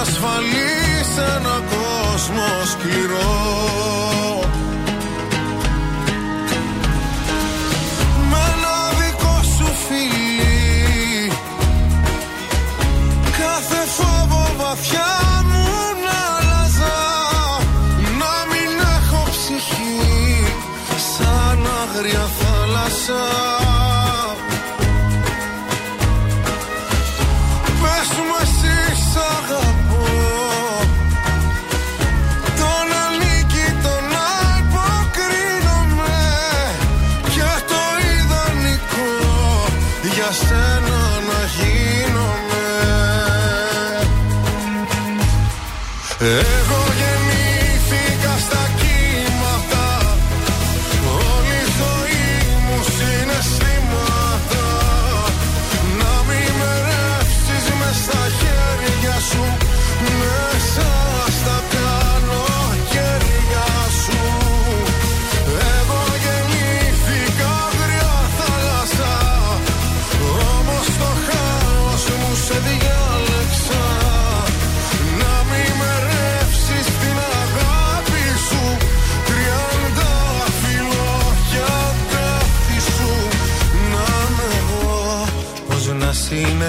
ασφαλή 0.00 1.04
σε 1.14 1.20
ένα 1.20 1.62
κόσμο 1.70 2.48
σκληρό. 2.70 4.40
Με 8.30 8.38
ένα 8.54 8.76
δικό 8.98 9.42
σου 9.56 9.72
φιλί 9.88 11.32
Κάθε 13.38 13.86
φόβο 13.96 14.54
βαθιά 14.56 15.32
άγρια 22.02 22.26
θάλασσα 22.26 23.71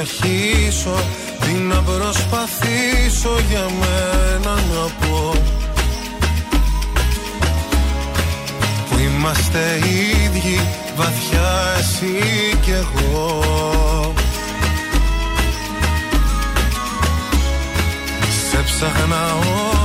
συνεχίσω 0.06 0.96
Τι 1.40 1.52
να 1.52 1.76
προσπαθήσω 1.76 3.40
για 3.50 3.66
μένα 3.80 4.54
να 4.54 5.08
πω 5.08 5.34
Που 8.90 8.98
είμαστε 9.00 9.80
ίδιοι 10.26 10.60
βαθιά 10.96 11.76
εσύ 11.80 12.58
κι 12.62 12.72
εγώ. 12.72 13.44
Σε 18.50 18.64
ψάχνα 18.66 19.36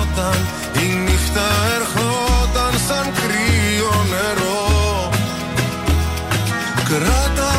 όταν 0.00 0.46
η 0.82 0.94
νύχτα 0.94 1.46
ερχόταν 1.74 2.80
σαν 2.88 3.12
κρύο 3.12 4.04
νερό. 4.10 5.10
Κράτα 6.88 7.57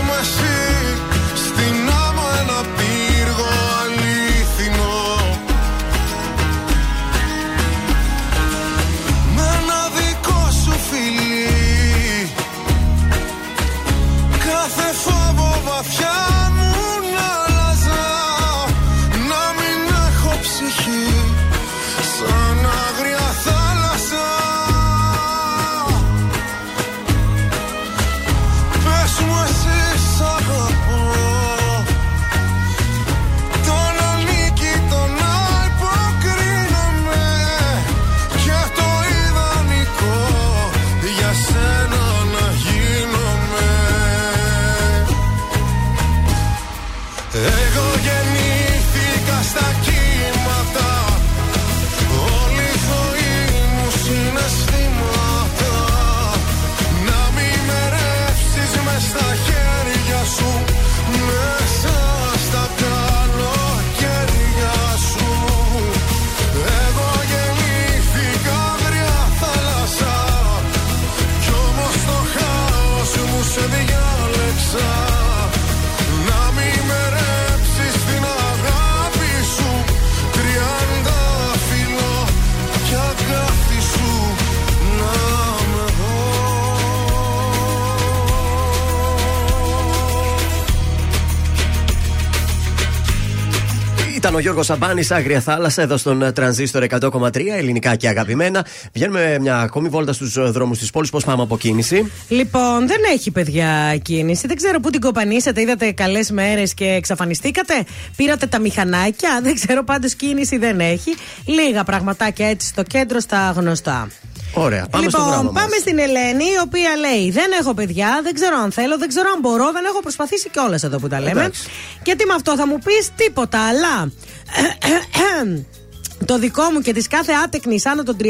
ο 94.39 94.41
Γιώργο 94.41 94.63
Σαμπάνης, 94.63 95.11
Άγρια 95.11 95.41
Θάλασσα, 95.41 95.81
εδώ 95.81 95.97
στον 95.97 96.21
ε, 96.21 96.31
Τρανζίστορ 96.31 96.85
100,3, 96.89 97.31
ελληνικά 97.57 97.95
και 97.95 98.07
αγαπημένα. 98.07 98.65
Βγαίνουμε 98.93 99.37
μια 99.39 99.57
ακόμη 99.57 99.89
βόλτα 99.89 100.13
στους 100.13 100.51
δρόμους 100.51 100.79
της 100.79 100.89
πόλης. 100.89 101.09
Πώς 101.09 101.23
πάμε 101.23 101.43
από 101.43 101.57
κίνηση; 101.57 102.11
Λοιπόν, 102.27 102.87
δεν 102.87 102.97
έχει 103.13 103.31
παιδιά 103.31 103.97
κίνηση. 104.01 104.47
Δεν 104.47 104.55
ξέρω 104.55 104.79
πού 104.79 104.89
την 104.89 105.01
κοπανίσατε. 105.01 105.61
Είδατε 105.61 105.91
καλές 105.91 106.31
μέρες 106.31 106.73
και 106.73 106.85
εξαφανιστήκατε; 106.85 107.73
Πήρατε 108.15 108.45
τα 108.45 108.59
μηχανάκια; 108.59 109.39
Δεν 109.43 109.55
ξέρω 109.55 109.83
πάντως 109.83 110.13
κίνηση 110.13 110.57
δεν 110.57 110.79
έχει. 110.79 111.15
Λίγα 111.45 111.83
πραγματάκια 111.83 112.47
έτσι 112.47 112.67
στο 112.67 112.83
κέντρο 112.83 113.19
στα 113.19 113.53
γνωστά. 113.55 114.07
Ωραία, 114.53 114.87
πάμε 114.89 115.05
λοιπόν, 115.05 115.21
στο 115.21 115.29
γράμμα. 115.29 115.51
πάμε 115.51 115.75
στην 115.79 115.99
Ελένη, 115.99 116.43
η 116.43 116.59
οποία 116.63 116.89
λέει: 116.95 117.31
Δεν 117.31 117.51
έχω 117.59 117.73
παιδιά, 117.73 118.19
δεν 118.23 118.33
ξέρω 118.33 118.57
αν 118.57 118.71
θέλω, 118.71 118.97
δεν 118.97 119.07
ξέρω 119.07 119.29
αν 119.35 119.39
μπορώ, 119.39 119.71
δεν 119.71 119.85
έχω 119.85 119.99
προσπαθήσει 120.01 120.49
κιόλας 120.49 120.83
εδώ 120.83 120.99
που 120.99 121.07
τα 121.07 121.19
λέμε. 121.19 121.41
Εντάξει. 121.41 121.67
Και 122.03 122.15
τι 122.15 122.25
με 122.25 122.33
αυτό 122.33 122.55
θα 122.55 122.67
μου 122.67 122.77
πεις 122.83 123.09
τίποτα, 123.15 123.67
αλλά. 123.67 124.11
Το 126.25 126.39
δικό 126.39 126.63
μου 126.63 126.81
και 126.81 126.93
της 126.93 127.07
κάθε 127.07 127.33
άτεκνης 127.45 127.85
άνω 127.85 128.03
των 128.03 128.17
30, 128.19 128.25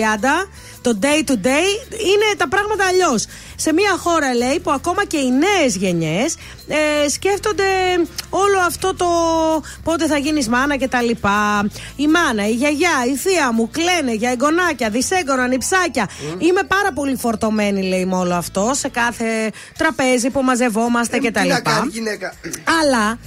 το 0.81 0.99
day 1.01 1.30
to 1.30 1.34
day, 1.34 1.68
είναι 1.91 2.27
τα 2.38 2.47
πράγματα 2.47 2.85
αλλιώς. 2.85 3.26
Σε 3.56 3.73
μια 3.73 3.95
χώρα, 3.99 4.34
λέει, 4.34 4.60
που 4.60 4.72
ακόμα 4.72 5.06
και 5.06 5.18
οι 5.18 5.31
νέες 5.31 5.76
γενιές 5.76 6.35
ε, 6.68 7.10
σκέφτονται 7.10 7.64
όλο 8.30 8.60
αυτό 8.68 8.95
το 8.95 9.06
πότε 9.84 10.07
θα 10.07 10.18
γίνεις 10.18 10.47
μάνα 10.47 10.76
και 10.76 10.88
τα 10.88 11.01
λοιπά. 11.01 11.69
Η 11.95 12.07
μάνα, 12.07 12.47
η 12.47 12.51
γιαγιά, 12.51 13.06
η 13.11 13.15
θεία 13.15 13.51
μου 13.53 13.69
κλαίνε 13.69 14.14
για 14.14 14.30
εγγονάκια, 14.30 14.89
δυσέγγωνα, 14.89 15.47
νυψάκια. 15.47 16.10
Είμαι 16.38 16.64
πάρα 16.68 16.91
πολύ 16.93 17.15
φορτωμένη, 17.15 17.84
λέει, 17.84 18.06
με 18.06 18.15
όλο 18.15 18.35
αυτό 18.35 18.72
σε 18.73 18.88
κάθε 18.89 19.51
τραπέζι 19.77 20.30
που 20.30 20.41
μαζευόμαστε 20.41 21.18
και 21.18 21.31
τα 21.31 21.41
Τι 21.41 21.47
να 21.47 21.56
λοιπά. 21.56 21.72
κάνει 21.72 21.89
γυναίκα. 21.93 22.34
Αλλά 22.81 23.18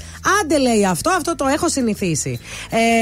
άντε 0.41 0.59
λέει 0.59 0.87
αυτό, 0.87 1.11
αυτό 1.11 1.37
το 1.37 1.47
έχω 1.47 1.69
συνηθίσει. 1.69 2.41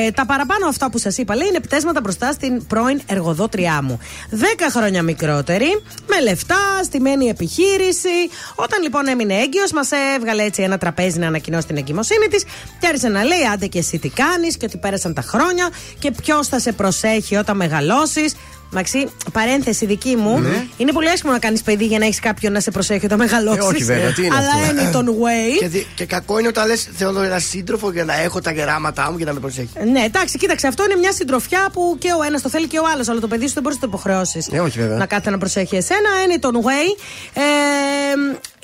Ε, 0.07 0.11
τα 0.11 0.27
παραπάνω 0.27 0.67
αυτά 0.67 0.91
που 0.91 0.99
σας 0.99 1.19
είπα 1.19 1.37
λέει 1.37 1.49
είναι 1.49 1.61
πτέσματα 1.61 2.01
μπροστά 2.01 2.33
στην 2.33 2.67
πρώην 2.67 3.01
εργοδότριά 3.07 3.83
μου. 3.83 3.99
Δέκα 4.41 4.71
χρόνια 4.71 5.03
μικρότερη, 5.03 5.83
με 6.09 6.21
λεφτά, 6.21 6.81
στημένη 6.85 7.27
επιχείρηση. 7.27 8.09
Όταν 8.55 8.83
λοιπόν 8.83 9.09
έμεινε 9.09 9.35
έγκυος, 9.35 9.73
μας 9.73 9.91
έβγαλε 10.17 10.43
έτσι 10.43 10.63
ένα 10.63 10.79
τραπέζι 10.79 11.19
να 11.19 11.27
ανακοινώσει 11.27 11.67
την 11.67 11.77
εγκυμοσύνη 11.77 12.27
της 12.27 12.45
και 12.81 12.87
άρχισε 12.87 13.09
να 13.09 13.25
λέει: 13.25 13.47
Άντε 13.53 13.67
και 13.67 13.79
εσύ 13.79 13.99
τι 13.99 14.09
κάνεις 14.09 14.57
και 14.57 14.65
ότι 14.65 14.77
πέρασαν 14.77 15.15
τα 15.15 15.23
χρόνια 15.23 15.69
και 15.99 16.11
ποιος 16.11 16.49
θα 16.49 16.59
σε 16.59 16.73
προσέχει 16.73 17.37
όταν 17.37 17.57
μεγαλώσεις. 17.57 18.35
Μαξί, 18.73 19.07
παρένθεση 19.33 19.87
δική 19.87 20.17
μου. 20.17 20.39
Ναι. 20.39 20.67
Είναι 20.77 20.93
πολύ 20.93 21.09
άσχημο 21.09 21.33
να 21.33 21.39
κάνεις 21.39 21.63
παιδί 21.63 21.85
για 21.85 21.99
να 21.99 22.05
έχεις 22.05 22.21
κάποιον 22.21 22.53
να 22.53 22.61
σε 22.61 22.71
προσέχει 22.71 23.05
όταν 23.05 23.19
μεγαλώσεις. 23.19 23.59
Ε, 23.65 23.67
όχι, 23.67 23.85
βέβαια, 23.85 24.13
τι 24.13 24.25
είναι 24.27 24.37
Αλλά 24.37 24.49
αυτό. 24.65 24.71
είναι 24.71 24.91
τον 24.93 25.07
way. 25.09 25.59
Και, 25.59 25.69
δι- 25.69 25.87
και 25.95 26.05
κακό 26.07 26.39
είναι 26.39 26.49
όταν 26.49 26.67
λες: 26.67 26.89
Θέλω 26.97 27.23
ένα 27.23 27.39
σύντροφο 27.39 27.91
για 27.93 28.05
να 28.05 28.15
έχω 28.21 28.41
τα 28.41 28.53
γεράματά 28.53 29.11
μου 29.11 29.19
και 29.19 29.25
να 29.25 29.33
με 29.33 29.41
προσέχει. 29.41 29.69
Ναι, 29.93 30.01
εντάξει, 30.01 30.39
κοίταξε, 30.39 30.67
αυτό 30.67 30.85
είναι 30.85 30.97
μια 30.97 31.13
συντροφιά 31.13 31.69
που 31.73 31.97
και 31.99 32.09
ο 32.19 32.23
ένας 32.27 32.43
το 32.43 32.49
θέλει 32.49 32.67
και 32.67 32.79
ο 32.79 32.83
άλλος. 32.95 33.09
Αλλά 33.09 33.21
το 33.21 33.29
παιδί 33.29 33.47
σου 33.47 33.55
δεν 33.55 33.63
μπορείς 33.63 33.79
να 33.81 33.83
το 33.83 33.89
υποχρεώσεις. 33.93 34.49
Ε, 34.53 34.61
όχι, 34.61 34.79
βέβαια. 34.81 34.97
Να 34.97 35.07
κάθεται 35.07 35.31
να 35.31 35.39
προσέχει 35.39 35.77
εσένα. 35.77 36.09
Είναι 36.25 36.39
τον 36.39 36.55
way. 36.57 37.01
Ε, 37.35 37.41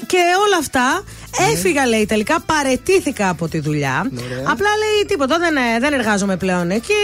και 0.06 0.16
όλα 0.46 0.56
αυτά 0.58 1.02
Ναι. 1.04 1.25
Έφυγα, 1.52 1.86
λέει 1.86 2.06
τελικά, 2.06 2.40
παρετήθηκα 2.40 3.28
από 3.28 3.48
τη 3.48 3.58
δουλειά. 3.60 4.10
Απλά 4.44 4.68
λέει 4.82 5.04
τίποτα, 5.06 5.38
δεν, 5.38 5.56
ε, 5.56 5.60
δεν 5.80 5.92
εργάζομαι 5.92 6.36
πλέον 6.36 6.70
εκεί. 6.70 7.02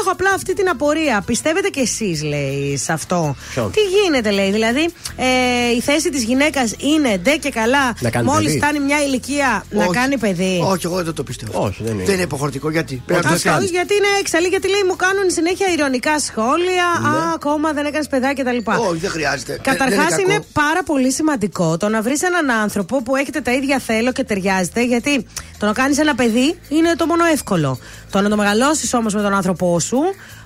Έχω 0.00 0.10
απλά 0.10 0.30
αυτή 0.34 0.54
την 0.54 0.68
απορία. 0.68 1.22
Πιστεύετε 1.26 1.68
κι 1.68 1.80
εσείς, 1.80 2.22
λέει, 2.22 2.76
σε 2.76 2.92
αυτό; 2.92 3.36
Ποιο; 3.50 3.70
Τι 3.74 3.80
γίνεται, 3.80 4.30
λέει, 4.30 4.50
δηλαδή 4.50 4.88
ε, 5.16 5.70
η 5.76 5.80
θέση 5.80 6.10
της 6.10 6.22
γυναίκας 6.22 6.74
είναι 6.78 7.16
ντε 7.18 7.36
και 7.36 7.50
καλά. 7.50 7.94
Να 8.00 8.10
κάνει 8.10 8.26
Μόλις 8.26 8.46
παιδί; 8.46 8.58
φτάνει 8.58 8.80
μια 8.80 9.02
ηλικία 9.02 9.64
να 9.70 9.84
Όχι. 9.84 9.92
κάνει 9.92 10.18
παιδί; 10.18 10.60
Όχι, 10.64 10.86
εγώ 10.86 11.02
δεν 11.02 11.14
το 11.14 11.22
πιστεύω. 11.22 11.62
Όχι, 11.64 11.82
δεν 11.82 11.94
είναι. 11.94 12.04
Δεν 12.04 12.14
είναι 12.14 12.22
υποχρεωτικό 12.22 12.70
γιατί. 12.70 13.02
Πρέπει 13.06 13.22
να 13.24 13.28
το 13.30 13.34
Αυτό 13.34 13.48
κάνεις. 13.48 13.70
γιατί 13.70 13.94
είναι 13.94 14.06
έξαλλη, 14.20 14.46
γιατί 14.46 14.68
λέει 14.68 14.82
μου 14.88 14.96
κάνουν 14.96 15.30
συνέχεια 15.30 15.66
ηρωνικά 15.72 16.18
σχόλια. 16.20 16.84
Α, 16.84 17.32
ακόμα 17.34 17.72
δεν 17.72 17.84
έκανες 17.86 18.06
παιδάκια 18.06 18.44
κτλ. 18.44 18.56
Ναι. 18.70 18.76
Όχι, 18.88 18.98
δεν 18.98 19.10
χρειάζεται. 19.10 19.52
Ε, 19.52 19.58
Καταρχά 19.62 20.06
δεν 20.08 20.18
είναι, 20.18 20.32
κακό. 20.32 20.46
πάρα 20.52 20.82
πολύ 20.82 21.12
σημαντικό 21.12 21.76
το 21.76 21.88
να 21.88 22.02
βρεις 22.02 22.22
έναν 22.22 22.50
άνθρωπο 22.50 23.02
που 23.02 23.16
έχετε 23.16 23.40
τα 23.40 23.52
ίδια 23.52 23.69
θέλω 23.78 24.12
και 24.12 24.24
ταιριάζετε. 24.24 24.84
Γιατί 24.84 25.26
το 25.58 25.66
να 25.66 25.72
κάνεις 25.72 25.98
ένα 25.98 26.14
παιδί 26.14 26.58
είναι 26.68 26.94
το 26.96 27.06
μόνο 27.06 27.24
εύκολο. 27.24 27.78
Το 28.10 28.20
να 28.20 28.28
το 28.28 28.36
μεγαλώσεις 28.36 28.94
όμως 28.94 29.14
με 29.14 29.22
τον 29.22 29.34
άνθρωπό 29.34 29.80
σου, 29.80 29.98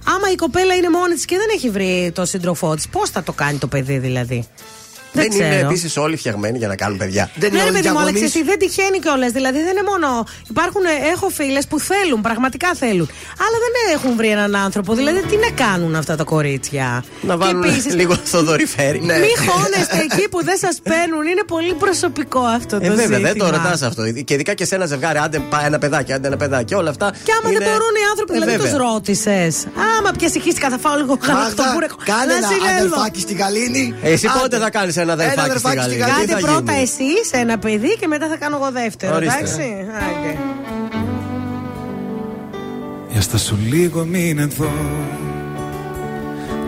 άμα 0.04 0.30
η 0.32 0.34
κοπέλα 0.34 0.74
είναι 0.74 0.90
μόνη 0.90 1.14
της 1.14 1.24
και 1.24 1.36
δεν 1.36 1.46
έχει 1.54 1.70
βρει 1.70 2.12
τον 2.14 2.26
σύντροφό 2.26 2.74
της, 2.74 2.88
πώς 2.88 3.10
θα 3.10 3.22
το 3.22 3.32
κάνει 3.32 3.58
το 3.58 3.66
παιδί 3.66 3.98
δηλαδή; 3.98 4.48
Δεν, 5.18 5.24
είναι 5.32 5.48
ξέρω. 5.50 5.66
επίσης 5.68 5.96
όλοι 5.96 6.16
φτιαγμένοι 6.16 6.58
για 6.58 6.68
να 6.68 6.76
κάνουν 6.76 6.98
παιδιά. 6.98 7.30
Δεν 7.34 7.50
Ναι, 7.52 7.56
είναι 7.56 7.56
ρε 7.56 7.70
όλοι 7.70 7.72
παιδί 7.76 7.88
μου, 7.88 7.98
αλλά 7.98 8.10
διαγωνείς. 8.10 8.30
ξέρεις 8.30 8.46
τι, 8.46 8.50
δεν 8.50 8.58
τυχαίνει 8.62 8.98
κιόλας. 8.98 9.30
Δηλαδή 9.38 9.58
δεν 9.66 9.72
είναι 9.76 9.86
μόνο. 9.92 10.08
Υπάρχουν, 10.50 10.84
ε, 10.84 10.94
έχω 11.14 11.26
φίλες 11.38 11.64
που 11.66 11.76
θέλουν, 11.90 12.20
πραγματικά 12.28 12.68
θέλουν. 12.82 13.08
Αλλά 13.44 13.56
δεν 13.64 13.72
έχουν 13.96 14.16
βρει 14.16 14.28
έναν 14.38 14.56
άνθρωπο. 14.66 14.90
Δηλαδή 14.94 15.20
τι 15.30 15.36
να 15.46 15.50
κάνουν 15.64 15.94
αυτά 15.94 16.14
τα 16.16 16.24
κορίτσια; 16.24 17.04
Να 17.20 17.36
βάλουν 17.36 17.62
και 17.62 17.68
επίσης, 17.68 17.94
λίγο 17.94 18.14
στο 18.30 18.42
δορυφέρι. 18.42 19.00
Ναι. 19.00 19.18
Μη 19.18 19.32
χώνεστε 19.46 19.96
εκεί 20.08 20.28
που 20.28 20.44
δεν 20.44 20.56
σας 20.64 20.76
παίρνουν. 20.82 21.22
Είναι 21.32 21.44
πολύ 21.46 21.74
προσωπικό 21.74 22.40
αυτό 22.40 22.78
το 22.78 22.84
Ε, 22.86 22.88
βέβαια, 22.88 23.18
δεν 23.18 23.26
ζήτημα. 23.26 23.50
το 23.50 23.56
ρωτάς 23.56 23.82
αυτό. 23.82 24.02
Και 24.26 24.34
ειδικά 24.34 24.54
και 24.54 24.64
σε 24.64 24.74
ένα 24.74 24.86
ζευγάρι, 24.86 25.18
άντε 25.18 25.38
πά- 25.38 25.62
ένα 25.64 25.78
παιδάκι, 25.78 26.12
άντε 26.12 26.26
ένα 26.26 26.36
παιδάκι, 26.36 26.74
όλα 26.74 26.90
αυτά. 26.90 27.06
Και 27.24 27.32
άμα 27.40 27.50
είναι- 27.50 27.58
δεν 27.58 27.68
μπορούν 27.68 27.94
οι 28.00 28.04
άνθρωποι, 28.10 28.32
Ε, 28.32 28.34
δηλαδή 28.38 28.56
βέβαια. 28.56 28.66
τους 28.72 28.80
ρώτησες. 28.86 29.52
Άμα 29.98 30.10
πιάσει 30.18 30.40
χίστηκα, 30.40 30.68
θα 30.70 30.78
φάω 30.78 30.96
λίγο 30.96 31.16
Μάγδα, 31.20 31.32
γαλακτομπούρεκο. 31.32 31.96
κάνε 32.04 32.24
Να 32.32 32.36
ένα 32.36 32.46
συλλέγω. 32.48 32.76
αδερφάκι 32.78 33.20
στη 33.20 33.34
Γαλήνη. 33.34 33.94
Ε, 34.02 34.10
Εσύ 34.12 34.26
Άντε. 34.26 34.38
πότε 34.40 34.58
θα 34.58 34.70
κάνεις 34.70 34.96
ένα 35.12 35.22
αδερφάκι 35.22 35.58
στη 35.58 35.68
αδερφάκι 35.68 35.80
στη 35.80 35.96
Γαλλία. 35.96 36.06
Γαλλία. 36.06 36.26
τι 36.26 36.32
Κάντε 36.32 36.46
θα 36.46 36.52
πρώτα 36.52 36.72
γίνει; 36.72 36.82
εσείς 36.82 37.30
ένα 37.32 37.58
παιδί 37.58 37.96
και 38.00 38.06
μετά 38.06 38.28
θα 38.28 38.36
κάνω 38.36 38.56
εγώ 38.56 38.70
δεύτερο. 38.70 39.14
Ορίστε. 39.14 39.38
Εντάξει; 39.38 39.86
Άντε. 40.06 40.38
Για 43.14 43.22
στα 43.22 43.38
σου 43.38 43.58
λίγο 43.68 44.04
μην 44.04 44.38
εδώ 44.38 44.72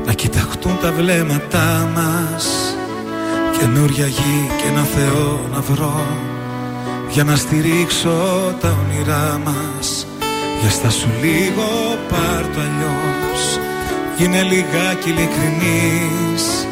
Να 0.07 0.13
κοιταχτούν 0.13 0.79
τα 0.83 0.93
βλέμματά 0.93 1.91
μας 1.95 2.77
Καινούρια 3.59 4.07
γη 4.07 4.51
και 4.57 4.69
ένα 4.69 4.83
Θεό 4.83 5.41
να 5.53 5.61
βρω 5.61 6.07
Για 7.11 7.25
να 7.25 7.37
στηρίξω 7.37 8.55
τα 8.61 8.77
όνειρά 8.85 9.41
μας 9.45 10.07
Για 10.61 10.71
στα 10.71 10.91
σου 10.91 11.09
λίγο 11.23 11.99
πάρ' 12.09 12.55
το 12.55 12.61
αλλιώς 12.61 13.59
Είναι 14.19 14.43
λιγάκι 14.43 15.09
ειλικρινής 15.09 16.66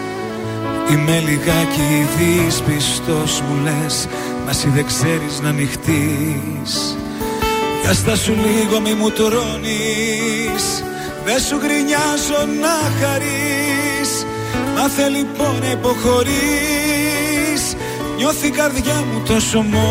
Είμαι 0.90 1.19
λιγάκι 1.19 2.06
δύσπιστος 2.16 3.40
μου 3.40 3.62
λες 3.65 4.09
Μα 4.44 4.51
εσύ 4.51 4.69
δεν 4.69 4.86
ξέρεις 4.86 5.40
να 5.43 5.48
ανοιχτείς 5.48 6.97
για 7.85 7.93
στα 7.93 8.16
σου 8.16 8.32
λίγο 8.32 8.81
μη 8.81 8.94
μου 8.94 9.11
τρώνεις 9.11 10.85
Δεν 11.24 11.40
σου 11.40 11.56
γκρινιάζω 11.59 12.47
να 12.61 12.90
χαρείς. 13.01 14.27
Μάθε 14.77 15.09
λοιπόν 15.09 15.59
να 15.61 15.70
υποχωρείς 15.70 17.62
Νιώθει 18.16 18.47
η 18.47 18.51
καρδιά 18.51 18.94
μου 18.94 19.23
τόσο 19.27 19.62
μόνη. 19.62 19.85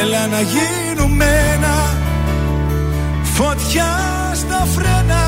Έλα 0.00 0.26
να 0.26 0.40
γίνουμε 0.40 1.24
ένα 1.54 1.96
Φωτιά 3.22 4.00
στα 4.34 4.66
φρένα 4.74 5.27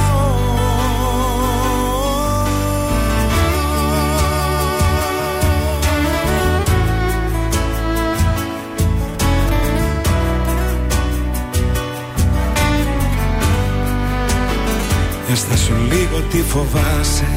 Έστα 15.31 15.57
σου 15.57 15.73
λίγο 15.91 16.21
τι 16.29 16.37
φοβάσαι. 16.37 17.27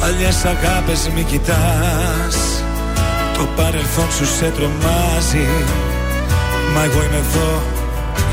Παλιές 0.00 0.44
αγάπες 0.44 1.10
μη 1.14 1.22
κοιτάς. 1.22 2.36
Το 3.36 3.48
παρελθόν 3.56 4.10
σου 4.16 4.26
σε 4.26 4.52
τρομάζει. 4.56 5.48
Μα 6.74 6.84
εγώ 6.84 7.02
είμαι 7.02 7.22
εδώ 7.26 7.62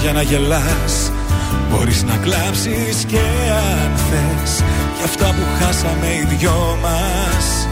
για 0.02 0.14
να 0.14 0.22
γελάς. 0.22 1.12
Μπορείς 1.70 2.04
να 2.04 2.16
κλάψεις 2.16 3.06
και 3.08 3.24
αν 3.82 3.92
θες. 4.08 4.64
Για 4.96 5.06
αυτά 5.06 5.26
που 5.26 5.44
χάσαμε 5.60 6.08
οι 6.08 6.36
δυο 6.36 6.78
μας. 6.82 7.68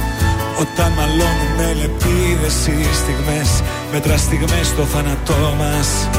Όταν 0.60 0.92
μαλώνουμε 0.98 1.68
λεπίδες 1.80 2.68
οι 2.68 2.96
στιγμές 3.02 3.62
Μέτρα 3.92 4.18
στιγμές 4.18 4.68
στο 4.68 4.84
θάνατό 4.84 5.56
μας. 5.58 6.10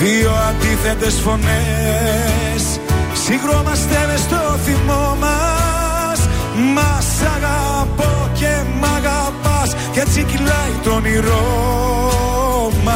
Δύο 0.00 0.30
αντίθετες 0.48 1.14
φωνές 1.14 2.80
Συγκρόμαστε 3.30 4.06
μες 4.08 4.20
στο 4.20 4.58
θυμό 4.64 5.16
μας. 5.20 6.28
Μας 6.74 7.04
σ' 7.04 7.22
αγαπώ 7.36 8.30
και 8.32 8.52
μ' 8.80 8.84
αγαπάς. 8.84 9.74
Και 9.92 10.00
έτσι 10.00 10.22
κυλάει 10.22 10.72
το 10.82 10.90
όνειρό 10.90 12.72
μας. 12.84 12.94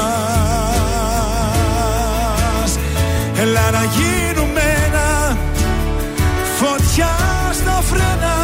Έλα 3.40 3.70
να 3.70 3.84
γίνουμε 3.84 4.60
ένα 4.86 5.36
Φωτιά 6.58 7.16
στα 7.52 7.82
φρένα. 7.82 8.36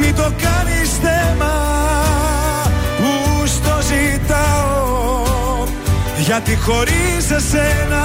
Μην 0.00 0.14
το 0.14 0.22
κάνεις 0.22 0.90
θέμα 1.02 1.54
Που 2.96 3.46
στο 3.46 3.78
ζητάω. 3.82 5.66
Γιατί 6.18 6.56
χωρίς 6.56 7.30
εσένα 7.30 8.04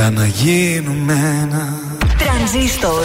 Έλα 0.00 0.10
να 0.10 0.26
γίνουμε 0.26 1.12
ένα. 1.42 1.64
Τρανζίστορ 2.18 3.04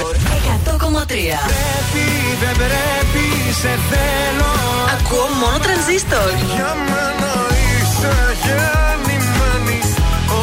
100,3 0.66 1.08
Πρέπει, 1.52 2.06
δεν 2.42 2.56
πρέπει, 2.62 3.26
σε 3.62 3.74
θέλω. 3.90 4.52
Ακούω 4.96 5.28
μόνο 5.42 5.58
τρανζίστορ. 5.66 6.30
Για 6.56 6.72
μένα 6.90 7.32
είσαι 7.68 8.16
γεννημένη 8.44 9.80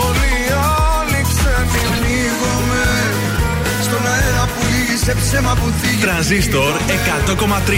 Όλοι 0.03 0.31
οι 0.45 0.51
άλλοι 0.89 1.20
ξένοι 1.31 1.83
Πνίγομαι 1.95 2.87
στον 3.87 4.03
αέρα 4.12 4.45
που 4.53 4.61
λύγει 4.73 4.97
σε 5.05 5.12
ψέμα 5.20 5.53
που 5.61 5.66
θίγει. 5.81 6.03
Τρανζίστορ 6.07 6.73
100,3 7.29 7.70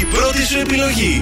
Η 0.00 0.04
πρώτη 0.14 0.42
σου 0.50 0.58
επιλογή 0.66 1.14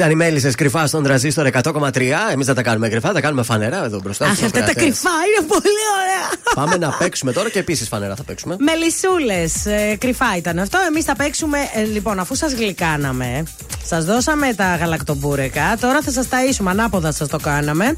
Ήταν 0.00 0.12
οι 0.12 0.16
μέλισσες 0.16 0.54
κρυφά 0.54 0.86
στον 0.86 1.02
τραζίστορ 1.02 1.46
100,3. 1.46 2.00
Εμείς 2.32 2.46
δεν 2.46 2.54
τα 2.54 2.62
κάνουμε 2.62 2.88
κρυφά, 2.88 3.12
τα 3.12 3.20
κάνουμε 3.20 3.42
φανερά 3.42 3.84
εδώ 3.84 4.00
μπροστά. 4.02 4.24
Αχ, 4.24 4.32
στους 4.32 4.44
αυτά 4.46 4.58
τα 4.58 4.64
ακροατές. 4.64 4.82
κρυφά 5.00 5.10
είναι 5.10 5.46
πολύ 5.46 5.74
ωραία. 6.00 6.54
Πάμε 6.54 6.76
να 6.76 6.96
παίξουμε 6.98 7.32
τώρα 7.32 7.50
και 7.50 7.58
επίσης 7.58 7.88
φανερά 7.88 8.14
θα 8.14 8.22
παίξουμε. 8.22 8.56
Μελισσούλες, 8.58 9.66
ε, 9.66 9.96
κρυφά 9.98 10.36
ήταν 10.36 10.58
αυτό. 10.58 10.78
Εμείς 10.88 11.04
θα 11.04 11.16
παίξουμε. 11.16 11.58
ε, 11.74 11.82
λοιπόν, 11.82 12.18
αφού 12.18 12.34
σας 12.34 12.52
γλυκάναμε, 12.52 13.42
σας 13.84 14.04
δώσαμε 14.04 14.54
τα 14.54 14.76
γαλακτομπούρεκα. 14.76 15.76
Τώρα 15.80 16.00
θα 16.04 16.10
σας 16.10 16.26
tαΐσουμε. 16.30 16.66
Ανάποδα 16.68 17.12
σας 17.12 17.28
το 17.28 17.38
κάναμε. 17.38 17.94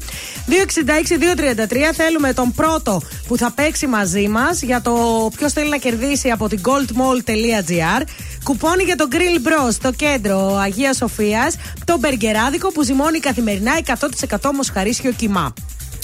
266-233. 0.47 1.93
Θέλουμε 1.93 2.33
τον 2.33 2.51
πρώτο 2.51 3.01
που 3.27 3.37
θα 3.37 3.51
παίξει 3.55 3.87
μαζί 3.87 4.27
μας 4.27 4.61
για 4.61 4.81
το 4.81 4.93
ποιος 5.35 5.53
θέλει 5.53 5.69
να 5.69 5.77
κερδίσει 5.77 6.29
από 6.29 6.47
την 6.47 6.61
goldmall.gr. 6.63 8.01
Κουπόνι 8.43 8.83
για 8.83 8.95
το 8.95 9.07
Grill 9.11 9.47
Bros 9.47 9.71
στο 9.71 9.91
κέντρο 9.91 10.55
Αγίας 10.55 10.97
Σοφίας. 10.97 11.55
Το 11.85 11.97
μπεργκεράδικο 11.97 12.71
που 12.71 12.83
ζυμώνει 12.83 13.19
καθημερινά 13.19 13.71
100% 13.85 14.51
μοσχαρίσιο 14.53 15.11
κοιμά. 15.11 15.53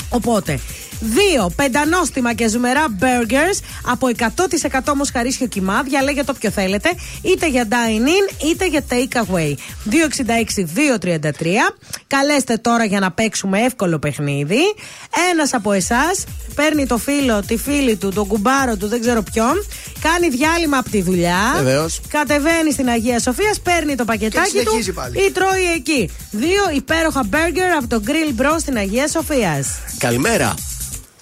Οπότε, 0.09 0.59
δύο 0.99 1.51
πεντανόστιμα 1.55 2.33
και 2.33 2.47
ζουμερά 2.47 2.85
burgers 2.99 3.59
από 3.85 4.07
100% 4.89 4.93
μοσχαρίσιο 4.95 5.47
κοιμά. 5.47 5.83
Διαλέγετε 5.83 6.23
το 6.23 6.33
ποιο 6.33 6.51
θέλετε, 6.51 6.89
είτε 7.21 7.47
για 7.49 7.67
dine-in 7.69 8.45
είτε 8.45 8.67
για 8.67 8.83
take 8.89 9.17
away. 9.17 9.53
266-233. 9.89 11.31
Καλέστε 12.07 12.57
τώρα 12.57 12.85
για 12.85 12.99
να 12.99 13.11
παίξουμε 13.11 13.59
εύκολο 13.59 13.99
παιχνίδι. 13.99 14.61
Ένας 15.31 15.53
από 15.53 15.71
εσάς 15.71 16.23
παίρνει 16.55 16.85
το 16.85 16.97
φίλο, 16.97 17.41
τη 17.47 17.57
φίλη 17.57 17.95
του, 17.95 18.09
τον 18.09 18.27
κουμπάρο 18.27 18.77
του, 18.77 18.87
δεν 18.87 19.01
ξέρω 19.01 19.21
ποιον. 19.21 19.53
Κάνει 20.01 20.29
διάλειμμα 20.29 20.77
από 20.77 20.89
τη 20.89 21.01
δουλειά. 21.01 21.53
Βεβαίως. 21.55 22.01
Κατεβαίνει 22.09 22.71
στην 22.71 22.89
Αγία 22.89 23.19
Σοφία, 23.19 23.53
παίρνει 23.63 23.95
το 23.95 24.05
πακετάκι 24.05 24.51
Και 24.51 24.57
του 24.57 24.63
συνεχίζει 24.69 24.91
πάλι. 24.91 25.25
ή 25.25 25.31
τρώει 25.31 25.71
εκεί. 25.75 26.09
Δύο 26.31 26.63
υπέροχα 26.75 27.23
burger 27.31 27.77
από 27.77 27.87
το 27.87 28.01
Grill 28.05 28.41
Bros 28.41 28.55
στην 28.59 28.77
Αγία 28.77 29.07
Σοφίας. 29.07 29.67
Καλημέρα. 29.97 30.53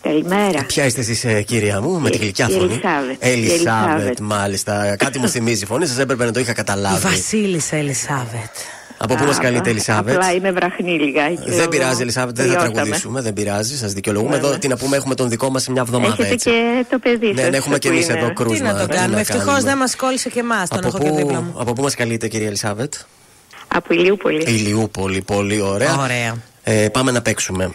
Καλημέρα. 0.01 0.63
Ποια 0.65 0.85
είστε 0.85 0.99
εσείς, 1.01 1.25
κυρία 1.45 1.81
μου, 1.81 1.99
με 1.99 2.09
τη 2.09 2.17
γλυκιά 2.17 2.47
η 2.49 2.51
φωνή; 2.51 2.63
Ελισάβετ. 2.73 3.23
Η 3.25 3.29
Ελισάβετ, 3.29 3.95
Ελισάβετ. 3.99 4.19
μάλιστα. 4.19 4.95
Κάτι 4.95 5.19
μου 5.19 5.29
θυμίζει 5.29 5.63
η 5.63 5.65
φωνή 5.65 5.85
σας, 5.85 5.97
έπρεπε 5.97 6.25
να 6.25 6.31
το 6.31 6.39
είχα 6.39 6.51
Η 6.51 6.53
καταλάβει. 6.53 7.01
Βασίλισσα 7.01 7.75
Ελισάβετ. 7.75 8.49
Από 8.97 9.15
πού 9.15 9.23
μας 9.25 9.37
Α, 9.37 9.41
καλείτε, 9.41 9.69
α, 9.69 9.71
Ελισάβετ; 9.71 10.15
Απλά 10.15 10.33
είμαι 10.33 10.51
βραχνή 10.51 10.91
λιγάκι. 10.91 11.43
Δεν 11.45 11.55
λόγω- 11.57 11.67
πειράζει, 11.67 12.01
Ελισάβετ, 12.01 12.35
δεν 12.35 12.45
θα 12.45 12.51
τελειώσαμε. 12.51 12.73
τραγουδήσουμε. 12.73 13.21
Δεν 13.21 13.33
πειράζει, 13.33 13.77
σας 13.77 13.93
δικαιολογούμε. 13.93 14.31
Βέβαια. 14.35 14.49
Εδώ 14.49 14.57
τι 14.59 14.67
να 14.67 14.77
πούμε, 14.77 14.95
έχουμε 14.97 15.15
τον 15.15 15.29
δικό 15.29 15.49
μας 15.49 15.63
σε 15.63 15.71
μια 15.71 15.81
εβδομάδα 15.81 16.13
Έχετε 16.13 16.33
έτσι. 16.33 16.49
και 16.49 16.85
το 16.89 16.99
παιδί 16.99 17.27
Ναι, 17.33 17.41
σας 17.41 17.49
ναι, 17.49 17.57
έχουμε 17.57 17.73
που 17.75 17.81
και 17.81 17.87
εμείς 17.87 18.07
είναι. 18.07 18.17
εδώ 18.19 18.33
κρούσμα. 18.33 18.55
Τι 18.55 18.63
να 18.77 18.87
το 18.87 18.93
κάνουμε, 18.93 19.13
να 19.13 19.19
ευτυχώς 19.19 19.43
κάνουμε. 19.45 19.63
δεν 19.63 19.77
μας 19.77 19.95
κόλλησε 19.95 20.29
και 20.29 20.39
εμάς. 20.39 20.69
Τον 20.69 20.77
Από 20.77 20.87
έχω 20.87 20.97
και 20.97 21.09
δίπλα 21.09 21.37
πού, 21.37 21.43
μου. 21.43 21.55
από 21.59 21.73
πού 21.73 21.81
μας 21.81 21.95
καλείτε, 21.95 22.27
κυρία 22.27 22.47
Ελισάβετ; 22.47 22.93
Από 23.67 23.93
Ηλιούπολη. 23.93 24.43
Ηλιούπολη, 24.47 25.21
πολύ 25.21 25.61
ωραία. 25.61 25.97
Ωραία. 25.99 26.35
Ε, 26.63 26.87
πάμε 26.89 27.11
να 27.11 27.21
παίξουμε. 27.21 27.71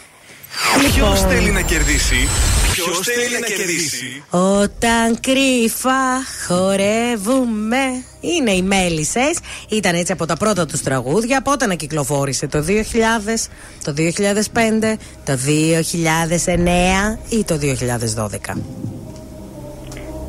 Ποιος 0.77 0.95
Λοιπόν. 0.95 1.31
θέλει 1.31 1.51
να 1.51 1.61
κερδίσει; 1.61 2.27
Ποιος 2.71 2.99
θέλει 2.99 3.39
να 3.39 3.47
κερδίσει; 3.47 4.23
Όταν 4.29 5.19
κρύφα 5.19 6.23
χορεύουμε. 6.47 8.03
Είναι 8.19 8.51
οι 8.51 8.61
μέλισσες. 8.61 9.37
Ήταν 9.69 9.95
έτσι 9.95 10.11
από 10.11 10.25
τα 10.25 10.37
πρώτα 10.37 10.65
τους 10.65 10.81
τραγούδια. 10.81 11.41
Πότε 11.41 11.65
να 11.65 11.73
κυκλοφόρησε, 11.75 12.47
το 12.47 12.61
2000, 12.61 13.49
το 13.83 13.93
2005, 13.93 14.97
το 15.23 15.37
2009 15.37 17.19
ή 17.29 17.43
το 17.43 17.57
2012. 17.57 18.57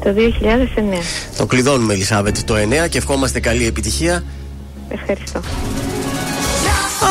Το 0.02 0.12
2009. 0.12 1.02
Το 1.36 1.46
κλειδώνουμε, 1.46 1.92
Ελισάβετ, 1.92 2.36
το 2.44 2.54
9 2.54 2.88
και 2.88 2.98
ευχόμαστε 2.98 3.40
καλή 3.40 3.66
επιτυχία. 3.66 4.24
Ευχαριστώ. 4.88 5.40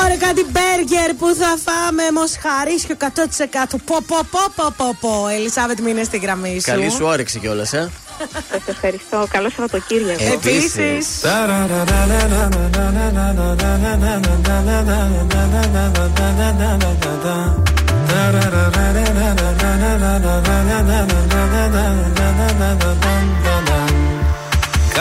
Ωραία, 0.03 0.18
κάτι 0.18 0.45
μπέργκερ 0.52 1.14
που 1.14 1.28
θα 1.36 1.57
φάμε 1.65 2.03
μοσχαρίσιο 2.14 2.95
100%. 2.99 3.06
Πω, 3.86 3.98
πω, 4.07 4.18
πω, 4.32 4.40
πω, 4.56 4.74
πω, 4.78 4.98
πω. 4.99 5.28
Ελισάβετ, 5.28 5.80
μείνε 5.80 6.03
στη 6.03 6.18
γραμμή 6.18 6.53
σου. 6.60 6.72
Καλή 6.72 6.90
σου 6.90 7.06
όρεξη 7.06 7.40
κιόλας, 7.40 7.74
ε. 7.74 7.92
Σας 8.51 8.61
ευχαριστώ. 8.66 9.27
Καλό 9.32 9.50
Σαββατοκύριακο. 9.50 10.34
Επίσης. 10.34 11.22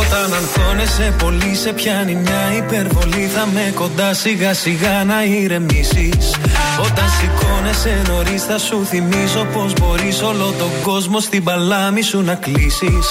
Όταν 0.00 0.32
αγχώνεσαι 0.34 1.14
πολύ 1.18 1.54
σε 1.54 1.72
πιάνει 1.72 2.14
μια 2.14 2.52
υπερβολή. 2.56 3.30
Θα 3.34 3.46
με 3.52 3.72
κοντά 3.74 4.14
σιγά 4.14 4.54
σιγά 4.54 5.04
να 5.04 5.24
ηρεμήσεις. 5.24 6.34
Όταν 6.78 7.08
σηκώνεσαι 7.18 8.02
νωρίς 8.08 8.44
θα 8.44 8.58
σου 8.58 8.84
θυμίζω 8.84 9.46
Πως 9.52 9.72
μπορείς 9.72 10.22
όλο 10.22 10.54
τον 10.58 10.70
κόσμο 10.82 11.20
στην 11.20 11.44
παλάμη 11.44 12.02
σου 12.02 12.22
να 12.22 12.34
κλείσεις. 12.34 13.06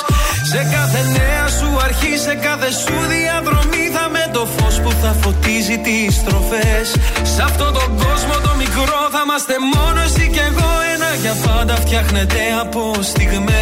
Σε 0.52 0.68
κάθε 0.72 1.02
νέα 1.11 1.48
σου 1.48 1.80
αρχή, 1.84 2.18
σε 2.18 2.35
κάθε 2.35 2.72
σου 2.72 2.94
διαδρομή 3.10 3.66
Θα 3.68 3.74
με 3.74 3.85
το 4.36 4.48
φως 4.58 4.80
που 4.80 4.92
θα 5.02 5.16
φωτίζει 5.22 5.78
τις 5.78 6.16
στροφές. 6.16 6.88
Σε 7.36 7.42
αυτόν 7.42 7.74
τον 7.74 7.90
κόσμο 8.04 8.34
το 8.44 8.52
μικρό 8.58 9.00
θα 9.14 9.22
είμαστε 9.26 9.54
μόνο 9.74 10.00
εσύ 10.08 10.30
και 10.34 10.40
εγώ. 10.40 10.70
Ένα 10.94 11.10
για 11.22 11.36
πάντα 11.46 11.76
φτιάχνεται 11.76 12.40
από 12.62 12.94
στιγμές. 13.02 13.54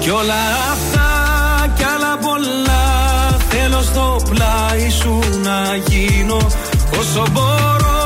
Κι 0.00 0.10
όλα 0.10 0.42
αυτά 0.72 1.08
κι 1.76 1.84
άλλα 1.94 2.18
πολλά 2.26 2.84
Θέλω 3.48 3.82
στο 3.82 4.16
πλάι 4.30 4.90
σου 4.90 5.18
να 5.42 5.76
γίνω 5.86 6.36
Όσο 6.98 7.24
μπορώ 7.32 8.05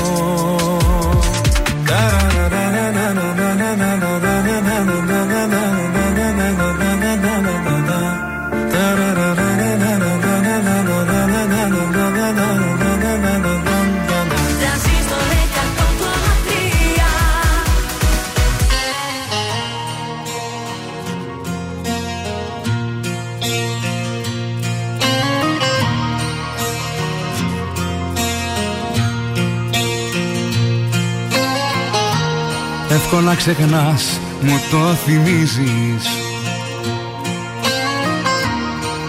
Εύκολα 33.13 33.35
ξεχνάς, 33.35 34.19
μου 34.41 34.59
το 34.71 34.77
θυμίζεις. 34.77 36.07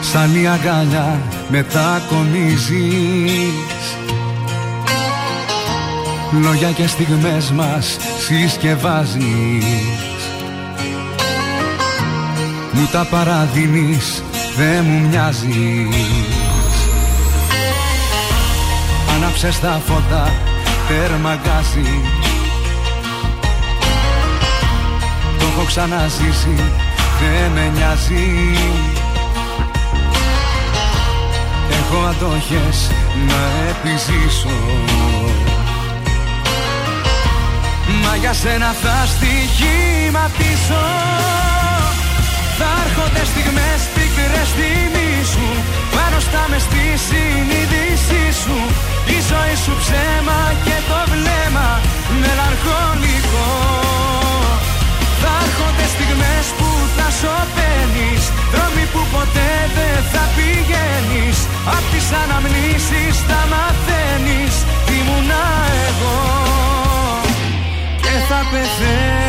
Σαν 0.01 0.43
η 0.43 0.47
αγκαλιά 0.47 1.21
μετακομίζεις 1.49 2.73
Λόγια 6.43 6.71
και 6.71 6.87
στιγμές 6.87 7.51
μας 7.51 7.97
συσκευάζεις. 8.19 9.65
Μου 12.73 12.89
τα 12.93 13.07
παραδίνεις, 13.11 14.23
δεν 14.57 14.85
μου 14.85 15.09
μοιάζεις. 15.09 15.97
Άναψες 19.17 19.61
τα 19.61 19.81
φώτα, 19.87 20.33
τέρμα 20.89 21.35
γκάζεις 21.35 22.22
έχω 25.63 25.71
ξαναζήσει, 25.71 26.55
δεν 27.21 27.51
με 27.55 27.73
νοιάζει. 27.75 28.29
Έχω 31.79 31.99
αντοχές 32.11 32.91
να 33.29 33.43
επιζήσω. 33.71 34.57
Μα 38.03 38.17
για 38.17 38.33
σένα 38.33 38.75
θα 38.83 38.97
στοιχηματίσω 39.13 40.85
Θα 42.59 42.69
έρχονται 42.85 43.25
στιγμές 43.33 43.81
πικρές 43.95 44.49
θυμίσου 44.57 45.49
Πάνω 45.95 46.21
στα 46.21 46.43
μες 46.51 46.63
στη 46.63 46.85
συνείδησή 47.07 48.25
σου. 48.43 48.59
Η 49.15 49.19
ζωή 49.29 49.57
σου 49.65 49.75
ψέμα 49.83 50.41
και 50.65 50.77
το 50.89 50.99
βλέμμα 51.13 51.69
μελαγχολικό 52.21 54.02
θα 55.23 55.33
έρχονται 55.45 55.87
στιγμές 55.95 56.47
που 56.59 56.69
θα 56.97 57.07
σωπαίνεις. 57.21 58.23
Δρόμοι 58.53 58.85
που 58.93 59.03
ποτέ 59.15 59.53
δεν 59.77 59.99
θα 60.13 60.25
πηγαίνεις. 60.37 61.39
Απ' 61.77 61.89
τις 61.93 62.07
αναμνήσεις 62.23 63.15
θα 63.29 63.41
μαθαίνεις. 63.53 64.55
Τι 64.87 64.95
ήμουνα 65.01 65.45
εγώ 65.87 66.19
Και 68.05 68.15
θα 68.29 68.41
πεθαίνεις. 68.51 69.23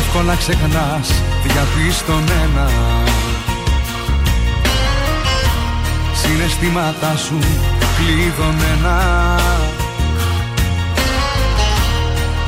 Εύκολα 0.00 0.34
ξεχνάς 0.34 1.29
διαπίστωνένα 1.44 2.68
Συναισθήματά 6.14 7.16
σου 7.16 7.38
κλειδωμένα 7.96 8.98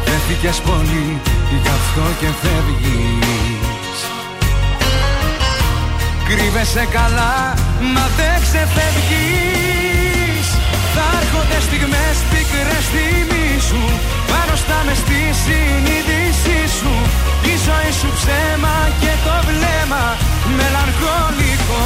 Δέθηκες 0.04 0.60
πολύ 0.60 1.20
γι' 1.62 1.72
αυτό 1.78 2.04
και 2.20 2.30
φεύγεις. 2.42 3.98
Κρύβεσαι 6.28 6.86
καλά 6.90 7.54
μα 7.94 8.06
δεν 8.18 8.36
ξεφεύγεις. 8.46 10.46
Θα 10.94 11.04
έρχονται 11.20 11.58
στιγμές 11.66 12.16
πικρές 12.30 12.84
θυμίσου 12.94 13.84
Πάνω 14.32 14.54
στα 14.62 14.78
μες 14.86 14.98
στη 15.04 15.20
συνείδησή 15.42 16.60
σου 16.78 16.94
Η 17.52 17.54
ζωή 17.66 17.92
σου 18.00 18.08
ψέμα 18.18 18.76
και 19.02 19.12
το 19.26 19.34
βλέμμα 19.48 20.04
μελαγχολικό. 20.58 21.84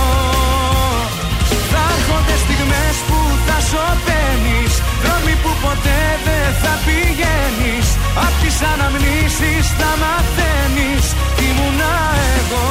Θα 1.71 1.83
έρχονται 1.97 2.37
στιγμές 2.45 2.97
που 3.09 3.19
θα 3.47 3.59
σωπαίνεις 3.71 4.73
Δρόμοι 5.03 5.35
που 5.43 5.53
ποτέ 5.65 6.03
δεν 6.27 6.49
θα 6.63 6.73
πηγαίνεις. 6.85 7.87
Απ' 8.25 8.37
τις 8.43 8.57
αναμνήσεις 8.73 9.65
θα 9.79 9.91
μαθαίνεις 10.03 11.05
Τι 11.37 11.45
ήμουνα 11.51 11.95
εγώ 12.39 12.69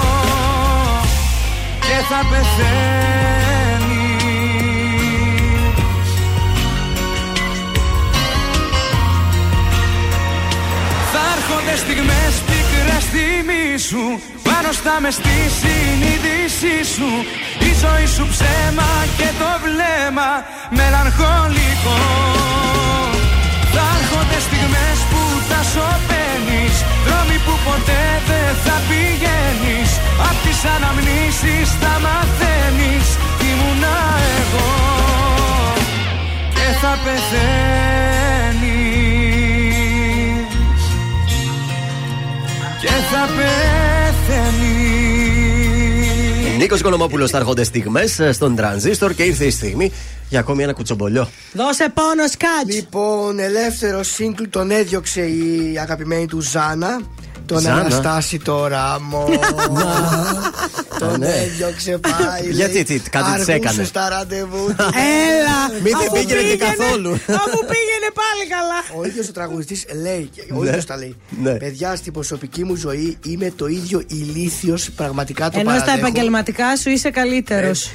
Και 1.85 1.97
θα 2.09 2.19
πεθαίνεις 2.29 3.94
έρχονται 11.47 11.75
στιγμές 11.85 12.33
πικρές 12.47 13.05
θυμίσου 13.13 14.07
Πάνω 14.47 14.69
στα 14.79 14.95
μες 15.01 15.13
στη 15.19 15.37
συνείδησή 15.59 16.77
σου. 16.93 17.11
Η 17.69 17.71
ζωή 17.81 18.07
σου 18.15 18.25
ψέμα 18.33 18.91
και 19.19 19.29
το 19.41 19.51
βλέμμα 19.63 20.29
μελαγχολικό. 20.77 21.99
Θα 23.73 23.85
έρχονται 23.99 24.39
στιγμές 24.47 24.97
που 25.09 25.21
θα 25.49 25.59
σωπαίνεις 25.71 26.75
Δρόμοι 27.05 27.37
που 27.45 27.53
ποτέ 27.67 28.05
δεν 28.29 28.51
θα 28.65 28.75
πηγαίνεις. 28.87 29.89
Απ' 30.27 30.39
τις 30.45 30.59
αναμνήσεις 30.75 31.67
θα 31.81 31.93
μαθαίνεις 32.05 33.07
Τι 33.39 33.47
ήμουνα 33.51 33.97
εγώ 34.39 34.69
Και 36.55 36.67
θα 36.81 36.91
πεθαίνεις 37.03 38.24
Και 42.85 42.91
θα 42.91 43.27
πεθαίνεις 43.35 44.85
Νίκος 46.57 46.81
Κολομόπουλο 46.81 47.27
θα 47.27 47.37
έρχονται 47.37 47.63
στιγμές 47.63 48.19
στον 48.31 48.55
τρανζίστορ 48.55 49.13
και 49.13 49.23
ήρθε 49.23 49.45
η 49.45 49.49
στιγμή 49.49 49.91
για 50.29 50.39
ακόμη 50.39 50.63
ένα 50.63 50.73
κουτσομπολιό. 50.73 51.29
Δώσε 51.53 51.91
πόνο, 51.93 52.27
σκάτς. 52.27 52.75
Λοιπόν, 52.75 53.39
ελεύθερο 53.39 54.03
σύγκλου 54.03 54.49
τον 54.49 54.71
έδιωξε 54.71 55.21
η 55.21 55.77
αγαπημένη 55.81 56.25
του 56.25 56.41
Ζάνα. 56.41 57.01
Τον 57.45 57.59
Ζάνα. 57.59 57.79
Αναστάση 57.79 58.39
το 58.39 58.67
ράμο. 58.67 59.25
τον 60.99 61.19
ναι. 61.19 61.27
έδιωξε 61.27 61.97
πάλι. 61.97 62.51
Γιατί, 62.51 62.73
λέει, 62.73 62.83
τι, 62.83 62.99
κάτι 62.99 63.23
της 63.25 63.33
αργούσε 63.33 63.51
έκανε; 63.51 63.83
στα 63.83 64.09
ραντεβού 64.09 64.65
του. 64.67 64.75
Έλα! 65.29 65.79
Μην 65.83 65.83
την 65.83 65.95
αφού 65.95 66.11
πήγαινε 66.13 66.41
και 66.41 66.57
καθόλου. 66.57 67.11
Αφού 67.11 67.59
πήγαινε 67.71 68.09
πάλι 68.21 68.43
καλά. 68.49 68.99
Ο 69.01 69.05
ίδιος 69.05 69.27
ο 69.27 69.31
τραγουδιστής 69.31 69.85
λέει, 70.01 70.29
και 70.35 70.41
ο 70.53 70.63
Ναι. 70.63 70.69
ίδιο 70.69 70.83
τα 70.83 70.97
λέει. 70.97 71.15
Ναι. 71.41 71.51
Παιδιά, 71.53 71.95
στην 71.95 72.13
προσωπική 72.13 72.63
μου 72.63 72.75
ζωή 72.75 73.17
είμαι 73.25 73.53
το 73.55 73.67
ίδιο 73.67 74.03
ηλίθιος, 74.07 74.89
πραγματικά 74.95 75.49
το 75.49 75.59
Ενώ 75.59 75.69
στα 75.69 75.79
παραδέχομαι. 75.79 76.07
επαγγελματικά 76.09 76.75
σου 76.77 76.89
είσαι 76.89 77.09
καλύτερος. 77.09 77.91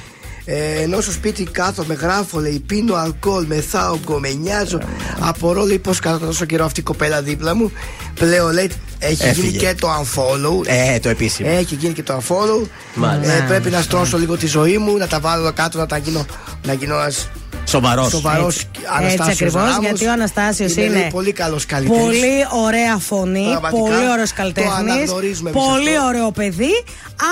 Ε, 0.53 0.81
ενώ 0.81 1.01
στο 1.01 1.11
σπίτι 1.11 1.43
κάθομαι, 1.43 1.93
γράφω, 1.93 2.39
λέει, 2.39 2.63
πίνω 2.67 2.95
αλκοόλ, 2.95 3.45
μεθάω, 3.45 3.97
γκομενιάζω. 4.05 4.79
Απορώ, 5.19 5.65
λέει, 5.65 5.79
πώς 5.79 5.99
κάθομαι 5.99 6.25
τόσο 6.25 6.45
καιρό 6.45 6.65
αυτή 6.65 6.79
η 6.79 6.83
κοπέλα 6.83 7.21
δίπλα 7.21 7.55
μου. 7.55 7.71
Πλέον, 8.13 8.53
λέει, 8.53 8.71
έχει 8.99 9.23
Έφυγε. 9.27 9.47
γίνει 9.47 9.57
και 9.57 9.75
το 9.79 9.87
unfollow. 10.01 10.67
Ε, 10.67 10.99
το 10.99 11.09
επίσημο. 11.09 11.49
Έχει 11.53 11.75
γίνει 11.75 11.93
και 11.93 12.03
το 12.03 12.17
unfollow. 12.17 12.67
Μάλιστα. 12.95 13.33
Ε, 13.33 13.45
πρέπει 13.47 13.69
να 13.69 13.81
στρώσω 13.81 14.17
λίγο 14.17 14.37
τη 14.37 14.47
ζωή 14.47 14.77
μου, 14.77 14.97
να 14.97 15.07
τα 15.07 15.19
βάλω 15.19 15.51
κάτω, 15.53 15.77
να 15.77 15.85
τα 15.85 15.97
γίνω, 15.97 16.25
να 16.65 16.73
γίνω 16.73 16.99
ένας 17.01 17.29
Σοβαρός. 17.71 18.09
Σοβαρός 18.09 18.55
Έτσι 18.57 18.69
Αναστάσιος 18.97 19.27
ακριβώς, 19.35 19.61
Ράμος. 19.69 19.85
γιατί 19.85 20.05
ο 20.05 20.11
Αναστάσιος 20.11 20.75
είναι, 20.75 20.87
λέει, 20.87 21.07
πολύ 21.11 21.31
καλός 21.31 21.65
καλλιτέχνης. 21.65 22.05
Πολύ 22.05 22.33
ωραία 22.65 22.97
φωνή, 22.97 23.45
Πραγματικά, 23.49 23.83
πολύ 23.83 24.09
ωραίος 24.11 24.29
το 24.29 24.35
καλλιτέχνης. 24.35 24.73
αναγνωρίζουμε 24.73 25.49
εμείς 25.49 25.61
Πολύ 25.65 25.89
αυτό. 25.95 26.07
ωραίο 26.07 26.31
παιδί. 26.31 26.73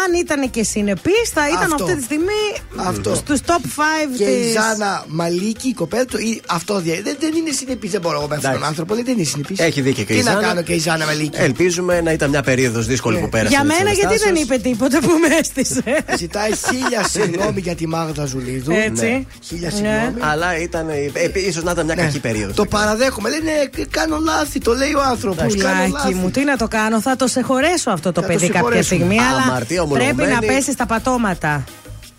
Αν 0.03 0.19
ήταν 0.19 0.49
και 0.49 0.63
συνεπής, 0.63 1.29
θα 1.33 1.47
ήταν 1.47 1.71
Αυτό. 1.71 1.83
αυτή 1.83 1.95
τη 1.95 2.03
στιγμή 2.03 2.43
Αυτό. 2.75 3.15
στους 3.15 3.39
top 3.45 3.51
5 3.75 4.17
Και 4.17 4.23
η 4.23 4.43
της... 4.43 4.51
Ζάνα 4.51 5.03
Μαλίκη, 5.07 5.67
η 5.67 5.73
κοπέλα 5.73 6.05
του, 6.05 6.17
ή- 6.17 6.41
αυτό 6.47 6.79
δια- 6.79 7.01
δεν, 7.03 7.15
δεν 7.19 7.33
είναι 7.35 7.51
συνεπής. 7.51 7.91
Δεν 7.91 8.01
μπορώ 8.01 8.17
εγώ 8.17 8.27
με 8.27 8.35
αυτόν 8.35 8.49
τον 8.51 8.59
Εντάξει. 8.59 8.67
άνθρωπο, 8.69 8.93
λέει, 8.93 9.03
δεν 9.03 9.13
είναι 9.13 9.23
συνεπής. 9.23 9.59
Έχει 9.59 9.81
δίκιο 9.81 10.03
και 10.03 10.13
Τι 10.13 10.19
η 10.19 10.23
να 10.23 10.31
Ζάνα. 10.31 10.41
κάνω 10.47 10.61
και 10.61 10.73
η 10.73 10.77
Ζάνα 10.79 11.05
Μαλίκη; 11.05 11.37
Ελπίζουμε 11.41 12.01
να 12.01 12.11
ήταν 12.11 12.29
μια 12.29 12.41
περίοδος 12.41 12.85
δύσκολη 12.85 13.17
που 13.19 13.29
πέρασε. 13.29 13.49
Για 13.49 13.59
της 13.59 13.67
μένα, 13.77 13.91
γιατί 13.91 14.17
δεν 14.17 14.27
Αναστάσεως. 14.27 14.59
είπε 14.59 14.69
τίποτα 14.69 14.99
που 14.99 15.09
με 15.29 15.35
έστησε. 15.39 15.83
Ζητάει 16.17 16.51
χίλια 16.69 17.03
συγγνώμη 17.07 17.59
για 17.61 17.75
τη 17.75 17.87
Μάγδα 17.87 18.25
Ζουλίδου. 18.25 18.71
Έτσι. 18.71 19.05
Ναι. 19.05 19.23
Χίλια 19.47 19.67
Ναι. 19.69 19.75
συγγνώμη. 19.75 20.21
Αλλά 20.31 20.57
ήταν. 20.59 20.89
Ε, 20.89 21.11
ίσως 21.47 21.63
να 21.63 21.71
ήταν 21.71 21.85
μια 21.85 21.95
Ναι. 21.95 22.01
κακή 22.01 22.19
περίοδος. 22.19 22.55
Το 22.55 22.65
παραδέχομαι. 22.65 23.29
Λέει, 23.29 23.39
ναι, 23.43 23.83
κάνω 23.89 24.17
λάθη. 24.23 24.59
Το 24.59 24.73
λέει 24.73 24.93
ο 24.93 25.01
άνθρωπος. 25.09 25.53
Πουλάκι 25.53 26.13
μου, 26.13 26.29
τι 26.31 26.43
να 26.43 26.57
το 26.57 26.67
κάνω, 26.67 27.01
θα 27.01 27.15
το 27.15 27.27
συγχωρέσω 27.27 27.89
αυτό 27.91 28.11
το 28.11 28.21
Θα 28.21 28.27
το 28.27 28.33
παιδί 28.33 28.47
κάποια 28.47 28.53
συγχωρέσουμε. 28.59 28.83
στιγμή. 29.03 29.19
Αλλά 29.19 29.41
Αμαρτία 29.41 29.65
πρέπει 29.65 29.79
ομολογουμένη. 29.81 30.33
να 30.33 30.39
πέσει 30.53 30.71
στα 30.71 30.85
πατώματα. 30.85 31.63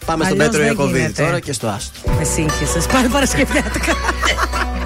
Πάμε 0.06 0.24
στον 0.24 0.36
Αλλιώς 0.40 0.47
Πέτρο 0.50 0.64
δεν 0.64 0.72
Ιακοβίδη 0.76 0.98
γίνεται. 0.98 1.22
τώρα 1.22 1.40
και 1.40 1.52
στο 1.52 1.68
Άστο. 1.68 2.10
Με 2.18 2.24
σύγχυσες. 2.24 2.86
Πάλι 2.86 3.08
Παρασκευιάτικα. 3.08 3.92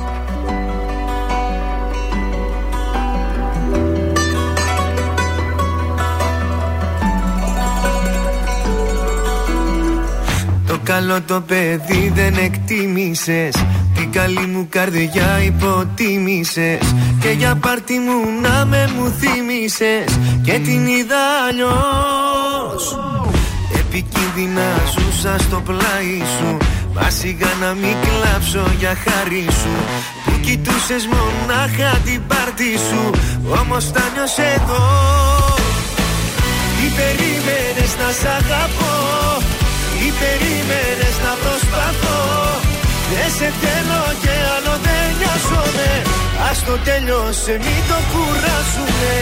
καλό 10.94 11.22
το 11.22 11.40
παιδί 11.40 12.12
δεν 12.14 12.34
εκτίμησες. 12.36 13.54
Την 13.94 14.12
καλή 14.12 14.46
μου 14.46 14.66
καρδιά 14.70 15.40
υποτίμησες. 15.44 16.94
Και 17.20 17.28
για 17.28 17.54
πάρτι 17.54 17.98
μου 17.98 18.40
να 18.42 18.64
με 18.64 18.90
μου 18.96 19.14
θύμισες 19.18 20.18
Και 20.44 20.52
την 20.52 20.86
είδα 20.86 21.24
αλλιώς. 21.48 22.98
Επικίνδυνα 23.78 24.68
ζούσα 24.92 25.38
στο 25.38 25.60
πλάι 25.60 26.18
σου. 26.36 26.56
Μα 26.94 27.10
σιγά 27.10 27.52
να 27.60 27.72
μην 27.72 27.96
κλάψω 28.04 28.64
για 28.78 28.94
χάρη 29.04 29.46
σου. 29.60 29.74
Που 30.24 30.32
κοιτούσες 30.40 31.08
μονάχα 31.12 31.98
την 32.04 32.20
πάρτι 32.26 32.72
σου. 32.88 33.10
Όμως 33.60 33.92
τα 33.92 34.02
νιώσες 34.14 34.38
εδώ. 34.56 34.84
Τι 36.76 36.86
περίμενες 36.98 37.92
να 38.00 38.08
σ' 38.18 38.26
αγαπώ. 38.38 38.94
Τι 39.48 39.53
περίμενες 40.24 41.16
να 41.24 41.32
προσπαθώ. 41.42 42.20
Δεν 43.10 43.28
σε 43.36 43.48
θέλω 43.62 44.02
και 44.22 44.34
άλλο 44.54 44.74
δεν 44.86 45.06
νοιάζομαι. 45.18 45.90
Ας 46.48 46.58
το 46.66 46.74
τέλειωσε 46.86 47.54
μην 47.64 47.80
το 47.90 47.98
κουράσουμε 48.12 49.12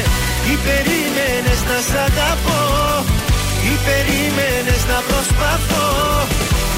Τι 0.45 0.55
περίμενες 0.67 1.61
να 1.69 1.79
σ' 1.89 1.97
αγαπώ. 2.07 2.61
Τι 3.61 3.73
περίμενες 3.87 4.83
να 4.91 4.99
προσπαθώ. 5.09 5.89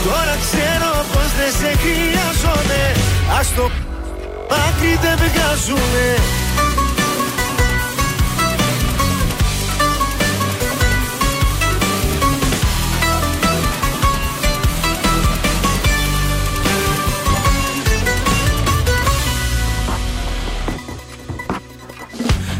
Τώρα 0.07 0.35
ξέρω 0.45 0.93
πως 1.13 1.29
δεν 1.39 1.53
σε 1.61 1.71
χρειάζομαι. 1.83 2.83
Ας 3.39 3.49
το 3.57 3.65
άκρη 4.67 4.93
δεν 5.05 5.17
βγάζουμε 5.23 6.05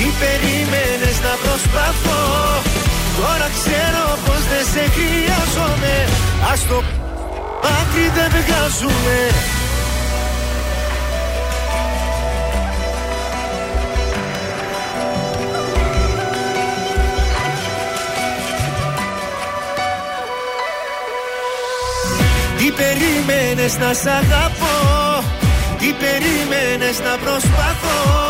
τι 0.00 0.08
περίμενες 0.22 1.16
να 1.26 1.34
προσπαθώ. 1.44 2.22
Τώρα 3.18 3.48
ξέρω 3.58 4.04
πως 4.24 4.42
δεν 4.50 4.64
σε 4.72 4.84
χρειάζομαι. 4.96 5.94
Ας 6.52 6.60
το 6.68 6.82
άκρη 7.78 8.06
δεν 8.16 8.30
βγάζουμε 8.30 9.18
Τι 22.58 22.70
περίμενες 22.70 23.78
να 23.78 23.92
σ' 23.92 24.06
αγαπώ; 24.06 24.76
Τι 25.78 25.92
περίμενες 26.02 26.98
να 26.98 27.16
προσπαθώ; 27.24 28.29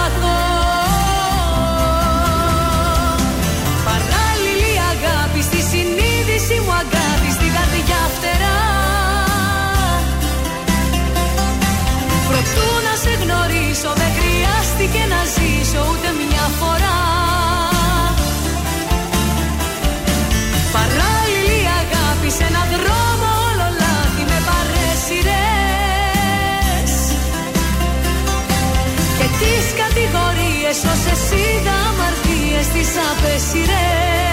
γνωρίσω. 13.21 13.91
Δεν 14.01 14.11
χρειάστηκε 14.19 15.01
να 15.13 15.21
ζήσω 15.35 15.81
ούτε 15.89 16.09
μια 16.21 16.45
φορά. 16.59 16.99
Παράλληλη 20.77 21.59
αγάπη 21.81 22.29
σε 22.37 22.43
έναν 22.49 22.67
δρόμο 22.73 23.27
όλο 23.47 23.67
λάθη 23.81 24.23
με 24.31 24.39
παρέσιρες 24.47 25.31
Και 29.17 29.27
τις 29.39 29.65
κατηγορίες 29.81 30.77
όσες 30.93 31.23
είδα 31.41 31.75
αμαρτίες 31.89 32.65
τις 32.73 32.91
απέσιρες 33.09 34.30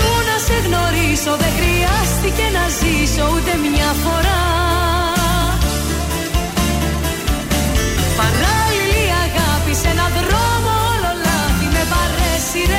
Προτού 0.00 0.14
να 0.30 0.36
σε 0.46 0.56
γνωρίσω 0.66 1.32
δεν 1.42 1.52
χρειάστηκε 1.58 2.44
να 2.56 2.64
ζήσω 2.78 3.24
ούτε 3.34 3.52
μια 3.64 3.90
φορά. 4.02 4.42
Παράλληλη 8.20 9.04
αγάπη 9.24 9.72
σε 9.80 9.88
έναν 9.94 10.10
δρόμο 10.18 10.72
όλο 10.92 11.10
λάθη 11.24 11.66
με 11.74 11.82
παρέσιρες 11.92 12.76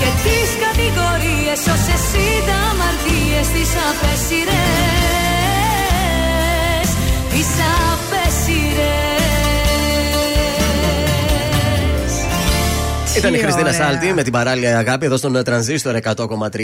Και 0.00 0.10
τις 0.24 0.48
κατηγορίες 0.64 1.60
όσες 1.74 2.04
είδα 2.24 2.58
αμαρτίες 2.70 3.46
τις 3.54 3.70
απέσιρες 3.88 4.89
Ήταν 13.20 13.34
η 13.34 13.36
Τι 13.36 13.42
Χριστίνα 13.42 13.68
ωραία. 13.68 13.80
Σάλτη 13.86 14.12
με 14.12 14.22
την 14.22 14.32
παράλληλη 14.32 14.66
αγάπη 14.66 15.06
εδώ 15.06 15.16
στον 15.16 15.44
Τρανζίστορ 15.44 15.96
100,3 16.02 16.16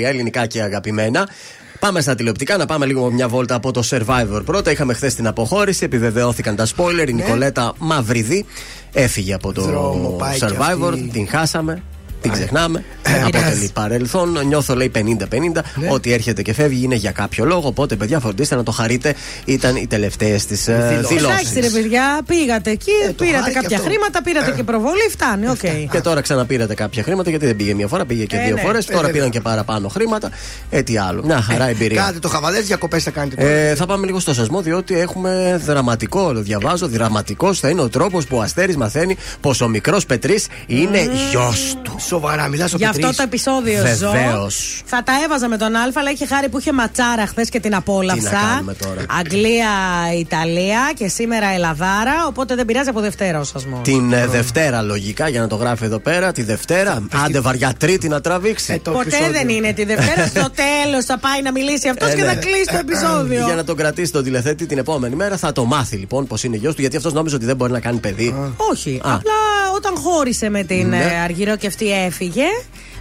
ελληνικά 0.02 0.46
και 0.46 0.62
αγαπημένα. 0.62 1.28
Πάμε 1.78 2.00
στα 2.00 2.14
τηλεοπτικά, 2.14 2.56
να 2.56 2.66
πάμε 2.66 2.86
λίγο 2.86 3.10
μια 3.10 3.28
βόλτα 3.28 3.54
από 3.54 3.70
το 3.72 3.82
Survivor. 3.90 4.42
Πρώτα 4.44 4.70
είχαμε 4.70 4.94
χθες 4.94 5.14
την 5.14 5.26
αποχώρηση, 5.26 5.84
επιβεβαιώθηκαν 5.84 6.56
τα 6.56 6.66
spoiler. 6.76 7.08
Η 7.08 7.12
Ναι. 7.12 7.22
Νικολέτα 7.22 7.74
Μαυριδή 7.78 8.44
έφυγε 8.92 9.34
από 9.34 9.52
το 9.52 9.62
Δρόμο 9.62 10.08
πάει 10.08 10.38
κι 10.38 10.44
Survivor, 10.48 10.88
αυτή. 10.92 11.08
την 11.12 11.28
χάσαμε. 11.28 11.82
Την 12.28 12.34
ξεχνάμε. 12.40 12.84
πειράζει. 13.02 13.24
Αποτελεί 13.26 13.70
παρελθόν. 13.74 14.38
Νιώθω 14.46 14.74
λέει 14.74 14.90
50-50. 14.94 14.98
Ναι. 15.74 15.88
Ότι 15.90 16.12
έρχεται 16.12 16.42
και 16.42 16.52
φεύγει 16.54 16.84
είναι 16.84 16.94
για 16.94 17.10
κάποιο 17.10 17.44
λόγο. 17.44 17.68
Οπότε, 17.68 17.96
παιδιά, 17.96 18.20
φροντίστε 18.20 18.54
να 18.54 18.62
το 18.62 18.70
χαρείτε. 18.70 19.14
Ήταν 19.44 19.76
οι 19.76 19.86
τελευταίες 19.86 20.46
της 20.46 20.64
Δηλώσεις. 20.64 21.16
Εντάξει 21.22 21.60
ρε 21.60 21.68
παιδιά, 21.70 22.20
πήγατε 22.26 22.70
εκεί, 22.70 22.90
Ε, 23.04 23.06
το 23.08 23.24
πήρατε 23.24 23.38
χάρη 23.38 23.52
και 23.52 23.58
κάποια 23.60 23.76
αυτό. 23.76 23.88
χρήματα, 23.88 24.22
πήρατε 24.22 24.50
και 24.56 24.62
προβολή, 24.62 25.06
φτάνει, 25.10 25.48
οκ. 25.48 25.56
Και 25.92 26.00
τώρα 26.00 26.20
ξαναπήρατε 26.20 26.74
κάποια 26.74 27.02
χρήματα 27.02 27.30
γιατί 27.30 27.46
δεν 27.46 27.56
πήγε 27.56 27.74
μία 27.74 27.86
φορά, 27.88 28.04
πήγε 28.04 28.24
και 28.24 28.36
Ε, 28.36 28.44
δύο 28.44 28.54
ναι. 28.54 28.60
φορές. 28.60 28.84
Ε, 28.84 28.88
Τώρα 28.88 28.96
βέβαια. 28.98 29.12
πήραν 29.14 29.30
και 29.30 29.40
παραπάνω 29.40 29.88
χρήματα. 29.88 30.30
Ε, 30.70 30.82
τι 30.82 30.98
άλλο. 30.98 31.22
Μια 31.24 31.40
χαρά 31.40 31.68
εμπειρία. 31.68 32.02
Κάντε 32.02 32.18
το 32.18 32.28
χαβαλές, 32.28 32.66
διακοπές 32.66 33.02
θα 33.02 33.10
κάνετε 33.10 33.36
τώρα. 33.36 33.50
Ε, 33.52 33.74
θα 33.74 33.86
πάμε 33.86 34.06
λίγο 34.06 34.18
στο 34.20 34.34
σασμό, 34.34 34.60
διότι 34.62 34.98
έχουμε 34.98 35.60
δραματικό, 35.64 36.20
όλο 36.20 36.40
διαβάζω. 36.40 36.88
Δραματικός 36.88 37.60
θα 37.60 37.68
είναι 37.68 37.80
ο 37.80 37.88
τρόπος 37.88 38.26
που 38.26 38.36
ο 38.36 38.40
Αστέρης 38.40 38.76
μαθαίνει 38.76 39.16
πως 39.40 39.60
ο 39.60 39.68
μικρός 39.68 40.06
Πετρή 40.06 40.42
είναι 40.66 41.10
γιος 41.30 41.76
του. 41.82 41.96
Σοβαρά, 42.16 42.48
μιλάς 42.48 42.72
ο 42.74 42.76
Γι' 42.76 42.84
αυτό 42.84 42.98
Πετρής. 43.00 43.16
το 43.16 43.22
επεισόδιο 43.22 43.82
ζω. 43.98 44.10
Βεβαίως. 44.10 44.82
Θα 44.84 45.02
τα 45.02 45.12
έβαζα 45.24 45.48
με 45.48 45.56
τον 45.56 45.74
Α, 45.76 45.80
αλλά 45.94 46.10
είχε 46.10 46.26
χάρη 46.26 46.48
που 46.48 46.58
είχε 46.58 46.72
ματσάρα 46.72 47.26
χθες 47.26 47.48
και 47.48 47.60
την 47.60 47.74
απόλαυσα. 47.74 48.28
Τι 48.28 48.34
να 48.34 48.40
κάνουμε 48.40 48.74
τώρα. 48.74 49.04
Αγγλία, 49.18 49.68
Ιταλία 50.18 50.92
και 50.94 51.08
σήμερα 51.08 51.46
Ελλαδάρα. 51.54 52.26
Οπότε 52.28 52.54
δεν 52.54 52.64
πειράζει 52.64 52.88
από 52.88 53.00
Δευτέρα 53.00 53.40
ο 53.40 53.44
σασμός. 53.44 53.80
Την 53.82 54.12
ε, 54.12 54.26
Δευτέρα, 54.26 54.82
λογικά, 54.82 55.28
για 55.28 55.40
να 55.40 55.46
το 55.46 55.56
γράφει 55.56 55.84
εδώ 55.84 55.98
πέρα, 55.98 56.32
τη 56.32 56.42
Δευτέρα. 56.42 57.02
Άντε 57.24 57.40
βαριά 57.40 57.72
Τρίτη 57.78 58.08
να 58.08 58.20
τραβήξει. 58.20 58.72
Ε, 58.72 58.78
το 58.82 58.90
Ποτέ 58.90 59.06
επεισόδιο. 59.08 59.32
δεν 59.32 59.48
είναι 59.48 59.72
τη 59.72 59.84
Δευτέρα. 59.84 60.26
Στο 60.36 60.50
τέλος 60.50 61.04
θα 61.04 61.18
πάει 61.18 61.42
να 61.42 61.52
μιλήσει 61.52 61.88
αυτός 61.88 62.10
Ε, 62.12 62.14
και 62.14 62.22
ναι. 62.22 62.28
θα 62.28 62.34
κλείσει 62.34 62.64
το 62.72 62.76
επεισόδιο. 62.78 63.44
Για 63.44 63.54
να 63.54 63.64
τον 63.64 63.76
κρατήσει 63.76 64.12
τον 64.12 64.24
τηλεθέτη 64.24 64.66
την 64.66 64.78
επόμενη 64.78 65.14
μέρα, 65.14 65.36
θα 65.36 65.52
το 65.52 65.64
μάθει 65.64 65.96
λοιπόν 65.96 66.26
πως 66.26 66.44
είναι 66.44 66.56
γιος 66.56 66.74
του, 66.74 66.80
γιατί 66.80 66.96
αυτός 66.96 67.12
νόμιζε 67.12 67.34
ότι 67.34 67.44
δεν 67.44 67.56
μπορεί 67.56 67.72
να 67.72 67.80
κάνει 67.80 67.98
παιδί. 67.98 68.34
Όχι. 68.70 69.00
Α. 69.04 69.14
Απλά 69.14 69.32
όταν 69.76 69.94
χώρισε 69.96 70.48
με 70.48 70.62
την 70.62 70.88
Ναι. 70.88 70.96
ε, 70.96 71.18
Αργυρό 71.24 71.56
και 71.56 71.66
αυτή 71.66 71.84
έφυγε. 72.06 72.46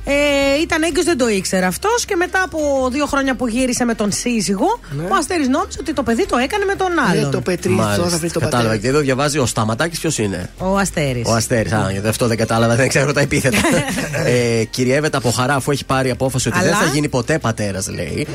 Ε, 0.08 0.14
ήταν 0.62 0.84
έγκυος, 0.84 1.06
δεν 1.06 1.18
το 1.18 1.28
ήξερε 1.30 1.66
αυτός 1.66 2.06
και 2.06 2.16
μετά 2.16 2.42
από 2.44 2.90
δύο 2.92 3.06
χρόνια 3.06 3.36
που 3.36 3.48
γύρισε 3.48 3.86
με 3.86 3.94
τον 3.94 4.12
σύζυγο, 4.12 4.80
ο 5.12 5.16
Αστέρης 5.20 5.48
νόμιζε 5.48 5.78
ότι 5.80 5.94
το 5.94 6.04
παιδί 6.04 6.26
το 6.26 6.38
έκανε 6.38 6.66
με 6.66 6.76
τον 6.76 6.88
Ναι, 6.94 7.02
άλλον. 7.20 7.32
το 7.32 7.42
Πετρή, 7.42 7.76
τώρα 7.76 7.88
θα 7.88 7.94
βρει 7.96 8.02
Μάλιστα. 8.10 8.28
τον 8.32 8.42
Κατάλαβα. 8.42 8.70
πατέρα. 8.70 8.78
Και 8.78 8.88
εδώ 8.88 9.00
διαβάζει 9.00 9.38
ο 9.40 9.46
Σταματάκης 9.46 10.00
ποιος 10.00 10.18
είναι. 10.18 10.50
Ο 10.58 10.78
Αστέρης. 10.78 11.28
Ο 11.28 11.34
Αστέρης. 11.34 11.72
Α, 11.72 11.88
γιατί 11.92 12.08
αυτό 12.08 12.28
δεν 12.28 12.38
κατάλαβα, 12.38 12.76
δεν 12.76 12.88
ξέρω 12.88 13.12
τα 13.14 13.22
επίθετα. 13.22 13.58
ε, 14.26 14.64
κυριεύεται 14.64 15.18
από 15.18 15.32
χαρά 15.32 15.54
αφού 15.56 15.72
έχει 15.72 15.86
πάρει 15.86 16.10
απόφαση 16.10 16.48
ότι 16.48 16.58
Αλλά- 16.60 16.68
δεν 16.70 16.78
θα 16.78 16.86
γίνει 16.94 17.08
ποτέ 17.08 17.40
πατέρας, 17.40 17.90
λέει. 17.90 18.28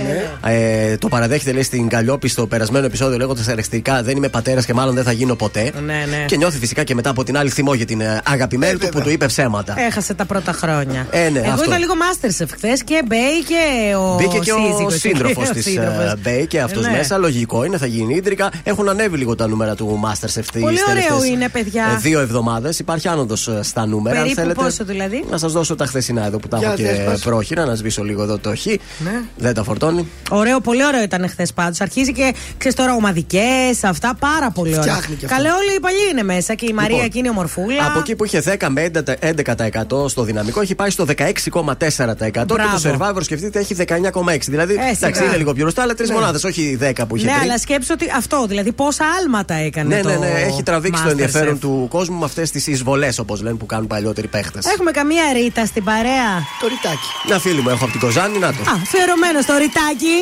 Ε, 0.46 0.96
το 0.96 1.08
παραδέχεται, 1.08 1.52
λέει, 1.52 1.62
στην 1.62 1.88
Καλλιόπη 1.88 2.28
στο 2.28 2.46
περασμένο 2.46 2.86
επεισόδιο 2.86 3.16
λέγοντας 3.18 3.48
ελεκτικά 3.48 4.02
δεν 4.02 4.16
είμαι 4.16 4.28
πατέρας 4.28 4.64
και 4.64 4.74
μάλλον 4.74 4.94
δεν 4.94 5.04
θα 5.04 5.12
γίνω 5.12 5.34
ποτέ. 5.34 5.72
Ναι, 5.84 6.04
ναι. 6.10 6.24
Και 6.26 6.36
νιώθει 6.36 6.58
φυσικά 6.58 6.84
και 6.84 6.94
μετά 6.94 7.10
από 7.10 7.24
την 7.24 7.36
άλλη 7.38 7.50
θυμό 7.50 7.74
για 7.74 7.86
την 7.86 8.00
ε, 8.00 8.20
αγαπημένη 8.24 8.78
του 8.78 8.88
που 8.88 9.00
του 9.00 9.10
είπε 9.10 9.26
ψέματα. 9.26 9.74
Έχασε 9.80 10.14
τα 10.14 10.24
πρώτα 10.24 10.52
χρόνια. 10.52 11.06
Ε, 11.10 11.28
ναι, 11.28 11.38
Εγώ 11.38 11.59
αυτό. 11.60 11.70
είδα 11.70 11.78
λίγο 11.78 11.92
Masterchef 12.02 12.48
χθες 12.56 12.84
και 12.84 13.02
μπέι 13.06 13.42
και 13.48 13.94
ο 13.94 14.14
Μπήκε 14.14 14.38
και 14.38 14.52
ο 14.52 14.56
σύζυγος. 14.66 14.94
σύντροφος 14.94 15.48
Ο 15.48 15.52
της 15.52 15.64
σύντροφος. 15.64 16.14
Μπέι 16.22 16.46
και 16.46 16.60
αυτός 16.60 16.84
Ναι. 16.84 16.90
μέσα. 16.90 17.18
Λογικό 17.18 17.64
είναι, 17.64 17.76
θα 17.78 17.86
γίνει 17.86 18.14
ίντρικα. 18.14 18.50
Έχουν 18.62 18.88
ανέβει 18.88 19.16
λίγο 19.16 19.34
τα 19.34 19.46
νούμερα 19.46 19.74
του 19.74 20.00
Masterchef 20.04 20.44
τις 20.52 20.60
Πολύ 20.60 20.78
ωραίο 20.88 20.94
τελευταίες, 21.02 21.28
είναι, 21.28 21.48
παιδιά. 21.48 21.84
ε, 21.94 21.96
Δύο 22.00 22.20
εβδομάδες. 22.20 22.78
Υπάρχει 22.78 23.08
άνοδος 23.08 23.50
στα 23.60 23.86
νούμερα. 23.86 24.16
αν 24.16 24.22
Περίπου 24.22 24.40
θέλετε. 24.40 24.62
πόσο 24.62 24.84
δηλαδή; 24.84 25.24
Να 25.30 25.38
σας 25.38 25.52
δώσω 25.52 25.74
τα 25.76 25.86
χθεσινά 25.86 26.24
εδώ 26.26 26.38
που 26.38 26.48
τα 26.48 26.58
Για 26.58 26.68
έχω 26.68 26.76
δες 26.82 26.96
και 26.98 27.04
μας. 27.08 27.20
πρόχειρα. 27.20 27.64
Να 27.64 27.74
σβήσω 27.74 28.02
λίγο 28.02 28.22
εδώ 28.22 28.38
το 28.38 28.52
χ. 28.56 28.66
Ναι. 28.66 29.20
Δεν 29.36 29.54
τα 29.54 29.62
φορτώνει. 29.64 30.08
Ωραίο, 30.30 30.60
πολύ 30.60 30.84
ωραίο 30.84 31.02
ήταν 31.02 31.28
χθες 31.28 31.52
πάντως. 31.52 31.80
Αρχίζει 31.80 32.12
και 32.12 32.34
ξέρεις 32.58 32.76
τώρα 32.76 32.94
ομαδικές, 32.94 33.84
αυτά 33.84 34.14
πάρα 34.18 34.50
πολύ 34.50 34.70
ωραία. 34.70 34.82
Φτιάχνει 34.82 35.14
και 35.16 35.24
αυτό. 35.24 35.36
Καλέ, 35.36 35.48
όλοι 35.48 35.76
οι 35.76 35.80
παλιοί 35.80 35.98
είναι 36.12 36.22
μέσα 36.22 36.54
και 36.54 36.66
η 36.66 36.72
Μαρία 36.72 36.88
Λοιπόν, 36.90 37.04
εκείνη 37.06 37.28
ομορφούλα. 37.28 37.86
Από 37.86 37.98
εκεί 37.98 38.16
που 38.16 38.24
είχε 38.24 38.40
10 38.40 38.68
με 38.68 38.90
11% 39.20 40.08
στο 40.08 40.22
δυναμικό, 40.22 40.60
έχει 40.60 40.74
πάει 40.74 40.90
στο 40.90 41.04
6,4%. 41.52 42.30
Και 42.30 42.44
Μπράβο. 42.46 42.80
το 42.82 42.96
Survivor 42.98 43.22
σκεφτείτε 43.24 43.58
έχει 43.58 43.74
19,6%. 43.74 44.50
Δηλαδή 44.50 44.72
Ε, 44.74 44.76
εντάξει, 44.76 45.12
σιγά. 45.14 45.24
είναι 45.24 45.36
λίγο 45.36 45.52
πιο 45.52 45.62
μπροστά, 45.62 45.82
αλλά 45.82 45.94
τρεις 45.94 46.08
Ναι. 46.08 46.14
μονάδες, 46.14 46.44
όχι 46.44 46.76
10 46.80 47.06
που 47.06 47.16
είχε 47.16 47.26
Ναι, 47.26 47.32
πριν. 47.32 47.42
αλλά 47.50 47.58
σκέψω 47.58 47.92
ότι 47.92 48.06
αυτό, 48.16 48.46
δηλαδή 48.46 48.72
πόσα 48.72 49.04
άλματα 49.20 49.54
έκανε. 49.54 49.94
Ναι, 49.94 50.00
το 50.00 50.08
ναι, 50.08 50.16
ναι. 50.16 50.26
Έχει 50.46 50.62
τραβήξει 50.62 51.02
το 51.02 51.08
Masterchef. 51.08 51.10
ενδιαφέρον 51.12 51.58
του 51.58 51.86
κόσμου 51.90 52.18
με 52.18 52.24
αυτές 52.24 52.50
τις 52.50 52.66
εισβολές, 52.66 53.18
όπως 53.18 53.42
λένε, 53.42 53.56
που 53.56 53.66
κάνουν 53.66 53.86
παλιότεροι 53.86 54.26
παίχτες. 54.26 54.66
Έχουμε 54.66 54.90
καμία 54.90 55.22
ρήτα 55.32 55.66
στην 55.66 55.84
παρέα; 55.84 56.28
Το 56.60 56.66
ρητάκι. 56.68 57.08
Ένα 57.26 57.38
φίλο 57.38 57.62
μου 57.62 57.68
έχω 57.68 57.82
από 57.84 57.92
την 57.92 58.00
Κοζάνη, 58.00 58.38
να 58.38 58.48
το. 58.48 58.62
Α, 58.70 58.74
φερωμένο 58.84 59.40
στο 59.40 59.54
ρητάκι. 59.56 60.16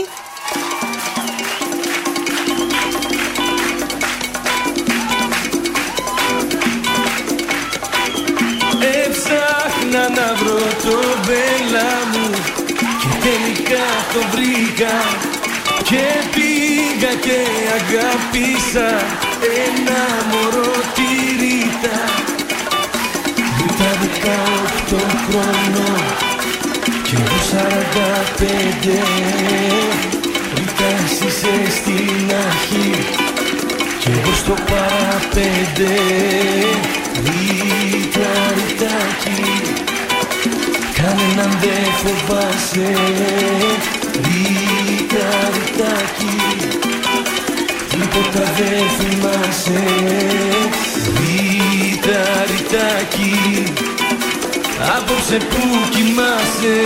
Έψαχνα 8.80 10.08
να 10.08 10.34
βρω 10.34 10.58
το 10.88 10.98
μπέλα 11.24 11.90
μου 12.12 12.26
Και 13.00 13.10
τελικά 13.26 13.86
το 14.12 14.20
βρήκα. 14.32 14.94
Και 15.88 16.04
πήγα 16.34 17.12
και 17.24 17.38
αγάπησα 17.78 18.88
Ένα 19.66 20.02
μωρό 20.30 20.72
τη 20.94 21.08
Ρίτα 21.40 21.98
Ρίτα 23.58 23.90
δεκαοκτώ 24.00 25.06
χρονών 25.24 26.02
Και 27.02 27.16
εγώ 27.16 27.38
σαράντα 27.50 28.10
πέντε 28.38 28.98
Ρίτα 30.54 30.88
εσύ 31.04 31.26
είσαι 31.26 31.70
στην 31.78 32.30
αρχή. 32.46 32.90
Κι 33.98 34.10
εγώ 34.10 34.34
στο 34.34 34.54
παραπέντε 34.68 35.94
Ρίτα, 37.24 38.30
ρητάκι 38.54 39.47
Κανέναν 41.02 41.58
δεν 41.60 41.88
φοβάσαι. 42.02 42.92
Ρίτα, 44.26 45.28
ρητάκι 45.52 46.36
Τίποτα 47.90 48.52
δεν 48.58 48.84
θυμάσαι. 48.98 49.84
Ρίτα, 51.20 52.44
ρητάκι 52.50 53.72
Απόψε 54.96 55.36
που 55.36 55.60
κοιμάσαι 55.90 56.76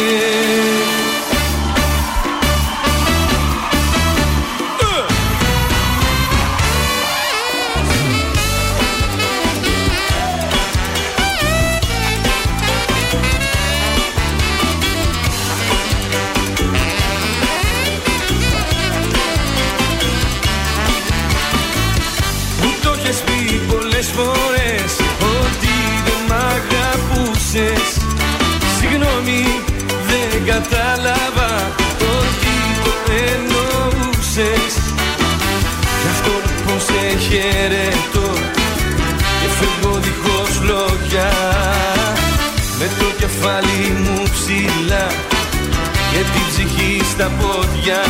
στα 47.23 47.31
πόδια. 47.31 48.03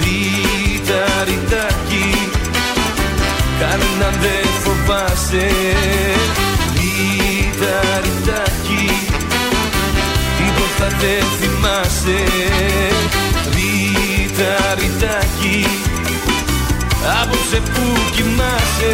Ρίτα, 0.00 1.04
ρητάκι 1.24 2.28
Κανέναν 3.60 4.20
δεν 4.20 4.46
φοβάσαι. 4.62 5.50
Ρίτα, 6.74 7.76
ρητάκι 8.02 8.90
Τίποτα 10.36 10.96
δεν 11.00 11.24
θυμάσαι. 11.38 12.22
Ρίτα, 13.54 14.74
ρητάκι 14.78 15.66
Απόψε 17.22 17.56
που 17.56 18.12
κοιμάσαι 18.14 18.92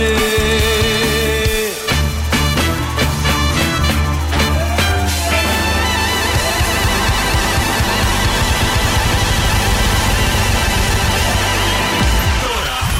κοιμάσαι 0.00 0.40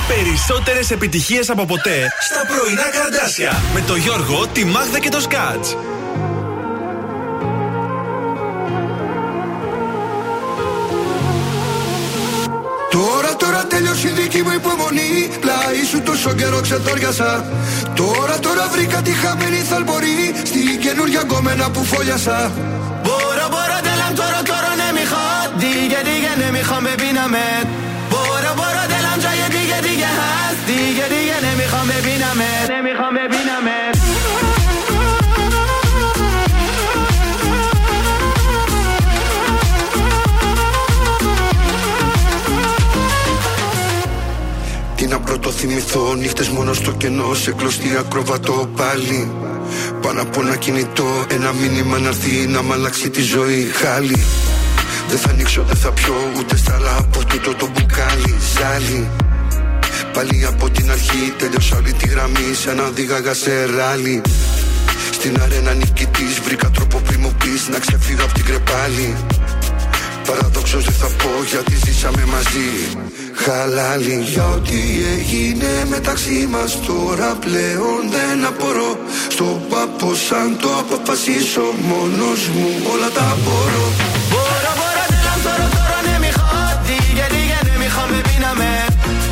Περισσότερες 0.08 0.90
επιτυχίες 0.90 1.50
από 1.50 1.64
ποτέ 1.64 2.12
στα 2.20 2.46
πρωινά 2.46 2.82
καρδάσια 2.82 3.62
με 3.74 3.80
το 3.86 3.96
Γιώργο, 3.96 4.46
τη 4.46 4.64
Μάγδα 4.64 4.98
και 4.98 5.08
το 5.08 5.20
Σκάτς. 5.20 5.76
Τώρα, 12.90 13.36
τώρα 13.36 13.66
τέλειωσε 13.66 14.08
η 14.08 14.10
δική 14.10 14.42
μου 14.42 14.50
υπομονή 14.50 15.30
πλάι 15.70 16.02
τόσο 16.05 16.32
καιρό 16.32 16.60
ξεθόριασα 16.60 17.44
Τώρα 17.94 18.39
τώρα 18.39 18.68
βρήκα 18.73 19.02
τη 19.02 19.10
χαμένη 19.10 19.57
θαλπορή. 19.70 20.32
Στην 20.44 20.81
καινούργια 20.81 21.20
γκόμενα 21.20 21.70
που 21.70 21.84
φόλιασα. 21.84 22.52
Μπορώ 23.05 23.47
μπορώ 23.52 23.78
τελαμ 23.86 24.12
τώρα 24.20 24.40
τώρα 24.50 24.73
ναι 24.81 24.89
μη 24.97 25.05
χα. 25.12 25.26
Δίγε 25.60 26.00
δίγε 26.08 26.32
ναι 26.40 26.49
μη 26.55 26.62
χα 26.68 26.81
με. 26.81 26.92
Πίναμε 27.00 27.44
Μπορώ 28.10 28.52
μπορώ 28.58 28.82
τελαμ 28.92 29.18
γιατί 29.39 29.57
δίγε 29.57 29.78
δίγε 29.86 30.10
χας. 30.18 30.55
Δίγε 30.68 31.07
δίγε 31.12 31.39
ναι 31.44 31.52
μη 31.58 31.66
χα 31.73 31.81
με. 31.89 31.97
Πίναμε 32.07 32.49
Ναι 32.70 32.78
μη 32.84 32.92
χα 32.99 33.08
με. 33.15 33.23
πίναμε 33.32 33.89
θυμηθώ, 45.60 46.15
νύχτες 46.15 46.49
μόνο 46.49 46.73
στο 46.73 46.92
κενό. 46.92 47.34
Σε 47.34 47.52
κλωστή 47.52 47.97
ακροβατό 47.99 48.70
πάλι. 48.76 49.31
Πάνω 50.02 50.23
από 50.23 50.41
ένα 50.41 50.57
κινητό, 50.57 51.25
ένα 51.31 51.52
μήνυμα 51.52 51.99
να 51.99 52.09
έρθει 52.09 52.47
να 52.47 52.62
μ' 52.62 52.73
αλλάξει 52.73 53.10
τη 53.10 53.23
ζωή. 53.23 53.70
Χάλι. 53.73 54.25
Δεν 55.09 55.18
θα 55.18 55.31
ανοίξω, 55.31 55.62
δεν 55.62 55.76
θα 55.76 55.91
πιω 55.92 56.15
ούτε 56.39 56.57
στάλα 56.57 56.97
από 56.99 57.25
τούτο 57.25 57.55
το 57.55 57.68
μπουκάλι. 57.73 58.34
Ζάλι. 58.55 59.09
Πάλι 60.12 60.47
από 60.47 60.70
την 60.70 60.91
αρχή 60.91 61.34
τέλειωσα 61.39 61.76
όλη 61.76 61.92
τη 61.92 62.09
γραμμή 62.09 62.55
σαν 62.65 62.76
να 62.76 62.84
οδήγαγα 62.84 63.34
σε 63.34 63.65
ράλι. 63.76 64.23
Στην 65.12 65.41
αρένα 65.42 65.75
νικητής 65.75 66.41
βρήκα 66.44 66.70
τρόπο 66.70 67.00
πριν 67.07 67.20
μου 67.20 67.34
πεις 67.39 67.68
να 67.68 67.78
ξεφύγω 67.78 68.25
από 68.25 68.34
την 68.34 68.44
κρεπάλη. 68.44 69.17
Παραδόξως 70.26 70.84
δεν 70.84 70.94
θα 70.94 71.07
πω 71.07 71.31
γιατί 71.50 71.75
ζήσαμε 71.84 72.25
μαζί 72.25 72.68
Χαλάλη 73.44 74.18
για 74.32 74.46
ό,τι 74.56 74.80
έγινε 75.14 75.70
μεταξύ 75.94 76.48
μας 76.52 76.72
τώρα 76.86 77.30
πλέον 77.44 78.00
δεν 78.14 78.38
απορώ. 78.50 78.92
Στο 79.34 79.48
πάπο 79.70 80.10
σαν 80.26 80.48
το 80.62 80.70
αποφασίσω 80.82 81.64
μόνος 81.88 82.40
μου 82.54 82.68
όλα 82.92 83.10
τα 83.18 83.28
μπορώ. 83.42 83.86
Μπορώ, 84.30 84.72
μπορώ, 84.78 85.04
ναι, 85.10 85.18
δεν 85.26 85.38
τώρα, 85.46 85.66
τώρα, 85.76 85.98
ναι, 86.06 86.14
μη 86.22 86.30
χώτη 86.40 86.96
Γιατί, 87.18 87.40
ναι 87.66 87.74
μη 87.80 87.88
Να 88.12 88.20
πίναμε. 88.28 88.70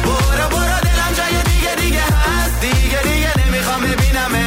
Μπορώ, 0.04 0.44
μπορώ, 0.52 0.76
ναι, 0.76 0.80
δεν 0.84 0.94
λάμψα, 1.00 1.26
γιατί, 1.34 1.54
γιατί, 1.64 1.86
γιατί, 1.94 2.70
γιατί, 2.92 3.14
ναι 3.38 3.46
μη 3.52 3.60
χώμη, 3.68 3.90
πίναμε. 4.00 4.44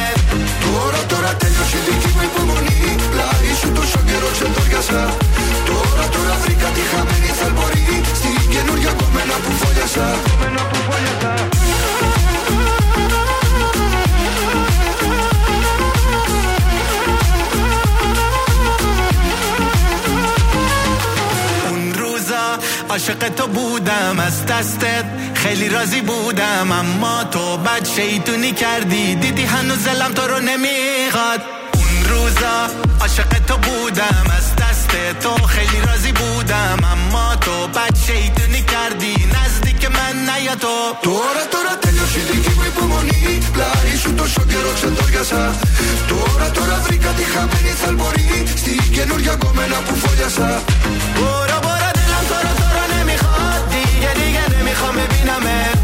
Τώρα, 0.64 1.00
τώρα, 1.12 1.30
τέλειωσε 1.40 1.78
η 1.80 1.82
δική 1.86 2.10
μου 2.16 2.22
υπομονή. 2.30 2.80
Πλάι 3.12 3.50
σου 3.60 3.68
τόσο 3.78 3.98
καιρό 4.08 4.28
ξεντόριασα. 4.36 5.02
Τώρα, 5.68 6.04
τώρα, 6.14 6.34
βρήκα 6.42 6.68
τη 6.76 6.82
χαμένη 6.90 7.30
θαλπορή 7.40 7.86
روزا 21.96 22.58
عاشق 22.90 23.28
تو 23.28 23.46
بودم 23.46 24.20
از 24.20 24.46
دستت 24.46 25.04
خیلی 25.34 25.68
راضی 25.68 26.00
بودم 26.00 26.72
اما 26.72 27.24
تو 27.24 27.56
بد 27.56 27.86
شیطونی 27.96 28.52
کردی. 28.52 29.14
دیدی 29.14 29.42
هنوز 29.42 29.78
زلم 29.78 30.12
تو 30.12 30.22
رو 30.22 30.40
نمی‌خواد. 30.40 31.40
اون 31.74 32.04
روزا 32.08 32.68
عاشق 33.00 33.38
تو 33.46 33.56
بودم 33.56 34.24
از 34.36 34.56
دستت 34.56 35.20
تو 35.20 35.46
خیلی 35.46 35.80
راضی 35.86 36.12
بودم 36.12 36.78
اما 36.92 37.36
تو 37.36 37.66
بد 37.66 37.96
شیطونی 38.06 38.41
Τώρα, 41.08 41.42
τώρα 41.54 41.72
τέλειωσε 41.82 42.18
η 42.18 42.24
δική 42.30 42.52
μου 42.58 42.64
υπομονή. 42.72 43.38
Πλάι 43.54 43.94
σου 44.02 44.10
τόσο 44.20 44.42
καιρό 44.50 44.72
ξεντόριασα. 44.78 45.42
Τώρα, 46.10 46.46
τώρα 46.56 46.76
βρήκα 46.86 47.10
τη 47.18 47.24
χαμένη 47.32 47.72
θαλμορή. 47.80 48.30
Στη 48.62 48.72
καινούργια 48.96 49.34
κομμένα 49.44 49.76
που 49.86 49.94
φόλιασα. 50.02 50.48
Μπορώ, 51.16 51.56
μπορώ, 51.64 51.88
τέλα, 51.96 52.20
τώρα, 52.30 52.52
τώρα, 52.60 52.82
ναι, 52.90 53.00
μη 53.08 53.16
χάτι. 53.22 53.82
Γιατί, 54.02 54.24
μη 54.66 54.72
χάμε, 54.80 55.04
πίναμε. 55.12 55.81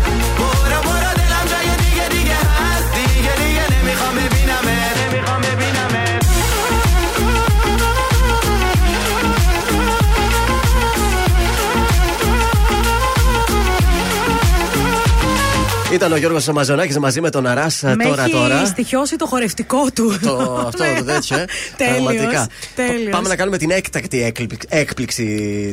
Ήταν 15.92 16.12
ο 16.12 16.17
Γιώργος 16.17 16.47
Μαζονάκη 16.47 16.99
μαζί 16.99 17.20
με 17.20 17.31
τον 17.31 17.47
Αράς 17.47 17.83
Με 17.83 17.97
τώρα 18.05 18.23
έχει 18.23 18.33
τώρα. 18.33 18.65
στοιχειώσει 18.67 19.17
το 19.17 19.26
χορευτικό 19.26 19.86
του. 19.94 20.18
Το, 20.23 20.62
αυτό 20.67 20.84
το 20.99 21.05
τέτοιο, 21.05 21.36
ε. 21.39 21.44
Τέλειος, 21.76 21.94
Πραγματικά. 22.05 22.47
τέλειος. 22.75 23.10
Πάμε 23.10 23.28
να 23.28 23.36
κάνουμε 23.36 23.58
την 23.58 23.70
έκτακτη 23.70 24.23
έκπληξη, 24.23 24.68
έκπληξη 24.70 25.25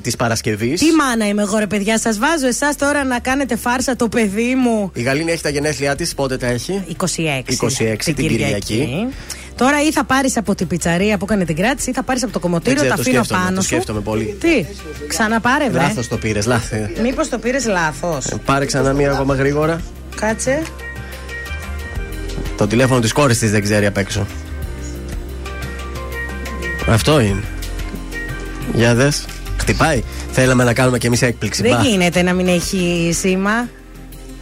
της 0.04 0.16
Παρασκευής. 0.16 0.80
Τι 0.80 0.92
μάνα 0.92 1.28
είμαι 1.28 1.42
εγώ, 1.42 1.58
ρε 1.58 1.68
παιδιά. 1.68 2.00
Σας 2.00 2.18
βάζω 2.20 2.48
εσάς 2.48 2.76
τώρα 2.76 3.04
να 3.04 3.20
κάνετε 3.20 3.56
φάρσα 3.56 3.96
το 3.96 4.08
παιδί 4.08 4.56
μου. 4.56 4.92
Η 4.94 5.02
Γαλήνη 5.02 5.32
έχει 5.32 5.42
τα 5.42 5.50
γενέθλιά 5.50 5.96
της, 5.96 6.14
πότε 6.16 6.38
τα 6.38 6.48
έχει; 6.48 6.84
26. 7.00 7.04
26 7.48 7.96
την 8.04 8.16
Κυριακή. 8.16 9.08
Τώρα 9.56 9.84
ή 9.84 9.92
θα 9.92 10.04
πάρεις 10.04 10.38
από 10.38 10.56
την 10.56 10.68
πιτσαρία 10.68 11.18
που 11.18 11.26
έκανε 11.26 11.46
την 11.46 11.56
κράτηση 11.56 11.90
ή 11.90 11.94
θα 11.94 12.04
πάρεις 12.04 12.24
από 12.24 12.32
το 12.32 12.40
Δεν 12.40 12.50
κομμωτήριο, 12.50 12.76
ξέρω, 12.80 12.90
τα 12.90 12.96
το 12.96 13.02
αφήνω 13.02 13.24
σκέφτομαι, 13.24 13.44
πάνω 13.44 13.56
το 13.56 13.62
σου. 13.62 13.68
σκέφτομαι 13.68 14.00
πολύ. 14.00 14.38
Τι, 14.40 14.66
ξαναπάρε, 15.08 15.70
βρε. 15.70 15.82
Λάθος 15.82 16.08
το 16.08 16.18
πήρες, 16.18 16.46
λάθος. 16.46 16.80
Μήπως 17.02 17.30
το 17.30 17.38
πήρες 17.38 17.66
λάθος; 17.66 18.26
Πάρε 18.46 18.66
ξανά 18.66 18.94
μία 18.94 19.12
ακόμα 19.12 19.36
γρήγορα. 19.36 19.82
Κάτσε. 20.16 20.62
Το 22.58 22.68
τηλέφωνο 22.68 23.00
της 23.00 23.12
κόρης 23.14 23.38
της 23.40 23.52
δεν 23.52 23.64
ξέρει 23.64 23.86
απ' 23.86 23.98
έξω. 23.98 24.28
Αυτό 26.88 27.20
είναι. 27.20 27.44
Για 28.74 28.96
δες. 28.96 29.26
Χτυπάει. 29.60 30.04
Θέλαμε 30.32 30.64
να 30.64 30.74
κάνουμε 30.74 30.98
κι 30.98 31.06
εμείς 31.08 31.22
έκπληξη. 31.22 31.62
Δεν 31.62 31.72
Μπα. 31.76 31.82
γίνεται 31.84 32.22
να 32.22 32.34
μην 32.34 32.48
έχει 32.48 33.12
σήμα. 33.20 33.70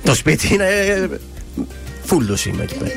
Το 0.03 0.16
σπίτι 0.16 0.53
είναι. 0.53 0.66
ε, 0.66 1.08
Φούλος 2.06 2.40
σήμα 2.40 2.64
εκεί 2.64 2.76
πέρα. 2.76 2.92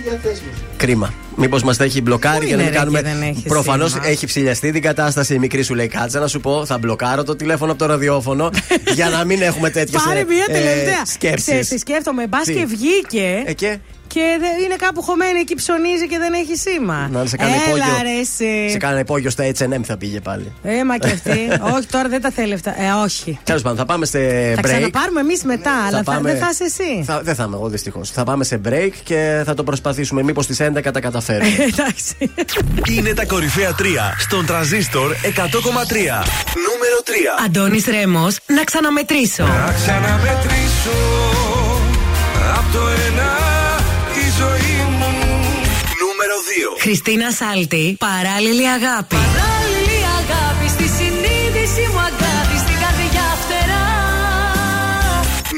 Κρίμα. 0.77 1.15
Μήπως 1.37 1.63
μας 1.63 1.77
τα 1.77 1.85
έχει 1.85 2.01
μπλοκάρει 2.03 2.39
Πού 2.39 2.47
για 2.47 2.57
να 2.57 2.63
είναι, 2.63 2.71
μην 2.71 2.73
ρε, 2.73 2.85
κάνουμε. 2.85 3.03
και 3.03 3.09
δεν 3.09 3.23
έχει 3.23 3.43
Προφανώς 3.43 3.91
σήμα. 3.91 4.07
έχει 4.07 4.27
ψηλιαστεί 4.27 4.73
την 4.73 4.83
κατάσταση. 4.83 5.35
Η 5.35 5.39
μικρή 5.39 5.63
σου 5.63 5.75
λέει 5.75 5.87
κάτσε 5.89 6.19
να 6.19 6.27
σου 6.27 6.41
πω, 6.41 6.67
θα 6.67 6.79
μπλοκάρω 6.79 7.23
το 7.25 7.37
τηλέφωνο 7.37 7.71
από 7.71 7.81
το 7.81 7.87
ραδιόφωνο 7.87 8.51
για 8.95 9.09
να 9.09 9.25
μην 9.25 9.43
έχουμε 9.43 9.71
τέτοιες 9.71 10.03
Πάρε 10.03 10.25
μία 10.25 10.45
τελευταία. 10.47 11.05
σκέψεις. 11.07 11.43
Ξέρεις 11.45 11.69
τι 11.69 11.79
σκέφτομαι, 11.79 12.27
μπας 12.27 12.45
Τι; 12.45 12.55
και 12.55 12.65
βγήκε. 12.65 13.43
Ε, 13.47 13.53
και; 13.53 13.79
Και 14.17 14.37
δε- 14.41 14.65
είναι 14.65 14.77
κάπου 14.77 15.03
χωμένη 15.03 15.39
εκεί 15.39 15.55
ψωνίζει 15.55 16.07
και 16.09 16.19
δεν 16.19 16.33
έχει 16.33 16.57
σήμα. 16.57 17.09
Να 17.13 17.27
σε 17.27 17.37
κάνει 17.37 17.53
Έλα, 17.53 17.63
υπόγειο. 17.67 17.85
ρε, 18.03 18.21
εσύ. 18.21 18.71
Σε 18.71 18.77
κάνα 18.79 18.99
υπόγειο 18.99 19.31
στα 19.31 19.45
HM 19.59 19.81
θα 19.85 19.97
πήγε 19.97 20.21
πάλι. 20.21 20.53
Ε, 20.63 20.85
μα 20.85 20.99
και 20.99 21.07
αυτή. 21.19 21.39
όχι, 21.75 21.87
τώρα 21.87 22.09
δεν 22.09 22.21
τα 22.21 22.31
θέλει 22.31 22.53
αυτά. 22.55 22.71
Ε, 22.83 22.91
όχι. 23.05 23.39
Τέλος 23.45 23.63
πάντων, 23.63 23.79
θα 23.79 23.85
πάμε 23.85 24.07
σε 24.07 24.19
Θα 24.55 24.61
break. 24.61 24.65
ξαναπάρουμε 24.65 25.21
εμείς 25.21 25.43
μετά, 25.45 25.71
αλλά 25.87 25.97
θα, 25.97 26.03
πάμε- 26.03 26.31
δεν 26.33 26.41
θα 26.41 26.49
είσαι 26.53 26.65
εσύ. 26.65 27.03
Θα, 27.07 27.21
δεν 27.23 27.35
θα 27.35 27.45
είμαι 27.45 27.57
εγώ 27.57 27.69
δυστυχώς. 27.69 28.11
Θα 28.11 28.25
πάμε 28.25 28.45
σε 28.45 28.61
break 28.69 28.91
και 29.03 29.43
θα 29.45 29.55
το 29.55 29.63
προσπαθήσουμε. 29.65 30.23
Μήπως 30.23 30.45
στις 30.45 30.61
11 30.61 30.91
τα 30.93 31.01
καταφέρουμε. 31.01 31.49
Εντάξει. 31.73 32.15
Είναι 32.91 33.15
τα 33.15 33.25
κορυφαία 33.27 33.75
3 33.79 33.83
στον 34.19 34.47
τραζίστορ 34.47 35.13
100,3. 35.13 35.25
Νούμερο 36.67 36.99
3. 37.05 37.45
Αντώνης 37.47 37.85
Ρέμος, 37.87 38.37
να 38.47 38.65
ξαναμετρήσω. 38.65 39.45
Να 39.45 39.75
ξαναμετρήσω 39.77 41.26
Χριστίνα 46.81 47.31
Σάλτη, 47.31 47.97
παράλληλη 47.99 48.69
αγάπη. 48.69 49.17
Παράλληλη 49.17 50.01
αγάπη 50.21 50.69
στη 50.69 50.87
συνείδηση 50.97 51.83
μου 51.93 51.99
αγάπη 51.99 52.57
στην 52.65 52.77
καρδιά 52.83 53.27
φτερά. 53.43 53.87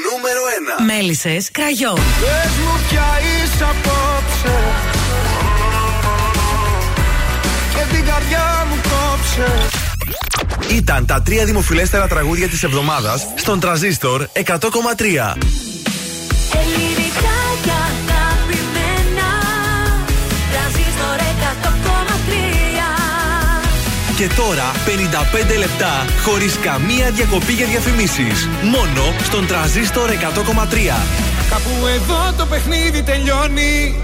Νούμερο 0.07 0.41
1. 0.81 0.85
Μέλισσες 0.86 1.51
κραγιόν. 1.51 1.94
Πες 1.94 2.52
μου 2.65 2.75
πια 2.89 3.09
είσαι 3.28 3.65
απόψε 3.65 4.59
Και 7.75 7.94
την 7.94 8.05
καρδιά 8.05 8.67
μου 8.68 8.77
κόψε 8.91 9.68
Ήταν 10.75 11.07
τα 11.07 11.23
τρία 11.23 11.44
δημοφιλέστερα 11.44 12.07
τραγούδια 12.07 12.49
της 12.49 12.62
εβδομάδας 12.62 13.27
στον 13.35 13.60
τραζίστορ 13.60 14.27
100,3. 14.33 14.43
Ελληνικά 16.52 17.07
Και 24.18 24.28
τώρα 24.36 24.72
55 25.55 25.58
λεπτά 25.58 26.05
χωρίς 26.24 26.58
καμία 26.58 27.10
διακοπή 27.10 27.52
για 27.52 27.66
διαφημίσεις. 27.66 28.48
Μόνο 28.62 29.14
στον 29.22 29.47
τραζίστορ 29.47 30.10
100,3. 30.10 30.14
Κάπου 31.50 31.86
εδώ 31.94 32.32
το 32.36 32.47
παιχνίδι 32.47 33.02
τελειώνει 33.02 33.94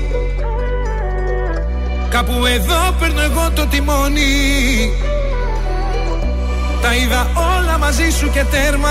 Κάπου 2.10 2.46
εδώ 2.46 2.94
παίρνω 2.98 3.20
εγώ 3.20 3.50
το 3.54 3.66
τιμόνι 3.66 4.92
Τα 6.82 6.94
είδα 6.94 7.30
όλα 7.56 7.78
μαζί 7.78 8.10
σου 8.10 8.30
και 8.30 8.44
τέρμα 8.50 8.90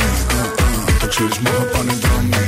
ξέρεις 1.13 1.37
μου 1.43 1.51
θα 1.57 1.63
πάνε 1.71 1.93
δρόμοι 2.03 2.43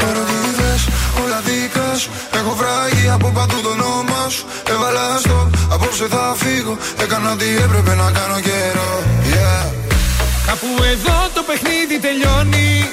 Παροδίδες 0.00 0.82
όλα 1.22 1.40
δικά 1.46 1.88
σου 2.00 2.10
Έχω 2.38 2.54
βράγει 2.60 3.08
από 3.08 3.28
παντού 3.34 3.60
το 3.62 3.68
όνομα 3.68 4.28
σου. 4.28 4.44
Έβαλα 4.72 5.18
στο 5.18 5.50
απόψε 5.70 6.06
θα 6.06 6.34
φύγω. 6.36 6.76
Έκανα 7.02 7.32
ό,τι 7.32 7.44
έπρεπε 7.64 7.94
να 7.94 8.10
κάνω 8.10 8.40
καιρό. 8.40 8.90
Yeah. 9.32 9.64
Κάπου 10.46 10.66
εδώ 10.92 11.18
το 11.34 11.42
παιχνίδι 11.48 11.98
τελειώνει. 12.06 12.90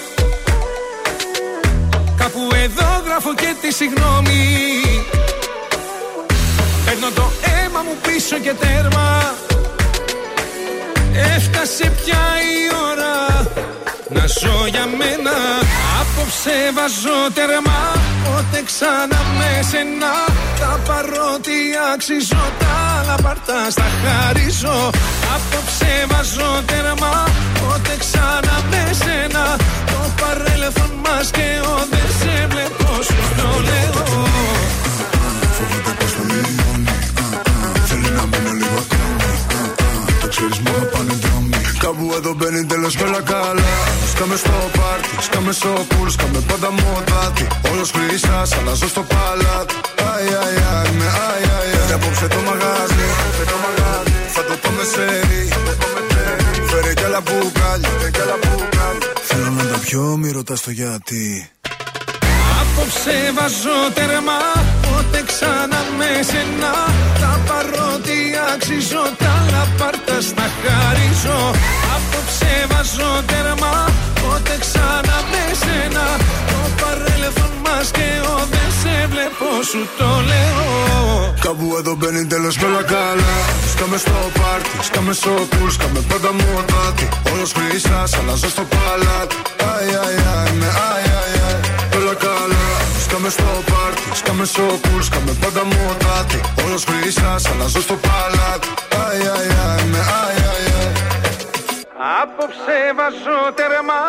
Κάπου 2.18 2.42
εδώ 2.64 2.90
γράφω 3.06 3.34
και 3.36 3.56
τη 3.62 3.74
συγγνώμη 3.74 4.42
Παίρνω 6.86 7.10
το 7.16 7.32
αίμα 7.42 7.82
μου 7.82 7.96
πίσω 8.02 8.38
και 8.38 8.54
τέρμα. 8.54 9.34
Έφτασε 11.36 11.94
πια 12.04 12.24
η 12.54 12.60
ώρα 12.92 13.39
να 14.10 14.26
ζω 14.40 14.68
για 14.74 14.86
μένα 15.00 15.36
Απόψε 16.00 16.58
βάζω 16.76 17.20
τέρμα. 17.34 17.80
Πότε 18.24 18.60
ξανά 18.70 19.20
με 19.38 19.52
σένα 19.70 20.14
Θα 20.60 20.80
πάρω 20.88 21.30
τι 21.46 21.60
αξίζω 21.94 22.44
Τα 22.60 22.72
άλλα 22.98 23.16
πάρτα 23.24 23.70
στα 23.70 23.88
χαρίζω. 24.02 24.78
Απόψε 25.36 25.94
βάζω 26.12 26.52
τέρμα 26.70 27.14
Πότε 27.60 27.94
ξανά 28.04 28.56
με 28.72 28.84
σένα. 29.02 29.44
Το 29.92 30.00
παρέλθον 30.20 30.92
μας 31.04 31.28
και 31.32 31.48
ο 31.72 31.74
Δεν 31.92 32.10
σε 32.20 32.48
βλέπω 32.52 32.90
σου 33.08 33.20
το 33.40 33.50
λέω. 33.68 34.04
Φοβάται 35.56 35.94
πως 36.00 36.12
θα 36.16 36.24
μειώνει 36.30 36.98
Θέλει 37.88 38.10
να 38.18 38.24
μείνω 38.32 38.54
λίγο 38.62 38.80
ακόμη 38.86 39.32
Το 40.22 40.28
ξέρεις 40.28 40.60
μου 40.60 40.74
θα 40.80 40.86
πάνε 40.86 40.99
δρόμοι 40.99 40.99
Κάπου 41.90 42.14
εδώ 42.16 42.34
μπαίνει 42.34 42.66
τέλος 42.66 42.96
και 42.96 43.04
όλα 43.04 43.22
καλά. 43.22 43.70
Σκάμε 44.14 44.36
στο 44.36 44.52
πάρτι, 44.78 45.10
σκάμε 45.28 45.52
στο 45.52 45.86
πουλ 45.88 46.08
Σκάμε 46.10 46.40
πάντα 46.48 46.72
μοτάτι. 46.72 47.48
Όλος 47.72 47.92
χρυσάς, 47.92 48.58
αλλάζω 48.58 48.88
στο 48.88 49.02
παλάτι. 49.12 49.74
Αι, 49.96 50.12
αι, 50.30 50.42
αι, 50.60 50.92
με 50.98 51.06
αι, 51.06 51.30
αι, 51.46 51.60
αι. 51.74 51.88
Και 51.88 51.94
απόψε 51.94 52.28
το 52.28 52.40
μαγάζι, 52.48 53.06
θα 54.36 54.44
το 54.50 54.56
πάμε 54.62 54.84
σε 54.94 55.06
ρί 55.28 55.44
Φέρε 56.70 56.94
κι 56.94 57.04
άλλα 57.04 57.22
μπουκάλια, 57.22 57.90
Θέλω 59.22 59.50
να 59.50 59.64
τα 59.64 59.78
πιω, 59.78 60.18
μη 60.18 60.32
ρωτάς 60.32 60.62
το 60.62 60.72
γιατί 60.72 61.50
Απόψε 62.80 63.18
βάζω 63.38 63.78
τερμά 63.98 64.42
Πότε 64.86 65.20
ξανά 65.30 65.82
με 65.98 66.12
σένα. 66.30 66.74
Τα 67.22 67.34
παρότι 67.48 68.18
αξίζω 68.54 69.04
Τα 69.22 69.34
λαπάρτα 69.52 70.18
στα 70.30 70.48
χαρίζω. 70.62 71.40
Απόψε 71.96 72.54
βάζω 72.72 73.12
τερμά 73.30 73.76
Πότε 74.22 74.56
ξανά 74.64 75.18
με 75.32 75.44
σένα. 75.62 76.06
Το 76.50 76.60
παρέλθον 76.80 77.54
μας 77.66 77.88
και 77.98 78.10
ο 78.34 78.36
Δεν 78.54 78.70
σε 78.82 78.96
βλέπω 79.12 79.48
σου 79.70 79.82
το 79.98 80.10
λέω. 80.30 80.68
Κάπου 81.46 81.68
εδώ 81.80 81.94
μπαίνει 82.00 82.26
τέλος 82.34 82.56
και 82.58 82.66
όλα 82.70 82.84
καλά. 82.94 83.36
Σκάμε 83.72 83.98
στο 84.04 84.18
πάρτι, 84.40 84.70
σκάμε 84.88 85.14
στο 85.14 85.32
πουλ 85.50 85.70
Σκάμε 85.78 86.00
πάντα 86.10 86.32
μοτάτι 86.40 87.06
Όλος 87.32 87.52
χρυσάς, 87.58 88.12
αλλάζω 88.20 88.50
στο 88.56 88.64
παλάτι. 88.74 89.36
Αι, 89.62 89.74
αι, 89.92 90.10
αι, 90.24 90.54
με 90.60 90.66
αι, 90.66 91.00
αι, 91.06 91.36
αι. 91.36 91.39
Όλα 91.39 91.39
καλά 91.39 91.39
Σκάμε 93.10 93.30
στο 93.30 93.44
πάρτι, 93.44 94.02
σκάμε 94.14 94.46
στο 94.46 94.62
πουλ 94.62 95.02
Σκάμε 95.02 95.32
πάντα 95.42 95.64
μοτάτι 95.66 96.40
Όλος 96.66 96.84
χρυσάς, 96.84 97.46
αλλάζω 97.46 97.82
στο 97.82 97.94
παλάτι. 97.94 98.68
Αι, 98.90 99.18
αι, 99.18 99.80
αι, 99.80 99.86
με 99.92 99.98
αι, 99.98 100.42
αι, 100.42 100.70
αι. 100.70 100.92
Απόψε 102.22 102.78
βάζω 102.98 103.40
τερμά 103.56 104.04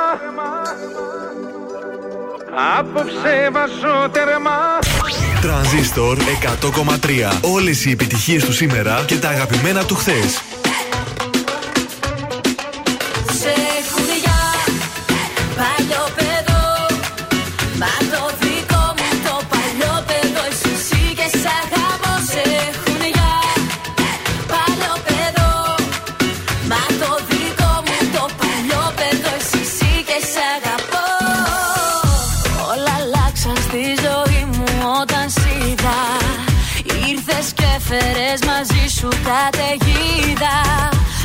Απόψε 2.78 3.50
βάζω 3.52 4.08
τερμά 4.12 4.78
Τρανζίστορ 5.40 6.18
100,3. 6.18 7.38
Όλες 7.40 7.84
οι 7.84 7.90
επιτυχίες 7.90 8.44
του 8.44 8.52
σήμερα 8.52 9.04
και 9.06 9.16
τα 9.16 9.28
αγαπημένα 9.28 9.84
του 9.84 9.94
χθες. 9.94 10.40
Σε 13.40 13.52
έχουν 13.78 14.08
για 14.22 14.40
παλιό 15.56 16.08
παιδό 16.16 16.50
φέρες 38.30 38.40
μαζί 38.46 38.86
σου 38.98 39.08
καταιγίδα. 39.08 40.58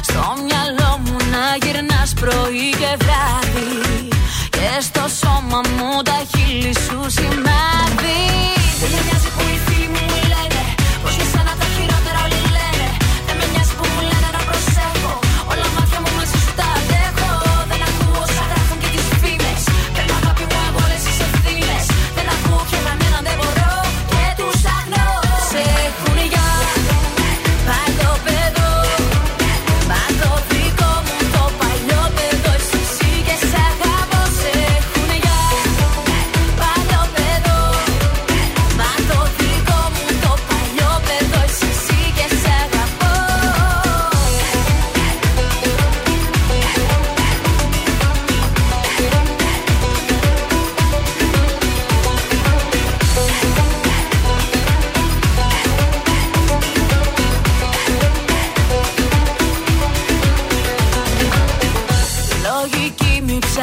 Στο 0.02 0.34
μυαλό 0.44 1.00
μου 1.04 1.16
να 1.32 1.66
γυρνάς 1.66 2.14
πρωί 2.14 2.70
και 2.70 2.92
βράδυ. 3.04 4.08
Και 4.50 4.82
στο 4.82 5.06
σώμα 5.20 5.62
μου 5.78 6.02
τα 6.02 6.20
χείλη 6.32 6.74
σου 6.74 7.00
σημάδι. 7.08 8.22
Δεν 8.80 8.90
με 8.92 9.00
νοιάζει 9.06 9.30
που 9.36 9.44
οι 9.54 9.75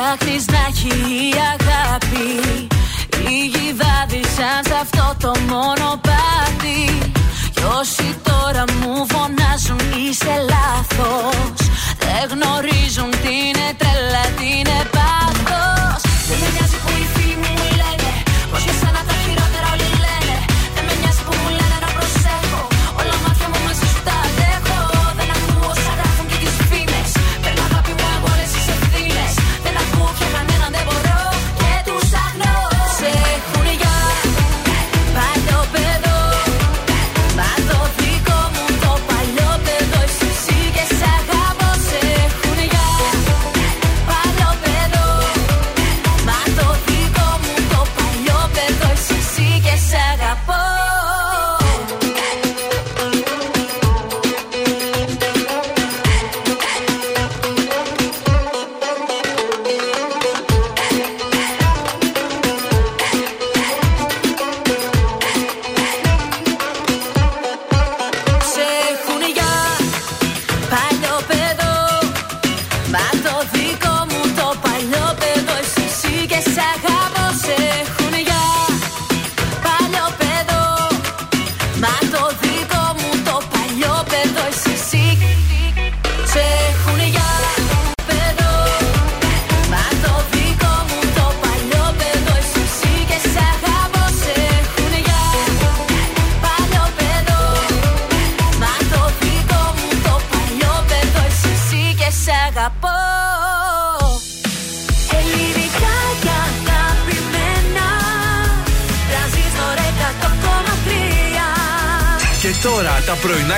ψάχνεις 0.03 0.45
να 0.47 0.59
έχει 0.69 0.89
η 1.29 1.35
αγάπη. 1.55 2.27
Λίγοι 3.25 3.75
βάδισαν 3.81 4.61
σε 4.69 4.75
αυτό 4.83 5.15
το 5.21 5.33
μονοπάτι 5.49 6.81
Κι 7.55 7.63
όσοι 7.81 8.17
τώρα 8.23 8.65
μου 8.81 9.07
φωνάζουν 9.09 9.81
είσαι 10.09 10.35
λάθος. 10.51 11.57
Δεν 11.99 12.25
γνωρίζουν 12.31 12.72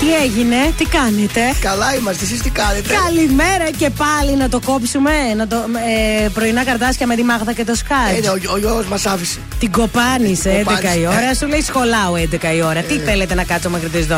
Τι 0.00 0.14
έγινε, 0.24 0.56
τι 0.78 0.84
κάνετε; 0.84 1.40
Καλά 1.60 1.94
είμαστε, 1.94 2.24
εσείς 2.24 2.40
τι 2.42 2.50
κάνετε; 2.50 2.94
Καλημέρα 3.04 3.70
και 3.78 3.90
πάλι 3.90 4.36
να 4.36 4.48
το 4.48 4.60
κόψουμε. 4.64 5.10
Να 5.36 5.46
το, 5.46 5.56
ε, 6.24 6.28
πρωινά 6.28 6.64
καρτάσια 6.64 7.06
με 7.06 7.14
τη 7.16 7.22
Μάγδα 7.22 7.52
και 7.52 7.64
το 7.64 7.74
Σκάτ. 7.74 8.16
Ε, 8.16 8.20
ναι, 8.20 8.28
ο, 8.28 8.38
ο 8.52 8.58
Γιώργο 8.58 8.84
μας 8.90 9.06
άφησε. 9.06 9.38
Την 9.58 9.70
κοπάνισε 9.72 10.50
11 10.60 10.64
κοπάνισε. 10.64 10.98
η 10.98 11.06
ώρα. 11.06 11.34
Σου 11.34 11.46
λέει 11.46 11.60
σχολάω 11.60 12.12
11 12.14 12.56
η 12.56 12.62
ώρα. 12.62 12.80
Τι 12.80 12.98
θέλετε 12.98 13.34
να 13.34 13.44
κάτσω 13.44 13.70
μέχρι 13.70 13.88
τις 13.88 14.06
12. 14.10 14.12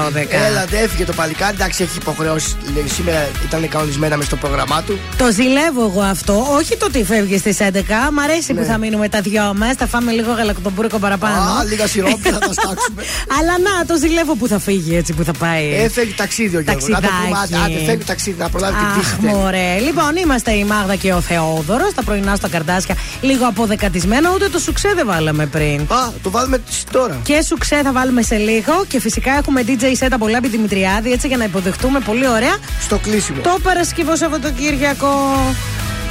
Έλα, 0.49 0.65
δεν 0.71 0.83
έφυγε 0.85 1.05
το 1.05 1.13
παλικάρι. 1.13 1.55
Εντάξει, 1.55 1.83
έχει 1.83 1.97
υποχρεώσει. 1.97 2.57
Λέει, 2.75 2.85
σήμερα 2.89 3.29
ήταν 3.45 3.69
κανονισμένα 3.69 4.17
μες 4.17 4.27
στο 4.27 4.37
πρόγραμμά 4.37 4.83
του. 4.83 4.99
Το 5.17 5.31
ζηλεύω 5.33 5.83
εγώ 5.85 6.01
αυτό. 6.03 6.47
Όχι 6.59 6.77
το 6.77 6.87
ότι 6.87 7.05
φεύγει 7.05 7.39
στις 7.39 7.57
11. 7.61 8.11
Μ' 8.13 8.19
αρέσει 8.19 8.53
Ναι. 8.53 8.61
που 8.61 8.67
θα 8.67 8.79
μείνουμε 8.79 9.09
τα 9.09 9.21
δυο 9.21 9.53
μας. 9.57 9.75
Θα 9.79 9.87
φάμε 9.87 10.13
λίγο 10.13 10.33
γαλακτοπούρικο 10.33 10.99
παραπάνω. 10.99 11.35
Α, 11.41 11.65
λίγα 11.69 11.87
σιρόπι 11.87 12.29
θα 12.31 12.39
τα 12.39 12.53
στάξουμε. 12.59 13.03
Αλλά 13.39 13.53
να, 13.59 13.85
το 13.87 13.97
ζηλεύω 13.99 14.35
που 14.35 14.47
θα 14.49 14.59
φύγει 14.59 14.97
έτσι 14.97 15.13
που 15.13 15.25
θα 15.25 15.33
πάει. 15.33 15.68
Έφεγε 15.77 16.13
ταξίδι 16.17 16.57
ο 16.57 16.61
Γιώργος. 16.61 16.89
Να 16.89 17.01
το 17.01 17.09
πούμε, 17.23 17.39
άντε, 17.39 17.49
Ταξιδάκι. 17.57 17.75
άντε, 17.77 17.85
φεύγει 17.85 18.05
ταξίδι, 18.05 18.37
να 18.41 18.49
προλάβει 18.49 18.75
την 18.77 18.87
Αχ, 18.87 18.93
πτήση. 18.97 19.15
θέλει. 19.21 19.33
μωρέ. 19.35 19.79
Λοιπόν, 19.79 20.17
είμαστε 20.17 20.51
η 20.53 20.65
Μάγδα 20.65 20.95
και 20.95 21.13
ο 21.13 21.21
Θεόδωρος. 21.21 21.95
Τα 21.95 22.03
πρωινά 22.03 22.35
στα 22.37 22.49
καρτάσια 22.49 22.95
λίγο 23.21 23.47
αποδεκατισμένα. 23.47 24.31
Ούτε 24.35 24.49
το 24.49 24.59
σουξέ 24.59 24.93
δεν 24.95 25.07
βάλαμε 25.07 25.47
πριν. 25.47 25.81
Α, 25.81 26.13
το 26.23 26.31
βάλουμε 26.31 26.61
τώρα. 26.93 27.17
Και 27.23 27.43
σουξέ 27.47 27.81
θα 27.85 27.93
βάλουμε 27.93 28.23
σε 28.23 28.37
λίγο. 28.37 28.85
Και 28.89 29.01
φυσικά 29.01 29.33
έχουμε 29.33 29.63
DJ 29.67 29.83
set 30.05 30.09
από 30.11 30.29
Λάμπη 30.29 30.49
Δημητριάδη 30.49 31.13
έτσι 31.13 31.27
για 31.29 31.37
να 31.37 31.45
υποδεχτούμε 31.45 32.01
πολύ 32.01 32.29
ωραία 32.29 32.57
Στο 32.81 32.97
κλείσιμο. 32.99 33.41
το 33.43 33.57
Παρασκευό 33.63 34.17
Σαββατοκύριακο. 34.17 35.09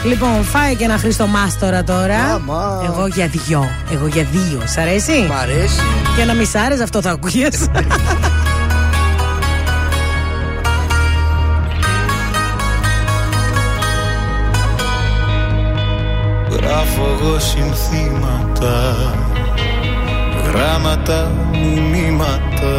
Λοιπόν, 0.06 0.44
φάει 0.44 0.76
και 0.76 0.84
ένα 0.84 0.98
Χριστομάστορα 0.98 1.84
τώρα. 1.84 2.24
Άμα. 2.34 2.82
Εγώ 2.86 3.08
για 3.08 3.27
δυο. 3.27 3.69
Εγώ 3.92 4.08
για 4.08 4.26
δύο. 4.32 4.61
Σ' 4.66 4.77
αρέσει; 4.77 5.26
Μ' 5.30 5.32
αρέσει. 5.32 5.80
Και 6.18 6.24
να 6.24 6.34
μη 6.34 6.45
σ' 6.45 6.56
άρεσε, 6.56 6.84
αυτό 6.84 7.02
θα 7.02 7.10
ακούγες. 7.11 7.68
Εγώ 17.19 17.39
συνθήματα 17.39 18.95
Γράμματα, 20.45 21.31
μηνύματα 21.51 22.75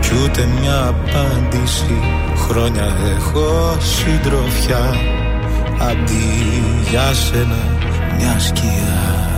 Κι 0.00 0.10
ούτε 0.24 0.48
μια 0.60 0.86
απάντηση 0.86 2.00
Χρόνια 2.48 2.96
έχω 3.16 3.76
συντροφιά. 3.78 4.94
Αντί 5.80 6.62
για 6.90 7.12
σένα 7.14 7.64
μια 8.16 8.38
σκιά. 8.38 9.30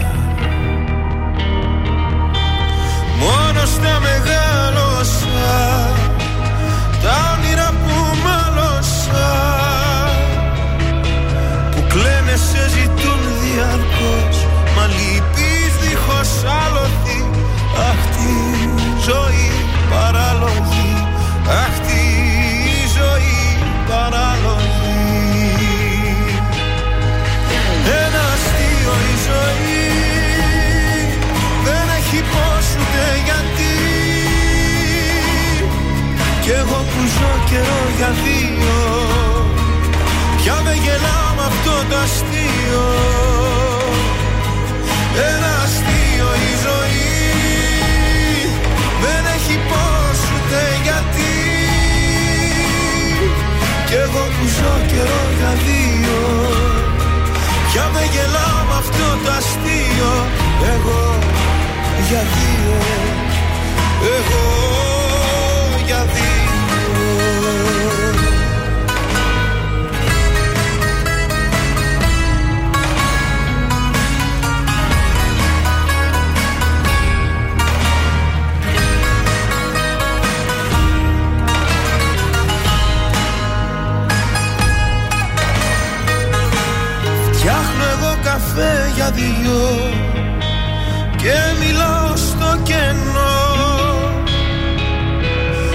Μόνος 3.19 3.69
στα 3.69 4.01
μεγάλωσα 4.01 5.49
Τα 7.03 7.38
σε 12.47 12.69
ζητούν 12.75 13.21
διαρκώς. 13.41 14.37
Μα 14.77 14.85
λυπείς 14.97 15.73
δίχως 15.83 16.31
άλοθη. 16.63 17.21
Αχ 17.89 18.01
τη 18.17 18.35
ζωή 19.09 19.51
παράλογη. 19.91 20.93
Αχ 21.65 21.75
τη 21.87 22.05
ζωή 22.99 23.41
παράλογη. 23.89 24.97
Ένα 28.05 28.23
αστείο 28.35 28.95
η 29.13 29.15
ζωή. 29.29 29.87
Δεν 31.65 31.87
έχει 31.99 32.21
πώς 32.33 32.67
ούτε 32.81 33.05
γιατί. 33.27 33.77
Κι 36.43 36.51
εγώ 36.51 36.79
που 36.91 37.01
ζω 37.17 37.33
καιρό 37.51 37.83
για 37.97 38.11
δύο. 38.25 38.79
Πια 40.37 40.61
με 40.65 40.75
γελάω 40.85 41.28
με 41.28 41.28
αυτό 41.59 41.85
το 41.91 41.97
αστείο 41.97 42.87
Ένα 45.33 45.53
αστείο 45.65 46.29
η 46.49 46.53
ζωή. 46.67 47.11
Δεν 49.03 49.23
έχει 49.37 49.57
πώς 49.71 50.19
ούτε 50.35 50.61
γιατί. 50.87 51.35
Κι 53.87 53.95
εγώ 53.95 54.25
που 54.35 54.47
ζω 54.57 54.75
καιρό 54.91 55.23
για 55.39 55.53
δύο. 55.67 56.21
Πια 57.69 57.85
με 57.93 58.03
γελάω 58.13 58.61
με 58.69 58.77
αυτό 58.83 59.07
το 59.25 59.31
αστείο. 59.39 60.13
Εγώ 60.75 61.03
για 62.09 62.23
δύο. 62.35 62.77
Εγώ 64.17 64.45
για 65.87 66.03
δύο 66.15 68.08
για 88.99 89.11
δυο 89.11 89.69
Και 91.17 91.37
μιλάω 91.61 92.17
στο 92.17 92.59
κενό. 92.63 93.39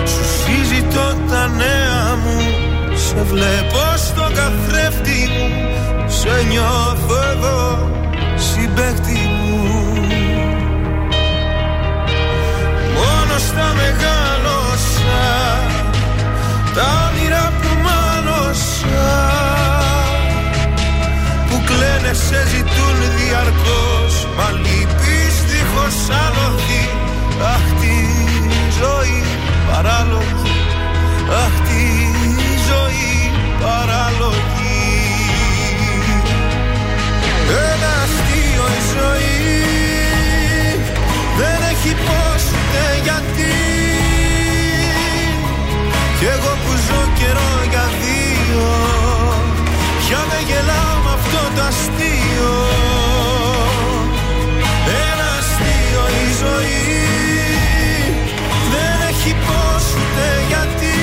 Σου 0.06 0.24
συζητώ 0.44 1.16
τα 1.30 1.48
νέα 1.48 2.16
μου 2.24 2.40
Σε 2.96 3.24
βλέπω 3.24 3.84
στο 3.96 4.22
καθρέφτη 4.22 5.30
μου 5.34 5.50
Σε 6.08 6.46
νιώθω 6.50 7.16
εδώ 7.32 7.90
συμπέκτη 8.36 9.20
μου. 9.40 9.64
Μόνο 12.96 13.38
στα 13.48 13.74
μεγάλωσα 13.80 15.24
Τα 16.76 17.10
όνειρα 17.10 17.52
που 17.62 17.70
μάλωσα 17.84 19.33
που 22.04 22.10
κλαίνε 22.10 22.14
σε 22.14 22.48
ζητούν 22.50 23.00
διαρκώς 23.18 24.28
Μα 24.38 24.52
λυπείς 24.52 25.36
δίχως 25.48 25.98
άλοθη 26.24 26.86
Αχ 27.54 27.66
τη 27.80 27.98
ζωή 28.80 29.24
παράλογη 29.72 30.56
Αχ 31.44 31.56
τη 31.68 31.86
ζωή 32.70 33.32
παράλογη. 33.60 34.42
Ένα 37.72 37.92
αστείο 38.04 38.66
η 38.78 38.82
ζωή 38.94 39.52
Δεν 41.38 41.60
έχει 41.72 41.96
πώς 42.06 42.44
ούτε 42.54 42.84
γιατί. 43.04 43.56
Κι 46.20 46.26
εγώ 46.26 46.52
που 46.64 46.72
ζω 46.88 47.02
καιρό 47.20 47.54
για 47.70 47.86
δύο 48.02 48.66
Πια 50.00 50.18
με 50.30 50.40
γελάω 50.48 50.94
με 50.96 51.00
αυτό 51.00 51.03
το 51.56 51.62
αστείο 51.70 52.54
Ένα 55.08 55.28
αστείο 55.40 56.04
η 56.24 56.28
ζωή. 56.44 56.82
Δεν 58.74 58.98
έχει 59.10 59.32
πώς 59.48 59.84
ούτε 59.98 60.28
γιατί. 60.52 60.98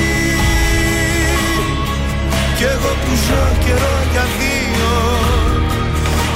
Κι 2.56 2.64
εγώ 2.74 2.92
που 3.02 3.12
ζω 3.26 3.44
καιρό 3.64 3.96
για 4.12 4.24
δύο 4.38 4.92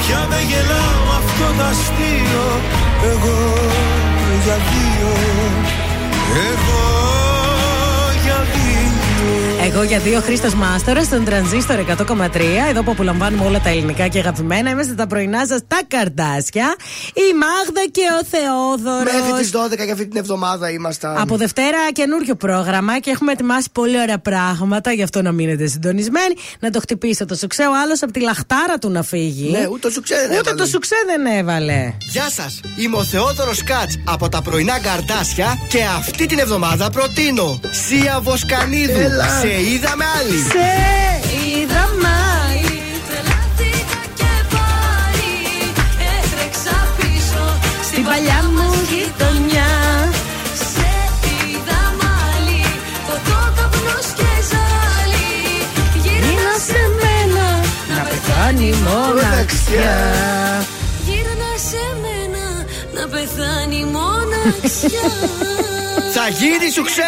Πια 0.00 0.26
με 0.30 0.40
γελάω 0.50 1.00
με 1.08 1.14
αυτό 1.22 1.46
το 1.58 1.64
αστείο. 1.72 2.46
Εγώ 3.12 3.38
για 4.44 4.56
δύο 4.70 5.12
Εγώ 6.50 6.84
για 8.24 8.38
δύο 8.54 9.53
Εγώ 9.66 9.82
για 9.82 9.98
δύο 9.98 10.20
Χρήστος 10.20 10.54
Μάστορας 10.54 11.04
στον 11.04 11.24
τρανζίστορ 11.24 11.78
100,3. 11.78 12.40
Εδώ 12.68 12.82
που 12.82 12.90
απολαμβάνουμε 12.90 13.44
όλα 13.44 13.60
τα 13.60 13.68
ελληνικά 13.68 14.08
και 14.08 14.18
αγαπημένα. 14.18 14.70
Είμαστε 14.70 14.94
τα 14.94 15.06
πρωινά 15.06 15.46
σας 15.46 15.60
τα 15.68 15.80
καρτάσια. 15.88 16.76
Η 17.14 17.26
Μάγδα 17.42 17.84
και 17.90 18.02
ο 18.20 18.24
Θεόδωρος. 18.24 19.12
Μέχρι 19.12 19.32
τις 19.42 19.50
12 19.50 19.84
για 19.84 19.92
αυτή 19.92 20.06
την 20.06 20.16
εβδομάδα 20.16 20.70
ήμασταν. 20.70 21.16
Από 21.18 21.36
Δευτέρα 21.36 21.78
καινούριο 21.92 22.34
πρόγραμμα 22.34 22.98
και 22.98 23.10
έχουμε 23.10 23.32
ετοιμάσει 23.32 23.68
πολύ 23.72 24.00
ωραία 24.00 24.18
πράγματα. 24.18 24.92
Γι' 24.92 25.02
αυτό 25.02 25.22
να 25.22 25.32
μείνετε 25.32 25.66
συντονισμένοι. 25.66 26.34
Να 26.60 26.70
το 26.70 26.80
χτυπήσετε 26.80 27.24
το 27.24 27.34
σουξέ. 27.34 27.62
Ο 27.62 27.72
άλλος 27.84 28.02
από 28.02 28.12
τη 28.12 28.20
λαχτάρα 28.20 28.78
του 28.80 28.90
να 28.90 29.02
φύγει. 29.02 29.50
Ναι, 29.50 29.66
ούτε 29.66 29.78
το 29.78 29.90
σουξέ 29.90 30.14
δεν 30.14 30.38
Ούτε 30.38 30.38
έβαλε. 30.38 30.56
το 30.56 30.66
σουξέ 30.66 30.96
δεν 31.06 31.38
έβαλε. 31.38 31.92
Γεια 32.12 32.30
σας, 32.30 32.60
είμαι 32.76 32.96
ο 32.96 33.04
Θεόδωρος 33.04 33.64
Κάτς 33.64 33.98
από 34.04 34.28
τα 34.28 34.42
πρωινά 34.42 34.78
καρτάσια 34.80 35.58
και 35.68 35.78
αυτή 35.98 36.26
την 36.26 36.38
εβδομάδα 36.38 36.90
προτείνω 36.90 37.60
Σία 37.70 38.20
Βοσκανίδου. 38.22 39.00
Έλα. 39.00 39.38
Σε 39.40 39.48
σε 39.54 39.60
είδαμε 39.60 40.04
άλλη. 40.18 40.38
Και 44.20 44.32
πάλι. 44.54 45.34
Έτρεξα 46.14 46.76
πίσω 46.96 47.44
στην 47.88 48.04
παλιά 48.04 48.40
μου 48.54 48.68
γειτονιά. 48.90 49.72
Σε 50.70 50.90
είδαμε 51.38 52.08
άλλη. 52.30 52.64
Ποτό 53.06 53.38
καπνό 53.56 53.98
και 54.18 54.32
ζάλι. 54.50 55.32
Γύρνα 56.04 56.54
σε 56.68 56.82
μένα 57.00 57.46
να 57.90 58.02
πεθάνει 58.08 58.70
μοναξιά. 58.86 59.98
Γύρνα 61.06 61.52
σε 61.68 61.84
μένα 62.02 62.44
να 62.94 63.02
πεθάνει 63.12 63.84
μοναξιά. 63.94 65.10
Θα 66.16 66.28
γίνει 66.28 66.70
σου 66.74 66.82
ξέ! 66.82 67.02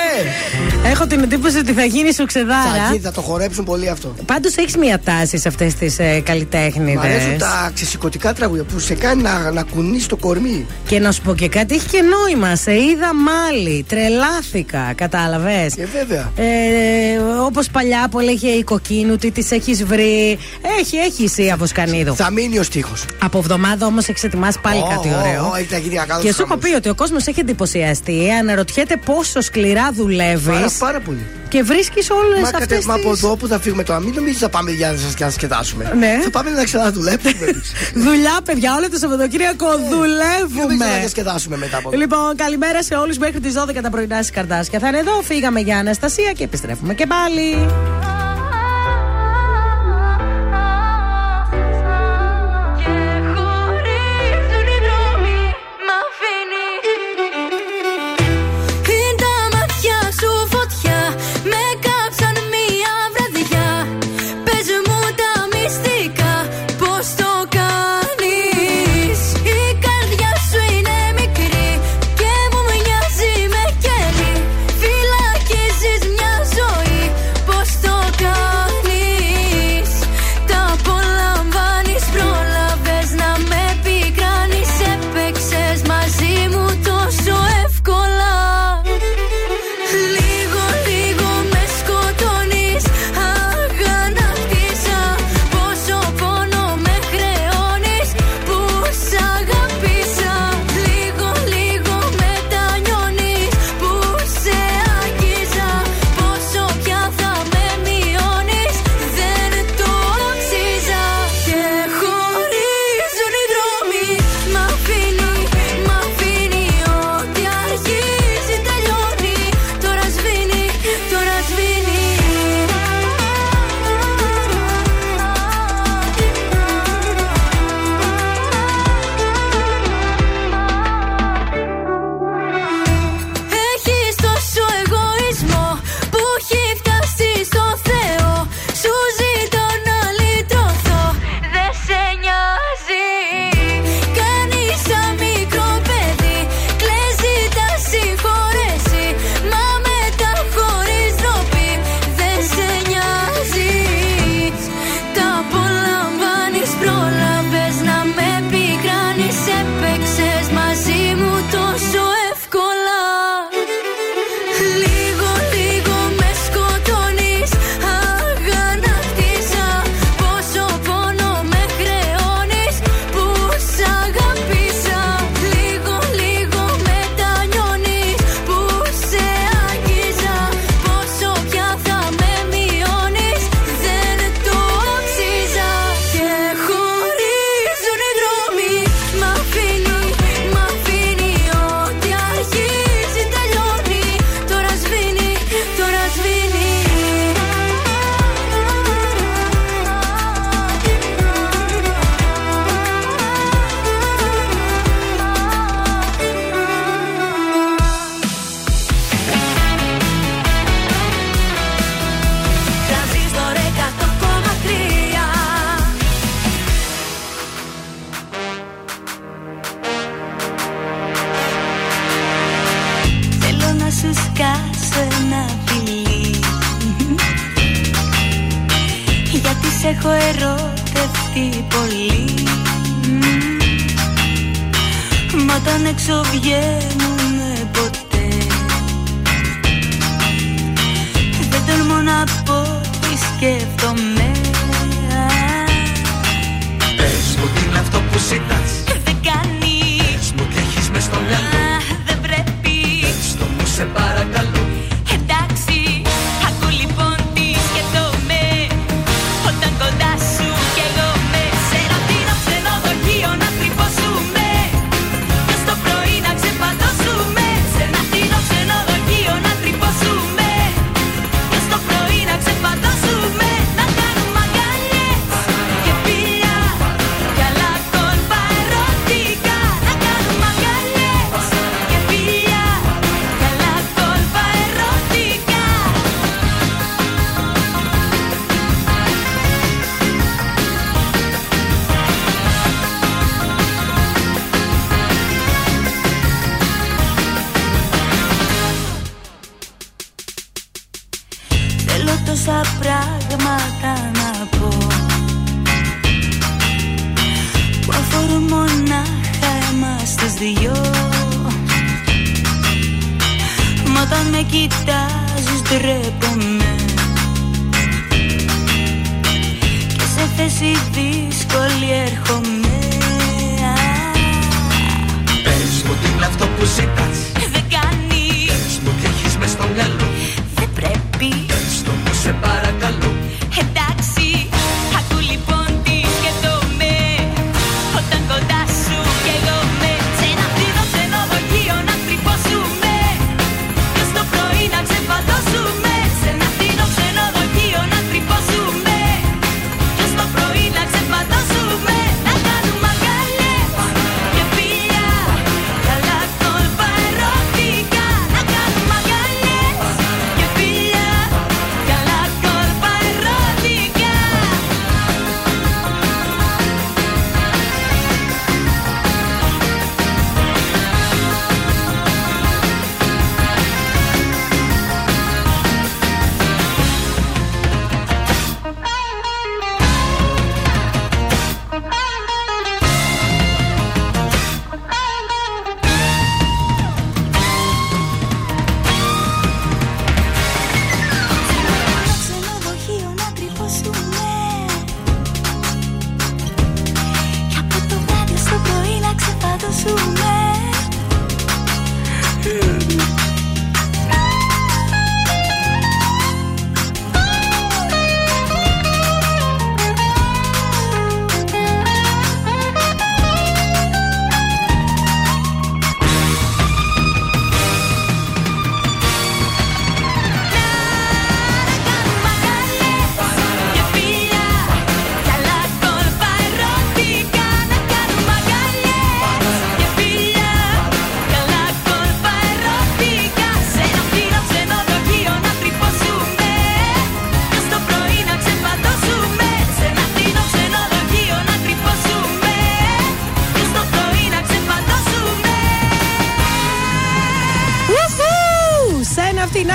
Έχω 0.90 1.06
την 1.06 1.22
εντύπωση 1.22 1.58
ότι 1.58 1.72
θα 1.72 1.84
γίνει 1.84 2.08
σου 2.08 2.14
Θα, 2.16 2.24
ξεδάρα. 2.24 2.86
γίνει, 2.88 3.00
θα 3.00 3.12
το 3.12 3.20
χορέψουν 3.20 3.64
πολύ 3.64 3.88
αυτό. 3.88 4.14
Πάντω 4.26 4.48
έχει 4.56 4.78
μία 4.78 5.00
τάση 5.04 5.38
σε 5.38 5.48
αυτέ 5.48 5.72
τι 5.78 5.86
ε, 5.98 6.16
Μ' 6.18 6.22
καλλιτέχνηδε. 6.22 6.98
αρέσουν 7.08 7.38
τα 7.38 7.70
ξεσηκωτικά 7.74 8.32
τραγούδια 8.32 8.64
που 8.64 8.78
σε 8.78 8.94
κάνει 8.94 9.22
να, 9.22 9.50
να 9.50 9.62
κουνείς 9.62 10.06
το 10.06 10.16
κορμί. 10.16 10.66
Και 10.86 10.98
να 10.98 11.12
σου 11.12 11.22
πω 11.22 11.34
και 11.34 11.48
κάτι, 11.48 11.74
έχει 11.74 11.86
και 11.88 12.02
νόημα. 12.02 12.56
Σε 12.56 12.72
είδα 12.74 13.14
μάλι. 13.14 13.84
Τρελάθηκα. 13.88 14.92
Κατάλαβε. 14.94 15.70
Ε, 15.76 15.84
βέβαια. 15.84 16.32
Ε, 16.36 17.18
Όπω 17.46 17.60
παλιά 17.72 18.08
που 18.10 18.20
έλεγε 18.20 18.48
η 18.48 18.62
κοκκίνου, 18.64 19.16
τι 19.16 19.30
τη 19.30 19.46
έχει 19.56 19.74
βρει. 19.84 20.38
Έχει, 20.80 20.96
έχει 20.96 21.42
η 21.44 21.50
Αβοσκανίδου. 21.50 22.14
Θα 22.16 22.30
μείνει 22.30 22.58
ο 22.58 22.62
στίχο. 22.62 22.92
Από 23.22 23.38
εβδομάδα 23.38 23.86
όμω 23.86 23.98
έχει 24.00 24.26
ετοιμάσει 24.26 24.58
πάλι 24.62 24.80
Ω, 24.80 24.86
κάτι 24.94 25.08
ω, 25.08 25.18
ωραίο. 25.20 25.50
ω, 25.52 25.56
έχει 25.56 25.68
να 25.72 25.78
γίνει 25.78 25.98
ακάλωτος 26.00 26.24
και 26.30 26.32
σου 26.36 26.42
έχω 26.42 26.50
χαμός. 26.50 26.64
πει 26.70 26.74
ότι 26.76 26.88
ο 26.88 26.94
κόσμο 26.94 27.16
έχει 27.28 27.40
εντυπωσιαστεί. 27.40 28.30
Αναρωτιέται 28.40 28.95
πόσο 29.04 29.40
σκληρά 29.40 29.90
δουλεύεις. 29.92 30.46
Πάρα, 30.46 30.72
πάρα 30.78 31.00
πολύ. 31.00 31.26
Και 31.48 31.62
βρίσκεις 31.62 32.10
όλες 32.10 32.40
Μα, 32.40 32.48
αυτές 32.48 32.60
κατε, 32.66 32.82
μα 32.86 32.94
από 32.94 33.02
τι. 33.02 33.08
εδώ 33.08 33.36
που 33.36 33.46
θα 33.46 33.60
φύγουμε 33.60 33.82
τώρα, 33.82 34.00
μην 34.00 34.14
νομίζεις 34.14 34.38
θα 34.38 34.48
πάμε 34.48 34.70
για 34.70 34.92
να 34.92 34.98
σα 34.98 35.24
να 35.24 35.30
σκετάσουμε. 35.30 35.92
Ναι. 35.98 36.18
Θα 36.22 36.30
πάμε 36.30 36.50
να 36.50 36.64
ξαναδουλέψουμε. 36.64 37.46
εμείς. 37.46 37.72
Δουλειά, 38.06 38.38
παιδιά, 38.44 38.74
όλο 38.76 38.90
το 38.90 38.98
Σαββατοκύριακο 38.98 39.66
Μην 39.78 39.88
δουλεύουμε. 39.88 40.84
ξανασκετάσουμε 40.84 41.56
μετά 41.56 41.76
από 41.76 41.88
εδώ. 41.88 41.98
Λοιπόν, 41.98 42.36
καλημέρα 42.36 42.82
σε 42.82 42.94
όλους 42.94 43.18
μέχρι 43.18 43.40
τις 43.40 43.54
12 43.54 43.78
τα 43.82 43.90
πρωινά 43.90 44.16
στις 44.16 44.30
καρτάσια. 44.30 44.78
Θα 44.78 44.88
είναι 44.88 44.98
εδώ, 44.98 45.20
φύγαμε 45.22 45.60
για 45.60 45.78
Αναστασία 45.78 46.32
και 46.32 46.44
επιστρέφουμε 46.44 46.94
και 46.94 47.06
πάλι. 47.06 47.66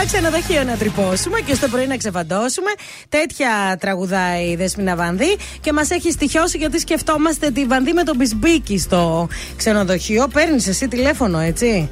Ξενοδοχείο 0.05 0.63
να 0.63 0.75
τρυπώσουμε 0.75 1.39
και 1.39 1.53
στο 1.53 1.67
πρωί 1.67 1.87
να 1.87 1.97
ξεφαντώσουμε. 1.97 2.71
Τέτοια 3.09 3.77
τραγουδάει 3.79 4.45
η 4.49 4.55
Δέσποινα 4.55 4.95
Βανδύ 4.95 5.37
και 5.61 5.73
μας 5.73 5.89
έχει 5.89 6.11
στοιχειώσει 6.11 6.57
γιατί 6.57 6.79
σκεφτόμαστε 6.79 7.51
τη 7.51 7.65
Βανδύ 7.65 7.93
με 7.93 8.03
τον 8.03 8.15
Μπισμπίκι 8.15 8.77
στο 8.77 9.27
ξενοδοχείο. 9.55 10.27
Παίρνεις 10.27 10.67
εσύ 10.67 10.87
τηλέφωνο, 10.87 11.39
έτσι; 11.39 11.89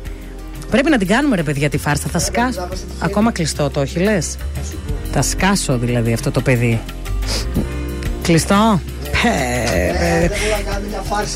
Πρέπει 0.70 0.90
να 0.90 0.98
την 0.98 1.08
κάνουμε 1.08 1.36
ρε 1.36 1.44
παιδιά 1.44 1.70
τη 1.70 1.78
φάρσα. 1.78 2.08
Θα 2.12 2.20
σκάσω. 2.20 2.68
Ακόμα 3.00 3.32
κλειστό 3.32 3.70
το, 3.70 3.80
όχι 3.80 4.00
λες; 4.00 4.38
Θα 5.12 5.22
σκάσω 5.22 5.78
δηλαδή 5.78 6.14
αυτό 6.14 6.32
το 6.32 6.42
παιδί. 6.42 6.82
Κλειστό; 8.22 8.82
Ε, 9.24 10.24
ε, 10.24 10.30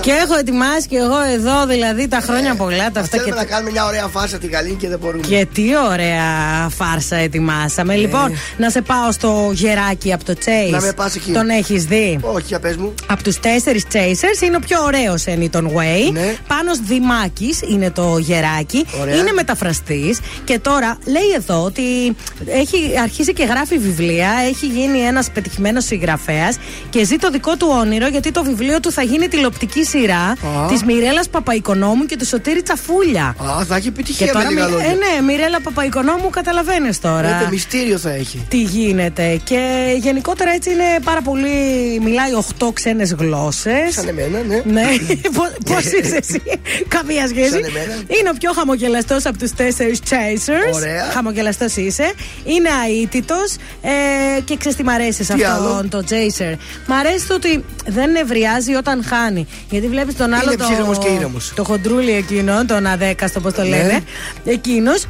Και 0.02 0.12
έχω 0.12 0.36
ετοιμάσει 0.36 0.88
και 0.88 0.98
εγώ 0.98 1.22
εδώ 1.34 1.66
δηλαδή 1.66 2.08
τα 2.08 2.20
χρόνια 2.20 2.56
πολλά 2.56 2.92
τα 2.92 3.00
αυτά 3.00 3.18
και 3.18 3.24
Θέλουμε 3.24 3.42
να 3.42 3.46
κάνουμε 3.46 3.72
μια 3.72 3.86
ωραία 3.86 4.08
φάρσα 4.08 4.38
τη 4.38 4.48
Γαλλίνη 4.48 4.76
και 4.76 4.88
δεν 4.90 5.00
μπορούμε. 5.00 5.28
και 5.28 5.48
τι 5.54 5.64
ωραία 5.92 6.70
φάρσα 6.70 7.16
ετοιμάσαμε. 7.16 7.96
Λοιπόν, 7.96 8.38
να 8.58 8.70
σε 8.70 8.82
πάω 8.82 9.12
στο 9.12 9.50
γεράκι 9.54 10.14
από 10.14 10.24
το 10.26 10.34
Chase. 10.46 10.72
Να 10.72 10.82
με 10.82 10.92
πας 10.94 11.16
εκεί. 11.16 11.32
Τον 11.32 11.50
έχει 11.50 11.78
δει. 11.78 12.20
Όχι, 12.22 12.46
για 12.48 12.60
πες 12.60 12.76
μου. 12.76 12.94
Από 13.08 13.24
του 13.24 13.34
τέσσερι 13.42 13.84
Chasers 13.94 14.42
είναι 14.44 14.56
ο 14.56 14.60
πιο 14.60 14.84
ωραίο 14.84 15.16
Anyton 15.26 15.64
Way. 15.78 16.12
Ναι. 16.12 16.36
Πάνω 16.48 16.72
Δημάκη 16.84 17.56
είναι 17.72 17.92
το 17.92 18.18
γεράκι. 18.18 18.86
Ωραία. 19.02 19.16
Είναι 19.16 19.32
μεταφραστή. 19.32 20.16
Και 20.44 20.60
τώρα 20.60 20.98
λέει 21.06 21.32
εδώ 21.36 21.64
ότι 21.64 21.82
έχει 22.48 22.78
αρχίσει 23.02 23.34
και 23.34 23.44
γράφει 23.44 23.78
βιβλία. 23.78 24.30
Έχει 24.48 24.66
γίνει 24.66 25.00
ένα 25.00 25.24
πετυχημένο 25.34 25.80
συγγραφέα 25.80 26.54
και 26.90 27.04
ζει 27.06 27.16
το 27.16 27.30
δικό 27.30 27.56
του 27.56 27.73
όνειρο 27.80 28.08
γιατί 28.08 28.32
το 28.32 28.44
βιβλίο 28.44 28.80
του 28.80 28.92
θα 28.92 29.02
γίνει 29.02 29.28
τηλεοπτική 29.28 29.84
σειρά 29.86 30.22
Α. 30.22 30.36
της 30.70 30.84
Μιρέλας 30.84 31.30
Παπαϊκονόμου 31.30 32.06
και 32.06 32.18
του 32.18 32.26
Σωτήρη 32.26 32.62
Τσαφούλια. 32.62 33.24
Α, 33.26 33.66
θα 33.66 33.76
έχει 33.76 33.88
επιτυχία 33.88 34.26
με 34.26 34.32
τώρα, 34.32 34.50
λίγα 34.50 34.64
μι- 34.64 34.72
λόγια. 34.72 34.88
ε, 34.90 34.94
ναι, 34.94 35.22
Μιρέλα 35.22 35.62
Παπαϊκονόμου, 35.62 36.30
καταλαβαίνεις 36.30 37.00
τώρα. 37.00 37.22
Λέτε, 37.22 37.48
μυστήριο 37.52 37.98
θα 37.98 38.10
έχει. 38.12 38.46
Τι 38.50 38.58
γίνεται. 38.62 39.40
Και 39.44 39.86
γενικότερα 40.00 40.52
έτσι 40.52 40.70
είναι 40.72 40.84
πάρα 41.04 41.22
πολύ. 41.22 41.50
Μιλάει 42.04 42.32
8 42.60 42.72
ξένες 42.74 43.14
γλώσσες. 43.14 43.94
Σαν 43.94 44.08
εμένα, 44.08 44.40
ναι. 44.48 44.62
Ναι. 44.66 44.86
Πώς 45.72 45.84
είσαι 45.84 46.16
εσύ, 46.22 46.42
Καμία 46.88 47.28
σχέση. 47.28 47.50
Σαν 47.50 47.64
εμένα. 47.64 47.94
Είναι 48.20 48.30
ο 48.30 48.34
πιο 48.40 48.52
χαμογελαστός 48.54 49.26
από 49.26 49.38
τους 49.38 49.52
τέσσερις 49.52 50.00
Chasers. 50.10 50.74
Ωραία. 50.74 51.04
Χαμογελαστός 51.14 51.76
είσαι. 51.76 52.14
Είναι 52.44 52.70
αίτητος. 53.04 53.56
Ε, 53.82 54.42
και 54.42 54.58
ξέρεις 54.58 54.78
τι 54.78 54.84
μ' 54.84 54.90
αρέσει 54.90 55.24
σε 55.24 55.34
Τι 55.34 55.44
αυτόν 55.44 55.68
άλλο; 55.68 55.86
τον 55.90 56.06
Chaser. 56.10 56.56
Μ' 56.88 56.94
αρέσει 56.94 57.28
το 57.28 57.34
ότι 57.34 57.63
δεν 57.88 58.12
νευριάζει 58.12 58.74
όταν 58.74 59.04
χάνει. 59.04 59.48
Γιατί 59.70 59.88
βλέπεις 59.88 60.16
τον 60.16 60.34
άλλο. 60.34 60.52
Είναι 60.52 60.64
ψύχρεμος 60.64 60.98
και 60.98 61.08
ήρεμος. 61.08 61.52
Το 61.56 61.64
χοντρούλι 61.64 62.12
εκείνο, 62.12 62.66
τον 62.66 62.86
αδέκαστο, 62.86 63.40
όπω 63.40 63.52
το 63.54 63.62
Ναι. 63.62 63.70
λένε. 63.70 64.00
Εκείνος 64.46 65.06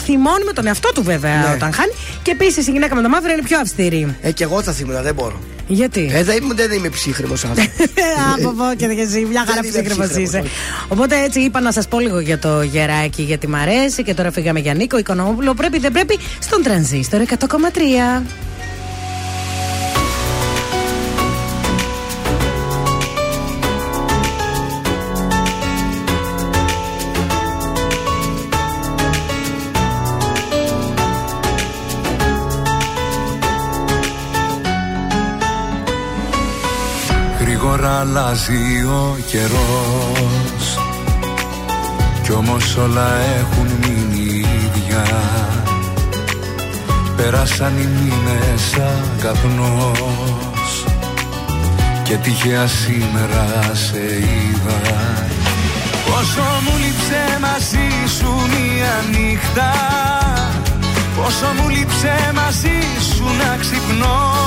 θυμώνει 0.00 0.44
με 0.44 0.52
τον 0.52 0.66
εαυτό 0.66 0.92
του 0.94 1.02
βέβαια 1.02 1.36
Ναι. 1.36 1.52
όταν 1.54 1.72
χάνει. 1.72 1.92
Και 2.22 2.30
επίσης 2.30 2.66
η 2.66 2.70
γυναίκα 2.70 2.94
με 2.94 3.02
το 3.02 3.08
μαύρο 3.08 3.32
είναι 3.32 3.42
πιο 3.42 3.58
αυστηρή. 3.58 4.16
Ε, 4.22 4.30
και 4.32 4.44
εγώ 4.44 4.62
θα 4.62 4.72
θυμούντα, 4.72 5.02
δεν 5.02 5.14
μπορώ. 5.14 5.38
Γιατί; 5.68 6.10
Ε, 6.14 6.22
δεν 6.22 6.42
είμαι, 6.42 6.54
δεν 6.54 6.72
είμαι 6.72 6.88
ψύχρεμος 6.88 7.44
άνθρωπος. 7.44 7.72
Από 8.36 8.50
πω 8.52 8.64
και 8.76 8.84
εσύ, 8.86 9.26
μια 9.30 9.44
χαρά 9.46 9.60
Δεν 9.60 9.70
είμαι 9.70 9.72
ψύχρεμος 9.82 10.06
ψύχρεμος, 10.06 10.28
είσαι. 10.28 10.38
όχι. 10.38 10.50
Οπότε 10.88 11.22
έτσι 11.22 11.40
είπα 11.40 11.60
να 11.60 11.72
σας 11.72 11.88
πω 11.88 11.98
λίγο 12.00 12.18
για 12.20 12.38
το 12.38 12.62
γεράκι, 12.62 13.22
γιατί 13.22 13.48
μ' 13.48 13.54
αρέσει 13.54 14.02
και 14.02 14.14
τώρα 14.14 14.30
φύγαμε 14.32 14.60
για 14.60 14.74
Νίκο 14.74 14.98
Οικονομόπουλο. 14.98 15.54
Πρέπει, 15.54 15.78
δεν 15.78 15.92
πρέπει, 15.92 16.18
στον 16.38 16.62
τρανζίστορ 16.62 17.20
100,3. 17.20 18.22
Αλλάζει 37.98 38.84
ο 38.88 39.16
καιρός. 39.26 40.78
Κι 42.22 42.32
όμως 42.32 42.76
όλα 42.76 43.08
έχουν 43.38 43.66
μείνει 43.80 44.24
ίδια. 44.34 45.04
Πέρασαν 47.16 47.72
οι 47.78 47.86
μήνες 47.86 48.60
σαν 48.60 49.02
καπνός 49.20 50.84
Και 52.02 52.14
τυχαία 52.14 52.66
σήμερα 52.66 53.46
σε 53.72 53.98
είδα. 53.98 54.80
Πόσο 56.06 56.42
μου 56.62 56.76
λείψε 56.78 57.38
μαζί 57.40 58.16
σου 58.18 58.30
μία 58.32 59.04
νύχτα. 59.10 59.72
Πόσο 61.16 61.46
μου 61.60 61.68
λείψε 61.68 62.32
μαζί 62.34 62.78
σου 63.14 63.24
να 63.24 63.56
ξυπνώ 63.56 64.46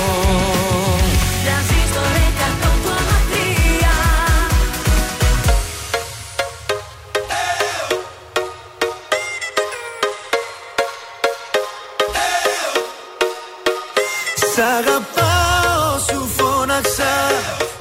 αγαπάω 14.61 15.99
σου 16.09 16.29
φώναξα 16.37 17.13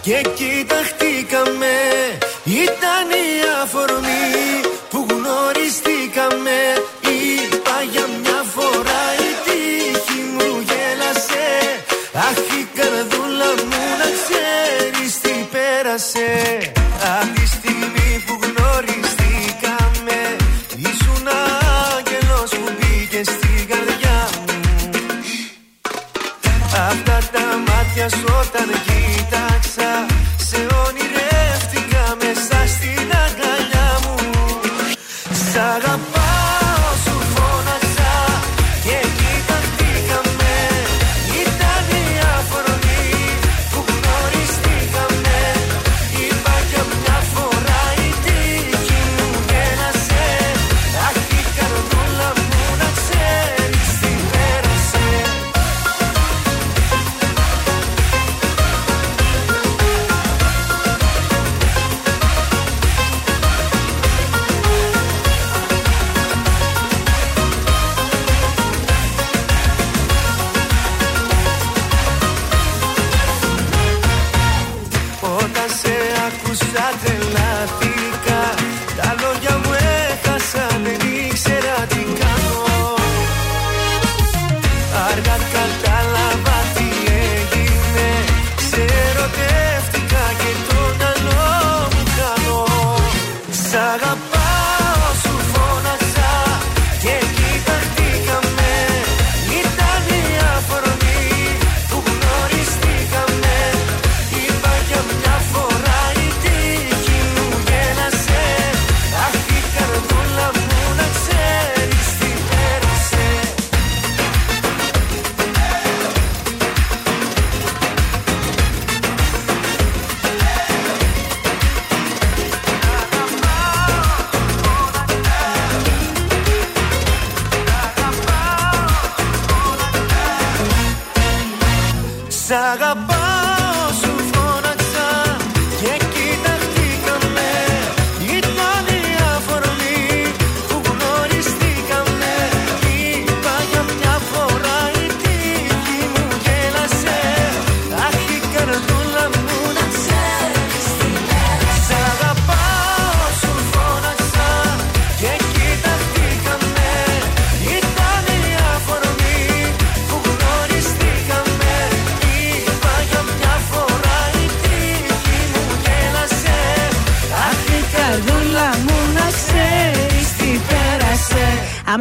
και 0.00 0.20
κοιταχτήκαμε. 0.34 1.76
Ήταν 2.44 3.10
η 3.10 3.62
αφορμή 3.62 4.60
που 4.90 5.06
γνωριστήκαμε 5.10 6.58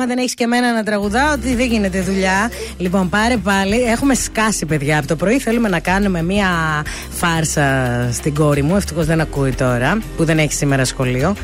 δεν 0.10 0.18
έχεις 0.18 0.34
και 0.34 0.44
εμένα 0.44 0.74
να 0.74 0.84
τραγουδάω, 0.84 1.34
ότι 1.34 1.56
δεν 1.56 1.68
γίνεται 1.68 2.02
δουλειά. 2.02 2.52
Λοιπόν, 2.78 3.10
πάρε 3.10 3.38
πάλι. 3.38 3.84
Έχουμε 3.84 4.14
σκάσει, 4.16 4.66
παιδιά. 4.66 4.98
Από 4.98 5.08
το 5.08 5.16
πρωί 5.16 5.40
θέλουμε 5.40 5.70
να 5.70 5.80
κάνουμε 5.80 6.22
μία 6.24 6.50
φάρσα 7.10 7.68
στην 8.12 8.34
κόρη 8.34 8.62
μου. 8.62 8.76
Ευτυχώς 8.76 9.06
δεν 9.06 9.22
ακούει 9.22 9.52
τώρα, 9.52 9.98
που 10.18 10.26
δεν 10.26 10.40
έχει 10.40 10.54
σήμερα 10.54 10.86
σχολείο. 10.86 11.36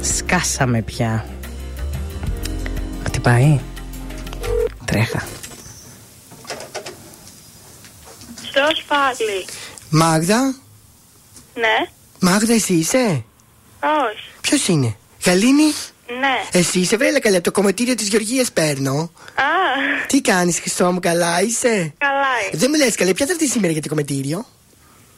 Σκάσαμε 0.00 0.82
πια. 0.82 1.24
Τι 3.10 3.20
πάει. 3.20 3.60
Τρέχα. 4.84 5.22
Ποιος 8.52 8.84
πάλι; 8.88 9.44
Μάγδα, 9.90 10.54
Ναι. 11.54 11.88
Μάγδα, 12.18 12.52
εσύ 12.52 12.72
είσαι; 12.72 13.24
Όχι. 13.80 14.24
Ποιος 14.40 14.68
είναι, 14.68 14.96
Γαλήνη; 15.24 15.72
Ναι. 16.52 16.60
Εσύ 16.60 16.78
είσαι, 16.78 16.96
βρέλα 16.96 17.20
καλά, 17.20 17.36
από 17.36 17.44
το 17.44 17.50
κομματήριο 17.50 17.94
της 17.94 18.08
Γεωργίας 18.08 18.52
παίρνω. 18.52 19.12
Α, 19.34 19.44
Τι 20.06 20.20
κάνεις, 20.20 20.58
Χριστό 20.60 20.92
μου, 20.92 21.00
καλά 21.00 21.42
είσαι; 21.42 21.94
καλά 21.98 22.26
είμαι. 22.42 22.58
Δεν 22.58 22.70
μου 22.72 22.76
λες, 22.84 22.94
καλέ, 22.94 23.12
ποια 23.12 23.26
θα 23.26 23.32
έρθει 23.32 23.46
σήμερα 23.46 23.72
για 23.72 23.82
το 23.82 23.88
κομματήριο; 23.88 24.46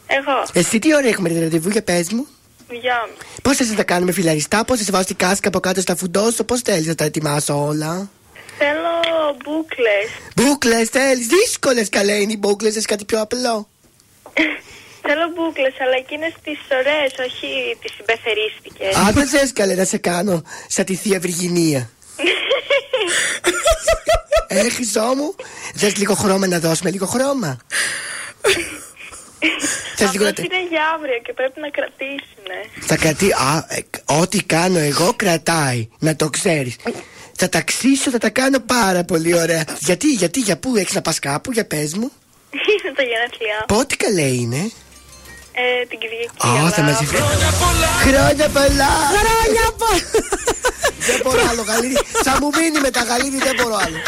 Εγώ. 0.06 0.46
Εσύ 0.52 0.78
τι 0.78 0.94
ώρα 0.94 1.08
έχουμε 1.08 1.28
ραντεβού 1.40 1.68
για 1.68 1.82
πες 1.82 2.12
μου; 2.12 2.26
Δυόμιση. 2.68 3.16
Πώς 3.42 3.56
θα 3.56 3.64
σε 3.64 3.74
τα 3.74 3.82
κάνουμε 3.82 4.12
φιλαριστά, 4.12 4.64
πώς 4.64 4.78
θα 4.78 4.84
σε 4.84 4.90
βάζω 4.90 5.04
τη 5.04 5.14
κάσκα 5.14 5.48
από 5.48 5.60
κάτω 5.60 5.80
στα 5.80 5.96
φουντώσω, 5.96 6.44
πώς 6.44 6.60
θέλεις 6.60 6.86
να 6.86 6.94
τα 6.94 7.04
ετοιμάσω 7.04 7.66
όλα; 7.66 8.10
Θέλω 8.58 9.36
μπουκλες. 9.44 10.08
Μπούκλε 10.36 10.84
θέλεις, 10.84 11.26
δύσκολες 11.26 11.88
καλέ 11.88 12.12
είναι 12.12 12.32
οι 12.32 12.36
μπούκλε, 12.38 12.70
θες 12.70 12.84
κάτι 12.86 13.04
πιο 13.04 13.20
απλό; 13.20 13.68
Θέλω 15.02 15.26
μπουκλες, 15.34 15.74
αλλά 15.80 15.96
εκείνες 15.96 16.32
τις 16.44 16.58
ωραίες, 16.80 17.12
όχι 17.26 17.76
τις 17.80 17.92
συμπεθερίστικες. 17.96 18.96
Αν 18.96 19.12
δεν 19.14 19.26
θες 19.26 19.52
καλέ 19.52 19.74
να 19.74 19.84
σε 19.84 19.98
κάνω 19.98 20.42
σαν 20.68 20.84
τη 20.84 20.94
θεία 20.94 21.18
Βυργινία. 21.18 21.90
Ε, 24.46 24.68
χρυσό 24.68 25.14
μου, 25.16 25.34
θες 25.74 25.96
λίγο 25.96 26.14
χρώμα 26.14 26.46
να 26.46 26.58
δώσουμε 26.58 26.90
λίγο 26.90 27.06
χρώμα; 27.06 27.58
Θες 29.96 30.12
λίγο 30.12 30.24
να... 30.24 30.30
Αυτός 30.30 30.44
είναι 30.44 30.66
για 30.68 30.82
αύριο 30.94 31.18
και 31.24 31.32
πρέπει 31.32 31.60
να 31.60 31.68
κρατήσουνε. 31.68 32.58
Θα 32.80 32.96
κρατεί. 32.96 33.32
Α, 33.32 33.66
ε, 33.68 33.80
ό,τι 34.04 34.42
κάνω 34.42 34.78
εγώ 34.78 35.12
κρατάει. 35.16 35.88
Να 35.98 36.16
το 36.16 36.30
ξέρεις. 36.30 36.76
Θα 37.36 37.48
τα 37.48 37.60
ξύσω, 37.60 38.10
θα 38.10 38.18
τα 38.18 38.30
κάνω 38.30 38.58
πάρα 38.60 39.04
πολύ 39.04 39.34
ωραία. 39.34 39.64
Γιατί, 39.78 40.06
γιατί, 40.12 40.40
για 40.40 40.58
πού 40.58 40.76
έχεις 40.76 40.94
να 40.94 41.02
πας 41.02 41.18
κάπου, 41.18 41.52
για 41.52 41.66
πες 41.66 41.94
μου. 41.94 42.12
Είναι 42.82 42.92
το 42.96 43.02
γενέθλιά. 43.02 43.64
Πότε 43.66 43.94
καλέ 43.96 44.22
είναι; 44.22 44.70
Ε, 45.60 45.62
την 45.90 45.98
Κυριακή. 46.02 46.36
Α, 46.46 46.48
αλλά- 46.58 46.70
θα 46.76 46.82
μαζευτεί. 46.82 47.16
Χρόνια 47.16 47.50
πολλά! 47.62 47.90
Χρόνια 48.04 48.48
πολλά! 48.58 48.90
Δεν 51.08 51.18
μπορώ 51.22 51.40
άλλο, 51.50 51.62
Γαλήνη. 51.68 51.96
Θα 52.26 52.32
μου 52.40 52.48
μείνει 52.56 52.78
με 52.86 52.90
τα 52.96 53.02
Γαλήνη, 53.08 53.38
δεν 53.48 53.54
μπορώ 53.58 53.76
άλλο. 53.84 53.98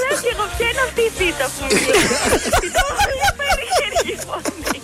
Λέω 0.00 0.14
και 0.24 0.30
εγώ 0.34 0.44
ποια 0.56 0.66
είναι 0.70 0.82
αυτή 0.88 1.02
η 1.10 1.12
πίτα 1.18 1.44
που 1.54 1.60
μιλάει. 1.66 2.06
Την 2.62 2.72
πολύ 2.98 3.28
περίεργη 3.40 4.14
φωνή. 4.26 4.78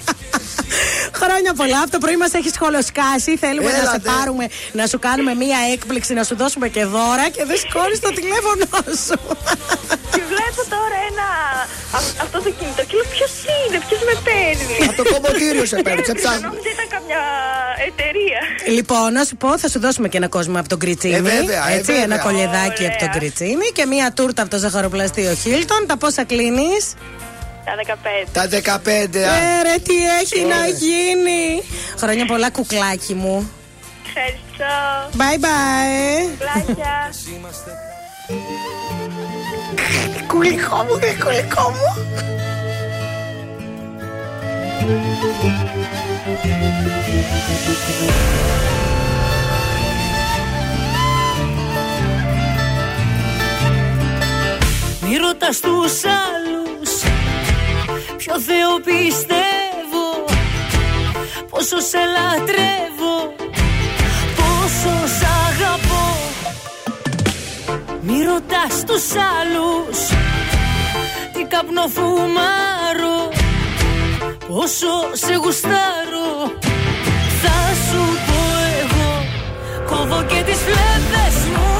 Χρόνια 1.20 1.52
πολλά. 1.60 1.78
Από 1.84 1.90
το 1.90 1.98
πρωί 2.04 2.16
μας 2.16 2.32
έχεις 2.38 2.52
σχολοσκάσει. 2.58 3.32
Θέλουμε 3.44 3.70
να 3.70 3.76
σε 3.76 3.80
Έλατε. 3.80 4.08
πάρουμε, 4.12 4.44
να 4.72 4.84
σου 4.90 4.98
κάνουμε 5.06 5.32
μία 5.34 5.58
έκπληξη, 5.72 6.12
να 6.20 6.24
σου 6.28 6.34
δώσουμε 6.42 6.68
και 6.68 6.84
δώρα 6.84 7.26
και 7.34 7.42
δεν 7.48 7.56
σηκώνει 7.62 7.96
το 8.06 8.10
τηλέφωνο 8.18 8.64
σου. 9.06 9.16
Και 10.14 10.22
βλέπω 10.32 10.60
τώρα 10.74 10.96
ένα. 11.10 11.26
α- 11.98 12.14
Αυτό 12.24 12.36
το 12.46 12.50
κινητό 12.58 12.82
και 12.88 12.94
λέω 12.98 13.08
ποιος 13.16 13.32
είναι, 13.56 13.76
ποιος 13.88 14.00
με 14.08 14.14
παίρνει. 14.26 14.74
Από 14.88 14.96
το 15.02 15.04
κομμωτήριο 15.12 15.64
σε 15.70 15.76
παίρνει, 15.86 16.04
σε 16.04 16.12
Δεν 16.12 16.22
ψάχνω. 16.22 16.46
νόμιζα 16.48 16.70
ήταν 16.76 16.88
καμιά 16.96 17.22
εταιρεία. 17.88 18.40
Λοιπόν, 18.76 19.12
να 19.12 19.22
σου 19.28 19.36
πω, 19.42 19.58
θα 19.58 19.68
σου 19.68 19.78
δώσουμε 19.84 20.08
και 20.08 20.16
ένα 20.16 20.28
κόσμο 20.36 20.58
από 20.60 20.68
τον 20.68 20.78
Κριτσίνη. 20.78 21.14
Ε, 21.14 21.20
βέβαια, 21.20 21.62
ε, 21.70 21.74
έτσι, 21.76 21.84
βέβαια. 21.92 22.02
ένα 22.08 22.18
κολεδάκι 22.26 22.82
Ωραία. 22.84 22.88
από 22.94 22.98
τον 23.04 23.10
Κριτσίνη 23.16 23.66
και 23.76 23.84
μία 23.86 24.12
τούρτα 24.16 24.42
από 24.42 24.50
το 24.50 24.58
ζαχαροπλαστείο 24.58 25.34
Χίλτον. 25.34 25.82
Τα 25.86 25.96
πόσα 25.96 26.24
κλείνεις; 26.24 26.84
Τα 27.64 27.74
15. 27.76 28.28
Τα 28.32 28.48
15. 28.48 29.18
α. 29.18 29.34
Ε, 29.34 29.62
ρε, 29.62 29.78
τι 29.82 29.94
έχει 30.20 30.40
να 30.44 30.66
γίνει. 30.66 31.62
Χρόνια 31.98 32.26
πολλά, 32.26 32.50
κουκλάκι 32.50 33.14
μου. 33.14 33.50
Ευχαριστώ. 34.06 34.48
Bye 35.16 35.38
bye. 35.44 36.36
Πλάκια. 36.38 37.10
Κουλικό 40.26 40.76
μου, 40.76 40.98
ρε, 40.98 41.16
κουλικό 41.24 41.70
μου. 41.70 42.04
Μη 55.02 55.16
ρωτάς 55.16 55.60
τους 55.60 56.04
άλλους 56.04 56.69
Ποιο 58.20 58.40
Θεό 58.40 58.74
πιστεύω 58.84 60.04
Πόσο 61.50 61.78
σε 61.90 61.98
λατρεύω 62.14 63.16
Πόσο 64.36 64.94
σ' 65.18 65.26
αγαπώ. 65.48 66.06
Μη 68.00 68.22
ρωτάς 68.24 68.84
τους 68.86 69.06
άλλους 69.36 69.98
Τι 71.32 71.42
καπνό 71.44 71.86
φουμάρω 71.94 73.18
Πόσο 74.48 74.92
σε 75.12 75.34
γουστάρω. 75.34 76.30
Θα 77.42 77.58
σου 77.86 78.02
πω 78.26 78.40
εγώ 78.80 79.10
Κόβω 79.86 80.22
και 80.22 80.42
τις 80.46 80.58
φλέβες 80.58 81.36
μου 81.52 81.79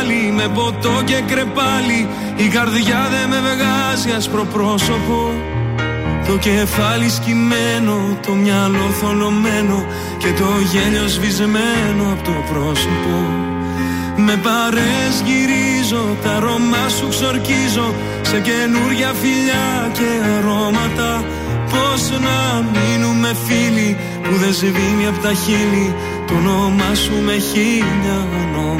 πάλι 0.00 0.32
με 0.36 0.48
ποτό 0.54 1.02
και 1.04 1.22
κρεπάλι. 1.26 2.08
Η 2.36 2.46
καρδιά 2.48 3.08
δεν 3.10 3.28
με 3.28 3.40
βγάζει 3.48 4.10
άσπρο 4.16 4.44
πρόσωπο. 4.44 5.18
Το 6.26 6.36
κεφάλι 6.36 7.08
σκυμμένο, 7.08 7.96
το 8.26 8.32
μυαλό 8.32 8.86
θολωμένο 9.00 9.84
Και 10.18 10.30
το 10.40 10.48
γέλιο 10.72 11.08
σβησμένο 11.08 12.02
από 12.12 12.22
το 12.22 12.34
πρόσωπο. 12.50 13.14
Με 14.16 14.36
παρές 14.46 15.14
γυρίζω, 15.26 16.04
τα 16.22 16.30
αρώμα 16.30 16.88
σου 16.96 17.08
ξορκίζω 17.08 17.94
Σε 18.22 18.40
καινούρια 18.40 19.12
φιλιά 19.20 19.90
και 19.92 20.08
αρώματα. 20.36 21.24
Πώς 21.70 22.10
να 22.26 22.38
μείνουμε 22.72 23.30
φίλοι 23.46 23.96
που 24.22 24.34
δεν 24.42 24.52
σβήνει 24.52 25.06
από 25.10 25.18
τα 25.18 25.32
χείλη. 25.32 25.94
Το 26.26 26.34
όνομά 26.34 26.94
σου 26.94 27.14
με 27.26 27.36
χίλια 27.48 28.18
ονόματα 28.40 28.79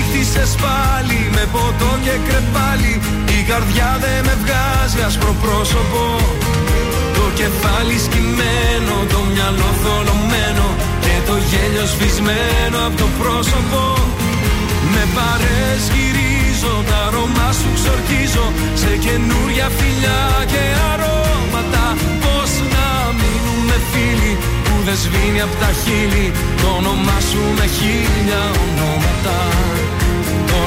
ξενύχτησες 0.11 0.55
πάλι 0.65 1.19
με 1.35 1.43
ποτό 1.53 1.91
και 2.05 2.15
κρεπάλι. 2.27 2.93
Η 3.37 3.39
καρδιά 3.49 3.89
δεν 4.03 4.19
με 4.27 4.35
βγάζει 4.43 4.99
άσπρο 5.07 5.33
πρόσωπο. 5.43 6.03
Το 7.17 7.25
κεφάλι 7.39 7.97
σκυμμένο, 8.05 8.95
το 9.13 9.19
μυαλό 9.31 9.69
θολωμένο 9.81 10.67
Και 11.03 11.15
το 11.27 11.35
γέλιο 11.49 11.85
σβησμένο 11.93 12.77
από 12.87 12.97
το 13.01 13.07
πρόσωπο. 13.19 13.81
Με 14.93 15.03
παρές 15.15 15.81
γυρίζω, 15.93 16.73
τα 16.89 16.97
αρώμα 17.07 17.47
σου 17.59 17.69
ξορκίζω. 17.77 18.45
Σε 18.81 18.91
καινούρια 19.03 19.67
φιλιά 19.77 20.21
και 20.51 20.63
αρώματα 20.91 21.85
Πώς 22.23 22.51
με 24.85 24.97
σβήνει 24.97 25.41
απ' 25.41 25.57
τα 25.61 25.69
χείλη. 25.81 26.31
Το 26.61 26.67
όνομά 26.79 27.17
σου 27.29 27.41
με 27.57 27.65
χίλια 27.75 28.41
ονόματα. 28.63 29.37
Το 29.99 30.00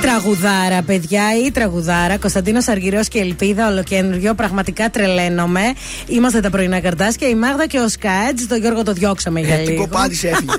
τραγουδάρα, 0.00 0.82
παιδιά, 0.82 1.22
η 1.46 1.50
τραγουδάρα. 1.50 2.16
Κωνσταντίνος 2.18 2.68
Αργυρός 2.68 3.08
και 3.08 3.18
Ελπίδα, 3.18 3.68
ολοκένουργιο. 3.68 4.34
Πραγματικά 4.34 4.90
τρελαίνομαι. 4.90 5.60
Είμαστε 6.06 6.40
τα 6.40 6.50
πρωινά 6.50 6.80
καρτάσια. 6.80 7.28
Η 7.28 7.34
Μάγδα 7.34 7.66
και 7.66 7.78
ο 7.78 7.88
Σκάτζ. 7.88 8.42
Τον 8.48 8.58
Γιώργο 8.60 8.82
το 8.82 8.92
διώξαμε 8.92 9.40
για 9.40 9.54
Ε, 9.54 9.62
τι 9.62 9.70
λίγο. 9.70 9.82
κοπάδης 9.82 10.24
έφυγε. 10.24 10.52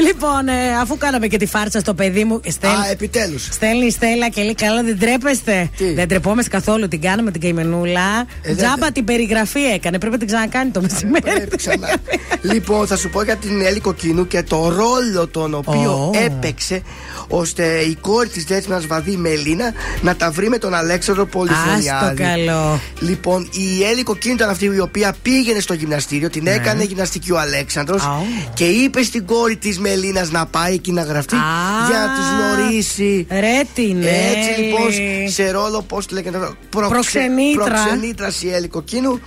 λοιπόν, 0.08 0.48
ε, 0.48 0.76
αφού 0.80 0.96
κάναμε 0.96 1.26
και 1.26 1.36
τη 1.36 1.46
φάρσα 1.46 1.80
στο 1.80 1.94
παιδί 1.94 2.24
μου. 2.24 2.40
Στέλνει, 2.48 2.76
Α, 2.76 2.90
επιτέλους. 2.90 3.44
Στέλνει 3.52 3.86
η 3.86 3.90
Στέλλα 3.90 4.28
και 4.28 4.42
λέει: 4.42 4.54
Καλά, 4.54 4.82
δεν 4.82 4.98
τρέπεστε. 4.98 5.70
Δεν 5.94 6.08
τρεπόμαστε 6.08 6.50
καθόλου. 6.50 6.88
Την 6.88 7.00
κάναμε 7.00 7.30
την 7.30 7.40
καημενούλα. 7.40 8.00
Ε, 8.20 8.24
δεν- 8.42 8.56
Τζάμπα 8.56 8.92
την 8.92 9.04
περιγραφή 9.04 9.60
έκανε. 9.64 9.98
Πρέπει 9.98 10.12
να 10.12 10.18
την 10.18 10.26
ξανακάνει 10.26 10.70
το 10.70 10.80
μεσημέρι. 10.80 11.46
λοιπόν, 12.42 12.86
θα 12.86 12.96
σου 12.96 13.10
πω 13.10 13.22
για 13.22 13.36
την 13.36 13.60
Έλλη 13.60 13.80
Κοκκίνου 13.80 14.26
και 14.26 14.42
το 14.42 14.68
ρόλο 14.68 15.26
τον 15.30 15.54
οποίο 15.54 15.92
Ω. 15.92 16.10
έπαιξε 16.24 16.82
ώστε 17.28 17.64
η 17.78 17.94
κόρη 18.00 18.28
της 18.28 18.44
Δέσποινα 18.44 18.80
Βαδί 18.86 19.12
η 19.12 19.16
Μελίνα 19.16 19.72
να 20.00 20.16
τα 20.16 20.30
βρει 20.30 20.48
με 20.48 20.58
τον 20.58 20.74
Αλέξανδρο 20.74 21.26
Πολυφωνιάδη. 21.26 21.88
Άστο 21.90 22.22
καλό. 22.22 22.80
Λοιπόν, 23.00 23.48
η 23.52 23.84
Έλλη 23.84 24.02
Κοκκίνου 24.02 24.34
ήταν 24.34 24.48
αυτή 24.50 24.64
η 24.64 24.80
οποία 24.80 25.14
πήγαινε 25.22 25.60
στο 25.60 25.74
γυμναστήριο, 25.74 26.30
την 26.30 26.42
Ναι. 26.42 26.50
έκανε 26.50 26.84
γυμναστική 26.84 27.32
ο 27.32 27.38
Αλέξανδρος 27.38 28.02
και 28.54 28.64
είπε 28.64 29.02
στην 29.02 29.26
κόρη 29.26 29.56
της 29.56 29.78
Μελίνας 29.78 30.30
να 30.30 30.46
πάει 30.46 30.74
εκεί 30.74 30.92
να 30.92 31.02
γραφτεί 31.02 31.36
για 31.88 31.98
να 31.98 32.14
τους 32.14 32.26
γνωρίσει. 32.28 33.26
Ρε 33.30 33.62
την 33.74 34.02
Έτσι 34.02 34.48
Έλλη. 34.56 34.66
λοιπόν, 34.66 34.90
σε 35.30 35.50
ρόλο, 35.50 35.82
πώς 35.82 36.06
τη 36.06 36.14
λέγεται, 36.14 36.38
προξε- 36.70 36.92
Προξενήτρα. 36.92 37.64
προξενήτρας 37.64 38.42
η 38.42 38.50
Έλλη 38.52 38.68
Κοκκίνου. 38.68 39.20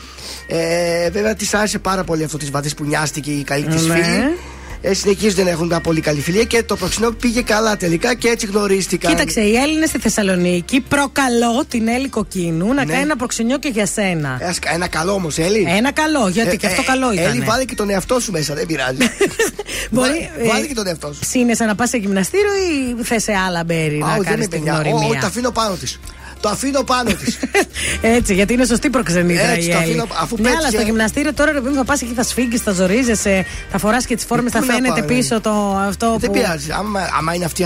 Ε, 0.48 1.10
βέβαια 1.10 1.36
της 1.36 1.54
άρεσε 1.54 1.80
πάρα 1.80 2.04
πολύ 2.04 2.24
αυτό 2.24 2.38
της 2.38 2.52
Βαδί 2.52 2.74
που 2.76 2.84
νοιάστηκε 2.86 3.32
η 3.32 3.44
καλή 3.44 3.66
της 3.66 3.86
Ναι. 3.86 3.94
φίλη. 3.94 4.38
Ε, 4.82 4.94
συνεχίζονται 4.94 5.44
να 5.44 5.50
έχουν 5.50 5.68
μια 5.68 5.80
πολύ 5.80 6.02
καλή 6.02 6.22
φιλία 6.22 6.44
και 6.44 6.64
το 6.64 6.76
προξενό 6.76 7.12
πήγε 7.12 7.42
καλά 7.42 7.78
τελικά 7.78 8.14
και 8.16 8.28
έτσι 8.28 8.46
γνωρίστηκαν. 8.46 9.12
Κοίταξε, 9.12 9.42
οι 9.42 9.56
Έλληνες 9.56 9.90
στη 9.90 10.00
Θεσσαλονίκη 10.00 10.80
προκαλώ 10.80 11.64
την 11.68 11.88
Έλλη 11.88 12.08
Κοκκίνου 12.10 12.68
να 12.68 12.74
Ναι. 12.74 12.92
κάνει 12.92 13.02
ένα 13.04 13.16
προξενιό 13.16 13.60
και 13.60 13.68
για 13.68 13.86
σένα. 13.86 14.38
Ε, 14.42 14.46
ας- 14.46 14.60
Ένα 14.74 14.88
καλό 14.88 15.12
όμως, 15.14 15.38
Έλλη. 15.38 15.66
Ένα 15.78 15.92
καλό, 15.92 16.28
γιατί 16.28 16.58
και 16.58 16.68
αυτό 16.68 16.84
καλό 16.84 17.14
ήταν. 17.14 17.26
Έλλη, 17.26 17.40
βάλε 17.40 17.64
και 17.64 17.76
τον 17.76 17.90
εαυτό 17.90 18.20
σου 18.20 18.32
μέσα, 18.32 18.54
δεν 18.54 18.66
πειράζει. 18.66 18.98
Μπορεί, 19.92 20.30
Βά- 20.38 20.48
Βάλε 20.48 20.64
ε, 20.64 20.68
και 20.68 20.74
τον 20.74 20.88
εαυτό 20.88 21.14
σου. 21.14 21.20
Σύνεσαι 21.30 21.66
να 21.66 21.76
πας 21.76 21.90
σε 21.90 21.98
γυμναστήριο 21.98 22.52
ή 23.00 23.04
θες 23.04 23.24
σε 23.24 23.34
άλλα 23.48 23.64
μπέρι 23.64 23.96
Α, 23.96 24.00
να 24.00 24.06
όχι, 24.08 24.16
δεν 24.16 24.24
κάνεις 24.26 24.46
είναι 24.46 24.48
την 24.56 24.64
παιδιά. 24.64 24.74
Ω, 24.80 24.82
γνωριμία; 24.90 25.20
Το 25.22 25.28
αφήνω 25.28 25.52
πάνω 25.52 25.76
της. 25.76 26.00
Το 26.40 26.50
αφήνω 26.50 26.82
πάνω 26.84 27.10
της. 27.14 27.38
Έτσι, 28.18 28.34
γιατί 28.34 28.54
είναι 28.54 28.66
σωστή 28.66 28.90
προξενήτρα 28.90 29.48
Έτσι, 29.48 29.68
η 29.68 29.72
το 29.72 29.78
Έλλη. 29.78 29.84
αφήνω- 29.90 30.08
αφού 30.22 30.36
ναι, 30.40 30.48
αλλά 30.50 30.58
πέτυχε- 30.58 30.80
στο 30.80 30.86
γυμναστήριο 30.90 31.34
τώρα 31.34 31.52
ρε 31.52 31.60
παιδί 31.60 31.70
μου, 31.70 31.76
θα 31.76 31.84
πας 31.84 32.02
εκεί, 32.02 32.14
θα 32.14 32.24
σφίγγεις, 32.24 32.62
θα 32.62 32.72
ζορίζεσαι, 32.72 33.46
θα 33.72 33.78
φοράς 33.78 34.06
και 34.06 34.16
τις 34.16 34.26
φόρμες, 34.26 34.52
θα 34.52 34.60
Πού 34.60 34.66
να 34.66 34.74
φαίνεται 34.74 35.00
πάω, 35.00 35.08
πίσω 35.18 35.42
το 35.42 35.78
αυτό 35.88 36.18
Δεν 36.20 36.30
που. 36.32 36.36
πειράζει. 36.40 36.72
Άμα, 36.72 37.10
άμα 37.18 37.34
είναι 37.34 37.46
αυτή 37.46 37.64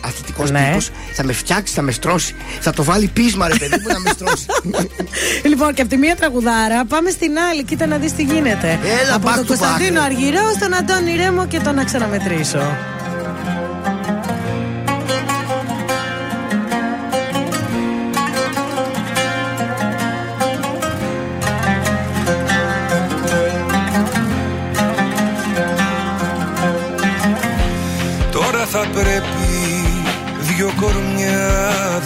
αθλητικός 0.00 0.50
Ναι. 0.50 0.64
τύπος, 0.68 0.90
θα 1.12 1.24
με 1.24 1.32
φτιάξει, 1.32 1.74
θα 1.74 1.82
με 1.82 1.92
στρώσει. 1.92 2.34
Θα 2.60 2.72
το 2.72 2.84
βάλει 2.84 3.06
πείσμα, 3.06 3.48
ρε 3.48 3.54
παιδί 3.54 3.76
μου, 3.82 3.92
να 3.92 3.98
με 4.00 4.10
στρώσει. 4.10 4.46
Λοιπόν, 5.50 5.74
και 5.74 5.80
από 5.80 5.90
τη 5.90 5.96
μία 5.96 6.16
τραγουδάρα 6.16 6.84
πάμε 6.84 7.10
στην 7.10 7.38
άλλη. 7.50 7.64
Κοίτα 7.64 7.86
να 7.86 7.96
δεις 7.96 8.12
τι 8.12 8.22
γίνεται. 8.22 8.78
Έλα, 9.02 9.14
από 9.14 9.28
back 9.28 9.34
τον 9.34 9.44
to 9.44 9.46
Κωνσταντίνο 9.46 10.00
back. 10.00 10.04
Αργυρό 10.04 10.40
στον 10.56 10.74
Αντώνη 10.74 11.16
Ρέμο 11.16 11.46
και 11.46 11.58
τον 11.60 11.74
να 11.74 11.84
ξαναμετρήσω. 11.84 12.76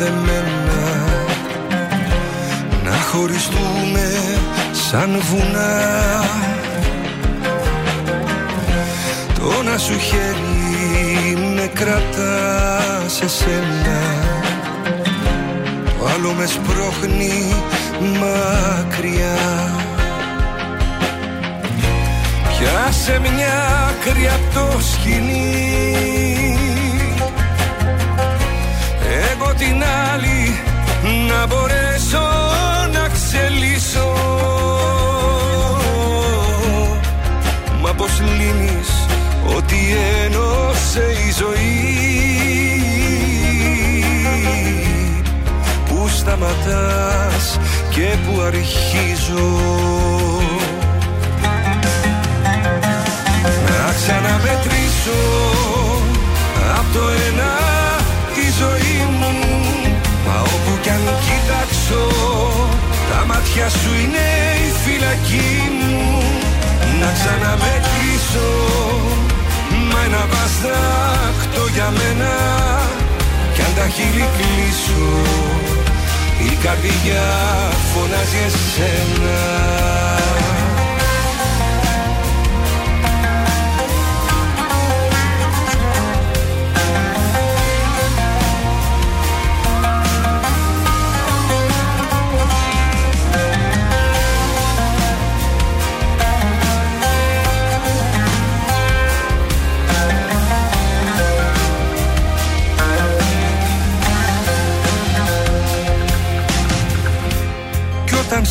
Κορμιά 0.08 0.42
δεμένα 0.42 1.04
Να 2.84 2.96
χωριστούμε 2.96 4.08
σαν 4.72 5.20
βουνά. 5.20 6.24
Το 9.34 9.62
να 9.62 9.78
σου 9.78 9.98
χέρι 9.98 11.36
με 11.54 11.70
κρατά 11.74 13.02
σε 13.06 13.28
σένα. 13.28 14.00
Το 15.98 16.06
άλλο 16.14 16.32
μες 16.32 16.50
σπρώχνει 16.50 17.54
μακριά. 18.00 19.38
Πιάσε 22.58 23.20
μια 23.20 23.86
άκρη 23.88 24.28
απ' 24.28 24.54
το 24.54 24.80
σκηνή 24.80 25.88
Εγώ 29.48 29.56
την 29.56 29.82
άλλη 30.12 30.60
να 31.28 31.46
μπορέσω 31.46 32.28
να 32.92 33.08
ξελίσω. 33.08 34.12
Μα 37.80 37.92
πως 37.94 38.20
λύνεις 38.20 38.88
ότι 39.56 39.76
ένωσε 40.24 41.04
η 41.28 41.32
ζωή; 41.38 41.86
Πού 45.88 46.08
σταματάς 46.08 47.58
και 47.90 48.16
πού 48.26 48.40
αρχίζω; 48.40 49.48
Να 53.68 53.92
ξαναμετρήσω 53.92 55.20
από 56.78 56.98
το 56.98 57.08
ένα 57.08 57.56
τη 58.34 58.44
ζωή 58.60 59.06
μου 59.10 59.17
κοιτάξω 61.26 62.02
τα 63.10 63.20
μάτια 63.28 63.68
σου 63.68 63.90
είναι 64.02 64.26
η 64.66 64.70
φυλακή 64.82 65.52
μου. 65.78 66.22
Να 67.00 67.08
ξαναμετρήσω 67.16 68.50
μα 69.90 70.00
ένα 70.06 70.22
βαστάκτο 70.32 71.62
για 71.74 71.88
μένα. 71.98 72.34
Κι 73.54 73.60
αν 73.66 73.72
τα 73.76 73.86
χείλη 73.94 74.26
κλείσω 74.36 75.06
η 76.50 76.54
καρδιά 76.64 77.26
φωνάζει 77.92 78.40
εσένα 78.46 79.38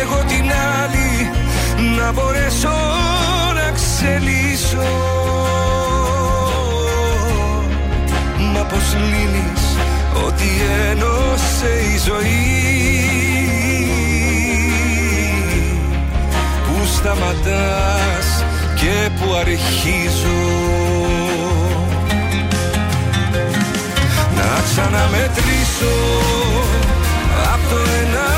Εγώ 0.00 0.24
την 0.28 0.50
άλλη 0.82 1.30
να 1.98 2.12
μπορέσω 2.12 2.76
να 3.54 3.70
ξελίσω. 3.70 4.88
Μα 8.52 8.60
πως 8.60 8.96
λύνεις 9.10 9.76
Ότι 10.26 10.48
ένωσε 10.90 11.70
η 11.94 11.98
ζωή; 12.06 12.58
Που 16.66 16.86
σταματάς 16.86 18.44
και 18.74 19.10
που 19.20 19.34
αρχίζω; 19.40 20.40
Να 24.36 24.62
ξαναμετρήσω 24.64 25.96
από 27.52 27.74
το 27.74 27.80
ένα 28.02 28.37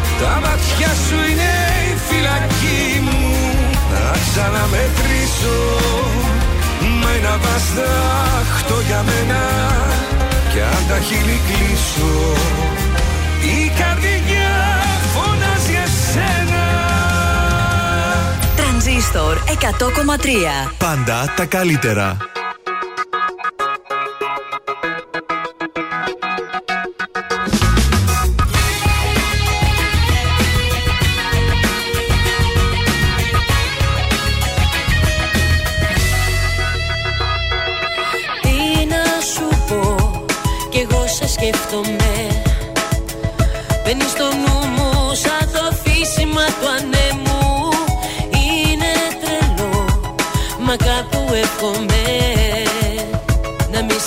Τα 0.21 0.39
μάτια 0.43 0.91
σου 1.05 1.17
είναι 1.29 1.53
η 1.91 1.97
φυλακή 2.07 2.99
μου. 3.05 3.29
Να 3.91 4.11
ξαναμετρήσω. 4.25 5.59
Με 7.01 7.11
ένα 7.17 7.37
βαστάχτο 7.43 8.75
για 8.87 9.03
μένα. 9.09 9.41
Κι 10.51 10.59
αν 10.59 10.83
τα 10.89 10.99
χείλη 10.99 11.39
κλείσω 11.47 12.33
Η 13.41 13.71
καρδιά 13.79 14.53
φωνάζει 15.13 15.75
εσένα. 15.85 16.63
Τρανζίστορ 18.55 19.37
100,3 19.45 20.71
Πάντα 20.77 21.33
τα 21.35 21.45
καλύτερα. 21.45 22.30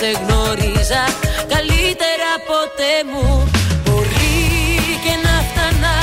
Σε 0.04 0.12
γνώριζα 0.22 1.04
καλύτερα 1.54 2.30
ποτέ 2.50 2.94
μου. 3.10 3.26
Μπορεί 3.84 4.42
και 5.04 5.14
να 5.26 5.34
φτάνα 5.48 5.94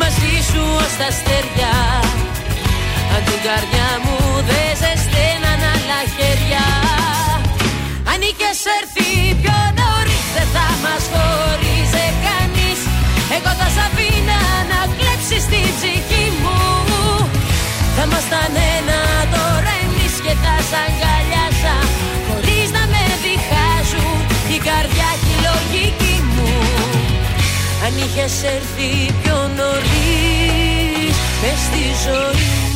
μαζί 0.00 0.34
σου 0.48 0.62
ως 0.82 0.92
τα 1.00 1.08
στεριά 1.18 1.78
Αν 3.14 3.20
την 3.28 3.40
καρδιά 3.46 3.88
μου 4.04 4.18
δεν 4.48 4.68
ζεσταίναν 4.80 5.60
άλλα 5.72 6.00
χέρια. 6.14 6.66
Αν 8.10 8.20
είχες 8.28 8.60
έρθει 8.78 9.10
πιο 9.40 9.58
νωρίς 9.78 10.26
δεν 10.36 10.48
θα 10.54 10.68
μας 10.84 11.04
χωρίζε 11.12 12.06
κανείς. 12.26 12.80
Εγώ 13.36 13.50
θα 13.60 13.68
σ' 13.74 13.82
αφήνα 13.86 14.40
να 14.70 14.80
κλέψεις 14.96 15.44
την 15.52 15.68
ψυχή 15.76 16.26
μου. 16.42 16.58
Θα 17.94 18.02
ήμασταν 18.06 18.54
ένα 18.76 19.00
τώρα 19.34 19.72
εμείς 19.84 20.14
και 20.24 20.34
τα 20.44 20.54
σ' 20.68 20.76
αγκαλιάζα 20.84 21.76
καρδιά 24.68 25.10
και 25.24 25.32
η 25.36 25.40
λογική 25.48 26.14
μου. 26.32 26.50
Αν 27.84 27.92
είχες 28.04 28.34
έρθει 28.54 28.90
πιο 29.22 29.38
νωρίς 29.56 31.16
μες 31.40 31.58
στη 31.66 31.84
ζωή 32.04 32.67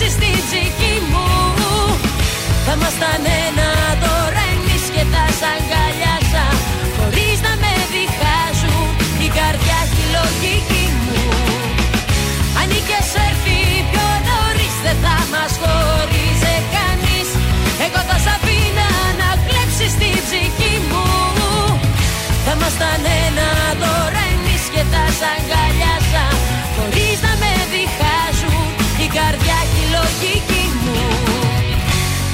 να 0.00 0.06
κλέψεις 0.06 0.14
την 0.14 0.44
ψυχή 0.46 1.00
μου. 1.10 1.26
Θα 2.66 2.72
ήμασταν 2.72 3.24
ένα 3.48 3.79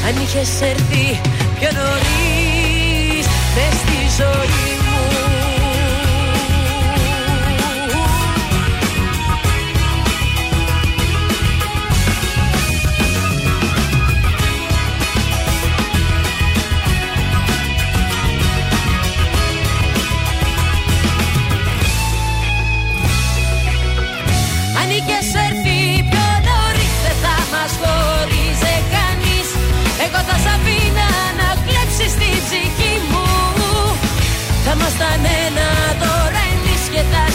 Αν 0.06 0.14
είχες 0.22 0.60
έρθει 0.60 1.20
πιο 1.58 1.68
νωρίς 1.72 3.26
μες 3.54 3.74
στη 3.74 4.22
ζωή 4.22 4.65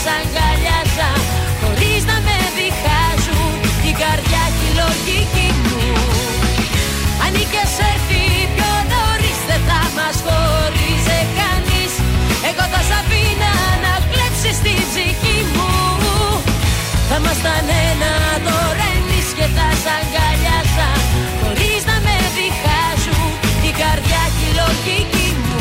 σ' 0.04 0.12
αγκαλιάζα 0.20 1.12
Χωρίς 1.62 2.02
να 2.10 2.18
με 2.26 2.38
διχάζουν 2.58 3.54
η 3.90 3.92
καρδιά 4.02 4.44
και 4.58 4.68
η 4.72 4.74
λογική 4.82 5.50
μου. 5.64 5.84
Αν 7.24 7.34
είχες 7.42 7.74
έρθει 7.92 8.24
πιο 8.56 8.72
νωρίς 8.92 9.40
δεν 9.50 9.62
θα 9.70 9.82
μας 9.98 10.18
χωρίζε 10.26 11.20
κανείς. 11.40 11.94
Εγώ 12.50 12.66
θα 12.74 12.82
σ' 12.88 12.96
αφήνα 13.00 13.54
να 13.84 13.94
κλέψεις 14.10 14.58
την 14.66 14.82
ψυχή 14.90 15.40
μου. 15.54 15.72
Θα 17.08 17.16
ήμασταν 17.22 17.68
ένα 17.90 18.14
τώρα 18.48 18.88
εμείς 19.00 19.28
και 19.38 19.48
θα 19.56 19.68
σ' 19.82 19.90
αγκαλιάζα 19.98 20.90
Χωρίς 21.42 21.82
να 21.90 21.98
με 22.06 22.16
διχάζουν 22.38 23.30
η 23.70 23.72
καρδιά 23.82 24.24
και 24.38 24.46
η 24.52 24.54
λογική 24.62 25.30
μου. 25.44 25.60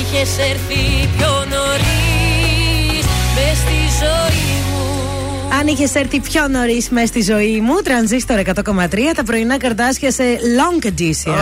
Είχες 0.00 0.32
έρθει 0.50 1.08
πιο 1.16 1.32
νωρίς 1.52 1.62
Μες 1.74 1.90
στη 1.90 2.01
ζωή 4.02 4.40
μου 4.70 5.48
Αν 5.60 5.66
είχες 5.66 5.94
έρθει 5.94 6.20
πιο 6.20 6.48
νωρίς 6.48 6.88
μες 6.88 7.08
στη 7.08 7.22
ζωή 7.22 7.60
μου, 7.60 7.74
τρανζίστορ 7.74 8.38
100,3, 8.38 9.12
τα 9.16 9.24
πρωινά 9.24 9.58
καρτάσια 9.58 10.10
σε 10.10 10.22
long 10.58 10.86
edition. 10.86 11.34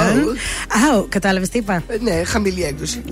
Αου, 0.92 1.06
κατάλαβες 1.08 1.48
τι 1.48 1.58
είπα; 1.58 1.82
Ε, 1.86 1.96
ναι, 2.00 2.22
χαμηλή 2.24 2.62
έκδοση. 2.64 3.02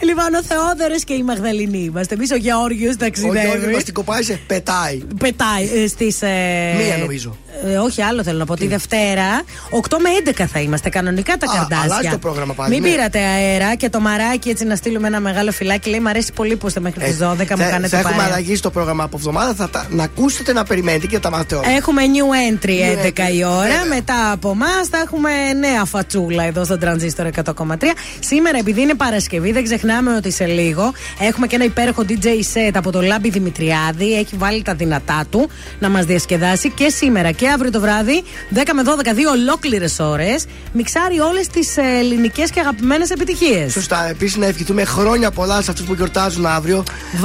Λοιπόν, 0.00 0.34
ο 0.34 0.42
Θεόδωρος 0.42 1.04
και 1.04 1.12
η 1.12 1.22
Μαγδαληνή 1.22 1.78
είμαστε. 1.78 2.14
Εμείς 2.14 2.30
ο 2.30 2.36
Γεώργιος 2.36 2.94
Ο 2.94 2.96
ταξιδεύει. 2.96 3.46
Γιώργος 3.46 3.72
μας 3.72 3.84
την 3.84 3.94
κοπάει 3.94 4.22
σε 4.22 4.40
πετάει. 4.46 5.02
Πετάει 5.18 5.88
στις. 5.88 6.18
Μία 6.20 6.96
νομίζω. 7.00 7.36
Ε, 7.68 7.76
όχι, 7.76 8.02
άλλο 8.02 8.22
θέλω 8.22 8.38
να 8.38 8.44
πω. 8.44 8.56
Τη 8.56 8.66
Δευτέρα, 8.66 9.42
8 9.70 9.96
με 10.00 10.30
11 10.30 10.44
θα 10.52 10.60
είμαστε 10.60 10.88
κανονικά 10.88 11.36
τα 11.36 11.46
Α, 11.50 11.54
καρτάσια. 11.56 11.82
αλλάζει 11.94 12.08
το 12.08 12.18
πρόγραμμα 12.18 12.54
πάλι, 12.54 12.74
Μην 12.74 12.82
ναι. 12.82 12.88
πήρατε 12.90 13.18
αέρα 13.18 13.74
και 13.74 13.88
το 13.88 14.00
μαράκι 14.00 14.48
έτσι 14.48 14.64
να 14.64 14.76
στείλουμε 14.76 15.06
ένα 15.06 15.20
μεγάλο 15.20 15.52
φυλάκι. 15.52 15.90
Λέει: 15.90 16.00
Μ' 16.00 16.06
αρέσει 16.06 16.32
πολύ 16.32 16.56
που 16.56 16.66
είστε 16.66 16.80
μέχρι 16.80 17.00
τις 17.04 17.16
12, 17.20 17.22
μου 17.22 17.36
Ε, 17.40 17.44
θα, 17.44 17.44
κάνετε 17.54 17.88
θα 17.88 17.98
έχουμε 17.98 18.12
παρέα. 18.16 18.26
αλλαγή 18.26 18.56
στο 18.56 18.70
πρόγραμμα 18.70 19.04
από 19.04 19.16
εβδομάδα. 19.16 19.54
Θα 19.54 19.68
τα, 19.70 19.86
να 19.90 20.02
ακούσετε 20.02 20.52
να 20.52 20.64
περιμένετε 20.64 21.06
και 21.06 21.14
να 21.14 21.20
τα 21.20 21.30
μάθετε 21.30 21.54
όλα. 21.54 21.70
Έχουμε 21.70 22.02
new 22.14 22.52
entry 22.54 22.66
New 22.68 23.06
11 23.06 23.08
entry, 23.08 23.32
η 23.34 23.44
ώρα. 23.44 23.60
βέβαια. 23.60 23.84
Μετά 23.94 24.30
από 24.32 24.50
εμάς 24.50 24.88
θα 24.90 24.98
έχουμε 24.98 25.30
νέα 25.58 25.84
φατσούλα 25.84 26.42
εδώ 26.44 26.64
στο 26.64 26.76
Transistor 26.82 27.26
100,3. 27.44 27.74
Σήμερα, 28.20 28.58
επειδή 28.58 28.80
είναι 28.80 28.94
Παρασκευή, 28.94 29.52
δεν 29.52 29.64
ξεχνάμε 29.64 30.14
ότι 30.16 30.30
σε 30.32 30.46
λίγο 30.46 30.92
έχουμε 31.20 31.46
και 31.46 31.54
ένα 31.54 31.64
υπέροχο 31.64 32.04
DJ 32.08 32.24
set 32.26 32.70
από 32.74 32.90
το 32.92 33.00
Λάμπη 33.02 33.30
Δημητριάδη. 33.30 34.14
Έχει 34.18 34.36
βάλει 34.36 34.62
τα 34.62 34.74
δυνατά 34.74 35.24
του 35.30 35.48
να 35.78 35.88
μας 35.88 36.04
διασκεδάσει 36.04 36.70
και 36.70 36.88
σήμερα 36.88 37.30
και 37.30 37.48
αύριο 37.58 37.70
το 37.70 37.80
βράδυ, 37.80 38.22
10 38.54 38.58
με 38.74 38.82
12, 38.82 39.14
δύο 39.14 39.30
ολόκληρες 39.30 39.98
ώρες. 39.98 40.44
Μιξάρει 40.72 41.18
όλες 41.20 41.46
τις 41.48 41.76
ελληνικές 41.76 42.50
και 42.50 42.60
αγαπημένες 42.60 43.10
επιτυχίες. 43.10 43.72
Σωστά. 43.72 44.08
Επίσης 44.08 44.36
να 44.36 44.46
ευχηθούμε 44.46 44.84
χρόνια 44.84 45.30
πολλά 45.30 45.62
σε 45.62 45.70
αυτούς 45.70 45.86
που 45.86 45.94
γιορτάζουν 45.94 46.46
αύριο. 46.46 46.82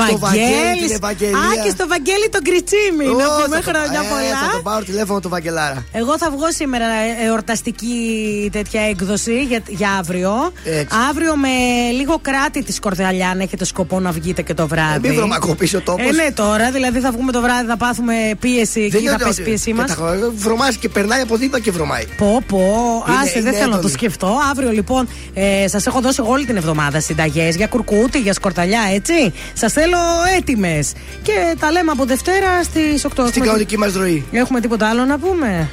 Στο 0.07 0.17
Βαγγέλη, 0.17 0.17
την 0.17 0.19
Βαγγέλης. 0.19 0.91
Ευαγγελία. 0.95 1.37
Α, 1.37 1.63
και 1.63 1.69
στο 1.69 1.87
Βαγγέλη 1.87 2.29
τον 2.31 2.41
Κριτσίμη. 2.43 3.05
Ω, 3.07 3.13
Να 3.17 3.23
θα 3.23 3.41
πούμε 3.43 3.55
το- 3.61 3.69
χρόνια 3.69 3.99
ε, 3.99 4.09
πολλά. 4.09 4.37
Θα 4.45 4.51
τον 4.51 4.63
πάρω 4.63 4.83
τηλέφωνο 4.85 5.19
του 5.19 5.29
Βαγγελάρα. 5.29 5.85
Εγώ 5.91 6.17
θα 6.17 6.29
βγω 6.31 6.51
σήμερα 6.51 6.85
ε, 6.85 7.25
εορταστική 7.27 7.95
τέτοια 8.51 8.81
έκδοση 8.89 9.43
για, 9.43 9.59
για 9.67 9.89
αύριο. 9.99 10.51
Έτσι. 10.65 10.95
Αύριο 11.09 11.35
με 11.35 11.47
λίγο 11.97 12.19
κράτη 12.21 12.63
της 12.63 12.79
Κορδαλιά, 12.79 13.29
αν 13.29 13.39
έχετε 13.39 13.65
σκοπό 13.65 13.99
να 13.99 14.11
βγείτε 14.11 14.41
και 14.41 14.53
το 14.53 14.67
βράδυ. 14.67 15.07
Ε, 15.07 15.09
μην 15.09 15.15
βρωμακοποιήσει 15.17 15.75
ο 15.75 15.81
τόπος. 15.81 16.05
Ε, 16.05 16.11
ναι, 16.11 16.31
τώρα. 16.31 16.71
Δηλαδή 16.71 16.99
θα 16.99 17.11
βγούμε 17.11 17.31
το 17.31 17.41
βράδυ, 17.41 17.67
θα 17.67 17.77
πάθουμε 17.77 18.13
πίεση 18.39 18.81
εκεί, 18.81 18.91
θα 18.91 18.99
είναι 18.99 19.15
πέσει 19.17 19.29
ότι- 19.29 19.41
πίεση 19.41 19.73
μα. 19.73 19.83
Κατα- 20.13 20.31
Βρωμάζει 20.35 20.77
και 20.77 20.89
περνάει 20.89 21.21
από 21.21 21.35
δίπλα 21.35 21.59
και 21.59 21.71
βρωμάει. 21.71 22.03
Πω, 22.17 22.43
πω. 22.47 22.57
Είναι- 23.07 23.17
Άσε, 23.21 23.31
δεν 23.33 23.41
είναι 23.41 23.51
θέλω 23.51 23.63
να 23.65 23.71
το 23.71 23.77
έντονη. 23.77 23.93
σκεφτώ. 23.93 24.37
Αύριο 24.51 24.71
λοιπόν 24.71 25.07
ε, 25.33 25.67
σας 25.67 25.85
έχω 25.85 26.01
δώσει 26.01 26.17
εγώ 26.19 26.31
όλη 26.31 26.45
την 26.45 26.55
εβδομάδα 26.57 26.99
συνταγές 26.99 27.55
για 27.55 27.67
κουρκούτι, 27.67 28.19
για 28.19 28.33
σκορταλιά, 28.33 28.81
έτσι. 28.93 29.33
Σας 29.53 29.73
θέλω 29.73 29.97
έτοιμες. 30.37 30.91
Και 31.21 31.55
τα 31.59 31.71
λέμε 31.71 31.91
από 31.91 32.05
Δευτέρα 32.05 32.63
στις 32.63 33.05
8. 33.05 33.09
Στην 33.11 33.25
Έχουμε- 33.27 33.45
κανονική 33.45 33.77
μας 33.77 33.93
ροή. 33.93 34.25
Έχουμε 34.31 34.59
τίποτα 34.59 34.89
άλλο 34.89 35.05
να 35.05 35.17
πούμε; 35.17 35.69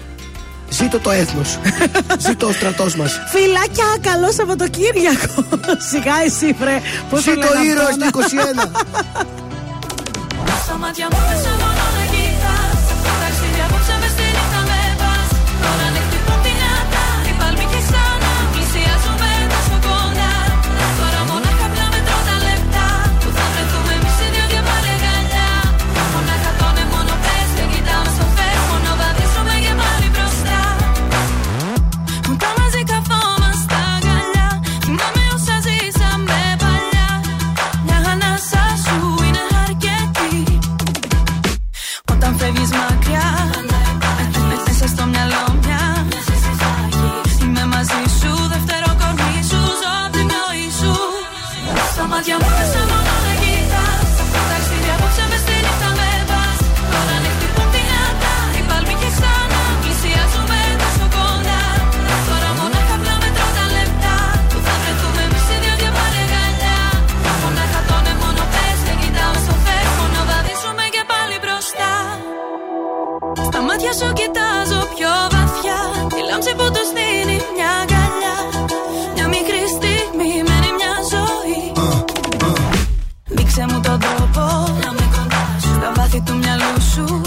Ζήτω 0.73 0.99
το 0.99 1.11
έθνος. 1.11 1.59
Ζήτω 2.27 2.47
ο 2.47 2.53
στρατός 2.53 2.97
μας. 2.97 3.21
Φιλάκια, 3.31 3.85
καλό 4.13 4.33
Σαββατοκύριακο. 4.33 5.45
Σιγά 5.91 6.15
εσύ, 6.27 6.57
βρε. 6.61 6.81
Πώς 7.11 7.25
το 7.25 7.31
Ζήτω 7.31 7.47
λένε 7.55 7.71
ήρωα 7.71 7.85
αυτό, 7.85 8.23
στο 8.29 8.35
να- 8.37 8.45
21. 8.45 8.71
μάτια 73.91 74.07
σου 74.07 74.13
κοιτάζω 74.13 74.81
πιο 74.95 75.13
βαθιά. 75.35 75.79
Τη 76.09 76.21
λάμψη 76.31 76.53
που 76.59 76.67
του 76.75 76.83
δίνει 76.97 77.37
μια 77.55 77.71
αγκαλιά. 77.83 78.37
Μια 79.15 79.27
μικρή 79.29 79.63
στιγμή 79.77 80.31
μένει 80.49 80.71
μια 80.79 80.95
ζωή. 81.13 81.63
Δείξε 83.25 83.65
μου 83.71 83.81
τον 83.81 83.99
τρόπο 84.05 84.43
να 84.83 84.93
με 84.93 85.07
κοντάς. 85.15 85.63
Σου 85.63 85.75
Στα 85.77 85.93
βάθη 85.97 86.21
του 86.21 86.37
μυαλού 86.37 86.75
σου 86.93 87.21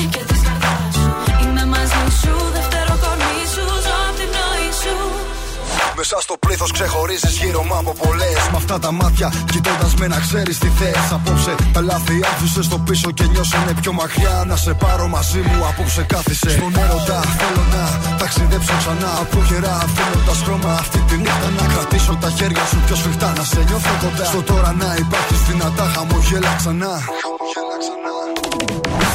Μέσα 6.14 6.26
στο 6.32 6.38
πλήθος 6.46 6.72
ξεχωρίζεις 6.72 7.36
γύρω 7.42 7.62
μου 7.68 7.76
από 7.82 7.94
πολλές. 8.04 8.42
Με 8.52 8.58
αυτά 8.62 8.80
τα 8.80 8.92
μάτια, 8.92 9.34
κοιτώντας 9.52 9.94
με 10.00 10.08
να 10.08 10.20
ξέρεις 10.26 10.58
τι 10.58 10.70
θες. 10.78 11.12
Απόψε 11.18 11.56
τα 11.74 11.82
λάθη 11.82 12.18
άφησε 12.32 12.62
στο 12.64 12.78
πίσω 12.78 13.12
και 13.12 13.26
νιώσανε 13.32 13.74
πιο 13.82 13.92
μακριά. 13.94 14.44
Να 14.48 14.56
σε 14.56 14.74
πάρω 14.74 15.08
μαζί 15.08 15.40
μου, 15.48 15.66
απόψε 15.70 16.04
κάθισε. 16.12 16.50
Στον 16.50 16.74
έρωτα 16.84 17.20
θέλω 17.40 17.64
να 17.76 17.84
ταξιδέψω 18.18 18.74
ξανά. 18.82 19.12
Από 19.22 19.38
καιρά 19.50 19.76
αφήνοντας 19.86 20.40
χρώμα 20.46 20.72
αυτή 20.84 21.00
τη 21.08 21.16
νύχτα. 21.18 21.50
Να 21.60 21.66
κρατήσω 21.74 22.14
τα 22.22 22.30
χέρια 22.38 22.66
σου 22.70 22.78
πιο 22.86 22.96
σφιχτά. 22.96 23.34
Να 23.38 23.44
σε 23.44 23.60
νιώθω 23.68 23.94
κοντά. 24.02 24.26
Στο 24.26 24.42
τώρα 24.50 24.72
να 24.82 24.90
υπάρχει 25.04 25.36
δυνατά 25.48 25.86
χαμογέλα 25.94 26.52
ξανά. 26.60 26.94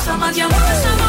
Στα 0.03 0.15
μάτια 0.21 0.47
μου 0.51 1.08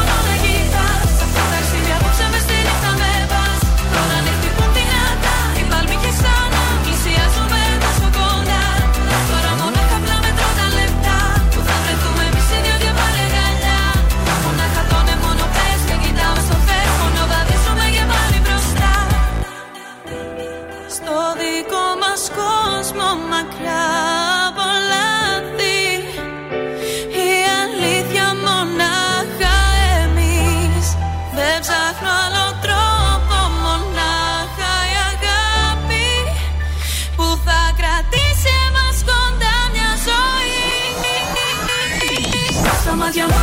κόσμο 23.00 23.26
μακριά 23.32 23.86
από 24.48 24.66
λάθη. 24.90 25.82
Η 27.26 27.32
αλήθεια 27.62 28.26
μονάχα 28.44 29.56
εμείς. 30.02 30.86
Δεν 31.36 31.56
ψάχνω 31.64 32.10
άλλο 32.24 32.46
τρόπο 32.64 33.36
μονάχα 33.64 34.72
η 34.92 34.96
αγάπη 35.12 36.08
Που 37.16 37.26
θα 37.44 37.60
κρατήσει 37.78 38.50
εμάς 38.66 38.96
κοντά 39.08 39.56
μια 39.74 39.92
ζωή. 40.08 40.68
Στα 42.82 42.92
μάτια 43.00 43.24
μου 43.30 43.38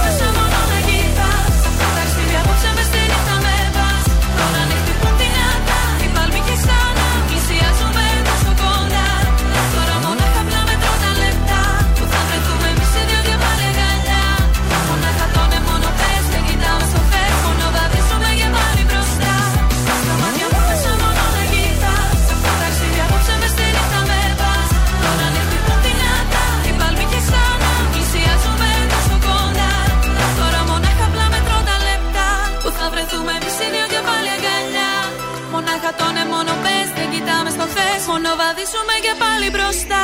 Μόνο 38.06 38.30
βαδίσουμε 38.42 38.96
και 39.02 39.14
πάλι 39.24 39.50
μπροστά. 39.50 40.04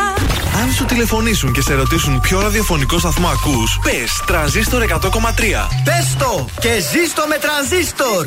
Αν 0.62 0.72
σου 0.72 0.86
τηλεφωνήσουν 0.86 1.54
και 1.54 1.62
σε 1.62 1.74
ρωτήσουν 1.74 2.20
ποιο 2.20 2.42
ραδιοφωνικό 2.42 3.00
σταθμό 3.00 3.28
ακούς, 3.28 3.80
πες 3.84 4.22
τρανζίστορ 4.26 4.84
100,3. 4.84 5.68
Πες 5.84 6.16
το 6.20 6.48
και 6.60 6.74
ζήστο 6.92 7.24
με 7.28 7.38
τρανζίστορ. 7.38 8.26